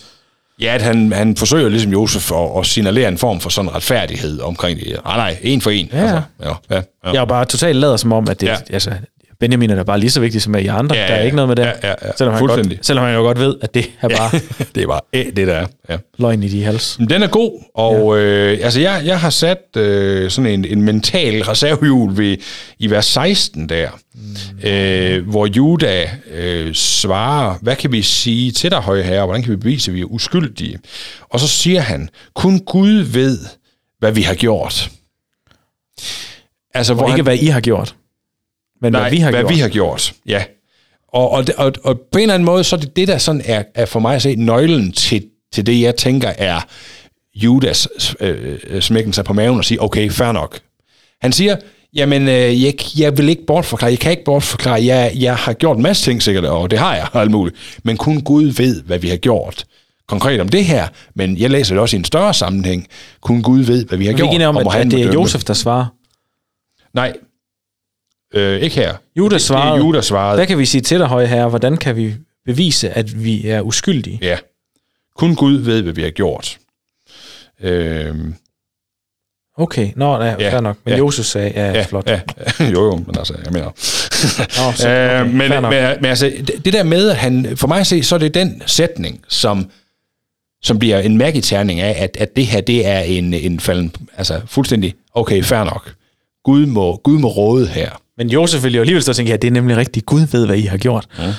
Ja, 0.61 0.75
at 0.75 0.81
han, 0.81 1.11
han 1.13 1.35
forsøger 1.35 1.69
ligesom 1.69 1.91
Josef 1.91 2.31
at, 2.31 2.59
at 2.59 2.65
signalere 2.65 3.07
en 3.07 3.17
form 3.17 3.39
for 3.39 3.49
sådan 3.49 3.75
retfærdighed 3.75 4.39
omkring 4.39 4.79
det. 4.79 4.99
Nej, 5.05 5.17
nej, 5.17 5.37
en 5.41 5.61
for 5.61 5.69
en. 5.69 5.89
Ja. 5.93 5.97
Altså, 5.97 6.21
ja, 6.43 6.53
ja, 6.69 6.81
ja. 7.05 7.11
Jeg 7.13 7.21
er 7.21 7.25
bare 7.25 7.45
totalt 7.45 7.75
lader 7.75 7.97
som 7.97 8.11
om, 8.11 8.27
at 8.29 8.41
det, 8.41 8.47
ja. 8.47 8.55
altså, 8.69 8.91
Benjamin 9.39 9.69
er 9.69 9.75
da 9.75 9.83
bare 9.83 9.99
lige 9.99 10.09
så 10.09 10.19
vigtig 10.19 10.41
som 10.41 10.55
I 10.55 10.65
andre. 10.67 10.95
Ja, 10.95 11.01
Ja, 11.01 11.07
der 11.07 11.13
er 11.15 11.23
ikke 11.23 11.35
noget 11.35 11.47
med 11.47 11.55
det. 11.55 11.63
ja, 11.63 11.71
ja, 11.83 11.93
ja. 12.01 12.11
Selvom, 12.17 12.35
han 12.35 12.47
godt, 12.47 12.85
selvom 12.85 13.05
han 13.05 13.15
jo 13.15 13.21
godt 13.21 13.39
ved, 13.39 13.55
at 13.61 13.73
det 13.73 13.89
er 14.01 14.09
bare 14.09 14.39
det 14.75 14.83
er 14.83 14.87
bare 14.87 15.01
æ, 15.13 15.23
det, 15.35 15.47
der 15.47 15.53
er. 15.53 15.65
Ja. 15.89 15.97
løgn 16.17 16.43
i 16.43 16.47
de 16.47 16.63
hals. 16.63 16.97
Den 17.09 17.23
er 17.23 17.27
god, 17.27 17.63
og 17.75 18.17
ja. 18.17 18.23
øh, 18.23 18.59
altså 18.61 18.79
jeg, 18.79 19.01
jeg 19.05 19.19
har 19.19 19.29
sat 19.29 19.77
øh, 19.77 20.29
sådan 20.31 20.51
en, 20.51 20.65
en 20.65 20.81
mental 20.81 21.43
reservehjul 21.43 22.17
ved, 22.17 22.37
i 22.79 22.89
vers 22.89 23.05
16 23.05 23.69
der, 23.69 23.89
mm. 24.15 24.69
øh, 24.69 25.29
hvor 25.29 25.45
Juda 25.45 26.09
øh, 26.33 26.73
svarer, 26.73 27.55
hvad 27.61 27.75
kan 27.75 27.91
vi 27.91 28.01
sige 28.01 28.51
til 28.51 28.71
dig, 28.71 28.79
høje 28.79 29.03
herre, 29.03 29.25
hvordan 29.25 29.43
kan 29.43 29.51
vi 29.51 29.55
bevise, 29.57 29.91
at 29.91 29.95
vi 29.95 30.01
er 30.01 30.05
uskyldige? 30.05 30.79
Og 31.29 31.39
så 31.39 31.47
siger 31.47 31.79
han, 31.81 32.09
kun 32.35 32.59
Gud 32.59 32.99
ved, 32.99 33.39
hvad 33.99 34.11
vi 34.11 34.21
har 34.21 34.33
gjort. 34.35 34.89
Altså, 36.73 36.93
Og 36.93 37.09
ikke, 37.09 37.23
hvad 37.23 37.37
I 37.37 37.45
har 37.45 37.61
gjort. 37.61 37.95
Men 38.81 38.91
Nej, 38.91 39.01
hvad 39.01 39.11
vi 39.11 39.17
har 39.17 39.31
hvad 39.31 39.41
gjort. 39.41 39.53
vi 39.53 39.59
har 39.59 39.69
gjort, 39.69 40.13
ja. 40.27 40.43
Og, 41.07 41.31
og, 41.31 41.45
og, 41.57 41.73
og 41.83 41.99
på 42.11 42.17
en 42.17 42.21
eller 42.21 42.33
anden 42.33 42.45
måde, 42.45 42.63
så 42.63 42.75
er 42.75 42.79
det 42.79 42.95
det, 42.95 43.07
der 43.07 43.17
sådan 43.17 43.41
er, 43.45 43.63
er 43.75 43.85
for 43.85 43.99
mig 43.99 44.15
at 44.15 44.21
se 44.21 44.35
nøglen 44.35 44.91
til, 44.91 45.25
til 45.53 45.65
det, 45.65 45.81
jeg 45.81 45.95
tænker 45.95 46.33
er 46.37 46.61
Judas 47.35 47.87
øh, 48.19 48.57
øh, 48.67 48.81
smækken 48.81 49.13
sig 49.13 49.25
på 49.25 49.33
maven 49.33 49.57
og 49.57 49.65
sige, 49.65 49.81
okay, 49.81 50.09
fair 50.11 50.31
nok. 50.31 50.59
Han 51.21 51.31
siger, 51.31 51.55
jamen, 51.93 52.21
øh, 52.21 52.63
jeg, 52.63 52.73
jeg 52.97 53.17
vil 53.17 53.29
ikke 53.29 53.45
bortforklare, 53.45 53.91
jeg 53.91 53.99
kan 53.99 54.11
ikke 54.11 54.23
bortforklare, 54.23 54.85
jeg, 54.85 55.11
jeg 55.15 55.35
har 55.35 55.53
gjort 55.53 55.77
en 55.77 55.83
masse 55.83 56.03
ting 56.03 56.23
sikkert, 56.23 56.45
og 56.45 56.71
det 56.71 56.79
har 56.79 56.95
jeg, 56.95 57.07
og 57.13 57.21
alt 57.21 57.31
muligt, 57.31 57.79
men 57.83 57.97
kun 57.97 58.21
Gud 58.21 58.45
ved, 58.45 58.83
hvad 58.83 58.99
vi 58.99 59.09
har 59.09 59.17
gjort 59.17 59.65
konkret 60.07 60.41
om 60.41 60.49
det 60.49 60.65
her, 60.65 60.87
men 61.15 61.37
jeg 61.37 61.49
læser 61.49 61.75
det 61.75 61.81
også 61.81 61.95
i 61.95 61.99
en 61.99 62.05
større 62.05 62.33
sammenhæng. 62.33 62.87
Kun 63.21 63.41
Gud 63.41 63.59
ved, 63.59 63.85
hvad 63.85 63.97
vi 63.97 64.05
har 64.05 64.13
Vi 64.13 64.13
er 64.13 64.17
gjort. 64.17 64.27
ikke 64.27 64.35
enige 64.35 64.47
om, 64.47 64.57
at, 64.57 64.75
at 64.75 64.91
det 64.91 65.01
er. 65.01 65.13
Josef, 65.13 65.43
der 65.43 65.53
svarer. 65.53 65.85
Nej, 66.93 67.13
øh, 68.33 68.61
ikke 68.61 68.75
her. 68.75 68.95
Judas 69.17 69.41
Det- 69.41 69.49
Det 69.49 69.55
er 69.55 69.59
svarede. 69.61 69.77
Judas 69.85 70.05
svarede. 70.05 70.35
Hvad 70.35 70.47
kan 70.47 70.57
vi 70.57 70.65
sige 70.65 70.81
til 70.81 70.99
dig, 70.99 71.07
høje 71.07 71.25
herre? 71.27 71.49
Hvordan 71.49 71.77
kan 71.77 71.95
vi 71.95 72.13
bevise, 72.45 72.89
at 72.89 73.23
vi 73.23 73.47
er 73.47 73.61
uskyldige? 73.61 74.19
Ja. 74.21 74.37
Kun 75.15 75.35
Gud 75.35 75.57
ved, 75.57 75.81
hvad 75.81 75.93
vi 75.93 76.01
har 76.01 76.09
gjort. 76.09 76.57
Øhm, 77.61 78.35
Okay, 79.59 79.91
nå, 79.95 80.17
nej, 80.17 80.35
Ja, 80.39 80.51
fair 80.53 80.59
nok. 80.61 80.77
Men 80.85 80.91
ja. 80.93 80.97
Josef 80.97 81.25
sagde, 81.25 81.51
ja, 81.55 81.71
ja, 81.71 81.83
flot. 81.83 82.07
Ja, 82.09 82.19
jo, 82.73 82.85
jo, 82.85 82.95
men 82.95 83.17
altså, 83.17 83.33
jeg 83.45 83.53
mener... 83.53 83.65
Nå, 84.65 84.71
så, 84.81 84.89
øh, 84.89 85.25
men, 85.25 85.37
men, 85.37 85.61
men 85.61 86.05
altså, 86.05 86.25
det, 86.47 86.65
det 86.65 86.73
der 86.73 86.83
med, 86.83 87.09
at 87.09 87.15
han... 87.17 87.57
For 87.57 87.67
mig 87.67 87.79
at 87.79 87.87
se, 87.87 88.03
så 88.03 88.15
er 88.15 88.19
det 88.19 88.33
den 88.33 88.61
sætning, 88.65 89.21
som 89.27 89.69
som 90.61 90.79
bliver 90.79 90.99
en 90.99 91.17
mærketerning 91.17 91.79
af, 91.79 92.03
at, 92.03 92.17
at 92.19 92.35
det 92.35 92.45
her, 92.47 92.61
det 92.61 92.87
er 92.87 92.99
en, 92.99 93.33
en 93.33 93.59
falden, 93.59 93.91
altså 94.17 94.41
fuldstændig, 94.45 94.95
okay, 95.13 95.43
fair 95.43 95.63
nok. 95.63 95.93
Gud 96.43 96.65
må, 96.65 96.97
Gud 96.97 97.19
må 97.19 97.27
råde 97.27 97.67
her. 97.67 98.01
Men 98.17 98.29
Josef 98.29 98.63
ville 98.63 98.75
jo 98.75 98.81
alligevel 98.81 99.01
stå 99.03 99.11
og 99.11 99.15
tænke, 99.15 99.29
ja, 99.31 99.37
det 99.37 99.47
er 99.47 99.51
nemlig 99.51 99.77
rigtigt. 99.77 100.05
Gud 100.05 100.21
ved, 100.31 100.45
hvad 100.45 100.57
I 100.57 100.61
har 100.61 100.77
gjort. 100.77 101.07
Ja. 101.19 101.33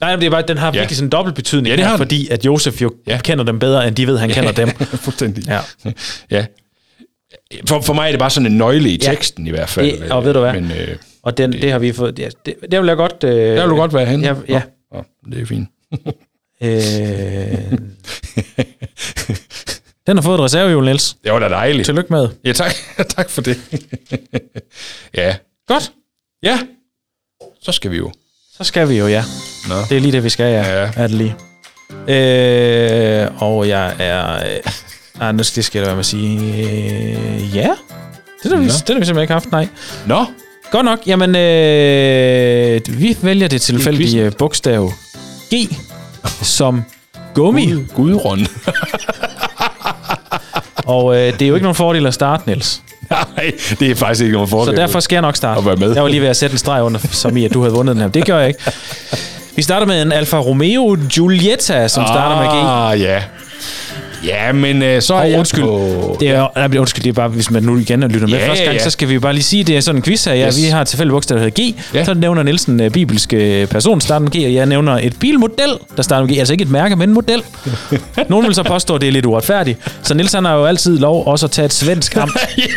Nej, 0.00 0.10
men 0.12 0.20
det 0.20 0.26
er 0.26 0.30
bare, 0.30 0.42
den 0.48 0.58
har 0.58 0.66
Ja. 0.66 0.70
virkelig 0.78 0.96
sådan 0.96 1.06
en 1.06 1.10
dobbelt 1.12 1.36
betydning, 1.36 1.66
Ja, 1.68 1.76
det 1.76 1.84
har 1.84 1.90
her, 1.90 1.96
fordi 1.96 2.28
at 2.28 2.44
Josef 2.44 2.82
jo 2.82 2.94
Ja. 3.06 3.12
ja. 3.12 3.20
kender 3.20 3.44
dem 3.44 3.58
bedre, 3.58 3.88
end 3.88 3.96
de 3.96 4.06
ved, 4.06 4.18
han 4.18 4.30
kender 4.30 4.52
dem. 4.52 4.68
fuldstændig. 5.04 5.44
Ja. 5.48 5.60
ja. 6.30 6.46
For, 7.68 7.80
for 7.80 7.94
mig 7.94 8.06
er 8.06 8.10
det 8.10 8.18
bare 8.18 8.30
sådan 8.30 8.46
en 8.52 8.58
nøgle 8.58 8.88
i 8.90 8.98
Ja. 9.02 9.10
teksten 9.10 9.46
i 9.46 9.50
hvert 9.50 9.68
fald. 9.68 10.00
Det- 10.00 10.12
og 10.12 10.24
ved 10.24 10.34
du 10.34 10.40
hvad? 10.40 10.52
Men, 10.52 10.70
øh, 10.70 10.96
Og 11.22 11.38
den, 11.38 11.52
det 11.52 11.72
har 11.72 11.78
vi 11.78 11.92
fået... 11.92 12.18
Ja, 12.18 12.28
det, 12.46 12.54
det 12.70 12.80
vil 12.80 12.86
jeg 12.86 12.96
godt... 12.96 13.24
Øh, 13.24 13.30
der 13.30 13.60
vil 13.62 13.70
du 13.70 13.76
godt 13.76 13.94
være 13.94 14.06
henne. 14.06 14.26
Ja, 14.26 14.34
ja. 14.48 14.62
Nå, 14.92 15.04
det 15.32 15.42
er 15.42 15.46
fint. 15.46 15.68
Øh, 16.62 16.68
den 20.06 20.16
har 20.16 20.22
fået 20.22 20.38
et 20.38 20.44
reservehjul, 20.44 20.84
Niels. 20.84 21.16
Det 21.24 21.32
var 21.32 21.38
da 21.38 21.48
dejligt. 21.48 21.86
Tillykke 21.86 22.12
med. 22.12 22.28
Ja, 22.44 22.52
tak. 22.52 22.72
tak 23.16 23.30
for 23.30 23.42
det. 23.42 23.58
ja. 25.16 25.36
Godt. 25.68 25.92
Ja. 26.44 26.58
Så 27.62 27.72
skal 27.72 27.90
vi 27.90 27.96
jo. 27.96 28.12
Så 28.56 28.64
skal 28.64 28.88
vi 28.88 28.98
jo, 28.98 29.06
ja. 29.06 29.24
Nå. 29.68 29.74
Det 29.88 29.96
er 29.96 30.00
lige 30.00 30.12
det, 30.12 30.24
vi 30.24 30.28
skal, 30.28 30.52
ja. 30.52 30.80
Ja. 30.80 30.90
Er 30.96 31.06
det 31.06 31.10
lige. 31.10 31.36
Øh, 32.08 33.42
og 33.42 33.68
jeg 33.68 33.94
er... 33.98 34.34
Øh, 34.34 35.20
ah, 35.28 35.34
nu 35.34 35.42
skal, 35.42 35.56
det 35.56 35.64
skal 35.64 35.82
være 35.82 35.90
med 35.90 35.98
at 35.98 36.06
sige... 36.06 36.38
Øh, 36.38 37.56
ja. 37.56 37.70
Det 38.42 38.52
har 38.52 38.58
vi, 38.58 38.66
Nå. 38.66 38.72
det 38.72 38.88
har 38.88 38.98
vi 38.98 39.04
simpelthen 39.04 39.18
ikke 39.18 39.32
haft, 39.32 39.50
nej. 39.50 39.68
Nå. 40.06 40.24
Godt 40.70 40.84
nok. 40.84 40.98
Jamen, 41.06 41.36
øh, 41.36 43.00
vi 43.00 43.16
vælger 43.22 43.48
det 43.48 43.62
tilfældige 43.62 44.30
bogstav 44.30 44.92
G 45.54 45.76
som 46.42 46.82
gummi. 47.34 47.70
Gud, 47.70 47.86
Gudrun. 47.94 48.38
Og 50.86 51.16
øh, 51.16 51.32
det 51.32 51.42
er 51.42 51.46
jo 51.46 51.54
ikke 51.54 51.64
nogen 51.64 51.74
fordel 51.74 52.06
at 52.06 52.14
starte, 52.14 52.42
Niels. 52.46 52.82
Nej, 53.10 53.52
det 53.80 53.90
er 53.90 53.94
faktisk 53.94 54.22
ikke 54.24 54.32
nogen 54.32 54.48
Så 54.48 54.50
fordel. 54.50 54.76
derfor 54.76 55.00
skal 55.00 55.16
jeg 55.16 55.22
nok 55.22 55.36
starte. 55.36 55.58
At 55.58 55.66
være 55.66 55.76
med. 55.76 55.94
Jeg 55.94 56.02
var 56.02 56.08
lige 56.08 56.20
ved 56.22 56.28
at 56.28 56.36
sætte 56.36 56.54
en 56.54 56.58
streg 56.58 56.82
under, 56.82 57.00
som 57.10 57.36
i, 57.36 57.44
at 57.44 57.54
du 57.54 57.60
havde 57.62 57.74
vundet 57.74 57.94
den 57.96 58.02
her. 58.02 58.08
Det 58.08 58.26
gør 58.26 58.38
jeg 58.38 58.48
ikke. 58.48 58.60
Vi 59.56 59.62
starter 59.62 59.86
med 59.86 60.02
en 60.02 60.12
Alfa 60.12 60.36
Romeo 60.38 60.96
Giulietta, 61.10 61.88
som 61.88 62.04
starter 62.06 62.36
med 62.42 62.46
G. 62.48 62.64
Ah, 62.66 63.00
ja. 63.00 63.22
Ja, 64.26 64.52
men 64.52 64.82
øh, 64.82 65.02
så 65.02 65.14
er 65.14 65.18
Og 65.18 65.30
jeg 65.30 65.38
undskyld, 65.38 65.62
på... 65.62 66.16
det 66.20 66.28
er, 66.28 66.68
nej, 66.68 66.78
undskyld, 66.78 67.02
det 67.02 67.08
er 67.10 67.12
bare, 67.14 67.28
hvis 67.28 67.50
man 67.50 67.62
nu 67.62 67.78
igen 67.78 68.00
lytter 68.00 68.26
med 68.28 68.38
Ja, 68.38 68.48
første 68.48 68.64
gang, 68.64 68.76
ja. 68.76 68.82
så 68.84 68.90
skal 68.90 69.08
vi 69.08 69.18
bare 69.18 69.32
lige 69.32 69.42
sige, 69.42 69.64
det 69.64 69.76
er 69.76 69.80
sådan 69.80 69.98
en 69.98 70.02
quiz 70.02 70.24
her. 70.24 70.34
Ja, 70.34 70.46
Yes. 70.46 70.56
Vi 70.56 70.62
har 70.62 70.80
et 70.80 70.88
tilfældigt 70.88 71.12
bogstav, 71.12 71.36
der 71.38 71.44
hedder 71.44 71.70
G. 71.72 71.74
Ja. 71.94 72.04
Så 72.04 72.14
nævner 72.14 72.42
Nielsen 72.42 72.80
øh, 72.80 73.66
person, 73.66 73.98
der 73.98 74.04
starter 74.04 74.18
med 74.18 74.30
G, 74.30 74.36
og 74.46 74.54
jeg 74.54 74.66
nævner 74.66 74.98
et 75.02 75.16
bilmodel, 75.20 75.70
der 75.96 76.02
starter 76.02 76.26
med 76.26 76.34
G. 76.34 76.38
Altså 76.38 76.52
ikke 76.54 76.62
et 76.62 76.70
mærke, 76.70 76.96
men 76.96 77.08
en 77.08 77.14
model. 77.14 77.42
Nogen 78.28 78.46
vil 78.46 78.54
så 78.54 78.62
påstå, 78.62 78.94
at 78.94 79.00
det 79.00 79.08
er 79.08 79.12
lidt 79.12 79.26
uretfærdigt. 79.26 79.78
Så 80.02 80.14
Niels 80.14 80.32
han 80.32 80.44
har 80.44 80.54
jo 80.54 80.64
altid 80.64 80.98
lov 80.98 81.26
også 81.26 81.46
at 81.46 81.50
tage 81.52 81.66
et 81.66 81.72
svensk 81.72 82.16
am. 82.22 82.30
Lige 82.56 82.68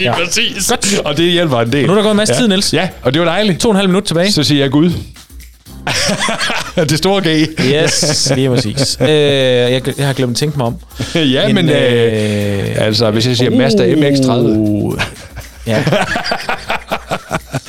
Ja. 0.00 0.14
præcis. 0.14 0.72
Og 1.04 1.16
det 1.16 1.32
hjælper 1.32 1.60
en 1.60 1.72
del. 1.72 1.86
Nu 1.86 1.92
er 1.92 1.96
der 1.96 2.02
gået 2.02 2.10
en 2.12 2.16
masse 2.16 2.34
ja. 2.34 2.40
tid, 2.40 2.48
Niels. 2.48 2.72
Ja, 2.74 2.88
og 3.02 3.14
det 3.14 3.20
var 3.20 3.26
dejligt. 3.28 3.60
To 3.60 3.68
og 3.68 3.72
en 3.72 3.76
halv 3.76 3.88
minut 3.88 4.04
tilbage. 4.04 4.32
Så 4.32 4.42
siger 4.42 4.60
jeg 4.64 4.70
Gud. 4.70 4.90
Det 6.90 6.98
store 6.98 7.22
G. 7.22 7.48
Yes, 7.60 8.32
lige 8.36 8.48
præcis. 8.48 8.98
øh, 9.00 9.08
jeg, 9.08 9.82
jeg 9.98 10.06
har 10.06 10.12
glemt 10.12 10.30
at 10.30 10.36
tænke 10.36 10.56
mig 10.58 10.66
om. 10.66 10.76
ja, 11.14 11.52
men... 11.52 11.68
Øh, 11.70 12.64
altså, 12.76 13.10
hvis 13.10 13.26
jeg 13.26 13.36
siger 13.36 13.50
Mazda 13.50 13.92
MX-30. 13.94 14.30
Uh, 14.32 14.98
ja. 15.66 15.84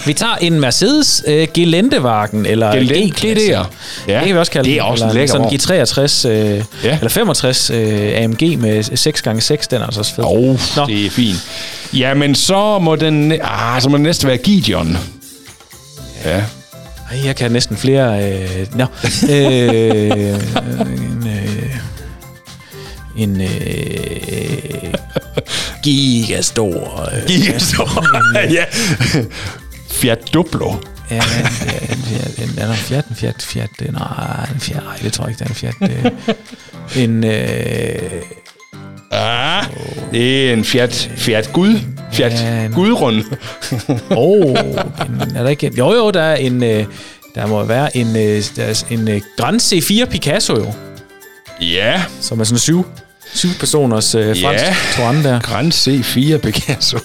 Vi 0.05 0.13
tager 0.13 0.36
en 0.41 0.59
Mercedes 0.59 1.24
uh, 1.28 1.34
Gelendewagen, 1.53 2.45
eller 2.45 2.72
Gelände- 2.72 3.09
G-klasse. 3.09 3.51
Ja. 3.51 3.63
Det 4.07 4.26
kan 4.26 4.34
vi 4.34 4.39
også 4.39 4.51
kalde 4.51 4.70
Det 4.70 4.78
er 4.78 4.84
også 4.84 5.03
en 5.03 5.09
Eller 5.09 5.22
lækker 5.22 5.34
Sådan 5.68 5.97
G63, 6.18 6.28
uh, 6.28 6.86
Ja. 6.86 6.97
eller 6.97 7.09
65 7.09 7.70
uh, 7.70 7.78
AMG 8.24 8.59
med 8.59 8.84
6x6, 8.84 9.68
den 9.72 9.82
er 9.82 9.86
altså 9.86 9.99
også 9.99 10.15
fed. 10.15 10.24
Åh, 10.24 10.32
oh, 10.32 10.59
Nå. 10.78 10.86
det 10.86 11.05
er 11.05 11.09
fint. 11.09 11.38
Jamen, 11.93 12.36
så 12.36 12.80
må 12.80 12.95
den, 12.95 13.32
ah, 13.43 13.82
så 13.82 13.89
må 13.89 13.97
den 13.97 14.03
næste 14.03 14.28
være 14.28 14.38
Gideon. 14.38 14.97
Ja. 16.26 16.41
Ej, 17.12 17.26
jeg 17.26 17.36
kan 17.36 17.51
næsten 17.51 17.78
flere... 17.78 18.34
Øh, 18.34 18.68
nå. 18.76 18.86
øh, 19.32 20.39
en... 20.93 21.28
Øh, 21.28 21.76
en 23.18 23.41
øh, 23.41 24.93
gigastor... 25.84 27.10
Øh, 27.16 27.28
Gideon. 27.28 28.05
ja. 28.58 28.66
Fiat 29.89 30.34
Duplo. 30.34 30.74
Ja, 31.12 31.16
en, 31.16 31.22
en, 31.89 32.03
Fiat, 32.03 32.39
en, 32.39 32.49
er 32.58 32.66
der 32.66 32.72
en 32.72 32.78
Fiat, 32.78 33.05
en 33.08 33.16
Fiat, 33.16 33.41
Fiat, 33.41 33.70
øh, 33.82 33.93
nej, 33.93 34.47
en 34.53 34.60
Fiat, 34.60 34.84
nej, 34.84 34.95
det 35.01 35.14
tror 35.14 35.28
jeg 35.28 35.30
ikke, 35.30 35.39
der 35.39 35.45
er 35.45 35.49
en 35.49 35.55
Fiat. 35.55 35.76
Øh, 36.95 37.03
en, 37.03 37.24
øh, 37.24 38.22
Ah, 39.12 39.64
det 40.12 40.49
er 40.49 40.53
en 40.53 40.64
Fiat, 40.66 41.10
Fiat 41.16 41.49
Gud. 41.53 41.80
Fiat 42.12 42.32
Ja, 42.34 42.66
en- 42.66 42.72
Gudrun. 42.74 43.24
Åh, 44.10 44.18
oh, 44.18 44.55
er 45.36 45.43
der 45.43 45.47
ikke 45.49 45.68
en, 45.68 45.74
Jo, 45.74 45.93
jo, 45.93 46.12
der 46.12 46.22
er 46.22 46.36
en... 46.36 46.64
Øh, 46.64 46.86
der 47.36 47.47
må 47.47 47.64
være 47.64 47.97
en, 47.97 48.08
øh, 48.16 48.43
der 48.55 48.64
er 48.64 48.84
en 48.89 49.08
øh, 49.08 49.22
Grand 49.38 49.62
C4 49.62 50.05
Picasso 50.05 50.53
jo, 50.58 50.74
ja, 51.62 52.01
som 52.22 52.39
er 52.39 52.43
sådan 52.43 52.60
syv, 52.60 52.86
syv 53.34 53.49
personers 53.60 54.16
øh, 54.16 54.26
fransk 54.41 54.66
Ja. 54.66 54.76
Toran 54.95 55.24
der. 55.24 55.39
Grand 55.39 55.74
C4 55.74 56.38
Picasso. 56.38 56.97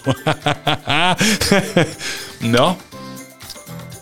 Nå. 2.41 2.73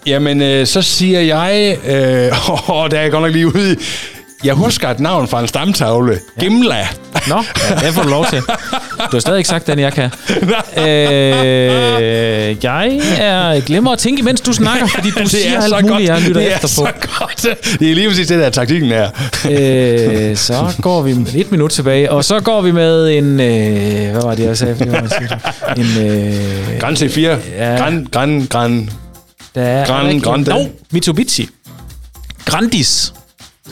Jamen, 0.07 0.43
øh, 0.43 0.67
så 0.67 0.83
siger 0.83 1.21
jeg... 1.21 1.77
Øh, 1.87 2.71
åh, 2.71 2.91
der 2.91 2.99
er 2.99 3.03
jeg 3.03 3.11
godt 3.11 3.23
nok 3.23 3.33
lige 3.33 3.47
ude 3.47 3.73
i... 3.73 3.77
Jeg 4.45 4.55
husker 4.55 4.89
et 4.89 5.01
navn 5.01 5.29
fra 5.29 5.41
en 5.41 5.49
stamtavle. 5.49 6.13
Ja. 6.37 6.41
Gimla. 6.43 6.89
Nå, 7.29 7.43
ja, 7.71 7.75
det 7.87 7.95
får 7.95 8.03
du 8.03 8.09
lov 8.09 8.27
til. 8.31 8.39
Du 8.41 8.47
har 9.13 9.19
stadig 9.19 9.39
ikke 9.39 9.49
sagt 9.49 9.67
den, 9.67 9.79
jeg 9.79 9.93
kan. 9.93 10.11
Øh, 10.77 10.85
jeg 12.65 13.01
er 13.19 13.61
glemmer 13.61 13.93
at 13.93 13.99
tænke, 13.99 14.23
mens 14.23 14.41
du 14.41 14.53
snakker, 14.53 14.87
fordi 14.87 15.11
du 15.11 15.29
siger 15.31 15.61
alt 15.61 15.87
muligt, 15.91 16.09
jeg 16.09 16.21
lytter 16.21 16.41
det 16.41 16.55
efter 16.55 16.69
er 16.85 16.93
på. 16.93 16.99
så 17.03 17.09
godt. 17.19 17.57
Det 17.81 17.91
er 17.91 17.95
lige 17.95 18.09
præcis 18.09 18.29
det, 18.29 18.39
der 18.39 18.47
er 18.47 18.51
taktikken 18.51 18.89
her. 18.89 19.11
Øh, 19.51 20.37
så 20.37 20.75
går 20.83 21.03
vi 21.03 21.13
med 21.15 21.35
et 21.35 21.51
minut 21.51 21.71
tilbage, 21.71 22.13
og 22.13 22.25
så 22.25 22.41
går 22.41 22.61
vi 22.61 22.71
med 22.71 23.11
en... 23.11 23.41
Øh, 23.41 24.13
hvad 24.13 24.23
var 24.23 24.35
det, 24.35 24.45
jeg 24.47 24.59
sagde? 24.59 24.79
Det 24.79 24.93
var, 24.93 24.99
en, 25.77 26.07
øh, 26.07 26.79
Grand 26.81 26.97
C4. 26.97 27.21
Ja. 27.21 27.77
Grand, 27.77 28.07
grand, 28.07 28.49
grand. 28.49 28.89
der 29.55 29.63
er, 29.63 29.85
Gran- 29.87 30.07
er 30.07 30.11
en- 30.11 30.21
Grande. 30.21 30.51
Nå, 30.51 30.67
Mitsubishi. 30.91 31.49
Grandis. 32.45 33.13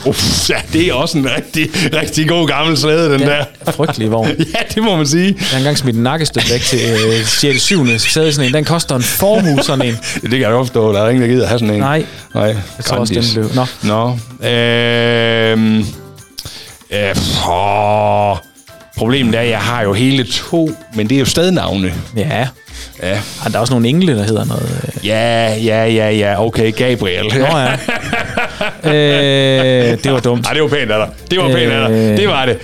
Uff, 0.04 0.50
ja, 0.50 0.54
det 0.72 0.86
er 0.88 0.92
også 0.94 1.18
en 1.18 1.26
rigtig, 1.36 1.70
rigtig 1.94 2.28
god 2.28 2.48
gammel 2.48 2.76
slæde, 2.78 3.12
den 3.12 3.20
der. 3.20 3.44
Ja, 3.66 3.70
frygtelig 3.70 4.10
vogn. 4.12 4.28
Ja, 4.54 4.58
det 4.74 4.82
må 4.82 4.96
man 4.96 5.06
sige. 5.06 5.34
Jeg 5.38 5.46
har 5.50 5.58
engang 5.58 5.78
smidt 5.78 5.96
en 5.96 6.02
nakkestøt 6.02 6.50
væk 6.52 6.60
til 6.60 6.78
øh, 7.20 7.24
6. 7.26 7.62
7. 7.62 7.86
sæde 7.98 8.32
sådan 8.32 8.48
en. 8.48 8.54
Den 8.54 8.64
koster 8.64 8.96
en 8.96 9.02
formue, 9.02 9.62
sådan 9.62 9.86
en. 9.88 9.94
Det 10.22 10.30
kan 10.30 10.40
jeg 10.40 10.50
godt 10.50 10.66
forstå. 10.66 10.92
Der 10.92 11.02
er 11.02 11.08
ingen, 11.08 11.22
der 11.22 11.28
gider 11.28 11.46
have 11.46 11.58
sådan 11.58 11.74
en. 11.74 11.80
Nej, 11.80 12.04
Nej. 12.34 12.44
jeg 12.76 12.84
tror 12.84 12.96
også, 12.96 13.14
den 13.14 13.24
blev... 13.34 13.50
Nå, 13.54 13.66
Nå. 13.82 14.18
Øhm, 14.48 15.78
øh, 16.90 17.50
åh, 17.50 18.36
problemet 18.96 19.34
er, 19.34 19.40
at 19.40 19.48
jeg 19.50 19.60
har 19.60 19.82
jo 19.82 19.92
hele 19.92 20.24
to, 20.24 20.70
men 20.94 21.08
det 21.08 21.14
er 21.14 21.18
jo 21.20 21.24
stednavne. 21.24 21.94
ja. 22.16 22.46
Ja, 23.02 23.20
Og 23.44 23.50
der 23.50 23.56
er 23.56 23.60
også 23.60 23.72
nogle 23.72 23.88
engle, 23.88 24.16
der 24.16 24.22
hedder 24.22 24.44
noget... 24.44 24.90
Øh. 24.98 25.06
ja, 25.06 25.54
ja, 25.56 25.86
ja, 25.86 26.10
ja. 26.10 26.44
Okay, 26.46 26.72
Gabriel. 26.76 27.24
Nå 27.38 27.58
ja. 27.58 27.72
øh, 29.92 29.98
det 30.04 30.12
var 30.12 30.20
dumt. 30.20 30.46
Ej, 30.46 30.52
det 30.52 30.62
var 30.62 30.68
pænt 30.68 30.90
af 30.90 31.06
dig. 31.06 31.14
Det 31.30 31.38
var 31.38 31.46
pænt 31.48 31.72
af 31.72 31.88
dig. 31.88 31.96
Øh. 31.96 32.16
Det 32.16 32.28
var 32.28 32.46
det. 32.46 32.58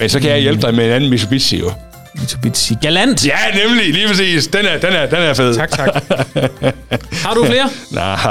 Men 0.00 0.08
så 0.08 0.20
kan 0.20 0.30
jeg 0.30 0.38
hjælpe 0.38 0.62
dig 0.62 0.74
med 0.74 0.86
en 0.86 0.92
anden 0.92 1.10
Mitsubishi, 1.10 1.58
jo. 1.58 1.72
Mitsubishi 2.14 2.74
Galant. 2.82 3.26
Ja, 3.26 3.38
nemlig. 3.66 3.92
Lige 3.94 4.08
præcis. 4.08 4.46
Den 4.46 4.66
er, 4.66 4.78
den 4.78 4.92
er, 4.92 5.06
den 5.06 5.18
er 5.18 5.34
fed. 5.34 5.54
Tak, 5.54 5.70
tak. 5.70 5.88
Har 7.24 7.34
du 7.34 7.44
flere? 7.44 7.70
Nej, 7.90 8.30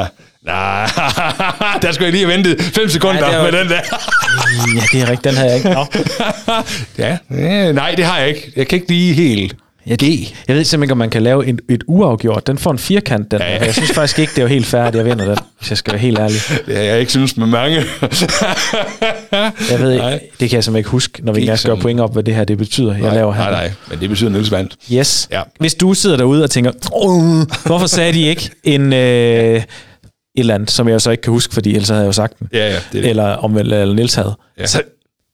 ja. 0.00 0.06
Nej, 0.46 0.86
der 1.82 1.92
skulle 1.92 2.04
jeg 2.04 2.12
lige 2.12 2.24
have 2.26 2.36
ventet 2.36 2.62
5 2.62 2.88
sekunder 2.88 3.36
Ja, 3.36 3.42
med 3.42 3.52
den 3.52 3.68
der. 3.68 3.80
Ja, 4.74 4.80
det 4.92 5.00
er 5.02 5.10
rigtigt. 5.10 5.24
Den 5.24 5.34
havde 5.34 5.48
jeg 5.50 5.56
ikke. 5.56 5.70
Nå. 5.70 5.86
ja, 6.98 7.16
øh, 7.68 7.74
nej, 7.74 7.94
det 7.96 8.04
har 8.04 8.18
jeg 8.18 8.28
ikke. 8.28 8.52
Jeg 8.56 8.68
kan 8.68 8.76
ikke 8.76 8.88
lige 8.88 9.14
helt. 9.14 9.56
Ja, 9.86 9.94
G. 9.94 10.02
Jeg 10.48 10.56
ved 10.56 10.64
simpelthen 10.64 10.82
ikke, 10.82 10.92
om 10.92 10.98
man 10.98 11.10
kan 11.10 11.22
lave 11.22 11.46
et, 11.46 11.60
et 11.68 11.84
uafgjort. 11.86 12.46
Den 12.46 12.58
får 12.58 12.70
en 12.70 12.78
firkant, 12.78 13.30
den. 13.30 13.40
Ja, 13.40 13.52
Ja. 13.54 13.64
Jeg 13.64 13.74
synes 13.74 13.90
faktisk 13.92 14.18
ikke, 14.18 14.30
det 14.30 14.38
er 14.38 14.42
jo 14.42 14.48
helt 14.48 14.66
færdigt, 14.66 14.96
jeg 14.96 15.04
vinder 15.04 15.24
den, 15.24 15.38
hvis 15.58 15.70
jeg 15.70 15.78
skal 15.78 15.92
være 15.92 16.00
helt 16.00 16.18
ærlig. 16.18 16.36
Det 16.66 16.76
har 16.76 16.82
jeg 16.82 17.00
ikke 17.00 17.12
synes 17.12 17.36
med 17.36 17.46
mange. 17.46 17.82
Jeg 19.70 19.80
ved 19.80 19.96
Nej. 19.98 20.14
ikke, 20.14 20.26
det 20.40 20.50
kan 20.50 20.56
jeg 20.56 20.64
simpelthen 20.64 20.76
ikke 20.76 20.88
huske, 20.90 21.24
når 21.24 21.32
vi 21.32 21.40
Ikke 21.40 21.56
sådan. 21.56 21.80
point 21.82 22.00
op, 22.00 22.12
hvad 22.12 22.22
det 22.22 22.34
her 22.34 22.44
det 22.44 22.58
betyder, 22.58 22.96
jeg 22.96 23.12
laver 23.12 23.32
her. 23.32 23.42
Nej, 23.42 23.50
nej, 23.50 23.70
men 23.90 24.00
det 24.00 24.08
betyder 24.08 24.30
Niels 24.30 24.50
vandt. 24.50 24.76
Yes. 24.92 25.28
Ja. 25.32 25.42
Hvis 25.60 25.74
du 25.74 25.94
sidder 25.94 26.16
derude 26.16 26.44
og 26.44 26.50
tænker, 26.50 26.72
"Åh, 26.92 27.42
hvorfor 27.66 27.86
sagde 27.86 28.12
de 28.12 28.22
ikke 28.22 28.50
en... 28.64 28.92
Øh, 28.92 29.62
et 30.36 30.40
eller 30.40 30.54
andet, 30.54 30.70
som 30.70 30.88
jeg 30.88 30.94
jo 30.94 30.98
så 30.98 31.10
ikke 31.10 31.20
kan 31.22 31.30
huske, 31.32 31.54
fordi 31.54 31.70
ellers 31.74 31.88
havde 31.88 32.00
jeg 32.00 32.06
jo 32.06 32.12
sagt 32.12 32.38
den. 32.38 32.48
Ja, 32.52 32.58
ja, 32.58 32.66
det 32.74 32.74
er 32.98 33.02
det. 33.02 33.06
Eller 33.10 33.24
om 33.24 33.58
eller 33.58 33.94
Niels 33.94 34.14
havde. 34.14 34.36
Ja. 34.58 34.66
Så, 34.66 34.82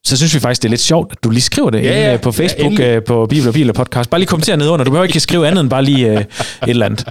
så 0.06 0.16
synes 0.16 0.34
vi 0.34 0.40
faktisk, 0.40 0.62
det 0.62 0.68
er 0.68 0.70
lidt 0.70 0.80
sjovt, 0.80 1.12
at 1.12 1.18
du 1.24 1.30
lige 1.30 1.42
skriver 1.42 1.70
det 1.70 1.82
Ja, 1.84 2.00
ja. 2.00 2.12
øh, 2.14 2.20
på 2.20 2.28
Ja, 2.38 2.42
Facebook 2.42 2.72
endelig. 2.72 2.84
øh, 2.86 3.02
på 3.04 3.26
Bibel 3.26 3.48
og 3.48 3.54
Biler 3.54 3.72
podcast. 3.72 4.10
Bare 4.10 4.18
lige 4.20 4.28
kommenter 4.28 4.56
ned 4.56 4.68
under. 4.68 4.84
Du 4.84 4.90
behøver 4.90 5.04
ikke 5.06 5.20
skrive 5.20 5.46
andet 5.46 5.60
end 5.60 5.70
bare 5.70 5.82
lige 5.84 6.06
øh, 6.12 6.20
et 6.20 6.26
eller 6.62 6.86
andet. 6.86 7.04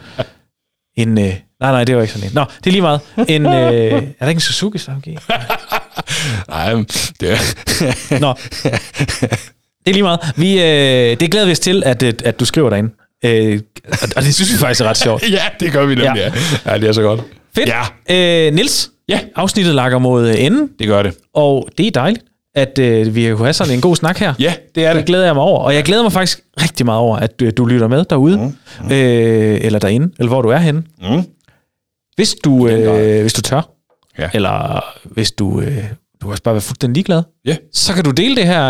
En, 0.97 1.09
øh, 1.17 1.23
nej, 1.25 1.35
nej, 1.59 1.83
det 1.83 1.95
var 1.95 2.01
ikke 2.01 2.13
sådan 2.13 2.29
en. 2.29 2.35
Nå, 2.35 2.41
det 2.63 2.67
er 2.67 2.71
lige 2.71 2.81
meget. 2.81 2.99
En, 3.27 3.45
øh, 3.45 3.51
er 3.51 3.99
der 4.19 4.27
ikke 4.27 4.37
en 4.37 4.39
Suzuki 4.39 4.77
SMG? 4.77 5.17
Nej, 6.49 6.73
det 7.19 7.31
er... 7.31 8.19
Nå, 8.19 8.33
det 9.85 9.87
er 9.87 9.91
lige 9.93 10.03
meget. 10.03 10.19
Vi, 10.35 10.53
øh, 10.61 11.19
det 11.19 11.31
glæder 11.31 11.45
vi 11.45 11.51
os 11.51 11.59
til, 11.59 11.83
at, 11.85 12.03
at, 12.03 12.21
at 12.21 12.39
du 12.39 12.45
skriver 12.45 12.69
derinde. 12.69 12.89
Øh, 13.25 13.59
og- 14.15 14.23
det 14.23 14.35
synes 14.35 14.53
vi 14.53 14.57
faktisk 14.57 14.81
er 14.81 14.85
ret 14.89 14.97
sjovt. 14.97 15.23
ja, 15.31 15.43
det 15.59 15.71
gør 15.71 15.85
vi 15.85 15.95
nemlig, 15.95 16.13
Ja. 16.15 16.31
ja. 16.65 16.71
ja. 16.71 16.77
det 16.77 16.89
er 16.89 16.93
så 16.93 17.01
godt. 17.01 17.21
Fedt. 17.55 17.69
Ja. 18.09 18.47
Øh, 18.47 18.53
Nils, 18.53 18.89
Ja. 19.09 19.19
afsnittet 19.35 19.75
lakker 19.75 19.97
mod 19.97 20.29
øh, 20.29 20.43
enden, 20.43 20.69
Det 20.79 20.87
gør 20.87 21.03
det. 21.03 21.13
og 21.33 21.69
det 21.77 21.87
er 21.87 21.91
dejligt, 21.91 22.23
at 22.55 22.79
øh, 22.79 23.15
vi 23.15 23.29
kunne 23.29 23.45
have 23.45 23.53
sådan 23.53 23.73
en 23.73 23.81
god 23.81 23.95
snak 23.95 24.17
her. 24.17 24.33
Ja, 24.39 24.53
det 24.75 24.85
er 24.85 24.89
Det 24.93 24.99
det. 24.99 25.05
glæder 25.05 25.25
jeg 25.25 25.33
mig 25.35 25.43
over, 25.43 25.59
og 25.59 25.75
jeg 25.75 25.83
glæder 25.83 26.03
mig 26.03 26.11
faktisk 26.11 26.41
rigtig 26.61 26.85
meget 26.85 26.99
over, 26.99 27.17
at 27.17 27.41
øh, 27.41 27.53
du 27.57 27.65
lytter 27.65 27.87
med 27.87 28.03
derude, 28.09 28.37
mm. 28.37 28.85
øh, 28.91 29.59
eller 29.61 29.79
derinde, 29.79 30.13
eller 30.19 30.27
hvor 30.29 30.41
du 30.41 30.49
er 30.49 30.57
henne. 30.57 30.83
Mm. 31.01 31.23
Hvis 32.15 32.35
du, 32.43 32.67
øh, 32.67 33.21
hvis 33.21 33.33
du 33.33 33.41
tør, 33.41 33.69
Ja. 34.19 34.29
eller 34.33 34.83
hvis 35.03 35.31
du, 35.31 35.61
øh, 35.61 35.77
du 36.21 36.27
kan 36.27 36.29
også 36.31 36.43
bare 36.43 36.53
være 36.53 36.61
fuldstændig 36.61 36.95
ligeglad, 36.95 37.23
Ja. 37.45 37.55
så 37.73 37.93
kan 37.93 38.03
du 38.03 38.11
dele 38.11 38.35
det 38.35 38.45
her 38.47 38.67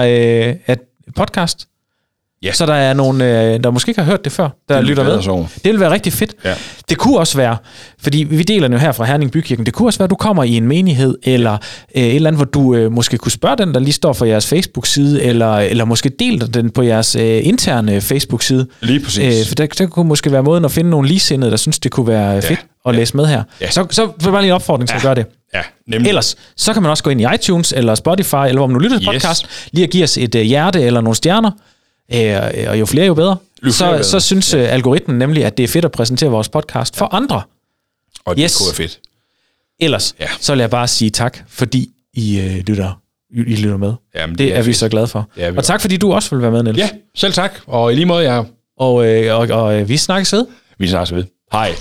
øh, 0.49 0.55
at 0.65 0.79
podcast. 1.15 1.67
Ja. 2.45 2.51
Så 2.53 2.65
der 2.65 2.73
er 2.73 2.93
nogen, 2.93 3.21
øh, 3.21 3.59
der 3.63 3.71
måske 3.71 3.89
ikke 3.89 4.01
har 4.01 4.05
hørt 4.11 4.23
det 4.23 4.31
før, 4.31 4.49
der 4.69 4.77
vil 4.77 4.85
lytter 4.85 5.03
med. 5.03 5.45
Det 5.63 5.71
vil 5.71 5.79
være 5.79 5.91
rigtig 5.91 6.13
fedt. 6.13 6.33
Ja. 6.45 6.53
Det 6.89 6.97
kunne 6.97 7.17
også 7.19 7.37
være, 7.37 7.57
fordi 8.01 8.17
vi 8.29 8.43
deler 8.43 8.67
den 8.67 8.73
jo 8.73 8.79
her 8.79 8.91
fra 8.91 9.05
Herning 9.05 9.31
Bykirken, 9.31 9.65
det 9.65 9.73
kunne 9.73 9.87
også 9.87 9.99
være, 9.99 10.03
at 10.03 10.09
du 10.09 10.15
kommer 10.15 10.43
i 10.43 10.51
en 10.57 10.67
menighed, 10.67 11.17
eller 11.23 11.53
øh, 11.95 12.03
et 12.03 12.15
eller 12.15 12.29
andet, 12.29 12.37
hvor 12.37 12.45
du 12.45 12.75
øh, 12.75 12.91
måske 12.91 13.17
kunne 13.17 13.31
spørge 13.31 13.55
den, 13.57 13.73
der 13.73 13.79
lige 13.79 13.93
står 13.93 14.13
for 14.13 14.25
jeres 14.25 14.47
Facebook-side, 14.47 15.23
eller, 15.23 15.55
eller 15.57 15.85
måske 15.85 16.09
deler 16.19 16.47
den 16.47 16.69
på 16.69 16.81
jeres 16.81 17.15
øh, 17.15 17.47
interne 17.47 18.01
Facebook-side. 18.01 18.67
Lige 18.81 18.99
præcis. 18.99 19.41
Øh, 19.41 19.47
for 19.47 19.55
det, 19.55 19.79
det 19.79 19.89
kunne 19.89 20.07
måske 20.07 20.31
være 20.31 20.43
måden 20.43 20.65
at 20.65 20.71
finde 20.71 20.89
nogle 20.89 21.07
ligesindede, 21.07 21.51
der 21.51 21.57
synes, 21.57 21.79
det 21.79 21.91
kunne 21.91 22.07
være 22.07 22.31
ja. 22.31 22.39
fedt 22.39 22.65
at 22.85 22.93
Ja. 22.93 22.97
læse 22.99 23.17
med 23.17 23.25
her. 23.25 23.43
Ja. 23.61 23.69
Så, 23.71 23.85
så 23.91 24.05
vil 24.23 24.31
bare 24.31 24.41
lige 24.41 24.49
en 24.49 24.55
opfordring 24.55 24.89
til 24.89 24.93
Ja. 24.93 24.97
at 24.97 25.03
gøre 25.03 25.15
det. 25.15 25.25
Ja, 25.53 25.61
nemlig. 25.87 26.07
Ellers, 26.09 26.35
så 26.57 26.73
kan 26.73 26.81
man 26.81 26.91
også 26.91 27.03
gå 27.03 27.09
ind 27.09 27.21
i 27.21 27.25
iTunes, 27.35 27.73
eller 27.77 27.95
Spotify, 27.95 28.35
eller 28.35 28.57
hvor 28.59 28.67
man 28.67 28.73
nu 28.73 28.79
lytter 28.79 28.97
til 28.99 29.07
Yes. 29.07 29.23
podcast, 29.23 29.45
lige 29.71 29.83
at 29.83 29.89
give 29.89 30.03
os 30.03 30.17
et 30.17 30.35
øh, 30.35 30.41
hjerte 30.41 30.81
eller 30.81 31.01
nogle 31.01 31.15
stjerner, 31.15 31.51
øh, 32.13 32.69
og 32.69 32.79
jo 32.79 32.85
flere, 32.85 33.05
jo 33.05 33.13
bedre. 33.13 33.37
Jo 33.65 33.71
så, 33.71 33.91
bedre. 33.91 34.03
så 34.03 34.19
synes 34.19 34.53
øh, 34.53 34.73
algoritmen 34.73 35.17
nemlig, 35.17 35.45
at 35.45 35.57
det 35.57 35.63
er 35.63 35.67
fedt 35.67 35.85
at 35.85 35.91
præsentere 35.91 36.29
vores 36.29 36.49
podcast 36.49 36.95
for 36.95 37.05
andre. 37.15 37.41
Og 38.25 38.35
det 38.35 38.43
Yes. 38.43 38.57
kunne 38.57 38.67
være 38.67 38.75
fedt. 38.75 38.99
Ellers, 39.79 40.15
Ja. 40.19 40.27
så 40.39 40.51
vil 40.53 40.59
jeg 40.59 40.69
bare 40.69 40.87
sige 40.87 41.09
tak, 41.09 41.37
fordi 41.47 41.89
I 42.13 42.39
øh, 42.39 42.55
lytter, 42.57 43.01
I, 43.31 43.39
I 43.39 43.55
lytter 43.55 43.77
med. 43.77 43.93
Jamen, 44.15 44.33
det, 44.33 44.39
det 44.39 44.53
er, 44.53 44.57
er 44.57 44.61
vi 44.61 44.65
fedt. 44.65 44.77
så 44.77 44.89
glade 44.89 45.07
for. 45.07 45.29
Og 45.57 45.63
tak, 45.63 45.81
fordi 45.81 45.97
du 45.97 46.13
også 46.13 46.35
vil 46.35 46.41
være 46.41 46.51
med, 46.51 46.63
Niels. 46.63 46.77
Ja, 46.79 46.89
selv 47.15 47.33
tak. 47.33 47.51
Og 47.67 47.91
i 47.91 47.95
lige 47.95 48.05
måde, 48.05 48.33
ja. 48.33 48.43
Og, 48.77 49.07
øh, 49.07 49.39
og, 49.39 49.47
og 49.63 49.79
øh, 49.81 49.89
vi 49.89 49.97
snakkes 49.97 50.33
ved. 50.33 50.45
Vi 50.79 50.87
snakkes 50.87 51.15
ved. 51.15 51.23
Hej. 51.51 51.71